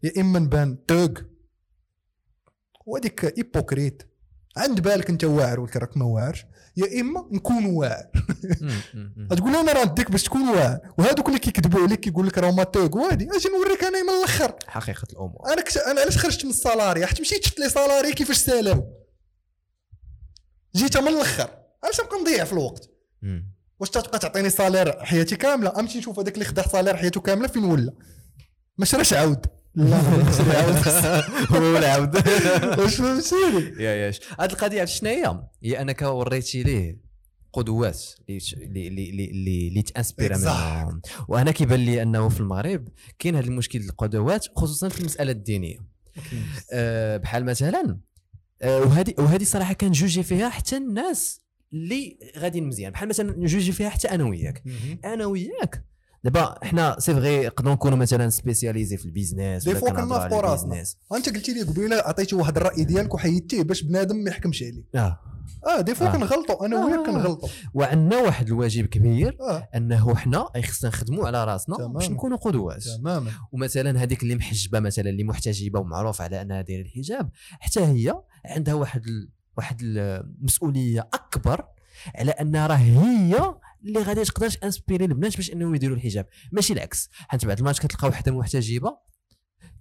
يا 0.02 0.20
إما 0.20 0.38
نبان 0.38 0.86
توغ 0.86 1.10
وهذيك 2.86 3.24
hypocrite 3.38 4.02
عند 4.56 4.80
بالك 4.80 5.10
أنت 5.10 5.24
واعر 5.24 5.60
ولكن 5.60 5.80
راك 5.80 5.96
ما 5.96 6.04
واعرش. 6.04 6.46
يا 6.76 7.00
إما 7.00 7.28
نكون 7.30 7.66
واعر. 7.66 8.06
تقول 9.36 9.56
أنا 9.56 9.72
راه 9.72 9.84
نديك 9.84 10.10
باش 10.10 10.22
تكون 10.22 10.48
واعر. 10.48 10.78
وهذوك 10.98 11.28
اللي 11.28 11.38
كيكذبوا 11.38 11.80
عليك 11.80 12.00
كيقول 12.00 12.26
لك 12.26 12.38
راه 12.38 12.50
ما 12.50 12.64
توغ 12.64 12.98
وهادي 12.98 13.28
أجي 13.36 13.48
نوريك 13.48 13.84
أنا 13.84 14.02
من 14.02 14.08
الأخر. 14.08 14.54
حقيقة 14.66 15.06
الأمور. 15.12 15.52
أنا 15.52 15.62
كش... 15.62 15.78
أنا 15.78 16.00
علاش 16.00 16.18
خرجت 16.18 16.44
من 16.44 16.50
ال 16.50 16.57
salariat 16.57 17.06
حيت 17.06 17.20
مشيت 17.20 17.44
شفت 17.44 17.60
les 17.60 17.68
salariés 17.68 18.12
كيفاش 18.12 18.36
سالاو 18.36 18.84
جيت 20.76 20.96
من 20.96 21.08
الأخر. 21.08 21.50
علاش 21.84 22.00
نبقى 22.00 22.20
نضيع 22.20 22.44
في 22.44 22.52
الوقت. 22.52 22.90
واش 23.80 23.90
تبقى 23.90 24.18
تعطيني 24.18 24.50
salaire 24.50 25.04
حياتي 25.04 25.36
كاملة؟ 25.36 25.80
أمشي 25.80 25.98
نشوف 25.98 26.18
هذاك 26.18 26.34
اللي 26.34 26.44
خدا 26.44 26.68
salaire 26.68 26.96
حياته 26.96 27.20
كاملة 27.20 27.48
فين 27.48 27.64
ولا؟ 27.64 27.92
ما 28.78 28.84
شراش 28.84 29.12
عاود. 29.12 29.46
لا 29.74 29.96
هو 31.56 31.76
العبد 31.78 32.16
واش 32.78 32.96
فهمتيني 32.96 33.82
يا 33.84 33.90
ياش 33.90 34.20
هاد 34.40 34.50
القضية 34.52 34.80
عرفت 34.80 34.92
شنو 34.92 35.10
هي؟ 35.10 35.42
هي 35.62 35.80
أنك 35.80 36.02
وريتي 36.02 36.62
ليه 36.62 36.98
قدوات 37.52 38.02
اللي 38.28 38.88
اللي 38.88 39.10
اللي 39.10 39.68
اللي, 39.68 39.82
تانسبيرا. 39.82 40.36
منهم. 40.36 41.00
وأنا 41.28 41.50
كيبان 41.50 41.80
لي 41.80 42.02
أنه 42.02 42.28
في 42.28 42.40
المغرب 42.40 42.88
كاين 43.18 43.36
هذا 43.36 43.46
المشكل 43.46 43.80
القدوات 43.80 44.46
خصوصا 44.56 44.88
في 44.88 45.00
المسألة 45.00 45.32
الدينية. 45.32 45.78
أه 46.72 47.16
بحال 47.16 47.44
مثلا 47.44 47.98
أه 48.62 48.80
وهذه 48.80 49.14
وهذه 49.18 49.44
صراحة 49.44 49.72
كنجوجي 49.72 50.22
فيها 50.22 50.48
حتى 50.48 50.76
الناس 50.76 51.40
اللي 51.72 52.18
غاديين 52.38 52.66
مزيان. 52.66 52.92
بحال 52.92 53.08
مثلا 53.08 53.38
نجوجي 53.38 53.72
فيها 53.72 53.88
حتى 53.88 54.10
أنا 54.10 54.24
وياك. 54.24 54.62
أنا 55.04 55.26
وياك 55.26 55.84
دابا 56.24 56.54
حنا 56.64 56.96
c'est 56.98 57.14
vrai 57.14 57.46
نقدروا 57.46 57.74
نكونوا 57.74 57.98
مثلا 57.98 58.30
spécialisés 58.30 58.96
في 58.96 59.04
ال 59.04 59.11
business 59.11 59.64
des 59.64 59.74
fois 59.74 59.90
على 59.90 60.02
كنافقوا 60.02 60.40
راسنا. 60.40 60.84
انت 61.16 61.28
قلتي 61.28 61.54
لي 61.54 61.62
قبيلة 61.62 61.96
عطيتي 61.96 62.36
واحد 62.36 62.56
الرأي 62.56 62.84
ديالك 62.84 63.14
وحيدتيه 63.14 63.62
باش 63.62 63.82
بنادم 63.82 64.16
ما 64.16 64.30
يحكمش 64.30 64.62
عليك 64.62 64.84
آه 64.94 65.18
آه 65.66 65.80
des 65.80 65.94
fois 65.94 66.06
آه. 66.06 66.12
كنغلطوا 66.12 66.66
أنا 66.66 66.84
وياك 66.84 66.98
آه. 66.98 67.06
كنغلطوا 67.06 67.48
وعندنا 67.74 68.20
واحد 68.20 68.46
الواجب 68.46 68.86
كبير 68.86 69.36
آه 69.40 69.68
أنه 69.74 70.14
حنا 70.14 70.46
خصنا 70.64 70.90
نخدموا 70.90 71.26
على 71.26 71.44
راسنا. 71.44 71.86
باش 71.86 72.10
نكونوا 72.10 72.36
قدوات 72.36 72.82
تماما 72.82 73.30
ومثلا 73.52 74.02
هذيك 74.02 74.22
اللي 74.22 74.34
محجبة 74.34 74.80
مثلا 74.80 75.10
اللي 75.10 75.24
محتجبة 75.24 75.80
ومعروف 75.80 76.20
على 76.20 76.42
أنها 76.42 76.62
دايرة 76.62 76.82
الحجاب 76.82 77.30
حتى 77.60 77.80
هي 77.80 78.14
عندها 78.44 78.74
واحد 78.74 79.06
ال... 79.06 79.28
واحد 79.56 79.80
المسؤوليه 79.82 81.08
أكبر 81.14 81.64
على 82.14 82.30
أن 82.30 82.56
راه 82.56 82.74
هي 82.74 83.54
اللي 83.84 84.02
غادي 84.02 84.24
تقدر 84.24 84.50
تانسبيري 84.50 85.04
البنات 85.04 85.36
باش 85.36 85.50
انهم 85.50 85.74
يديروا 85.74 85.96
الحجاب. 85.96 86.26
ماشي 86.52 86.72
العكس. 86.72 87.08
حيت 87.12 87.44
بعض 87.44 87.58
المرات 87.58 87.78
كتلقى 87.78 88.08
وحده 88.08 88.32
محتجبه 88.32 88.96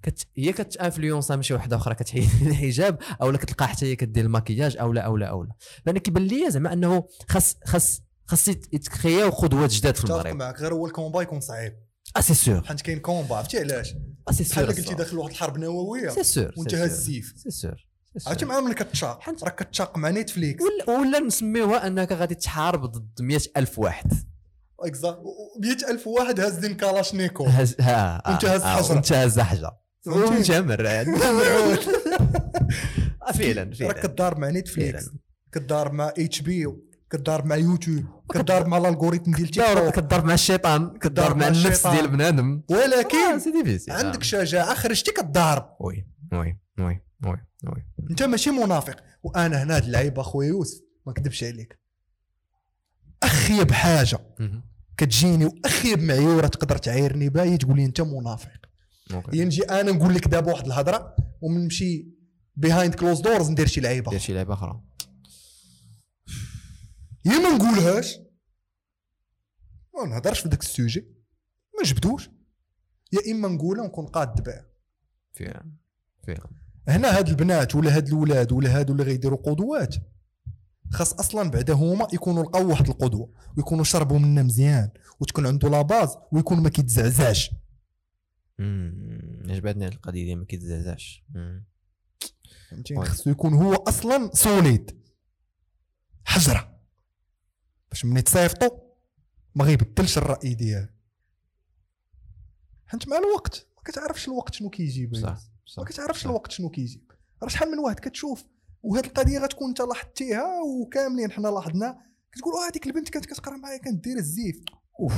كت... 0.04 0.28
هي 0.38 0.54
كتانفلونسا 0.54 1.36
من 1.36 1.42
شي 1.42 1.54
وحده 1.54 1.76
أخرى 1.76 1.96
كتحيد 1.96 2.30
الحجاب 2.48 2.98
أو 3.22 3.32
لا 3.32 3.38
كتلقى 3.38 3.68
حتى 3.68 3.86
هي 3.86 3.96
كدير 3.96 4.26
الماكياج 4.26 4.78
أو 4.78 4.94
لا 4.94 5.02
أو 5.02 5.18
لا 5.18 5.26
أو 5.26 5.44
لا 5.44 5.52
فانا 5.86 6.00
كيبان 6.00 6.28
لي 6.28 6.52
زعما 6.52 6.74
أنه 6.74 7.04
خاص 7.30 7.56
خاص 7.66 8.02
خاص 8.26 8.48
يتخياو 8.48 9.30
قدوات 9.30 9.70
جداد 9.72 9.96
في 9.96 10.06
المغرب. 10.06 10.36
معك 10.36 10.60
غير 10.60 10.74
هو 10.74 10.88
ال 10.88 10.93
combat 10.93 11.22
يكون 11.22 11.40
صعيب. 11.40 11.74
آه 12.18 12.22
c'est 12.22 12.34
sûr 12.34 12.64
حيت 12.64 12.82
كاين 12.82 13.00
combat 13.00 13.36
عرفتي 13.36 13.60
علاش؟ 13.60 13.94
آه 14.28 14.32
c'est 14.32 14.44
بحال 14.44 14.66
sûr 14.66 14.76
قلتي 14.76 14.96
داخل 14.96 15.18
واحد 15.18 15.32
الحرب 15.32 15.58
نووية 15.58 16.10
c'est 16.10 16.24
sûr 16.24 16.54
وانت 16.58 16.74
هاز. 16.74 16.92
السيف 16.92 17.34
c'est 17.38 17.52
sûr. 17.52 17.91
عرفتي 18.28 18.46
مع 18.46 18.60
ملي 18.60 18.74
كتشاق 18.74 19.30
راك 19.44 19.64
كتشاق 19.64 19.98
مع 19.98 20.10
نيتفليكس 20.10 20.64
ولا 20.64 21.00
ولا 21.00 21.20
نسميوها 21.20 21.88
أنك 21.88 22.12
غادي 22.12 22.36
تحارب 22.36 22.86
ضد 22.86 23.22
100000 23.22 23.80
واحد. 23.80 24.14
اكزا 24.80 25.18
100000 25.60 26.08
واحد 26.08 26.40
هازين 26.40 26.74
كالاشنيكوف 26.76 27.48
هز 27.48 27.76
ها 27.80 28.22
وانت 28.30 28.46
هاز 28.46 28.62
آه، 28.62 28.76
حجرة. 28.76 28.94
وانت 28.96 29.14
هاز 29.14 29.40
حجرة. 29.40 29.78
مرعد 30.62 31.08
مرعود. 31.08 31.80
آه، 33.28 33.32
فعلا 33.32 33.62
راك 33.64 33.76
فعلا. 33.76 33.94
كتضارب 33.94 34.40
مع 34.40 34.50
نيتفليكس 34.50 35.06
فعلا. 35.06 35.18
كتضارب 35.52 35.94
مع 35.94 36.14
HBO 36.18 36.68
كتضارب 37.10 37.46
مع 37.46 37.56
يوتيوب 37.56 38.06
كتضارب 38.34 38.68
مع 38.68 38.78
ال 38.78 38.83
algorithm 38.83 39.32
ديال 39.32 39.48
تيك 39.48 39.66
توك 39.66 39.94
كتضرب 39.96 40.26
مع 40.26 40.34
الشيطان 40.34 40.98
كتضرب 40.98 41.38
مع 41.38 41.48
النفس. 41.48 41.88
ديال 41.88 42.08
بنادم. 42.08 42.62
آه، 42.72 42.74
ولكن 42.74 43.38
difficile 43.64 43.94
عندك 43.94 44.24
شجاعة 44.24 44.74
خرجتي 44.74 45.12
كتضارب 45.12 45.70
oui 45.80 46.06
oui 46.34 46.58
oui. 46.80 47.02
oui 47.24 47.38
oui 47.64 47.86
انت 48.10 48.24
ماشي 48.24 48.52
منافق. 48.52 49.04
وأنا 49.24 49.64
هنا 49.64 49.76
هاد 49.76 49.84
اللعيبة 49.84 50.22
اخويا 50.22 50.48
يوسف 50.48 50.82
ما 51.06 51.12
نكذبش 51.12 51.44
عليك. 51.44 51.80
اخيب 53.24 53.72
حاجة. 53.72 54.20
كتجيني 54.98 55.46
واخيب 55.46 56.00
معيوره 56.00 56.48
تقدر 56.48 56.78
تعايرني 56.78 57.30
بها 57.30 57.44
هي 57.44 57.58
تقول 57.58 57.76
لي 57.76 57.86
انت 57.86 58.02
منافق. 58.02 58.60
OK. 59.14 59.38
هي 59.38 59.46
نجي 59.46 59.64
أنا 59.64 59.92
نقول 59.92 60.16
لك 60.16 60.28
دابا 60.28 60.52
واحد 60.52 60.66
الهضرة 60.66 61.16
ونمشي 61.42 62.08
behind 62.56 62.96
closed 62.96 63.20
doors 63.20 63.50
ندير 63.50 63.68
شي 63.68 63.82
لعيبة 63.82 64.12
دير 64.12 64.20
شي 64.20 64.34
لعبه 64.34 64.54
أخرى. 64.54 64.82
يا 67.26 67.32
ما 67.32 67.50
نقولهاش. 67.56 68.18
ما 69.96 70.06
نهضرش 70.06 70.40
في 70.40 70.50
داك 70.50 70.62
ال 70.62 70.68
sujet. 70.68 71.02
ما 71.76 71.82
نجبدوش. 71.82 72.30
يا 73.14 73.32
إما 73.32 73.48
نقولها 73.48 73.84
ونكون 73.84 74.06
قاد 74.06 74.44
بها 74.44 74.66
فعلا 75.34 75.72
فعلا. 76.28 76.61
هنا 76.88 77.18
هاد 77.18 77.30
البنات 77.30 77.76
ولا 77.76 77.96
هاد 77.96 78.08
الاولاد 78.08 78.52
ولا 78.52 78.80
هادو 78.80 78.94
اللي 78.94 79.04
غيديروا 79.04 79.38
قدوات. 79.38 79.96
خاص 80.92 81.14
أصلا 81.14 81.50
بعدا 81.50 81.74
هما 81.74 82.08
يكونوا 82.14 82.44
لقاو 82.44 82.70
واحد 82.70 82.88
القدوة 82.88 83.34
ويكونوا 83.58 83.84
شربوا 83.84 84.20
منها 84.20 84.44
مزيان 84.44 84.90
وتكون 85.20 85.48
عنده 85.48 85.70
la 85.70 85.82
base 85.82 86.18
ويكون 86.32 86.64
ما 86.64 86.70
كيتزعزعش. 86.70 87.52
عجبتني 89.50 89.86
هاد 89.86 89.94
القضية 89.94 90.26
ديال 90.26 90.40
ما 90.40 90.46
كيتزعزعش. 90.46 91.24
خاصو 92.98 93.30
يكون 93.30 93.54
هو 93.54 93.74
أصلا 93.74 94.32
solide. 94.34 95.02
حجرة. 96.24 96.80
باش 97.90 98.06
ملي 98.06 98.22
تصيفطو 98.22 98.70
ما 99.56 99.66
غيبدلش 99.66 100.18
الرأي 100.18 100.54
ديالو. 100.54 100.88
حيت 102.86 103.08
مع 103.08 103.18
الوقت 103.18 103.68
ما 103.78 103.84
كتعرفش 103.86 104.28
الوقت 104.28 104.54
شنو 104.54 104.70
كيجيب 104.70 105.16
صح. 105.16 105.51
ما 105.78 105.84
كتعرفش. 105.84 106.26
الوقت 106.26 106.52
شنو 106.52 106.70
كيجيب 106.70 107.12
راه 107.44 107.50
شحال 107.50 107.72
من 107.72 107.80
واحد 107.80 108.00
كتشوف 108.00 108.44
وهاد 108.84 109.06
القضية 109.06 109.40
غتكون 109.40 109.68
انت 109.68 109.82
لاحظتيها 109.82 110.62
وكاملين 110.62 111.32
حنا 111.32 111.48
لاحظنا. 111.48 111.98
كتقول 112.32 112.54
آه 112.54 112.70
هذيك 112.70 112.88
البنت 112.88 113.10
كانت 113.10 113.26
كتقرا 113.26 113.58
معايا 113.58 113.78
كانت 113.78 114.04
دايرة 114.06 114.20
الزيف. 114.20 114.56
أوف. 115.00 115.14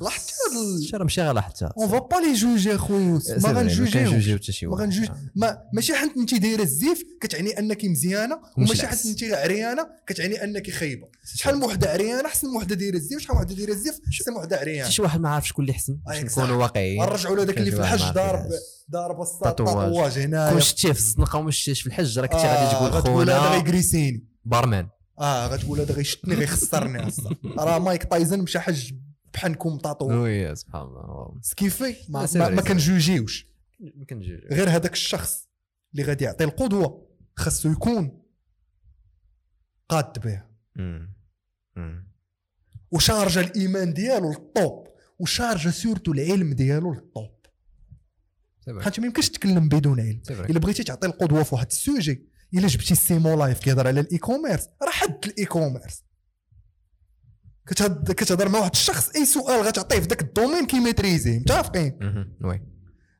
لاحظتي 0.00 0.32
هاد 0.32 0.56
ال... 0.56 0.78
الشهر 0.78 1.02
ماشي 1.02 1.22
غير 1.22 1.32
لاحظتها 1.32 1.72
on 1.78 1.88
va 1.88 1.98
pas 1.98 2.16
les 2.16 2.32
juger 2.32 2.74
اخويا 2.74 3.20
ما 3.42 3.52
غنجوجيو 3.52 4.38
حتى 4.38 4.66
ما 4.66 4.76
غنجوج 4.76 5.08
ما 5.36 5.58
ماشي 5.72 5.94
حيت 5.94 6.16
انت 6.16 6.34
دايرة 6.34 6.62
الزيف 6.62 7.02
كتعني 7.20 7.58
أنك 7.58 7.84
مزيانة 7.84 8.40
وماشي. 8.58 8.86
حيت 8.86 9.06
انت 9.06 9.24
عريانة 9.24 9.86
كتعني 10.06 10.44
أنك 10.44 10.70
خايبة. 10.70 11.08
شحال 11.34 11.56
من 11.56 11.64
وحدة 11.64 11.90
عريانة 11.90 12.26
أحسن 12.26 12.48
من 12.48 12.56
وحدة 12.56 12.74
دايرة 12.74 12.96
الزيف. 12.96 13.22
شحال 13.22 13.36
من 13.36 13.42
وحدة 13.42 13.54
دايرة 13.54 13.72
الزيف 13.72 14.00
أحسن 14.08 14.32
من 14.32 14.36
وحدة 14.36 14.56
حتى 14.56 14.64
عريانة. 14.64 14.90
شي 14.90 15.02
واحد 15.02 15.20
ما 15.20 15.28
عارف 15.28 15.48
شكون 15.48 15.64
اللي 15.64 15.72
احسن 15.72 15.98
باش 16.06 16.16
أي 16.16 16.22
نكونوا. 16.22 16.56
واقعيين 16.56 17.02
نرجعوا 17.02 17.36
لهذاك 17.36 17.58
اللي 17.58 17.70
في 17.70 17.80
الحج 17.80 18.12
ضارب. 18.12 18.48
ضارب. 18.90 19.26
tatouage 19.42 20.18
هنايا. 20.18 20.50
كون 20.50 20.60
شتيه 20.60 20.92
في 20.92 20.98
الزنقه 20.98 21.38
وما 21.38 21.50
شتيش 21.50 21.80
في 21.80 21.86
الحج 21.86 22.18
راك 22.18 22.30
كنتي 22.30 22.46
آه، 22.46 22.64
غادي 22.64 22.76
تقول 22.76 22.90
غتقول 22.90 23.30
هذا 23.30 23.40
خونا 23.40 23.54
غيكريسيني 23.54 24.26
barman. 24.44 24.88
آه 25.20 25.46
غتقول 25.46 25.80
هذا 25.80 25.94
غيشتني 25.94 26.34
غيخسرني 26.34 27.12
راه 27.58 27.78
مايك 27.78 28.04
تايزن 28.04 28.40
مشى 28.40 28.60
حج 28.60 28.92
بحنكم 29.34 29.78
تاتو 29.78 30.22
وي 30.22 30.56
سبحان 30.56 30.82
الله. 30.82 31.38
سكيفي 31.42 31.96
ما, 32.08 32.28
ما, 32.34 32.48
ما 32.48 32.62
كنجوجيوش. 32.62 33.46
ما 33.80 34.04
كنجوج 34.04 34.38
غير 34.52 34.70
هذاك 34.70 34.92
الشخص 34.92 35.48
اللي 35.92 36.02
غادي 36.02 36.24
يعطي 36.24 36.44
القدوة 36.44 37.08
خاصو 37.36 37.72
يكون 37.72 38.22
قاد 39.88 40.18
بها. 40.18 40.50
وشارجه 42.90 43.40
الإيمان 43.40 43.92
ديالو 43.92 44.30
للطوب. 44.30 44.88
وشارجه 45.18 45.68
سورتو 45.68 46.12
العلم 46.12 46.52
ديالو 46.52 46.94
للطوب. 46.94 47.40
حيت 48.80 49.00
ما 49.00 49.06
يمكنش 49.06 49.28
تكلم 49.28 49.68
بدون 49.68 50.00
علم. 50.00 50.22
إلا 50.30 50.58
بغيتي 50.58 50.84
تعطي 50.84 51.06
القدوة 51.06 51.42
في 51.42 51.54
واحد 51.54 51.66
السوجي 51.66 52.26
إلا 52.54 52.66
جبتي 52.66 52.94
سيمو 52.94 53.38
لايف 53.38 53.58
كيهضر 53.58 53.86
على 53.86 54.00
ال 54.00 54.18
e-commerce 54.18 54.68
راه 54.82 54.90
حد 54.90 55.24
ال 55.24 55.44
e-commerce 55.44 56.04
كتهضر 57.74 58.48
مع 58.48 58.58
واحد 58.58 58.70
الشخص 58.70 59.08
أي 59.16 59.24
سؤال 59.26 59.66
غتعطيه 59.66 59.98
في 60.00 60.06
ذاك 60.08 60.20
ال 60.22 60.28
domaine 60.28 60.66
كيميتريزي 60.66 61.38
متفقين. 61.38 61.98
oui. 62.44 62.62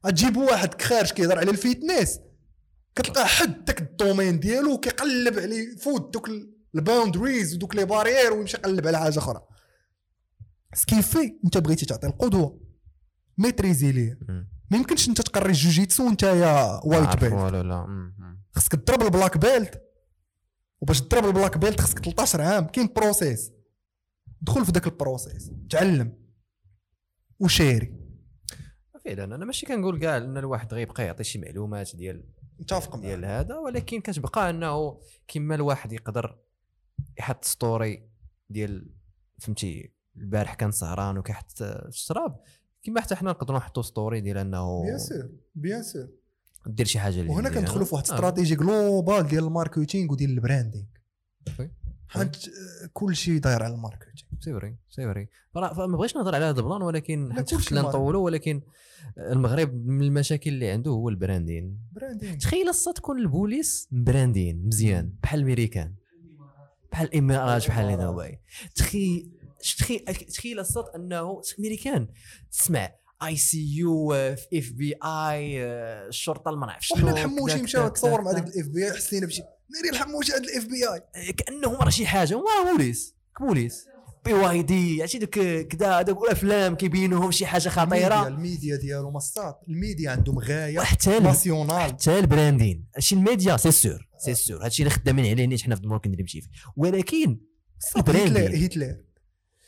غتجيب 0.07 0.37
واحد 0.37 0.83
خارج 0.83 1.11
كيهضر 1.11 1.39
على 1.39 1.51
ال 1.51 1.59
fitness 1.59 2.18
كتلقاه 2.95 3.25
حد 3.25 3.65
داك 3.65 3.81
ال 3.81 3.88
domaine 3.88 4.41
ديالو 4.41 4.79
كيقلب 4.79 5.39
عليه 5.39 5.77
فوت 5.77 6.15
دوك 6.15 6.29
ال- 6.29 6.55
ال 6.75 6.82
boundaries 6.82 7.55
ودوك 7.55 7.75
les 7.77 7.85
barrières 7.85 8.33
ويمشي 8.33 8.57
يقلب 8.57 8.87
على 8.87 8.99
حاجة 8.99 9.19
أخرى. 9.19 9.41
ce 10.75 10.89
qui 10.89 11.10
fait 11.10 11.39
أنت 11.45 11.59
بغيتي 11.59 11.87
تعطي 11.87 12.07
القدوة. 12.07 12.61
ميتريزي 13.39 13.93
ليه. 13.93 14.19
ما 14.71 14.77
يمكنش 14.77 15.09
أنت 15.09 15.21
تقري 15.21 15.49
الجوجيتسو 15.49 16.07
وأنت 16.07 16.23
يا 16.23 16.81
white 16.85 17.16
belt 17.21 17.33
ولا 17.33 17.63
لا. 17.63 17.87
خاصك 18.53 18.73
تضرب 18.73 19.03
ال 19.03 19.09
black 19.09 19.39
belt 19.39 19.83
وباش 20.81 21.01
تضرب 21.01 21.27
ال 21.27 21.32
black 21.32 21.59
belt 21.59 21.81
خاصك 21.81 21.99
13 21.99 22.41
عام 22.43 22.67
كاين 22.67 22.89
process 22.97 23.51
دخل 24.41 24.64
في 24.64 24.72
ذاك 24.72 24.86
ال 24.87 24.95
process 24.95 25.51
تعلم 25.70 26.12
وشاري 27.41 28.01
فعلا 29.05 29.24
أنا 29.24 29.45
ماشي 29.45 29.66
كنقول 29.66 29.99
كاع 30.01 30.16
إن 30.16 30.38
الواحد 30.38 30.74
غيبقى 30.74 31.05
يعطي 31.07 31.24
شي 31.24 31.38
معلومات 31.38 31.97
ديال 31.97 32.24
متفق 32.59 32.97
ديال 32.97 33.24
هذا 33.24 33.59
ولكن 33.59 34.01
كتبقى 34.01 34.51
إنه 34.51 35.01
كما 35.28 35.55
الواحد 35.55 35.92
يقدر 35.92 36.38
يحط 37.18 37.45
story 37.45 38.09
ديال 38.50 38.91
فهمتي 39.38 39.92
البارح 40.17 40.54
كان 40.54 40.71
سهران 40.71 41.18
وكيحط 41.18 41.62
الشراب 41.62 42.41
كما 42.83 43.00
حتى 43.00 43.14
حنا 43.14 43.30
نقدروا 43.30 43.58
نحطوا 43.58 43.83
story 43.83 44.21
ديال 44.21 44.38
إنه 44.38 44.83
bien 44.83 44.99
sûr 44.99 45.30
bien 45.55 45.83
sûr 45.83 46.09
دير 46.67 46.87
شي 46.87 46.99
حاجة 46.99 47.30
وهنا. 47.30 47.49
كندخلوا 47.49 47.84
في 47.84 47.95
واحد 47.95 48.07
آه. 48.11 48.14
stratégie 48.14 48.55
globale 48.55 49.26
ديال 49.26 49.45
ال 49.45 49.51
marketing 49.51 50.13
وديال 50.12 50.30
ال 50.30 50.37
branding 50.37 50.84
حيت 52.11 52.37
كل 52.92 53.16
شيء 53.16 53.38
داير 53.38 53.62
على 53.62 53.74
ال 53.75 53.79
marketing 53.79 54.14
c'est 54.41 54.53
vrai 54.53 54.76
c'est 54.91 55.05
vrai 55.05 55.29
فما 55.54 55.96
بغيتش 55.96 56.16
نهضر 56.16 56.34
على 56.34 56.45
هذا 56.45 56.61
ال 56.61 56.65
plan 56.65 56.83
ولكن 56.82 57.28
مارك. 57.28 57.72
نطولوا 57.72 58.24
ولكن 58.24 58.62
المغرب 59.18 59.87
من 59.87 60.03
المشاكل 60.03 60.50
اللي 60.50 60.70
عنده 60.70 60.91
هو 60.91 61.08
ال 61.09 61.16
branding. 61.16 61.79
branding 61.92 62.37
تخيل 62.37 62.68
الصا 62.68 62.92
تكون 62.92 63.18
البوليس 63.18 63.88
branding 63.91 64.67
مزيان 64.66 65.12
بحال 65.22 65.41
الميريكان 65.41 65.95
بحال 66.92 67.08
الامارات 67.08 67.68
بحال 67.68 67.96
دبي 67.96 68.38
تخيل 68.74 69.30
تخيل 69.78 70.04
تخيل 70.04 70.61
الصوت 70.61 70.95
أنه 70.95 71.41
الميريكان 71.58 72.08
تسمع 72.50 72.92
اي 73.22 73.37
سي 73.37 73.76
يو 73.76 74.12
اف 74.12 74.72
بي 74.72 74.95
اي 75.04 75.64
الشرطة 76.08 76.50
ما 76.50 76.66
نعرف 76.66 76.82
شنو 76.82 77.07
وحنا 77.07 77.12
الحموشي 77.12 77.62
مشاو 77.62 77.82
كذا، 77.82 77.92
تصور 77.92 78.22
مع 78.22 78.32
كذا. 78.32 78.41
داك 78.41 78.54
الاف 78.54 78.68
بي 78.68 78.87
اي 78.87 78.92
حسينا 78.92 79.26
بشي 79.26 79.42
ناري 79.75 79.91
الحموشي 79.91 80.33
هذا 80.33 80.41
الاف 80.41 80.64
بي 80.64 80.88
اي 81.17 81.33
كانهم 81.33 81.75
راه 81.75 81.91
شي 81.91 82.07
حاجة. 82.07 82.34
هو 82.34 82.47
بوليس 82.72 83.14
بوليس 83.41 83.87
بي 84.25 84.33
واي 84.33 84.63
دي 84.63 85.03
عرفتي 85.03 85.18
دوك 85.18 85.38
كذا 85.67 86.01
هذوك 86.01 86.25
الأفلام 86.25 86.75
كيبينوهم 86.75 87.30
شي 87.30 87.47
حاجة 87.47 87.68
خطيرة. 87.68 88.29
الميديا 88.29 88.76
ديالو 88.76 89.11
مصات 89.11 89.61
الميديا 89.68 90.11
عندهم 90.11 90.38
غايه 90.38 90.79
وحتى 90.79 91.18
ناسيونال. 91.18 91.80
حتى 91.80 92.18
البراندين 92.18 92.87
هادشي 92.95 93.14
الميديا 93.14 93.57
سي 93.57 93.71
سور 93.71 94.09
سي 94.18 94.34
سور 94.34 94.64
هادشي 94.64 94.83
اللي 94.83 94.95
خدامين 94.95 95.26
عليه 95.26 95.47
نيت 95.47 95.63
حنا 95.63 95.75
في 95.75 95.83
دمرك 95.83 96.07
ندير 96.07 96.51
ولكن 96.76 97.41
هتلر 97.97 98.67
هتلر. 98.67 98.97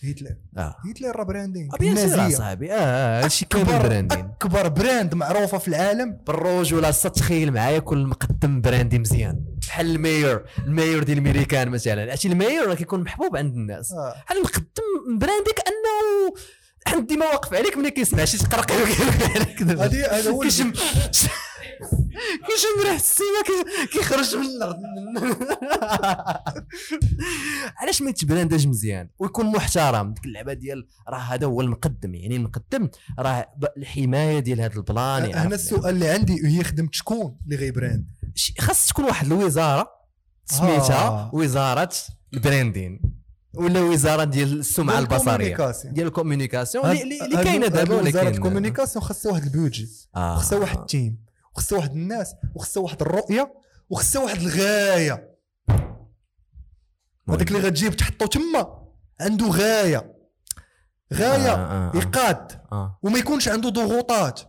هتلر. 0.05 0.37
آه. 0.59 0.77
هتلر 0.91 1.17
راه 1.17 1.25
براندين. 1.25 1.69
آه، 1.73 1.77
بيان 1.77 1.97
سور 1.97 2.05
النازية. 2.15 2.37
صاحبي 2.37 2.73
آه 2.73 3.25
هادشي 3.25 3.45
كامل 3.45 3.67
أكبر- 3.67 3.83
براندين. 3.83 4.19
أكبر 4.19 4.69
براند 4.69 5.15
معروفة 5.15 5.59
في 5.59 5.69
العالم. 5.69 6.19
بالروج 6.27 6.75
ولا 6.75 6.89
الصاد 6.89 7.13
تخيل 7.13 7.53
معايا 7.53 7.79
كل 7.79 8.07
مقدم 8.07 8.61
براندي 8.61 8.99
مزيان. 8.99 9.45
بحال 9.67 9.87
المايور 9.91 10.45
المايور 10.67 11.03
ديال 11.03 11.19
الميريكان 11.19 11.69
مثلا. 11.69 12.03
عرفتي 12.11 12.29
المايور 12.29 12.67
راه 12.67 12.75
كيكون 12.75 13.01
محبوب 13.01 13.37
عند 13.37 13.55
الناس. 13.55 13.93
آه. 13.93 14.15
بحال 14.27 14.43
مقدم 14.43 15.19
براندي 15.19 15.51
كأنه 15.57 16.35
حد 16.87 17.07
ديما 17.07 17.27
واقف 17.27 17.55
عليك 17.55 17.77
ملي 17.77 17.91
كيسمع. 17.91 18.25
شي 18.25 18.39
تقرقع 18.39 18.75
عليك 18.75 19.63
هذا 19.63 20.31
هو 20.31 20.41
كيشم 20.41 20.73
كيشم 22.47 22.83
ريحه 22.85 22.97
السيما 22.97 23.43
كي- 23.47 23.87
كيخرج 23.99 24.37
من 24.37 24.47
الأرض 24.47 24.77
علاش 27.81 28.03
ما 28.03 28.11
يتبرانداش 28.11 28.67
مزيان؟ 28.67 29.09
ويكون 29.19 29.47
محترم. 29.47 30.15
ديك 30.15 30.25
اللعبة 30.25 30.53
ديال 30.53 30.87
راه 31.09 31.19
هذا 31.19 31.47
هو 31.47 31.61
المقدم 31.61 32.15
يعني 32.15 32.37
المقدم 32.37 32.89
راه 33.19 33.47
الحماية 33.77 34.39
ديال 34.39 34.61
هذا 34.61 34.75
ال 34.77 34.86
plan 34.86 35.23
هنا 35.23 35.29
يعرف- 35.37 35.53
السؤال 35.53 35.95
اللي 35.95 36.09
عندي 36.09 36.47
هي 36.47 36.65
خدمت 36.65 36.95
شكون 36.95 37.37
اللي 37.45 37.57
غيبراند؟ 37.57 38.05
شي- 38.35 38.55
خاص 38.61 38.87
تكون 38.89 39.05
واحد 39.05 39.27
الوزارة 39.27 39.91
سميتها 40.45 41.09
آه. 41.09 41.31
وزارة 41.35 41.91
ال 42.35 42.42
branding 42.42 43.01
ولا 43.55 43.81
وزارة 43.81 44.25
ديال 44.25 44.59
السمعة 44.59 44.99
البصرية. 44.99 45.73
ديال 45.85 46.07
ال 46.07 46.13
communication 46.13 46.91
اللي 46.91 47.45
كاينة 47.45 47.67
دابا 47.67 47.95
وزارة 48.01 48.29
ال 48.29 48.34
communication 48.34 49.05
خاصها 49.05 49.33
واحد 49.33 49.43
البيوجي 49.43 49.89
آه. 50.17 50.33
وخاصها 50.37 50.59
واحد 50.59 50.79
ال 50.79 50.86
team. 50.86 51.23
وخاصها 51.55 51.79
واحد 51.79 51.91
الناس 51.91 52.35
وخاصها 52.55 52.83
واحد 52.83 53.03
الرؤية 53.03 53.55
وخاصها 53.91 54.23
واحد 54.23 54.41
الغاية. 54.41 55.33
هذاك 57.29 57.49
اللي 57.49 57.59
غتجيب 57.59 57.97
تحطو 57.97 58.27
تما 58.27 58.89
عنده 59.21 59.47
غاية. 59.47 60.17
غاية 61.13 61.53
آه، 61.53 61.57
آه، 61.57 61.93
آه. 61.95 61.97
يقاد 61.97 62.53
آه. 62.73 62.99
وما 63.03 63.19
يكونش 63.19 63.49
عنده 63.49 63.69
ضغوطات 63.69 64.41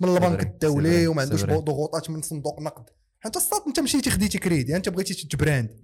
من 0.00 0.08
البنك 0.16 0.42
الدولي 0.42 1.06
وما 1.06 1.22
عندوش. 1.22 1.44
ضغوطات 1.44 2.10
من 2.10 2.22
صندوق 2.22 2.60
نقد. 2.60 2.84
أنت 3.26 3.36
الصاد 3.36 3.62
أنت 3.66 3.80
مشيتي 3.80 4.10
خديتي 4.10 4.38
كريدي 4.38 4.76
أنت 4.76 4.88
بغيتي 4.88 5.28
تbrand 5.28 5.80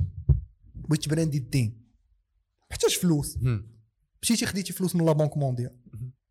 بغيتي 0.74 1.08
تbrandي 1.08 1.38
الدين 1.38 1.80
محتاج 2.70 2.98
فلوس. 2.98 3.38
مشيتي 4.22 4.46
خديتي 4.46 4.72
فلوس 4.72 4.96
من 4.96 5.06
la 5.06 5.12
Banque 5.12 5.36
mondiale. 5.36 5.76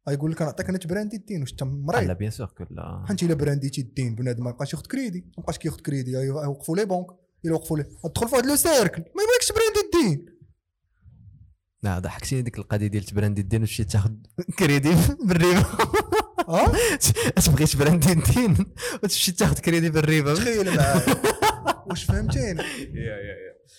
غيقول 0.09 0.31
لك 0.31 0.41
نعطيك 0.41 0.69
أنا 0.69 0.77
تbrandي 0.77 1.15
الدين 1.17 1.41
واش 1.41 1.51
انت 1.51 1.61
لا 1.63 1.67
مريض 1.69 2.11
bien 2.11 2.31
sûr 2.31 2.47
que 2.47 2.65
là 2.71 3.05
انت 3.09 3.23
إلا 3.23 3.33
brandيتي 3.33 3.81
الدين 3.81 4.15
بنادم 4.15 4.43
ما 4.43 4.49
يبقاش 4.49 4.73
ياخذ 4.73 4.85
كريدي 4.85 5.19
ما 5.19 5.33
يبقاش 5.39 5.57
كياخذ 5.57 5.79
كريدي 5.79 6.19
أيوة، 6.19 6.43
يوقفوا 6.43 6.75
les 6.75 6.85
banques 6.85 7.07
إلا 7.45 7.53
وقفوا 7.53 7.77
لي. 7.77 7.83
تدخل 8.03 8.27
في 8.29 8.35
واحد 8.35 8.45
le 8.47 8.55
cercle 8.55 9.01
ما 9.01 9.23
يبغيكش 9.23 9.47
تbrandي 9.47 9.79
الدين 9.85 10.25
لا 11.83 11.99
ضحكتيني 11.99 12.41
ديك 12.41 12.57
القضية 12.57 12.87
ديال 12.87 13.03
تbrandي 13.03 13.41
الدين 13.41 13.59
ومشيت 13.61 13.91
تاخذ 13.91 14.11
كريدي 14.59 14.95
بالريبه 15.23 15.65
آه؟ 16.49 16.71
تبغي 17.45 17.65
تbrandي 17.65 18.11
الدين 18.11 18.55
وتمشي 19.03 19.31
تاخذ 19.31 19.57
كريدي 19.59 19.89
بالريبه 19.89 20.33
تخيل 20.35 20.75
معايا 20.75 21.01
واش 21.89 22.03
فهمتيني؟ 22.03 22.61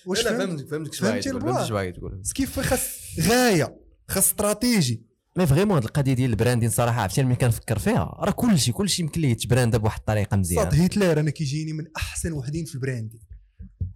واش 0.06 0.24
لا 0.24 0.38
فهمت 0.38 0.60
فهمتك 0.60 0.68
فهمتك 0.70 0.94
فهمتي 0.94 1.22
شوية 1.22 1.32
البلان؟ 1.32 1.54
فهمت 1.54 1.68
شوية 1.68 1.90
تقول. 1.90 2.14
بس 2.14 2.32
كيف 2.32 2.60
خاص 2.60 2.98
غاية 3.20 3.76
خاص 4.08 4.26
استراتيجي. 4.26 5.09
مي 5.36 5.46
فريمون 5.46 5.76
هاد 5.76 5.84
القضية 5.84 6.12
ديال 6.12 6.30
البراندين 6.30 6.70
صراحة 6.70 7.02
عرفتي 7.02 7.22
ملي 7.22 7.36
كنفكر 7.36 7.78
فيها 7.78 8.16
راه 8.20 8.30
كلشي 8.30 8.72
كلشي 8.72 9.02
يمكن 9.02 9.20
ليه 9.20 9.30
يتبراندا 9.30 9.78
بواحد 9.78 9.98
الطريقة 9.98 10.30
صاد 10.30 10.38
مزيانه 10.38 10.84
هتلر 10.84 11.20
أنا 11.20 11.30
كيجيني 11.30 11.72
من 11.72 11.84
أحسن 11.96 12.32
وحدين 12.32 12.64
في 12.64 12.74
البراندي 12.74 13.20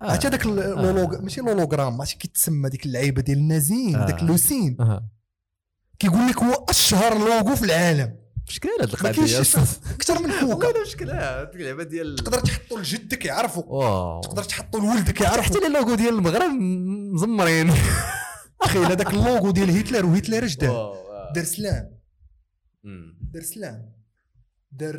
آه. 0.02 0.10
عرفتي 0.10 0.28
هذاك 0.28 0.46
اللولوغ 0.46 1.22
ماشي 1.22 1.40
لولوغرام 1.40 1.96
ماشي 1.96 2.18
كيتسمى 2.18 2.68
ديك 2.68 2.86
اللعيبة 2.86 3.22
ديال 3.22 3.38
النازيين 3.38 3.96
آه. 3.96 4.06
داك 4.06 4.22
اللوسين 4.22 4.76
آه. 4.80 5.08
كيقول 5.98 6.28
لك 6.28 6.42
هو 6.42 6.64
أشهر 6.68 7.18
لوغو 7.18 7.56
في 7.56 7.64
العالم. 7.64 8.16
مشكل 8.48 8.68
هاد 8.80 8.94
كاينش 8.94 9.34
أكثر 9.34 10.22
من 10.22 10.30
والله 10.30 10.54
كوكا 10.54 10.70
الا 10.70 10.82
مشكل 10.82 11.10
هاد 11.10 11.54
اللعبه 11.54 11.84
ديال 11.84 12.14
تقدر 12.14 12.40
تحطو 12.40 12.78
لجدك 12.78 13.24
يعرفو. 13.24 13.60
تقدر 14.20 14.42
تحطو 14.42 14.78
لولدك 14.78 15.20
يعرفو. 15.20 15.42
حتى 15.42 15.66
اللوغو 15.66 15.94
ديال 15.94 16.14
المغرب 16.14 16.50
مزمرين. 17.12 17.72
تخيل 18.60 18.84
هذاك 18.84 19.14
اللوغو 19.14 19.50
ديال 19.50 19.78
هتلر 19.78 20.06
وهتلر 20.06 20.44
اش 20.44 20.56
دار 20.56 20.70
واو، 20.70 20.92
آه. 20.92 21.03
دار 21.34 21.44
سلام. 21.44 21.98
دار 23.32 23.42
سلام. 23.42 23.92
دار 24.72 24.96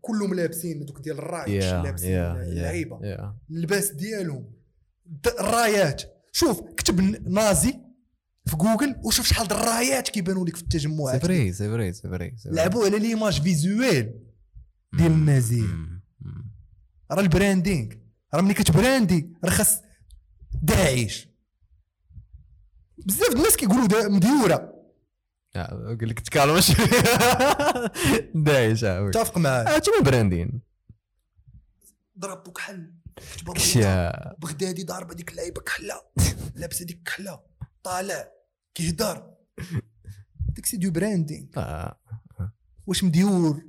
كلهم 0.00 0.34
لابسين 0.34 0.84
دوك 0.84 1.00
ديال 1.00 1.18
الرايش 1.18 1.64
يا 1.64 1.82
لابسين 1.82 2.10
يا 2.10 2.42
اللعيبة. 2.42 3.00
يا. 3.02 3.36
اللباس 3.50 3.90
ديالهم 3.90 4.52
الرايات. 5.40 6.02
شوف 6.32 6.60
كتب 6.60 7.00
نازي 7.28 7.80
في 8.46 8.56
جوجل 8.56 8.96
وشوف 9.04 9.26
شحال 9.26 9.52
الرايات 9.52 10.08
كيبانوا 10.08 10.46
لك 10.46 10.56
في 10.56 10.62
التجمعات. 10.62 11.20
سي 11.20 11.26
فري 11.26 11.52
سي 11.52 11.68
فري 11.68 11.92
سي 11.92 12.08
فري. 12.08 12.36
لعبوا 12.46 12.84
على 12.84 12.98
ليماج 12.98 13.42
فيزويل 13.42 14.12
ديال. 14.92 15.12
مم. 15.12 16.02
راه 17.10 17.20
البراندينغ. 17.20 17.94
راه 18.34 18.42
ملي 18.42 18.54
كتبراندي 18.54 19.32
راه 19.44 19.50
خاص 19.50 19.78
داعش. 20.62 21.28
بزاف 23.06 23.30
د 23.32 23.36
الناس 23.36 23.56
كيقولوا 23.56 24.08
مديورة. 24.08 24.71
آه، 25.56 25.96
قال 26.00 26.08
لك 26.08 26.20
تكالم 26.20 26.60
شوية 26.60 26.86
دايش 28.34 28.84
آه. 28.84 29.00
متفق 29.00 29.38
معاه 29.38 29.62
آه، 29.62 29.78
تما 29.78 30.00
براندين؟ 30.04 30.60
ضرب 32.18 32.48
كحل 32.52 32.92
كتب 33.36 33.52
كشيا 33.52 34.12
بغدادي 34.38 34.84
ضاربه 34.84 35.14
ديك 35.14 35.30
اللعيبة 35.30 35.60
كحلة. 35.60 36.02
لابسه 36.56 36.84
ديك 36.84 37.02
كحلة. 37.04 37.40
طالع. 37.82 38.28
كيهدر 38.74 39.30
داك 40.56 40.66
سي 40.66 40.76
دو 40.76 40.90
براندينغ 40.90 41.46
آه. 41.56 41.96
واش 42.86 43.04
مديور؟ 43.04 43.62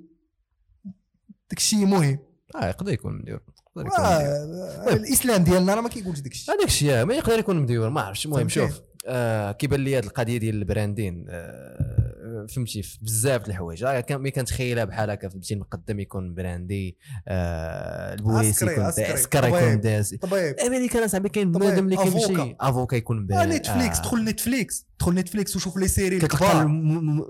داك 1.49 1.57
الشيء 1.57 1.85
مهم. 1.85 2.19
آه، 2.55 2.67
يقدر 2.67 2.91
يكون 2.93 3.17
مديور. 3.17 3.39
يقدر 3.77 3.87
يكون 3.87 3.99
مديور. 4.05 4.89
آه، 4.89 4.93
الإسلام 4.93 5.43
ديالنا 5.43 5.75
راه 5.75 5.81
ما 5.81 5.89
كيقولش 5.89 6.19
داك 6.19 6.31
الشيء 6.31 6.55
هذاك 6.55 6.67
الشيء 6.67 7.05
ما 7.05 7.13
يقدر 7.13 7.39
يكون 7.39 7.59
مديور 7.59 7.89
ما 7.89 8.01
عرفتش 8.01 8.25
المهم؟ 8.25 8.49
شوف. 8.49 8.81
آه 9.07 9.51
كيبان 9.51 9.79
لي 9.79 9.97
هذه 9.97 10.03
القضية 10.03 10.37
ديال 10.37 10.55
البراندين 10.55 11.25
آه 11.29 12.45
فهمتي 12.49 12.83
في 12.83 12.97
بزاف 13.01 13.41
د 13.43 13.49
الحوايج 13.49 13.83
آه 13.83 14.05
ملي 14.11 14.31
كنتخيلها 14.31 14.85
بحال 14.85 15.09
هكا 15.09 15.29
فهمتي 15.29 15.53
المقدم 15.53 15.99
يكون 15.99 16.33
براندي 16.33 16.97
آه 17.27 18.13
البوليس 18.13 18.63
عسكري، 18.63 18.71
يكون 18.71 18.83
عسكري، 18.85 19.47
يكون. 19.47 19.81
داس 19.81 20.15
طبيب 20.15 20.55
أمريكا 20.59 21.07
صاحبي 21.07 21.29
كاين 21.29 21.51
بنادم 21.51 21.85
اللي 21.85 21.97
كيمشي. 21.97 22.55
افوكا 22.61 22.95
يكون 22.95 23.17
آه 23.21 23.25
براندي 23.25 23.55
نتفليكس 23.55 23.99
دخل 23.99 24.23
نتفليكس 24.23 24.87
دخل 24.99 25.13
نتفليكس 25.13 25.55
وشوف 25.55 25.77
لي 25.77 25.87
سيري 25.87 26.19
كتلقى 26.19 26.45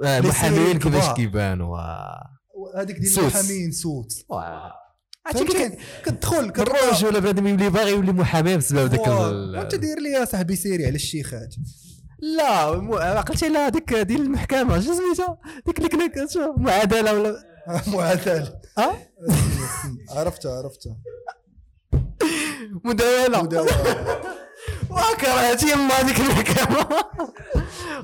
آه، 0.04 0.20
المحامين 0.20 0.80
كيفاش. 0.80 1.16
كيبانوا 1.16 1.78
آه. 1.78 2.30
هذيك 2.78 2.98
ديال. 3.00 3.20
المحامين 3.20 3.72
سوت. 3.72 4.14
عرفتي 5.26 5.78
كتدخل 6.06 6.54
الراجل 6.60 7.08
ولا 7.08 7.20
بنادم 7.20 7.48
يولي 7.48 7.70
باغي 7.70 7.92
يولي 7.92 8.12
محامي 8.14 8.58
بسبب 8.58 8.90
داك 8.90 9.08
واه. 9.08 9.30
ال- 9.30 9.56
انت 9.56 9.76
داير 9.76 10.00
لي 10.00 10.10
يا 10.10 10.26
صاحبي 10.26 10.56
سيري 10.56 10.86
على 10.86 10.96
الشيخات 10.96 11.56
لا 12.38 12.76
مو- 12.76 12.96
عقلتي 12.98 13.50
لا 13.50 13.68
هذيك 13.68 13.94
ديال 13.94 14.22
المحكمة 14.22 14.80
شو 14.80 14.94
سميتها؟ 14.94 15.38
ديك 15.66 15.78
اللي 15.78 15.90
كنا 15.90 16.28
معادلة 16.58 17.14
ولا 17.14 17.36
معادلة. 17.94 18.54
آه 18.78 18.96
عرفتها 20.10 20.58
عرفتها 20.58 20.98
مداولة. 22.84 23.44
مداولة. 23.44 23.72
وكرهت 24.92 25.64
يما 25.64 25.94
هذيك 25.94 26.20
المحكمة. 26.20 26.88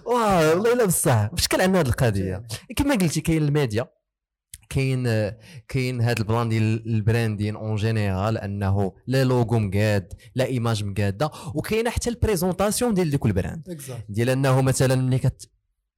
واه 0.05 0.49
والله 0.49 0.73
إلا 0.73 0.85
بصح. 0.85 1.29
بشكل 1.33 1.61
عندنا 1.61 1.79
هذه 1.81 1.87
القضية. 1.87 2.43
كما 2.75 2.95
قلتي 2.95 3.21
كاين 3.21 3.43
الميديا. 3.43 3.87
كاين 4.69 5.31
كاين 5.67 6.01
هذا 6.01 6.19
ال 6.19 6.25
plan 6.25 6.49
ديال 6.49 6.95
ال 6.95 7.02
branding 7.02 7.55
en 7.55 7.75
général 7.75 8.37
أنه 8.37 8.93
le 9.07 9.23
logo 9.23 9.59
مقاد 9.59 10.13
l'image 10.35 10.83
مقادة 10.83 11.31
وكاينة 11.53 11.89
حتى 11.89 12.09
ال 12.09 12.16
présentation 12.16 12.93
ديال 12.93 13.09
ديك 13.09 13.25
ال 13.25 13.33
brand. 13.33 13.81
ديال 14.09 14.29
أنه 14.29 14.61
مثلا 14.61 14.95
ملي 14.95 15.19
كت 15.19 15.49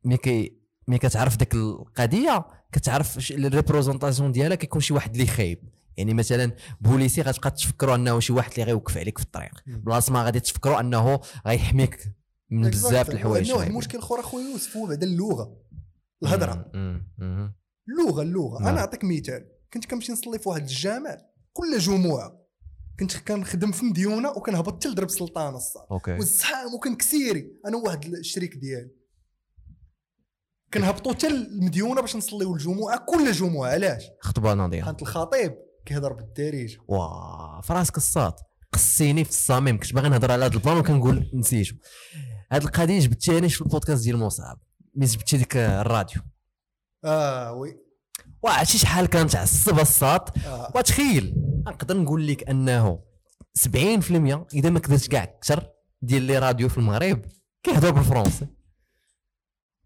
ملي 0.03 0.17
كي 0.17 0.57
ملي 0.87 0.97
كتعرف 0.97 1.37
ديك 1.37 1.53
القضية 1.53 2.45
كتعرف 2.71 3.31
ال 3.31 3.38
représentation 3.38 4.31
ديالها 4.31 4.55
كيكون 4.55 4.81
شي 4.81 4.93
واحد 4.93 5.11
اللي 5.11 5.27
خايب. 5.27 5.63
يعني 5.97 6.13
مثلا 6.13 6.51
بوليسي 6.81 7.21
غتبقى 7.21 7.51
تفكروا 7.51 7.95
أنه 7.95 8.19
شي 8.19 8.33
واحد 8.33 8.51
اللي 8.51 8.63
غيوقف 8.63 8.97
عليك 8.97 9.17
في 9.17 9.23
الطريق. 9.23 9.51
مم. 9.67 9.81
بلاصة 9.81 10.13
ما 10.13 10.23
غادي 10.23 10.39
تفكروا 10.39 10.79
أنه 10.79 11.19
غيحميك 11.47 12.15
من 12.49 12.69
بزاف 12.69 13.09
الحوايج. 13.09 13.51
خايبين. 13.51 13.71
المشكل 13.71 13.97
اخر 13.97 14.19
اخويا 14.19 14.51
يوسف 14.51 14.77
هو 14.77 14.87
بعدا 14.87 15.07
اللغة. 15.07 15.57
الهضره 16.23 16.71
اللغة. 17.89 18.21
اللغة 18.21 18.59
نعم. 18.59 18.67
أنا 18.67 18.77
نعطيك 18.77 19.03
مثال. 19.03 19.47
كنت 19.73 19.85
كنمشي 19.85 20.11
نصلي 20.11 20.39
في 20.39 20.49
واحد 20.49 20.61
الجامع 20.61 21.17
كل 21.53 21.77
جمعة 21.77 22.41
كنت 22.99 23.17
كنخدم 23.17 23.71
في 23.71 23.85
مديونة 23.85 24.29
وكنهبط 24.29 24.73
حتى 24.75 24.89
لدرب 24.89 25.09
سلطان 25.09 25.55
الصاد 25.55 25.87
والزحام 26.07 26.73
وكنكسيري 26.73 27.51
أنا 27.67 27.77
وواحد 27.77 28.05
الشريك 28.05 28.55
ديالي. 28.55 28.91
كنهبطوا 30.73 31.13
حتى 31.13 31.27
المديونه 31.27 32.01
باش 32.01 32.15
نصليو 32.15 32.53
الجمعة 32.53 33.05
كل 33.07 33.31
جمعة. 33.31 33.67
علاش؟ 33.67 34.03
خطبة 34.21 34.53
ناضية. 34.53 34.83
كانت 34.83 35.01
الخطيب 35.01 35.55
كيهضر 35.85 36.13
بالدارجة. 36.13 36.77
واه 36.87 37.61
فراسك 37.61 37.97
الصاط 37.97 38.33
قصيني 38.73 39.23
في 39.23 39.29
الصميم. 39.29 39.79
كنت 39.79 39.93
باغي 39.93 40.09
نهضر 40.09 40.31
على 40.31 40.45
هذا 40.45 40.53
ال 40.53 40.58
plan 40.58 40.77
وكنقول 40.77 41.31
نسيتو 41.33 41.75
هاد 42.51 42.63
القضية 42.63 42.99
جبتيها 42.99 43.39
ليش 43.39 43.55
في 43.55 43.61
البودكاست 43.61 44.03
ديال 44.03 44.17
مصعب. 44.17 44.59
ملي 44.95 45.07
جبتي 45.07 45.37
ديك 45.37 45.57
الراديو. 45.57 46.21
آه 47.05 47.53
oui. 47.53 47.77
وعرفتي 48.43 48.77
شحال 48.77 49.05
كانت 49.05 49.35
عصب 49.35 49.79
الصاط؟ 49.79 50.37
آه. 50.37 50.71
وتخيل 50.75 51.35
نقدر 51.67 51.97
نقول 51.97 52.27
لك 52.27 52.49
أنه 52.49 52.99
70% 53.59 53.67
إذا 54.53 54.69
ما 54.69 54.79
كدرتش 54.79 55.07
كاع 55.07 55.23
أكثر 55.23 55.69
ديال 56.01 56.21
les 56.21 56.39
radios 56.39 56.69
في 56.69 56.77
المغرب 56.77 57.21
كيهضروا 57.63 57.91
بالفرنسي. 57.91 58.47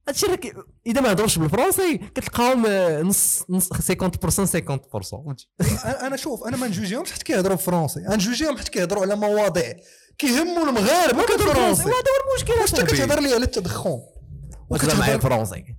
هادشي 0.07 0.25
راك 0.25 0.55
إذا 0.87 1.01
ما 1.01 1.11
هضروش 1.11 1.37
بالفرنسي 1.39 1.97
كتلقاهم 1.97 2.65
آه، 2.65 3.01
نص 3.01 3.43
نص 3.49 3.73
50% 3.73 3.77
50% 3.77 5.09
فهمتي؟ 5.11 5.49
أنا 5.85 6.15
شوف 6.15 6.43
أنا 6.43 6.57
ما 6.57 6.67
نجوجيهمش 6.67 7.11
حيت 7.11 7.23
كيهضروا 7.23 7.55
بالفرنسي. 7.55 7.99
نجوجيهم 7.99 8.57
حيت 8.57 8.67
كيهضروا 8.67 9.01
على 9.01 9.15
مواضيع. 9.15 9.73
كيهموا 10.17 10.69
المغاربه 10.69 11.25
بالفرنسي. 11.25 11.83
وهذا 11.83 11.95
هو 11.95 12.31
المشكل 12.31 12.53
واش 12.61 12.79
انت 12.79 12.89
كتهضر 12.93 13.19
لي 13.19 13.33
على 13.33 13.43
التدخن 13.43 13.99
وكتهضر 14.69 14.99
معايا 14.99 15.15
وكتهضر 15.15 15.37
بالفرنسي. 15.37 15.75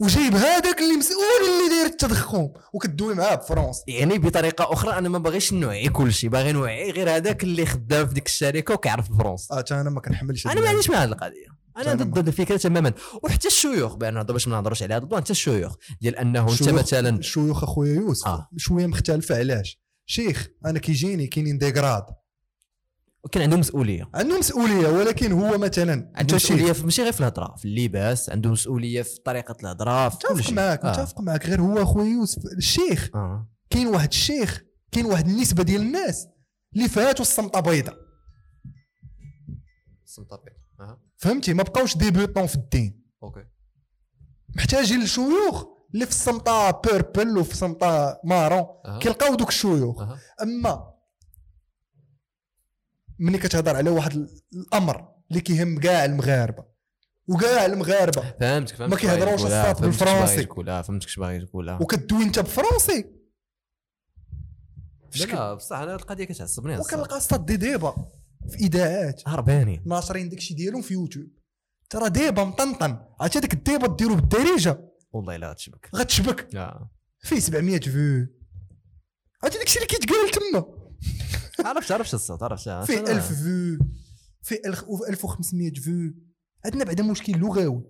وجايب 0.00 0.34
هذاك 0.34 0.78
اللي 0.80 0.96
مسؤول 0.96 1.24
اللي 1.48 1.68
داير 1.68 1.86
التدخن 1.86 2.52
وكدوي 2.72 3.14
معاه 3.14 3.34
بفرنسي 3.34 3.82
يعني 3.88 4.18
بطريقة 4.18 4.72
أخرى 4.72 4.98
أنا 4.98 5.08
ما 5.08 5.18
باغيش 5.18 5.52
نوعي 5.52 5.88
كل 5.88 6.12
شيء 6.12 6.30
باغي 6.30 6.52
نوعي 6.52 6.90
غير 6.90 7.16
هذاك 7.16 7.44
اللي 7.44 7.66
خدام 7.66 8.06
في 8.06 8.14
ديك 8.14 8.26
الشركة 8.26 8.74
وكيعرف 8.74 9.10
الفرنسي 9.10 9.54
آه 9.54 9.64
أنا 9.70 9.90
ما 9.90 10.00
كنحملش 10.00 10.46
أنا 10.46 10.60
ما 10.60 10.68
عنديش 10.68 10.90
مع 10.90 10.96
هذه 10.96 11.08
القضية. 11.08 11.58
أنا 11.76 11.94
ضد 11.94 12.28
الفكرة 12.28 12.56
تماما. 12.56 12.92
وحتى 13.22 13.48
الشيوخ 13.48 13.94
بأن 13.94 14.14
نهضر 14.14 14.32
باش 14.32 14.48
ما 14.48 14.56
نهضروش 14.56 14.82
عليها 14.82 14.98
ضد 14.98 15.14
حتى 15.14 15.30
الشيوخ. 15.30 15.74
ديال 16.00 16.16
أنه 16.16 16.52
أنت 16.52 16.68
مثلا 16.68 17.18
الشيوخ 17.18 17.62
أخويا 17.62 17.94
يوسف 17.94 18.26
آه. 18.26 18.48
شوية 18.56 18.86
مختلفة 18.86 19.38
علاش؟ 19.38 19.80
شيخ 20.06 20.48
أنا 20.66 20.78
كيجيني 20.78 21.26
كاينين 21.26 21.58
ديغراد 21.58 22.04
كان 23.32 23.42
عنده 23.42 23.56
مسؤولية. 23.56 24.10
عنده 24.14 24.38
مسؤولية 24.38 24.88
ولكن 24.88 25.32
هو 25.32 25.58
مثلا 25.58 26.12
عنده 26.14 26.34
مسؤولية 26.34 26.72
في- 26.72 26.84
ماشي 26.84 27.02
غير 27.02 27.12
في 27.12 27.20
الهضرة 27.20 27.54
في 27.56 27.64
اللباس 27.64 28.30
عنده 28.30 28.50
مسؤولية 28.50 29.02
في 29.02 29.20
طريقة 29.24 29.56
الهضرة 29.62 30.08
في 30.08 30.18
كل 30.18 30.34
متفق 30.34 30.40
شيء. 30.46 30.54
معاك 30.54 30.84
آه. 30.84 30.90
متفق 30.90 31.20
معاك. 31.20 31.46
غير 31.46 31.60
هو 31.60 31.82
اخويا 31.82 32.06
يوسف 32.08 32.42
الشيخ. 32.56 33.10
آه. 33.14 33.48
كاين 33.70 33.86
واحد 33.86 34.08
الشيخ 34.08 34.62
كاين 34.92 35.06
واحد 35.06 35.28
النسبة 35.28 35.62
ديال 35.62 35.80
الناس 35.82 36.26
اللي 36.76 36.88
فاتوا 36.88 37.22
الصمطه 37.22 37.60
بيضاء. 37.60 37.96
آه 40.80 41.00
فهمتي؟ 41.16 41.54
ما 41.54 41.62
بقاوش 41.62 41.96
ديبيوتون 41.96 42.46
في 42.46 42.54
الدين. 42.54 43.04
أوكي. 43.22 43.44
محتاجين 44.56 45.02
لشيوخ 45.04 45.64
اللي 45.94 46.04
في 46.06 46.12
الصمطه 46.12 46.70
بيربل 46.70 47.38
وفي 47.38 47.52
الصمطه 47.52 48.20
مارون 48.24 48.66
أها. 48.86 48.98
كيلقاو 48.98 49.34
دوك 49.34 49.48
الشيوخ. 49.48 50.00
أها. 50.00 50.18
أما 50.42 50.97
ملي 53.18 53.38
كتهضر 53.38 53.76
على 53.76 53.90
واحد 53.90 54.12
ال- 54.12 54.40
الأمر 54.52 55.08
اللي 55.30 55.40
كيهم 55.40 55.80
كاع 55.80 56.04
المغاربة. 56.04 56.64
وكاع 57.28 57.66
المغاربة. 57.66 58.34
فهمتك 58.40 58.74
فهمتك. 58.76 58.92
ما 58.94 58.96
كيهضروش 58.96 59.32
الصاد 59.44 59.74
باغي 59.76 59.86
بالفرنسي. 59.86 60.48
آه، 60.68 60.82
فهمتك 60.82 61.06
اش 61.06 61.16
باغي 61.18 61.46
تقول. 61.46 61.70
وكدوي 61.80 62.22
انت 62.24 62.38
بفرنسي. 62.38 63.04
لا 65.16 65.24
لا 65.24 65.54
بصح 65.54 65.76
أنا 65.76 65.94
القضية 65.94 66.24
كتعصبني. 66.24 66.78
وكنلقى 66.78 67.16
الصاد 67.16 67.46
دي 67.46 67.56
ديبا 67.56 67.94
في 68.48 68.56
اذاعات 68.56 69.22
هربانين 69.28 69.82
ناشرين 69.86 70.28
داكشي 70.28 70.54
ديالهم 70.54 70.82
في 70.82 70.94
يوتيوب. 70.94 71.26
ترى 71.90 72.10
débat 72.10 72.44
مطنطن. 72.44 72.98
عرفتي 73.20 73.40
ديك 73.40 73.52
ال 73.54 73.61
débat 73.61 73.96
ديرو 73.96 74.14
بالدارجة؟ 74.14 74.80
والله 75.12 75.36
لا 75.36 75.52
تشبك 75.52 75.90
غتشبك. 75.96 76.48
لا. 76.54 76.88
فيه 77.20 77.40
700 77.40 77.80
views. 77.80 78.26
عرفتي 79.42 79.58
داكشي 79.58 79.76
اللي 79.76 79.86
كيتقال 79.86 80.30
تما. 80.30 80.77
عرفت 81.64 81.92
عرفت 81.92 82.14
الصوت 82.14 82.42
عرفت 82.42 82.62
فيه 82.62 83.00
1000 83.00 83.32
views 83.32 83.78
فيه 84.42 84.60
1500 85.08 85.72
views 85.74 86.14
عندنا 86.64 86.84
بعدا 86.84 87.02
مشكل 87.02 87.32
لغوي. 87.38 87.84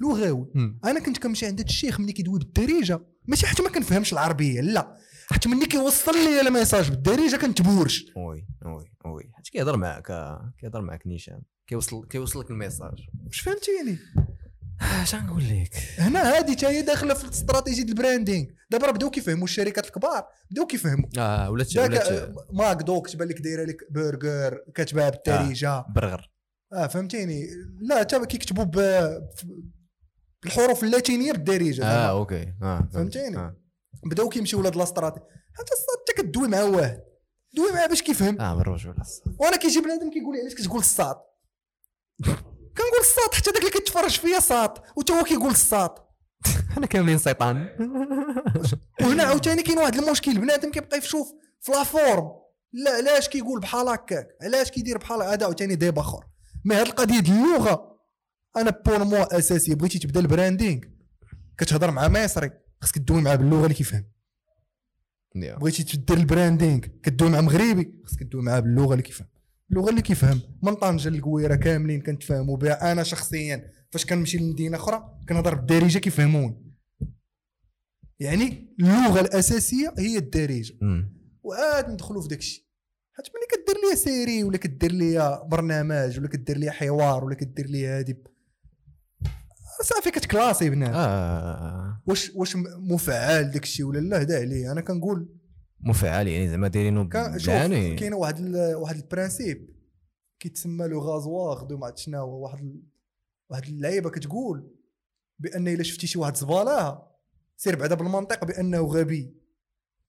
لغوي. 0.00 0.52
أنا 0.84 1.00
كنت 1.00 1.18
كنمشي 1.18 1.46
عند 1.46 1.60
الشيخ 1.60 2.00
ملي 2.00 2.12
كيدوي 2.12 2.38
بالدارجة. 2.38 3.00
ماشي 3.28 3.46
حتى 3.46 3.62
ما 3.62 3.68
كنفهمش 3.68 4.12
العربية 4.12 4.60
لا. 4.60 4.96
حتى 5.30 5.48
ملي 5.48 5.66
كيوصل 5.66 6.12
لي 6.12 6.40
ال 6.40 6.46
message 6.46 6.90
بالدارجة 6.90 7.36
كنتبورش. 7.36 8.04
oui 8.16 8.46
oui 8.66 8.90
oui 9.04 9.30
حيت 9.34 9.48
كيهضر 9.48 9.76
معاك 9.76 10.06
كيهضر 10.60 10.80
معاك 10.80 11.06
نيشان. 11.06 11.42
كيوصل 11.66 12.06
كيوصل 12.06 12.40
لك 12.40 12.50
ال 12.50 12.55
message. 12.55 12.98
واش 13.26 13.40
فهمتيني؟ 13.40 13.98
اش 14.80 15.14
غنقول 15.14 15.42
لك؟ 15.48 15.76
هنا 15.98 16.22
هذه 16.38 16.54
تا 16.54 16.68
هي 16.68 16.82
داخلة 16.82 17.14
في 17.14 17.24
الاستراتيجية 17.24 17.82
ال 17.82 17.88
branding. 17.88 18.46
دابا 18.70 18.86
راه 18.86 18.92
بداو 18.92 19.10
كيفهموا 19.10 19.44
الشركات 19.44 19.86
الكبار 19.86 20.24
بداو 20.50 20.66
كيفهموا. 20.66 21.08
آه 21.18 21.50
ولات 21.50 21.76
ولات 21.76 22.06
آه، 22.06 22.34
ماك 22.52 22.82
دو 22.82 22.99
ك 22.99 23.08
تبان 23.10 23.28
لك 23.28 23.40
دايرة 23.40 23.64
لك 23.64 23.76
برجر 23.90 24.58
كاتبها 24.74 25.10
بالدارجه 25.10 25.84
برغر 25.94 26.30
آه 26.72 26.86
فهمتيني؟ 26.86 27.46
لا 27.80 28.02
تا 28.02 28.24
كيكتبوا 28.24 28.64
ب- 28.64 29.28
بالحروف 30.42 30.84
اللاتينية 30.84 31.32
بالدارجه 31.32 31.84
آه. 31.84 32.10
أوكي. 32.10 32.54
آه 32.62 32.88
فهمتيني؟ 32.94 33.36
آه, 33.36 33.56
بداو 34.04 34.28
كيمشيو 34.28 34.58
ولاد 34.60 34.76
لاستراتي 34.76 35.20
حتى 35.54 35.72
الصات 35.72 35.98
انت 36.08 36.20
كدوي 36.30 36.48
مع 36.48 36.62
واحد. 36.62 37.00
دوي 37.56 37.72
معاه 37.72 37.86
باش 37.86 38.02
كيفهم. 38.02 38.40
آه 38.40 38.54
بالرجوله 38.54 39.00
الصات. 39.00 39.36
وأنا 39.40 39.56
كيجي 39.56 39.80
بنادم 39.80 40.10
كيقول 40.10 40.34
لي 40.36 40.40
علاش 40.42 40.54
كتقول 40.54 40.78
الصات؟ 40.78 41.16
كنقول 42.78 43.00
الصات 43.00 43.34
حتى 43.34 43.50
داك 43.50 43.60
اللي 43.60 43.70
كيتفرج 43.70 44.10
فيا 44.10 44.40
صات 44.40 44.70
وتا 44.96 45.14
هو 45.14 45.24
كيقول 45.24 45.50
الصات 45.50 45.90
حنا 46.70 46.86
كاملين 46.92 47.18
سيطان. 47.18 47.68
وهنا 49.00 49.22
عاوتاني 49.22 49.62
كاين 49.62 49.78
واحد 49.78 49.94
المشكل 49.94 50.38
بنادم 50.38 50.70
كيبقى 50.70 50.98
يشوف 50.98 51.32
في 51.60 51.72
la 51.72 51.84
forme 51.84 52.30
لا 52.72 52.90
علاش 52.90 53.28
كيقول 53.28 53.60
بحال 53.60 53.88
هكاك؟ 53.88 54.28
علاش 54.42 54.70
كيدير 54.70 54.98
بحال 54.98 55.22
هذا؟ 55.22 55.44
عاوتاني 55.44 55.74
débat 55.74 55.98
آخر. 55.98 56.24
mais 56.64 56.74
هاد 56.74 56.86
القضية 56.86 57.20
ديال 57.20 57.36
اللغة 57.36 57.98
أنا 58.56 58.70
pour 58.86 59.04
moi 59.04 59.38
أساسي 59.38 59.74
بغيتي 59.74 59.98
تبدا 59.98 60.20
ال 60.20 60.27
branding 60.27 60.80
كتهضر 61.58 61.90
مع 61.90 62.08
مصري 62.08 62.50
خاصك 62.80 62.94
تدوي 62.94 63.22
معاه 63.22 63.34
باللغة 63.36 63.62
اللي 63.62 63.74
كيفهم. 63.74 64.04
بغيتي 65.34 65.82
تدير 65.82 66.16
ال 66.16 66.23
branding 66.23 66.80
كدوي 67.02 67.30
مع 67.30 67.40
مغربي 67.40 67.94
خاصك 68.04 68.22
تدوي 68.22 68.42
معاه 68.42 68.60
باللغة 68.60 68.92
اللي 68.92 69.02
كيفهم. 69.02 69.28
اللغة 69.70 69.90
اللي 69.90 70.02
كيفهم. 70.02 70.40
من 70.62 70.74
طنجه 70.74 71.08
للقويره 71.08 71.54
كاملين 71.54 72.00
كنتفاهموا 72.00 72.56
بها. 72.56 72.92
أنا 72.92 73.02
شخصيا 73.02 73.70
فاش 73.90 74.06
كنمشي 74.06 74.38
لمدينة 74.38 74.76
أخرى 74.76 75.18
كنهضر 75.28 75.54
بالدارجة 75.54 75.98
كيفهموني. 75.98 76.74
يعني 78.20 78.74
اللغة 78.80 79.20
الأساسية 79.20 79.94
هي 79.98 80.18
الدارجة. 80.18 80.74
وعاد 81.42 81.90
ندخلوا 81.90 82.22
في 82.22 82.28
داكشي. 82.28 82.68
حيت 83.12 83.26
ملي 83.26 83.62
كدير 83.62 83.82
ليا 83.88 83.94
série 83.94 84.44
ولا 84.44 84.56
كدير 84.56 84.92
ليا 84.92 85.42
برنامج 85.44 86.18
ولا 86.18 86.28
كدير 86.28 86.58
ليا 86.58 86.70
حوار 86.70 87.24
ولا 87.24 87.34
كدير 87.34 87.66
ليا 87.66 87.98
هادي. 87.98 88.16
صافي 89.84 90.10
كتكلاسي 90.10 90.70
بنادم. 90.70 90.94
آه. 90.94 92.02
واش 92.06 92.32
واش 92.34 92.56
مفعل 92.90 93.50
داكشي 93.50 93.82
ولا 93.82 93.98
لا؟ 93.98 94.22
هدا 94.22 94.36
عليه 94.40 94.72
أنا 94.72 94.80
كنقول 94.80 95.37
مفعل 95.80 96.28
يعني 96.28 96.48
زعما 96.48 96.68
دايرينو 96.68 97.08
يعني. 97.46 97.94
كاين 97.96 98.14
واحد 98.14 98.38
ال- 98.38 98.74
واحد 98.74 98.96
ال 98.96 99.04
principe 99.04 99.68
كيتسمى 100.40 100.86
le 100.86 101.00
rasoir 101.00 101.64
de 101.64 101.78
ما 101.78 101.86
عرفت 101.86 101.98
شنو 101.98 102.18
هو؟ 102.18 102.42
واحد 102.44 102.58
ال- 102.58 102.82
واحد 103.50 103.64
اللعيبة 103.64 104.10
كتقول 104.10 104.70
بأن 105.38 105.68
إلا 105.68 105.82
شفتي 105.82 106.06
شي 106.06 106.18
واحد 106.18 106.36
زبالة 106.36 107.02
سير 107.56 107.76
بعدا 107.76 107.94
بالمنطق 107.94 108.44
بأنه 108.44 108.80
غبي. 108.80 109.34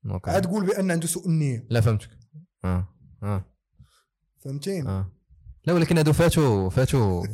OK. 0.05 0.31
عاد 0.31 0.45
قول 0.45 0.65
بأن 0.65 0.91
عنده 0.91 1.07
سوء 1.07 1.27
النية. 1.27 1.67
لا 1.69 1.81
فهمتك. 1.81 2.09
آه 2.65 2.87
آه. 3.23 3.45
فهمتيني 4.39 4.89
آه. 4.89 5.11
لا 5.65 5.73
ولكن 5.73 5.97
هادو 5.97 6.13
فاتوا 6.13 6.69
فاتوا 6.69 7.25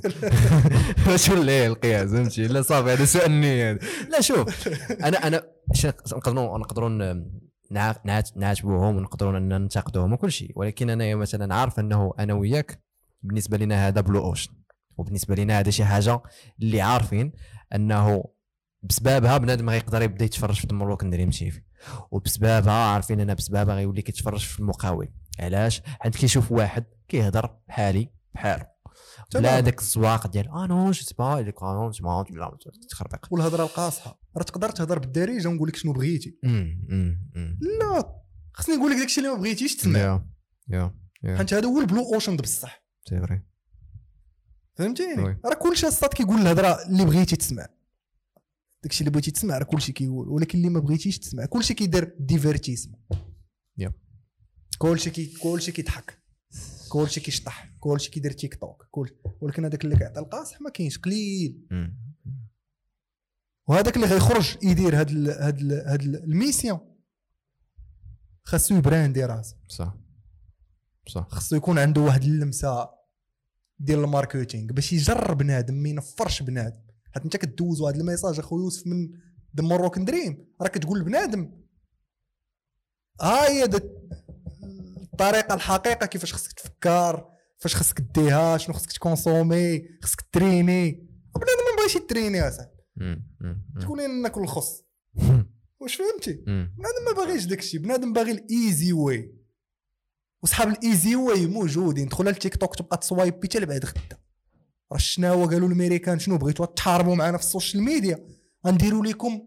فاتوا 1.05 1.33
الليل 1.35 1.71
القياس 1.71 2.09
فهمتي؟ 2.09 2.47
لا 2.47 2.61
صافي 2.61 2.89
هذا 2.89 3.05
سوء 3.05 3.25
النية. 3.25 3.71
هذا. 3.71 3.79
لا 4.09 4.21
شوف 4.21 4.67
أنا 4.91 5.27
أنا 5.27 5.43
نقدروا 6.11 6.57
نقدروا 6.57 6.89
نعاتبوهم 8.35 8.95
ونقدروا 8.95 9.39
ننتقدوهم 9.39 10.13
وكل 10.13 10.31
شيء. 10.31 10.51
ولكن 10.55 10.89
أنا 10.89 11.15
مثلا 11.15 11.55
عارف 11.55 11.79
أنه 11.79 12.13
أنا 12.19 12.33
وياك 12.33 12.83
بالنسبة 13.23 13.57
لنا 13.57 13.87
هذا 13.87 14.01
blue 14.01 14.25
ocean 14.25 14.51
وبالنسبة 14.97 15.35
لنا 15.35 15.59
هذا 15.59 15.69
شي 15.69 15.85
حاجة 15.85 16.21
اللي 16.61 16.81
عارفين 16.81 17.31
أنه 17.75 18.23
بسببها 18.83 19.37
بنادم 19.37 19.69
غيقدر 19.69 20.01
يبدأ 20.01 20.25
يتفرج 20.25 20.55
في 20.55 20.67
The 20.67 20.77
Moroccan 20.77 21.03
Dream 21.03 21.29
TV 21.29 21.61
وبسببها 22.11 22.73
عارفين 22.73 23.19
أنا 23.19 23.33
بسببها 23.33 23.75
غيولي 23.75 24.01
كيتفرج 24.01 24.39
في 24.39 24.59
المقاول. 24.59 25.07
علاش؟ 25.39 25.81
حيت 25.99 26.15
كيشوف 26.15 26.51
واحد 26.51 26.85
كيهضر 27.07 27.57
بحالي 27.67 28.09
بحالو 28.33 28.74
بلا. 29.33 29.59
داك 29.59 29.79
الزواق 29.79 30.27
ديال 30.27 30.47
آه 30.47 30.67
non 30.67 30.91
je 30.91 31.03
sais 31.03 31.15
pas 31.19 31.41
ديك 31.41 31.63
non 31.63 31.91
لا 32.29 32.57
تخربق 32.89 33.27
والهضرة 33.31 33.63
القاصحة. 33.63 34.19
راه 34.37 34.43
تقدر 34.43 34.69
تهضر 34.69 34.99
بالدارجه 34.99 35.47
ونقول 35.47 35.69
لك 35.69 35.75
شنو 35.75 35.93
بغيتي. 35.93 36.39
لا 37.79 38.21
خصني 38.53 38.75
نقول 38.75 38.91
لك 38.91 38.97
داكشي 38.97 39.21
اللي 39.21 39.31
ما 39.31 39.37
بغيتيش 39.37 39.75
تسمع. 39.75 39.99
يا 39.99 40.25
يا 41.23 41.37
حيت 41.37 41.53
هذا 41.53 41.67
هو 41.67 41.79
ال 41.79 41.86
blue 41.86 42.13
ocean 42.13 42.37
بصح. 42.37 42.85
c'est 43.09 43.19
vrai 43.19 43.41
فهمتيني. 44.75 45.21
راه 45.45 45.55
كلشي 45.61 45.87
الصات 45.87 46.09
كيقول 46.09 46.41
الهضرة 46.41 46.85
اللي 46.87 47.05
بغيتي 47.05 47.35
تسمع. 47.35 47.67
داكشي 48.83 48.99
اللي 48.99 49.11
بغيتي 49.11 49.31
تسمع 49.31 49.57
راه 49.57 49.63
كلشي 49.63 49.91
كيقول 49.91 50.29
ولكن 50.29 50.57
اللي 50.57 50.69
ما 50.69 50.79
بغيتيش 50.79 51.19
تسمع. 51.19 51.45
كلشي 51.45 51.73
كيدير 51.73 52.15
divertissement. 52.19 52.99
كلشي 54.77 55.09
كي 55.09 55.25
كلشي 55.25 55.71
كيضحك. 55.71 56.24
كلشي 56.95 57.19
كيشطح 57.19 57.69
كلشي 57.79 58.11
كيدير 58.11 58.31
تيك 58.31 58.55
توك 58.55 58.87
كل 58.91 59.09
ولكن 59.41 59.65
هذاك 59.65 59.83
اللي 59.85 59.95
كيعطي 59.95 60.19
القاصح 60.19 60.61
ما 60.61 60.69
كاينش 60.69 60.97
قليل. 60.97 61.67
وهذاك 63.67 63.95
اللي 63.95 64.07
غيخرج 64.07 64.57
يدير 64.63 64.99
هاد 64.99 65.09
ال 65.09 65.29
هاد 65.29 65.59
ال 65.59 65.71
هاد 65.71 66.01
ال- 66.01 66.23
ال 66.23 66.29
mission. 66.29 66.79
خاصو 68.43 68.75
يبراندي 68.75 69.25
راسو. 69.25 69.55
صح. 69.67 69.95
صح. 71.07 71.27
خاصو 71.29 71.55
يكون 71.55 71.79
عنده 71.79 72.01
واحد 72.01 72.23
اللمسة 72.23 72.89
ديال 73.79 73.99
ال 73.99 74.07
marketing 74.07 74.73
باش 74.73 74.93
يجر 74.93 75.33
بنادم 75.33 75.73
ما 75.73 75.89
ينفرش 75.89 76.43
بنادم. 76.43 76.81
حيت 77.13 77.23
انت 77.23 77.37
كدوز 77.37 77.81
واحد 77.81 77.95
ال 77.95 78.01
message 78.01 78.39
اخويا 78.39 78.63
يوسف 78.63 78.87
من 78.87 79.09
The 79.57 79.63
Moroccan 79.63 80.05
Dream 80.05 80.47
راك 80.61 80.71
كتقول 80.71 80.99
لبنادم. 80.99 81.51
ها 83.21 83.49
هي 83.49 83.67
الطريقة 85.15 85.55
الحقيقة 85.55 86.05
كيفاش 86.05 86.33
خصك 86.33 86.51
تفكر 86.51 87.25
فاش 87.57 87.75
خصك 87.75 88.01
ديها 88.01 88.57
شنو 88.57 88.75
خصك 88.75 88.91
تكونسومي 88.91 89.81
خصك 90.03 90.21
تريني. 90.31 90.91
بنادم 91.35 91.63
ما 91.71 91.77
بغاش 91.77 91.95
يتريني 91.95 92.47
اصاحبي. 92.47 92.71
تقول 93.81 93.97
لي 93.97 94.07
ناكل 94.07 94.41
الخس 94.41 94.83
واش 95.81 95.95
فهمتي. 95.95 96.33
بنادم 96.47 97.05
ما 97.05 97.11
باغيش 97.15 97.45
داكشي 97.45 97.77
بنادم 97.77 98.13
باغي 98.13 98.31
ال 98.31 98.44
easy 98.44 98.93
way. 98.93 99.35
وصحاب 100.43 100.67
ال 100.67 100.77
easy 100.77 101.15
way 101.15 101.47
موجودين. 101.47 102.07
دخل 102.07 102.25
للتيك 102.25 102.55
توك 102.55 102.75
تبقى 102.75 102.97
تصوايبي 102.97 103.47
حتى 103.47 103.59
لبعد 103.59 103.85
غدا. 103.85 104.17
راه 104.91 104.97
شنا 104.97 105.29
هو؟ 105.29 105.45
قالوا 105.45 105.67
الأمريكان 105.67 106.19
شنو 106.19 106.37
بغيتوا 106.37 106.65
تحاربوا 106.65 107.15
معنا 107.15 107.37
في 107.37 107.43
ال 107.43 107.49
social 107.49 107.83
media. 107.83 108.27
غنديروا 108.67 109.05
لكم 109.05 109.41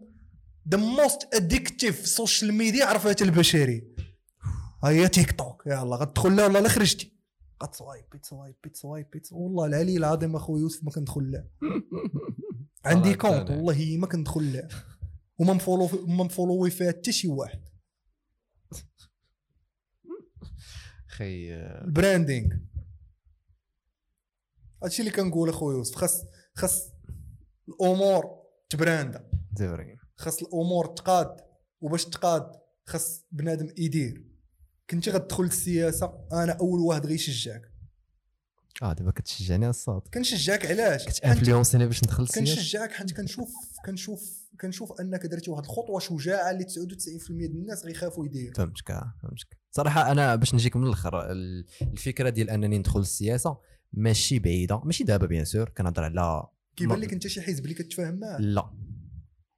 the 0.71 0.77
most 0.77 1.33
addictive 1.33 2.07
social 2.07 2.53
media 2.53 2.85
عرفتها 2.85 3.25
البشريه 3.25 3.88
هي 4.83 5.07
تيك 5.07 5.31
توك 5.31 5.63
يلا 5.67 5.95
غتدخل 5.95 6.35
لها 6.35 6.47
ولا 6.47 6.59
لا 6.59 6.69
خرجتي؟ 6.69 7.19
غتصوايبي 7.63 8.17
تصوايبي 8.17 8.69
تصوايبي 8.69 9.21
والله 9.31 9.65
العلي 9.65 9.97
العظيم 9.97 10.35
اخويا 10.35 10.61
يوسف 10.61 10.83
ما 10.83 10.91
كندخل 10.91 11.31
له 11.31 11.47
عندي 12.85 13.13
compte. 13.13 13.49
والله 13.49 13.97
ما 13.97 14.07
كندخل 14.07 14.53
له 14.53 14.67
وما 15.39 15.53
مفولو 15.53 15.89
ما 16.07 16.23
مفولوي 16.23 16.69
فيها 16.69 16.87
حتى 16.91 17.11
شي 17.11 17.27
واحد. 17.27 17.69
خي 21.07 21.53
ال 21.55 21.66
branding 21.66 22.55
هادشي 24.83 25.01
اللي 25.01 25.11
كنقول 25.11 25.49
اخويا 25.49 25.77
يوسف 25.77 25.95
خاص 25.95 26.23
خاص 26.55 26.91
الأمور 27.69 28.39
تبراندا 28.69 29.31
خاص 30.17 30.41
الأمور 30.43 30.85
تقاد 30.85 31.37
وباش 31.81 32.05
تقاد 32.05 32.51
خاص 32.85 33.25
بنادم 33.31 33.73
يدير. 33.77 34.28
كنتي 34.89 35.11
غتدخل 35.11 35.43
للسياسة 35.43 36.13
أنا 36.33 36.51
أول 36.51 36.79
واحد 36.79 37.05
غيشجعك. 37.05 37.71
آه 38.81 38.93
دابا 38.93 39.11
كتشجعني 39.11 39.69
الصوت. 39.69 40.07
كنشجعك 40.13 40.65
علاش؟ 40.65 41.05
كتانفلونسيني 41.05 41.85
باش 41.85 42.03
ندخل 42.03 42.23
السياسة 42.23 42.55
كنشجعك 42.55 42.91
حيت 42.91 43.13
كنشوف 43.17 43.49
كنشوف 43.85 44.49
كنشوف 44.61 45.01
أنك 45.01 45.25
درتي 45.25 45.51
واحد 45.51 45.63
الخطوة 45.63 45.99
شجاعة 45.99 46.51
اللي 46.51 46.63
99% 46.63 46.67
ديال 47.29 47.51
الناس 47.51 47.85
غيخافوا 47.85 48.25
يديروا. 48.25 48.53
فهمتك 48.53 48.91
آه، 48.91 49.13
فهمتك. 49.23 49.57
صراحة 49.71 50.11
أنا 50.11 50.35
باش 50.35 50.53
نجيك 50.55 50.75
من 50.75 50.87
الأخر 50.87 51.31
ال- 51.31 51.65
الفكرة 51.81 52.29
ديال 52.29 52.49
أنني 52.49 52.77
ندخل 52.77 52.99
السياسة 52.99 53.57
ماشي 53.93 54.39
بعيدة 54.39 54.79
ماشي 54.83 55.03
دابا 55.03 55.25
bien 55.25 55.45
sûr 55.45 55.69
كنهضر 55.69 56.03
على 56.03 56.43
كيبان 56.75 56.99
لك 56.99 57.13
أنت 57.13 57.27
شي 57.27 57.41
حزب 57.41 57.63
اللي 57.63 57.73
كتفاهم 57.75 58.19
معاه. 58.19 58.37
لا. 58.41 58.73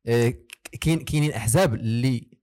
إيه، 0.08 0.48
كاين 0.82 1.00
كاينين 1.06 1.32
أحزاب 1.32 1.74
اللي 1.74 2.41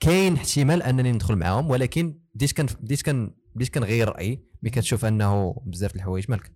كاين 0.00 0.34
احتمال 0.34 0.82
أنني 0.82 1.12
ندخل 1.12 1.36
معاهم 1.36 1.70
ولكن 1.70 2.20
بديت 2.34 2.52
كان 2.52 2.66
بديت 2.80 3.02
كان 3.02 3.34
بديت 3.54 3.74
كنغير 3.74 4.08
رأيي 4.08 4.46
ملي 4.62 4.70
كتشوف 4.70 5.04
أنه 5.04 5.62
بزاف 5.66 5.92
د 5.92 5.96
الحوايج. 5.96 6.30
مالك؟ 6.30 6.52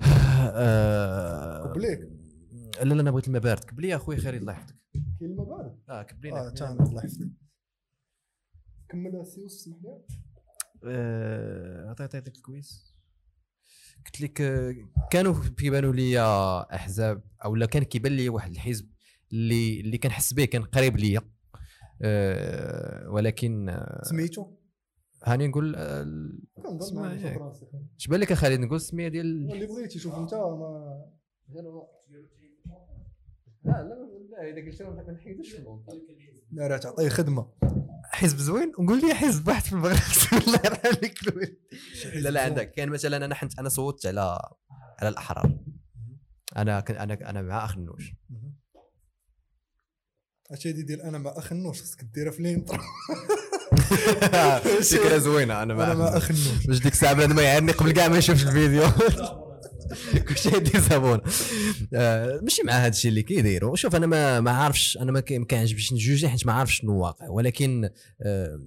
آه، 0.52 1.62
قبليك. 1.62 2.00
لا 2.82 2.94
لا 2.94 3.00
أنا 3.00 3.10
بغيت 3.10 3.26
الماء 3.28 3.42
بارد 3.42 3.64
كبلي 3.64 3.88
يا 3.88 3.96
أخويا 3.96 4.18
خالد 4.18 4.40
الله 4.40 4.52
يحفظك. 4.52 4.76
كاين 5.20 5.36
بعد 5.36 5.78
آه 5.88 6.02
كبلي 6.02 6.32
آه 6.32 6.50
تمام 6.50 6.82
الله 6.82 7.04
يحفظك. 7.04 7.30
كمل 8.88 9.20
السيوس 9.20 9.52
اسمح 9.60 9.76
لي 9.82 10.04
آه، 10.84 11.90
عطيت 11.90 12.14
عطيتك 12.14 12.36
الكويس. 12.36 12.94
قلت 14.06 14.20
لك 14.20 14.40
آه، 14.40 14.74
كانوا 15.10 15.34
كيبانوا 15.58 15.92
لي 15.92 16.20
أحزاب 16.74 17.22
أو 17.44 17.56
لا 17.56 17.66
كان 17.66 17.82
كيبان 17.82 18.12
لي 18.12 18.28
واحد 18.28 18.50
الحزب 18.50 18.90
اللي 19.32 19.80
اللي 19.80 19.98
كنحس 19.98 20.32
به 20.34 20.44
كان 20.44 20.62
قريب 20.62 20.96
ليا. 20.96 21.20
ولكن 23.10 23.68
آه، 23.68 24.02
سميتو؟ 24.04 24.46
هاني 25.24 25.48
نقول 25.48 25.76
آه، 25.76 26.02
ال- 26.02 26.40
كنظن 26.62 26.78
اسمع 26.78 27.02
ما 27.02 27.12
ياك. 27.14 27.24
نشوف 27.24 27.42
راسي. 27.42 27.66
اش 27.98 28.06
بان 28.06 28.20
لك 28.20 28.32
خالد 28.32 28.60
نقول 28.60 28.76
السميه 28.76 29.08
ديال 29.08 29.26
اللي 29.52 29.66
بغيتي 29.66 29.98
شوف 29.98 30.14
انت 30.14 30.34
ما 30.34 31.04
لا 33.64 33.72
لا 33.82 34.50
إذا 34.50 34.70
قلت 34.70 34.82
ما 34.82 35.12
نحيدوش 35.12 35.56
لا 36.52 36.66
راه 36.66 36.76
تعطيه 36.76 37.08
خدمة. 37.08 37.46
حزب 38.04 38.36
زوين؟ 38.38 38.72
ونقول 38.78 39.00
لي 39.00 39.14
حزب 39.14 39.48
واحد 39.48 39.62
في 39.62 39.72
المغرب. 39.72 39.96
الله 40.46 40.60
يرحم 40.64 40.88
لك 40.88 41.14
لا 42.14 42.28
لا 42.30 42.42
عندك. 42.44 42.70
كان 42.72 42.88
مثلا 42.88 43.24
أنا 43.24 43.34
حنت 43.34 43.58
أنا 43.58 43.68
صوتت 43.68 44.06
على 44.06 44.38
على 44.98 45.08
الأحرار. 45.08 45.58
أنا 46.56 46.78
أنا 46.90 47.30
أنا 47.30 47.42
مع 47.42 47.64
أخ 47.64 47.76
النوش. 47.76 48.12
هادشي 50.50 50.68
هادي 50.68 50.82
ديال 50.82 51.02
أنا 51.02 51.18
مع 51.18 51.32
اخ 51.36 51.52
النوش 51.52 51.82
خصك 51.82 52.04
ديرها 52.14 52.30
في 52.32 52.40
الإنترو. 52.40 52.78
فكرة 54.90 55.18
زوينة 55.18 55.62
أنا 55.62 55.74
أنا 55.84 55.94
مع 55.94 56.16
اخ 56.16 56.30
النوش 56.30 56.66
باش 56.66 56.78
ديك 56.78 56.92
الساعة 56.92 57.12
بنادم 57.12 57.36
ما 57.36 57.42
يعرني 57.42 57.72
قبل 57.72 57.92
كاع 57.92 58.08
ما 58.08 58.18
يشوفش 58.18 58.42
الفيديو. 58.46 58.82
كلشي 60.28 60.56
يدير 60.56 60.80
صابون 60.80 61.20
آه، 61.94 62.40
ماشي 62.42 62.62
مع 62.62 62.72
هذا 62.72 62.88
الشيء 62.88 63.08
اللي 63.08 63.22
كيديروا 63.22 63.76
شوف 63.76 63.96
أنا 63.96 64.06
ما 64.06 64.40
ما 64.40 64.50
عارفش 64.50 64.96
أنا 64.98 65.12
ما 65.12 65.20
كي- 65.20 65.38
ما 65.38 65.44
كيعجبنيش 65.46 65.92
نجوجي 65.92 66.28
حيت 66.28 66.46
ما 66.46 66.52
عارفش 66.52 66.78
شنو 66.80 66.98
واقع. 67.02 67.28
ولكن 67.28 67.90
آه، 68.22 68.60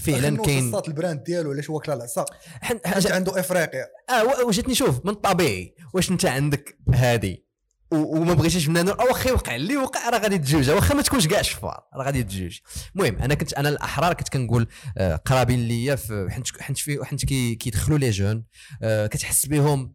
فعلا 0.00 0.36
كاين 0.42 0.72
صات 0.72 0.88
البراند 0.88 1.22
ديالو 1.24 1.50
علاش 1.50 1.70
واكله 1.70 1.94
العصا؟ 1.94 2.24
حن- 2.60 2.80
حاجة 2.84 3.14
عنده 3.14 3.40
افريقيا 3.40 3.86
آه 4.10 4.24
و- 4.24 4.48
وجاتني 4.48 4.74
شوف 4.74 5.00
من 5.04 5.10
الطبيعي 5.10 5.74
واش 5.94 6.10
أنت 6.10 6.24
عندك 6.24 6.76
هادي؟ 6.94 7.32
و- 7.34 7.51
وما 7.92 8.34
بغيتيش 8.34 8.66
بنادم 8.66 8.92
أو 8.92 9.06
واخا 9.06 9.28
يوقع 9.28 9.56
اللي 9.56 9.76
وقع 9.76 10.08
راه 10.08 10.18
غادي 10.18 10.38
تجوج 10.38 10.70
واخا 10.70 10.94
ما 10.94 11.02
تكونش 11.02 11.26
كاع 11.26 11.42
شفار 11.42 11.80
راه 11.94 12.04
غادي 12.04 12.22
تجوج 12.22 12.58
المهم 12.96 13.18
أنا 13.18 13.34
كنت 13.34 13.52
أنا 13.52 13.68
الأحرار 13.68 14.12
كنت 14.12 14.28
كنقول 14.28 14.66
آه، 14.98 15.16
قرابين 15.16 15.68
ليا 15.68 15.98
حنت 16.28 16.60
حنت 16.60 16.78
في 16.78 17.04
حنت 17.04 17.24
كي 17.24 17.54
كيدخلوا 17.54 17.98
لي 17.98 18.10
جون 18.10 18.44
آه، 18.82 19.06
كتحس 19.06 19.46
بهم 19.46 19.94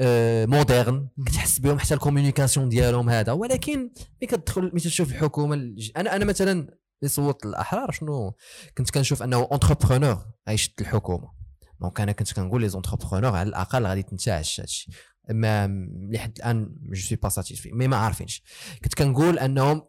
آه، 0.00 0.46
moderne 0.46 1.08
كتحس 1.26 1.58
بهم 1.58 1.78
حتى 1.78 1.94
ال 1.94 1.99
communication 1.99 2.68
ديالهم 2.68 3.10
هذا. 3.10 3.32
ولكن 3.32 3.78
ملي 4.22 4.26
كتدخل 4.26 4.62
ملي 4.62 4.80
تشوف 4.80 5.10
الحكومة 5.10 5.74
أنا 5.96 6.16
أنا 6.16 6.24
مثلا 6.24 6.52
اللي 6.52 7.08
صوت 7.08 7.46
الأحرار 7.46 7.90
شنو؟ 7.90 8.34
كنت 8.78 8.90
كنشوف 8.90 9.22
أنه 9.22 9.36
entrepreneur 9.36 10.24
غيشد 10.48 10.72
الحكومة. 10.80 11.32
donc 11.80 12.00
أنا 12.00 12.12
كنت 12.12 12.32
كنقول 12.32 12.60
les 12.60 12.68
entrepreneurs 12.68 13.36
على 13.36 13.48
الأقل 13.48 13.86
غادي 13.86 14.02
تنتعش 14.02 14.60
هادشي. 14.60 14.90
mais 15.28 15.66
لحد 16.12 16.32
الآن 16.36 16.76
je 16.82 17.00
suis 17.00 17.18
pas 17.22 17.28
satisfait 17.28 17.72
mais 17.72 17.88
ما 17.88 17.96
عارفينش. 17.96 18.42
كنت 18.84 18.94
كنقول 18.94 19.38
أنهم 19.38 19.82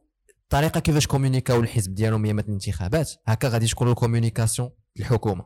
الطريقة 0.44 0.80
كيفاش 0.80 1.08
كومونيكاو 1.08 1.60
الحزب 1.60 1.94
ديالهم 1.94 2.26
ايامات 2.26 2.48
الانتخابات. 2.48 3.12
هكا 3.26 3.48
غادي 3.48 3.68
تكون 3.68 3.90
ال 3.90 3.96
communication 3.96 4.70
الحكومة. 5.00 5.46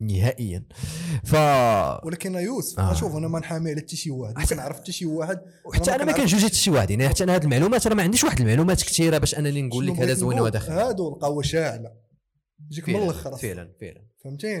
نهائيا. 0.00 0.64
ف 1.24 1.34
ولكن 2.04 2.34
يوسف 2.34 2.80
آه. 2.80 2.94
شوف 2.94 3.16
أنا 3.16 3.28
ما 3.28 3.38
نحامي 3.38 3.70
على 3.70 3.80
حتى 3.80 3.96
شي 3.96 4.10
واحد. 4.10 4.34
ما 4.34 4.44
حتى- 4.44 4.48
كنعرف 4.48 4.76
حتى 4.76 4.92
شي 4.92 5.06
واحد. 5.06 5.40
وحتى 5.66 5.94
أنا 5.94 6.04
ما. 6.04 6.12
كنجوجي 6.12 6.46
حتى 6.46 6.54
شي 6.54 6.70
واحد. 6.70 6.90
يعني 6.90 7.08
حتى 7.08 7.24
أنا 7.24 7.34
هاد 7.34 7.42
المعلومات 7.44 7.86
راه 7.86 7.94
ما 7.94 8.02
عنديش 8.02 8.24
واحد 8.24 8.40
المعلومات 8.40 8.82
كثيرة 8.82 9.18
باش 9.18 9.38
انني 9.38 9.62
نقول 9.62 9.86
لك 9.86 9.96
هذا 10.00 10.14
زوين؟ 10.14 10.40
وهذا 10.40 10.58
خايب 10.58 10.78
هادو 10.78 11.16
لقاو 11.16 11.42
شاعلة. 11.42 11.92
يجيك 12.70 12.88
من 12.88 12.96
الأخر. 12.96 13.36
فعلا 13.36 13.72
فعلا. 13.80 14.04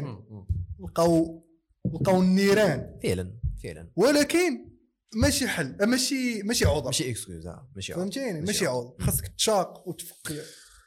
مم. 0.02 0.46
لقاو 0.80 1.44
لقاو 1.86 2.22
النيران 2.22 2.98
فعلا 3.02 3.38
فعلا. 3.62 3.90
ولكن 3.96 4.68
ماشي 5.14 5.48
حل 5.48 5.76
ماشي 5.80 6.42
ماشي 6.42 6.64
عذر 6.64 6.84
ماشي 6.84 7.10
excuse 7.10 7.46
آه، 7.46 7.70
ماشي 7.76 7.92
عذر. 7.92 8.02
فهمتيني؟ 8.02 8.40
ماشي. 8.40 8.66
عذر 8.66 8.94
خاصك 9.00 9.28
تشاق 9.28 9.88
وتفكر 9.88 10.34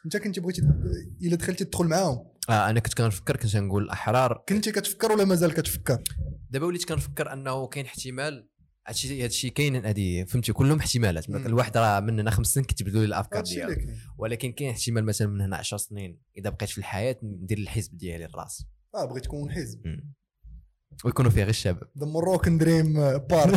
انت 0.04 0.16
كنتي 0.16 0.40
بغيتي 0.40 0.62
إلا 1.22 1.36
دخلتي 1.36 1.64
تدخل 1.64 1.84
معاهم. 1.84 2.32
آه 2.50 2.70
أنا 2.70 2.80
كنت 2.80 2.94
كنفكر 2.94 3.36
كنت 3.36 3.56
نقول 3.56 3.84
الاحرار 3.84 4.44
كنتي 4.48 4.72
كتفكر 4.72 5.12
ولا 5.12 5.24
مازال 5.24 5.54
كتفكر؟ 5.54 6.02
دابا 6.50 6.66
وليت 6.66 6.84
كنفكر 6.84 7.32
أنه 7.32 7.66
كاين 7.66 7.86
احتمال 7.86 8.48
هادشي 8.86 9.24
هادشي 9.24 9.50
كاين 9.50 9.86
هادي 9.86 10.26
فهمتي 10.26 10.52
كلهم 10.52 10.78
احتمالات. 10.78 11.28
الواحد 11.28 11.76
راه 11.76 12.00
من 12.00 12.20
هنا 12.20 12.30
خمس 12.30 12.46
سنين 12.46 12.66
كتبدلوا 12.66 13.00
لي 13.00 13.06
الأفكار 13.06 13.44
كاين. 13.44 13.96
ولكن 14.18 14.52
كاين 14.52 14.70
احتمال 14.70 15.04
مثلا 15.04 15.28
من 15.28 15.40
هنا 15.40 15.56
10 15.56 15.76
سنين 15.76 16.20
إذا 16.38 16.50
بقيت 16.50 16.68
في 16.68 16.78
الحياة 16.78 17.16
ندير 17.22 17.58
الحزب 17.58 17.96
ديالي 17.96 18.24
الراس 18.24 18.64
آه 18.94 19.04
بغيت 19.04 19.24
تكون 19.24 19.50
حزب. 19.50 19.80
ويكونوا 21.04 21.30
فيها 21.30 21.42
غير 21.42 21.50
الشباب 21.50 21.88
the 21.98 22.06
Moroccan 22.06 22.58
Dream 22.58 22.94
Party 23.18 23.56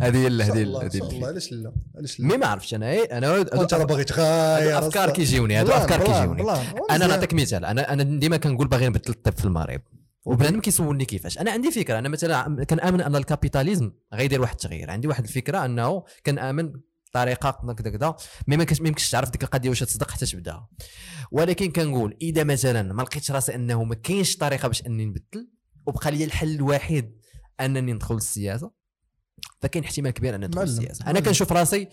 هذه 0.00 0.16
هي 0.16 0.26
هذه 0.26 0.76
هذه 0.76 0.94
إن 0.94 0.98
شاء 0.98 1.08
الله 1.10 1.28
علاش 1.28 1.52
لا؟ 1.52 1.72
علاش 1.96 2.20
لا؟ 2.20 2.26
mais 2.26 2.36
ما 2.36 2.46
عرفتش 2.46 2.74
أنا. 2.74 2.90
إيه، 2.90 3.18
أنا 3.18 3.32
راه 3.32 3.84
باغي 3.84 4.04
تغير 4.04 4.78
أفكار. 4.78 5.10
كيجيوني 5.10 5.56
هادو 5.56 5.72
أفكار 5.72 6.04
كيجيوني. 6.04 6.42
أنا. 6.90 7.06
نعطيك 7.06 7.34
مثال. 7.34 7.64
أنا 7.64 7.92
أنا 7.92 8.02
ديما 8.02 8.36
كنقول 8.36 8.68
باغي 8.68 8.88
نبدل 8.88 9.10
الطب 9.10 9.38
في 9.38 9.44
المغرب. 9.44 9.80
وبنادم 10.24 10.60
كيسولني 10.60 11.04
كيفاش. 11.04 11.38
أنا 11.38 11.50
عندي 11.50 11.70
فكرة. 11.70 11.98
أنا 11.98 12.08
مثلا 12.08 12.64
كنامن 12.64 13.00
أن 13.00 13.16
ال 13.16 13.22
capitalisme 13.22 13.92
غيدير 14.14 14.40
واحد 14.40 14.54
التغيير. 14.54 14.90
عندي 14.90 15.08
واحد 15.08 15.24
الفكرة 15.24 15.64
أنه 15.64 16.04
كنامن 16.26 16.72
طريقة 17.12 17.74
كذا 17.78 17.90
كذا 17.90 18.16
mais 18.46 18.56
ما 18.56 18.62
يمكنش 18.62 18.80
ما 18.80 18.88
يمكنش 18.88 19.10
تعرف 19.10 19.30
ديك 19.30 19.42
القضية 19.42 19.68
واش 19.68 19.80
تصدق 19.80 20.10
حتى 20.10 20.26
تبداها 20.26 20.68
ولكن 21.32 21.70
كنقول 21.70 22.16
إذا 22.22 22.44
مثلا 22.44 22.92
ما 22.92 23.02
لقيتش 23.02 23.30
راسي 23.30 23.54
أنه 23.54 23.84
ما 23.84 23.94
كاينش 23.94 24.36
طريقة 24.36 24.68
باش 24.68 24.86
أني 24.86 25.06
نبدل 25.06 25.53
وبقى 25.86 26.10
لي 26.10 26.24
الحل 26.24 26.54
الوحيد 26.54 27.20
أنني 27.60 27.92
ندخل 27.92 28.14
للسياسة. 28.14 28.72
فكاين 29.60 29.84
احتمال 29.84 30.10
كبير 30.10 30.34
ان 30.34 30.44
ندخل 30.44 30.62
للسياسة. 30.62 31.10
أنا. 31.10 31.20
كنشوف 31.20 31.52
راسي 31.52 31.88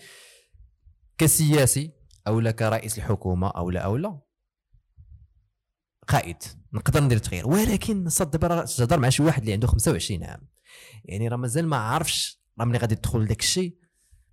كسياسي 1.18 1.92
أو 2.26 2.40
لا 2.40 2.50
كرئيس 2.50 2.98
الحكومة 2.98 3.48
أو 3.48 3.70
لا 3.70 3.80
أو 3.80 3.96
لا 3.96 4.20
قائد 6.08 6.36
نقدر 6.72 7.02
ندير 7.02 7.18
تغيير 7.18 7.48
ولكن 7.48 8.08
صد 8.08 8.30
دابا 8.30 8.46
راه 8.46 8.64
تهضر 8.64 8.98
مع 8.98 9.08
شي 9.08 9.22
واحد 9.22 9.40
اللي 9.40 9.52
عنده 9.52 9.66
25 9.66 10.24
عام. 10.24 10.48
يعني 11.04 11.28
راه 11.28 11.36
مازال 11.36 11.66
ما 11.66 11.76
عارفش 11.76 12.42
راه 12.60 12.64
ملي 12.64 12.78
غادي 12.78 12.94
تدخل 12.94 13.20
لداك 13.20 13.40
الشيء 13.40 13.78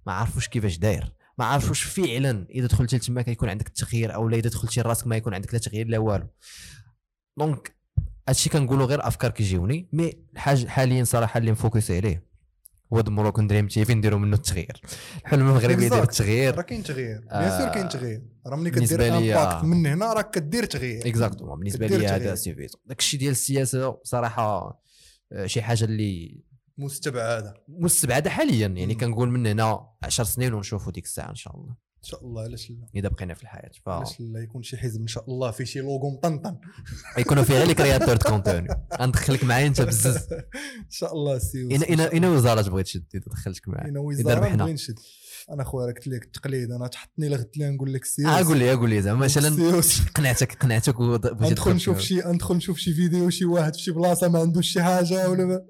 ما 0.05 0.13
عارفوش 0.13 0.47
كيفاش 0.47 0.77
داير. 0.77 1.15
ما 1.37 1.45
عارفش 1.45 1.69
واش 1.69 1.83
فعلا 1.83 2.47
إذا 2.49 2.67
دخلتي 2.67 2.97
لتما 2.97 3.21
كيكون 3.21 3.49
عندك 3.49 3.67
التغيير 3.67 4.15
أو 4.15 4.29
لا 4.29 4.37
إذا 4.37 4.49
دخلتي 4.49 4.81
لراسك 4.81 5.07
ما 5.07 5.17
يكون 5.17 5.33
عندك 5.33 5.53
لا 5.53 5.59
تغيير 5.59 5.87
لا 5.87 5.97
والو. 5.97 6.27
donc 7.37 7.78
هادشي 8.29 8.49
كنقولوا 8.49 8.85
غير 8.85 9.07
أفكار 9.07 9.31
كيجيوني 9.31 9.87
mais 9.93 10.13
حاج 10.35 10.67
حاليا 10.67 11.03
صراحة 11.03 11.37
اللي 11.37 11.51
مفوكس 11.51 11.91
عليه 11.91 12.29
هو 12.93 13.01
The 13.01 13.47
Moroccan 13.47 13.67
Dream 13.67 13.85
TV 13.85 13.93
نديروا 13.93 14.19
منه 14.19 14.35
التغيير. 14.35 14.81
الحلم 15.25 15.47
المغربي 15.47 15.85
يدير. 15.85 16.03
التغيير. 16.03 16.55
راه 16.55 16.61
كاين 16.61 16.83
تغيير. 16.83 17.19
bien 17.31 17.59
sûr 17.59 17.69
كاين 17.69 17.89
تغيير. 17.89 18.21
راه 18.47 18.55
ملي 18.55 18.71
كدير 18.71 19.17
impact. 19.17 19.63
من 19.63 19.85
هنا 19.85 20.13
راك 20.13 20.31
كدير 20.31 20.65
تغيير. 20.65 21.07
exactement 21.07 21.59
بالنسبة 21.59 21.87
لي 21.87 22.07
هذا. 22.07 22.35
c'est 22.35 22.56
vision 22.56 22.81
داك 22.85 22.99
الشيء 22.99 23.19
ديال 23.19 23.31
السياسة 23.31 23.99
صراحة 24.03 24.79
آه، 25.31 25.45
شي 25.45 25.61
حاجة 25.61 25.83
اللي 25.83 26.41
مستبعدة. 26.77 27.53
مستبعدة 27.67 28.29
حاليا. 28.29 28.67
يعني. 28.67 28.95
كنقول 28.95 29.29
من 29.29 29.47
هنا 29.47 29.89
10 30.03 30.23
سنين 30.23 30.53
ونشوفوا 30.53 30.91
ديك 30.91 31.05
الساعة 31.05 31.29
إن 31.29 31.35
شاء 31.35 31.55
الله. 31.55 31.75
إن 31.99 32.03
شاء 32.03 32.25
الله 32.25 32.41
علاش 32.41 32.69
لا؟ 32.71 32.87
إذا 32.95 33.09
بقينا 33.09 33.33
في 33.33 33.43
الحياة 33.43 33.71
علاش 33.87 34.19
لا؟ 34.19 34.39
يكون 34.39 34.63
شي 34.63 34.77
حزب 34.77 35.01
إن 35.01 35.07
شاء 35.07 35.29
الله 35.29 35.51
فيه 35.51 35.63
شي 35.63 35.79
لوغو 35.79 36.09
مطنطن. 36.09 36.57
فيكونوا 37.15 37.43
فيه 37.43 37.53
غير 37.53 37.67
les 37.67 37.73
créateurs 37.73 38.15
de 38.15 38.29
contenu 38.29 38.67
غندخلك 39.01 39.43
معايا 39.43 39.67
أنت 39.67 39.81
بزز. 39.81 40.17
إن 40.85 40.89
شاء 40.89 41.13
الله 41.13 41.37
سي 41.39 41.67
اين 41.71 41.99
اين 41.99 42.25
وزارة 42.25 42.61
تبغي 42.61 42.83
تشد 42.83 43.05
إذا 43.15 43.23
دخلتك 43.27 43.67
معايا. 43.67 43.85
اين 43.85 43.97
إذا 43.97 43.99
وزارة. 43.99 44.49
نبغي 44.49 44.73
نشد. 44.73 44.99
أنا 45.51 45.63
خويا 45.63 45.85
راك 45.85 45.97
قلت 45.97 46.07
لك 46.07 46.23
التقليد 46.23 46.71
أنا 46.71 46.87
تحطني 46.87 47.29
لغد 47.29 47.49
لي 47.55 47.69
نقول 47.69 47.93
لك 47.93 48.05
سيوس 48.05 48.29
آه 48.29 48.43
قول 48.43 48.57
لي 48.57 48.73
قول 48.73 48.89
لي 48.89 49.01
زعما. 49.01 49.25
مثلا 49.25 49.81
قنعتك 50.15 50.53
قنعتك 50.53 50.95
ندخل 51.41 51.73
نشوف 51.73 51.99
شي 51.99 52.21
ندخل 52.25 52.55
نشوف 52.55 52.77
شي 52.77 52.93
فيديو 52.93 53.29
شي 53.29 53.45
واحد 53.45 53.75
في 53.75 53.81
شي 53.81 53.91
بلاصة 53.91 54.27
ما 54.27 54.39
عندوش 54.39 54.67
شي 54.67 54.83
حاجة 54.83 55.29
ولا 55.29 55.65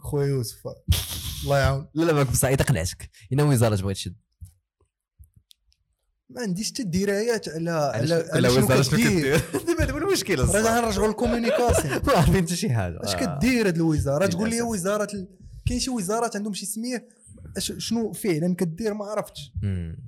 خويا 0.00 0.26
يوسف 0.26 0.62
الله 1.44 1.58
يعاون. 1.58 1.88
لا 1.94 2.04
لا 2.04 2.12
ما 2.12 2.22
بصح 2.22 2.48
إذا 2.48 2.64
قنعتك. 2.64 3.10
اين 3.32 3.40
وزارة 3.40 3.76
تبغي 3.76 3.94
تشد. 3.94 4.16
ما 6.30 6.40
عنديش 6.42 6.72
حتى 6.72 6.82
درايات 6.82 7.48
على 7.48 7.70
على 7.70 8.28
على 8.32 8.50
شنو 8.50 8.64
وزاره 8.64 8.82
شنو 8.82 8.98
كدير 8.98 9.40
دابا 9.66 9.84
هذا 9.84 9.92
هو 9.92 9.98
المشكل 9.98 10.38
راه. 10.38 10.46
غنرجعوا 10.46 11.06
لل 11.06 11.18
communication 11.18 11.94
ما 12.06 12.12
عارفين 12.12 12.44
حتى 12.44 12.56
شي 12.56 12.70
حاجة 12.70 12.98
اش. 13.02 13.14
كدير 13.16 13.66
هاد 13.66 13.76
الوزاره 13.76 14.26
تقول 14.26 14.50
لي. 14.50 14.62
وزارة 14.62 15.08
ال... 15.14 15.28
كاين 15.66 15.80
شي 15.80 15.90
وزارات 15.90 16.36
عندهم 16.36 16.52
شي 16.52 16.66
سمية 16.66 17.08
اش- 17.56 17.72
شنو 17.78 18.12
فعلا 18.12 18.54
كدير 18.54 18.94
ما 18.94 19.04
عرفتش. 19.04 19.52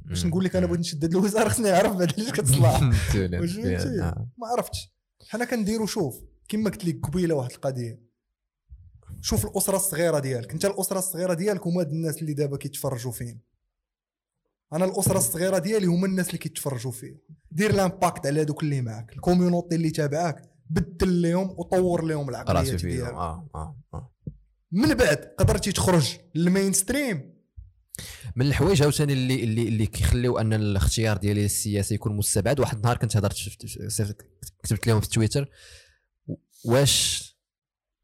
باش. 0.04 0.26
نقول 0.26 0.44
لك 0.44 0.56
أنا 0.56 0.66
بغيت 0.66 0.80
نشد 0.80 1.04
هاد 1.04 1.12
الوزارة 1.14 1.48
خصني 1.48 1.70
نعرف 1.70 1.92
بعد 1.96 2.20
اش 2.20 2.30
كتصلح؟ 2.32 2.80
آه. 4.02 4.28
ما 4.38 4.46
عرفتش 4.46 4.92
حنا 5.28 5.44
كنديروا 5.44 5.86
شوف 5.86 6.14
كما 6.48 6.70
قلت 6.70 6.84
لك 6.84 6.98
قبيلة 7.06 7.34
واحد 7.34 7.50
القضية 7.52 8.00
شوف 9.20 9.46
الأسرة 9.46 9.76
الصغيرة 9.76 10.18
ديالك 10.18 10.52
أنت 10.52 10.64
الأسرة 10.64 10.98
الصغيرة 10.98 11.34
ديالك 11.34 11.66
هما 11.66 11.82
الناس 11.82 12.18
اللي 12.22 12.32
دابا 12.34 12.56
كيتفرجوا 12.56 13.12
فين 13.12 13.40
أنا 14.72 14.84
الأسرة 14.84 15.18
الصغيرة 15.18 15.58
ديالي 15.58 15.86
هما 15.86 16.06
الناس 16.06 16.26
اللي 16.26 16.38
كيتفرجوا 16.38 16.92
فيه. 16.92 17.22
دير 17.50 17.74
l'impact 17.74 18.26
على 18.26 18.44
دوك 18.44 18.62
اللي 18.62 18.82
معاك. 18.82 19.12
ال 19.12 19.19
community 19.19 19.74
اللي 19.74 19.90
تابعاك 19.90 20.42
بدل 20.70 21.22
لهم 21.22 21.50
وطور 21.50 22.04
لهم 22.04 22.28
العقلية 22.28 22.72
ديالك. 22.72 23.12
آه 23.12 23.48
آه 23.54 23.76
آه. 23.94 24.12
من 24.72 24.94
بعد 24.94 25.16
قدرتي 25.38 25.72
تخرج 25.72 26.16
لل 26.34 26.72
mainstream 26.72 27.32
من 28.36 28.46
الحوايج 28.46 28.82
عاوتاني 28.82 29.12
اللي 29.12 29.44
اللي 29.44 29.68
اللي 29.68 29.86
كيخليو 29.86 30.38
أن 30.38 30.52
الاختيار 30.52 31.16
ديالي 31.16 31.44
السياسي 31.44 31.94
يكون 31.94 32.16
مستبعد. 32.16 32.60
واحد 32.60 32.76
النهار 32.76 32.96
كنت 32.96 33.16
هضرت 33.16 33.36
كتبت 34.62 34.86
لهم 34.86 35.00
في 35.00 35.08
تويتر 35.08 35.48
واش 36.64 37.31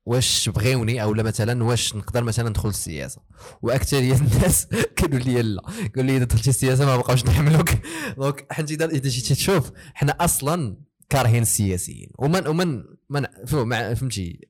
واش 0.09 0.49
بغيوني 0.49 1.03
أو 1.03 1.15
لا 1.15 1.23
مثلا 1.23 1.65
واش 1.65 1.97
نقدر 1.97 2.25
مثلا 2.25 2.49
ندخل 2.49 2.69
السياسة 2.69 3.23
وأكثرية 3.63 4.15
الناس 4.21 4.67
قالوا 4.99 5.19
لي 5.19 5.43
لا. 5.43 5.61
قالوا 5.61 6.11
لي 6.11 6.17
إذا 6.17 6.25
دخلتي 6.25 6.51
السياسة 6.51 6.87
ما 6.87 6.97
بقاوش 6.97 7.25
نحملوك. 7.25 7.71
donc 8.19 8.53
حيت 8.53 8.71
اذا 8.71 9.09
جيتي 9.09 9.35
تشوف 9.35 9.73
حنا 9.95 10.25
أصلا 10.25 10.77
كارهين 11.09 11.43
السياسيين. 11.43 12.11
ومن 12.19 12.47
ومن 12.47 12.85
من 13.11 13.27
فهمتي؟ 13.47 14.49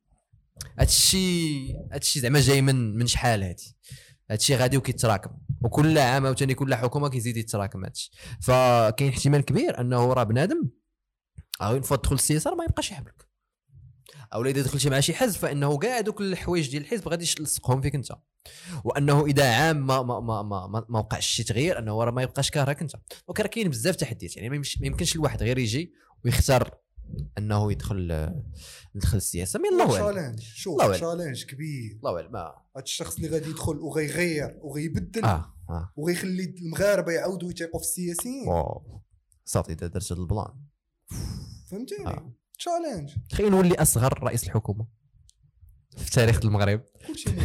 هادشي 0.79 1.73
هادشي 1.93 2.21
زعما 2.21 2.41
جاي 2.41 2.63
من 2.63 2.97
من 2.97 3.07
شحال 3.07 3.43
هادي؟ 3.43 3.77
هادشي 4.31 4.57
غادي 4.57 4.77
وكيتراكم. 4.77 5.31
وكل 5.63 5.99
عام 5.99 6.27
عاوتاني 6.27 6.55
كل 6.55 6.75
حكومة 6.75 7.09
كيزيد 7.09 7.37
يتراكم 7.37 7.85
هادشي. 7.85 8.11
فكاين 8.41 9.09
احتمال 9.09 9.41
كبير 9.41 9.81
أنه 9.81 10.13
راه 10.13 10.23
بنادم 10.23 10.71
أو 11.63 11.73
une 11.73 11.83
fois 11.83 11.97
تدخل 11.97 12.15
السياسة 12.15 12.55
ما 12.55 12.65
يبقاش 12.65 12.91
يحملك. 12.91 13.28
أو 14.35 14.45
اذا 14.45 14.63
دخلتي 14.63 14.91
مع 14.91 15.01
شي 15.01 15.15
حزب 15.15 15.39
فإنه 15.39 15.79
كاع 15.79 16.01
دوك 16.01 16.21
الحوايج 16.21 16.71
ديال 16.71 16.83
الحزب 16.83 17.09
غادي 17.09 17.25
يلصقهم 17.41 17.81
فيك 17.81 17.95
أنت. 17.95 18.13
وأنه 18.85 19.27
إذا 19.27 19.53
عام 19.55 19.87
ما 19.87 20.03
ما 20.03 20.21
ما 20.21 20.43
ما, 20.43 20.67
ما, 20.67 20.87
ما 20.89 20.99
وقعش 20.99 21.27
شي 21.27 21.45
تغيير 21.45 21.79
أنه 21.79 22.05
راه 22.05 22.11
ما 22.11 22.23
يبقاش 22.23 22.51
كارهك 22.51 22.83
أنت. 22.83 22.93
donc 23.29 23.41
راه 23.41 23.47
كاين 23.47 23.69
بزاف 23.69 23.97
تحديات 23.97 24.37
يعني 24.37 24.49
ما 24.49 24.63
يمكنش 24.81 25.17
الواحد 25.17 25.43
غير 25.43 25.59
يجي 25.59 25.93
ويختار 26.25 26.79
أنه 27.39 27.73
يدخل 27.73 28.33
يدخل 28.95 29.17
السياسة. 29.17 29.61
mais 29.61 29.69
الله 29.69 30.03
أعلم. 30.03 30.15
challenge 30.15 30.41
شوف. 30.41 30.83
challenge 30.83 31.45
كبير. 31.45 31.97
الله 31.97 32.17
أعلم. 32.17 32.33
ما 32.33 32.55
هاد 32.77 32.83
الشخص 32.83 33.17
اللي 33.17 33.29
غادي 33.29 33.51
يدخل 33.51 33.77
وغيغير 33.77 34.59
وغيبدل 34.61 35.25
آه 35.25 35.55
آه. 35.71 35.93
وغيخلي 35.97 36.55
المغاربة 36.63 37.13
يعاودوا 37.13 37.51
يثيقوا 37.51 37.81
في 37.81 37.87
السياسيين. 37.87 38.49
واو. 38.49 39.03
صافي 39.45 39.73
إذا 39.73 39.87
درت 39.87 40.13
هذا 40.13 40.21
ال 40.21 40.27
plan. 40.27 40.55
فهمتيني 41.71 42.07
آه. 42.07 42.33
challenge 42.59 43.15
تخيل 43.31 43.51
نولي 43.51 43.75
أصغر 43.75 44.23
رئيس 44.23 44.45
الحكومة 44.45 44.87
في 45.97 46.11
تاريخ 46.11 46.45
المغرب. 46.45 46.81
كلشي 47.07 47.31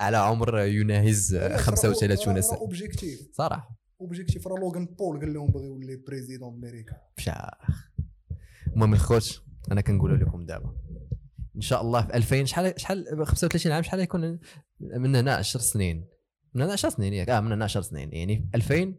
على 0.00 0.16
عمر 0.16 0.58
يناهز 0.60 1.36
35 1.36 2.40
سنة. 2.40 2.58
objectif 2.58 3.20
صراحة. 3.32 3.76
objectif 4.00 4.46
راه 4.46 4.56
لوغان 4.58 4.86
بول 4.86 5.20
قال 5.20 5.34
لهم 5.34 5.50
بغى 5.50 5.66
يولي 5.66 5.96
président 5.96 6.54
أمريكا. 6.54 6.96
فشاخ 7.16 7.90
المهم 8.66 8.92
الخوت 8.94 9.42
أنا 9.72 9.80
كنقول 9.80 10.20
لكم 10.20 10.46
دابا. 10.46 10.76
إن 11.56 11.60
شاء 11.60 11.82
الله 11.82 12.06
في 12.06 12.14
2000 12.14 12.44
شحال 12.44 12.80
شحال 12.80 13.26
35 13.26 13.72
عام 13.72 13.82
شحال 13.82 14.00
يكون؟ 14.00 14.38
من 14.80 15.16
هنا 15.16 15.34
10 15.34 15.60
سنين. 15.60 16.08
من 16.54 16.62
هنا 16.62 16.72
10 16.72 16.88
سنين 16.88 17.12
ياك. 17.14 17.28
آه 17.28 17.40
من 17.40 17.52
هنا 17.52 17.64
10 17.64 17.80
سنين. 17.80 18.12
يعني 18.12 18.48
في 18.52 18.56
2000 18.56 18.94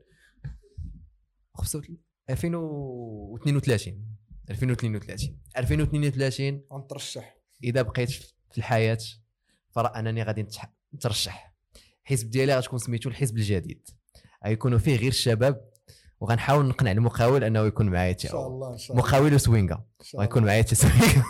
2032 2.30 4.06
2032 4.50 5.40
2032 5.58 6.62
غنترشح. 6.74 7.38
إذا 7.64 7.82
بقيت 7.82 8.10
في 8.12 8.58
الحياة 8.58 8.98
فرأ 9.70 10.00
أنني 10.00 10.24
غادي 10.24 10.46
نترشح. 10.96 11.54
الحزب 12.04 12.30
ديالي 12.30 12.56
غتكون 12.56 12.80
سميتو 12.80 13.10
الحزب 13.10 13.38
الجديد. 13.38 13.90
غيكونوا 14.46 14.78
فيه 14.78 14.96
غير 14.96 15.08
الشباب 15.08 15.71
وغنحاول 16.22 16.66
نقنع 16.66 16.92
المقاول 16.92 17.44
أنه 17.44 17.66
يكون 17.66 17.90
معايا 17.90 18.12
إن 18.12 18.18
شاء 18.18 18.32
تا 18.32 18.48
الله. 18.48 18.74
إن 18.74 18.78
شاء 18.78 18.98
الله. 18.98 19.08
مقاول 19.08 19.34
وسوينغا 19.34 19.84
غيكون. 20.20 20.46
معايا 20.46 20.62
تا 20.62 20.76
سوينغا. 20.76 21.24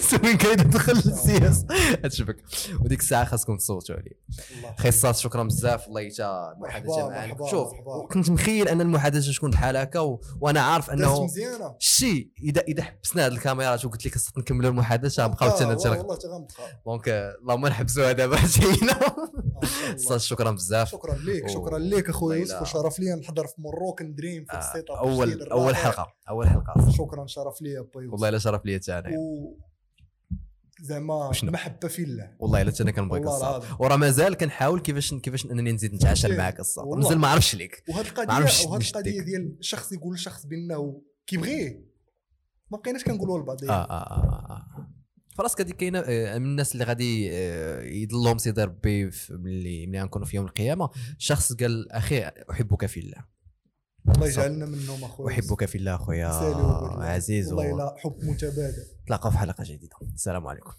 سوينغا 0.00 0.52
اذا 0.52 0.62
دخل. 0.62 0.92
للسياسه 0.92 1.66
هتشبك 2.04 2.36
وديك 2.80 3.00
الساعة 3.00 3.24
خاصكم 3.24 3.56
تصوتوا 3.56 3.94
عليه. 3.96 4.20
خصاص 4.78 5.20
شكرا 5.20 5.42
بزاف. 5.42 5.88
والله 5.88 6.10
حتى 6.10 6.52
المحادثة 6.56 7.08
معنا 7.08 7.36
شوف. 7.50 7.72
كنت 8.12 8.30
مخيل 8.30 8.68
أن 8.68 8.80
المحادثة 8.80 9.32
تكون 9.32 9.50
بحال 9.50 9.76
هكا 9.76 10.00
و... 10.00 10.20
وأنا 10.40 10.60
عارف 10.60 10.90
أنه 10.90 11.28
شي 11.78 12.32
اذا 12.42 12.60
إذا 12.60 12.82
حبسنا 12.82 13.26
هذه 13.26 13.32
الكاميرات 13.32 13.84
وقلت 13.84 14.06
لك 14.06 14.14
خصنا 14.14 14.32
نكملوا 14.38 14.70
المحادثة 14.70 15.24
غنبقاو 15.24 15.48
آه، 15.48 15.52
حتى 15.52 15.64
غنبقى 15.64 16.18
دونك 16.86 17.08
اللهم 17.42 17.66
نحبسوها 17.66 18.12
دابا 18.12 18.36
جينا. 18.46 18.92
آه. 18.92 19.32
شكرا 20.16 20.50
بزاف. 20.50 20.88
شكرا 20.90 21.14
لك 21.14 21.44
و- 21.44 21.48
شكرا 21.48 21.78
لك 21.78 22.08
اخويا 22.08 22.38
يوسف 22.38 22.62
وشرف 22.62 22.98
لي 23.00 23.14
نحضر 23.14 23.46
في 23.46 23.54
مروكن 23.58 24.14
دريم 24.14 24.44
في 24.44 24.52
آه، 24.52 24.58
السيت 24.58 24.90
أب 24.90 24.96
اول 24.96 25.42
أول. 25.42 25.76
حلقة 25.76 26.14
أول 26.28 26.48
حلقة. 26.48 26.90
شكرا 26.90 27.26
شرف 27.26 27.62
لي 27.62 27.86
با 27.94 28.02
يوسف. 28.02 28.12
والله 28.12 28.28
إلا 28.28 28.38
شرف 28.38 28.64
لي 28.66 28.80
و 29.16 29.54
زعما؟ 30.82 31.30
محبة 31.42 31.88
في 31.88 32.02
الله. 32.02 32.30
والله 32.38 32.62
إلا 32.62 32.72
أنا 32.80 32.90
كنبغيك 32.90 33.22
العظيم. 33.22 33.70
وراه 33.78 33.96
مازال 33.96 34.34
كنحاول 34.34 34.80
كيفاش 34.80 35.14
كيفاش 35.14 35.46
أنني 35.46 35.72
نزيد 35.72 35.94
نتعاشر 35.94 36.30
إيه، 36.30 36.38
معاك 36.38 36.58
والله. 36.76 36.96
مازال 36.96 37.18
ما 37.18 37.28
عرفتش 37.28 37.54
ليك. 37.54 37.82
وهاد 37.88 38.06
القضية 38.06 38.32
وهاد. 38.66 38.82
القضية 38.82 39.20
ديال 39.22 39.56
الشخص 39.60 39.92
يقول 39.92 40.14
لشخص 40.14 40.46
بانه 40.46 41.02
كيبغيه 41.26 41.84
ما 42.70 42.78
بقيناش 42.78 43.04
كنقولوها 43.04 43.42
لبعض 43.42 43.64
آه 43.64 43.70
آه 43.70 43.90
آه, 43.90 44.46
آه. 44.50 44.86
فراسك 45.42 45.60
هذيك 45.60 45.76
كاينة 45.76 45.98
آه، 45.98 46.38
من 46.38 46.46
الناس 46.46 46.72
اللي 46.72 46.84
غادي 46.84 47.28
آه، 47.32 47.82
يضلهم 47.82 48.38
سيدي 48.38 48.62
ربي 48.64 49.10
ملي 49.30 49.86
ملي 49.86 50.00
غنكونوا 50.02 50.26
في 50.26 50.36
يوم 50.36 50.46
القيامة. 50.46 50.90
شخص 51.18 51.52
قال 51.52 51.92
أخي 51.92 52.22
أحبك 52.50 52.86
في 52.86 53.00
الله. 53.00 53.24
الله. 54.16 54.26
يجعلنا 54.26 54.66
منهم 54.66 55.04
أخويا. 55.04 55.28
أحبك 55.34 55.64
في 55.64 55.78
الله 55.78 55.94
أخويا. 55.94 56.26
عزيز. 57.04 57.52
والله 57.52 57.72
و- 57.74 57.78
لا 57.78 57.94
حب 57.98 58.16
متبادل. 58.24 58.84
نتلاقاو 59.04 59.30
في 59.32 59.38
حلقة 59.38 59.64
جديدة. 59.64 59.96
السلام 60.14 60.46
عليكم. 60.46 60.72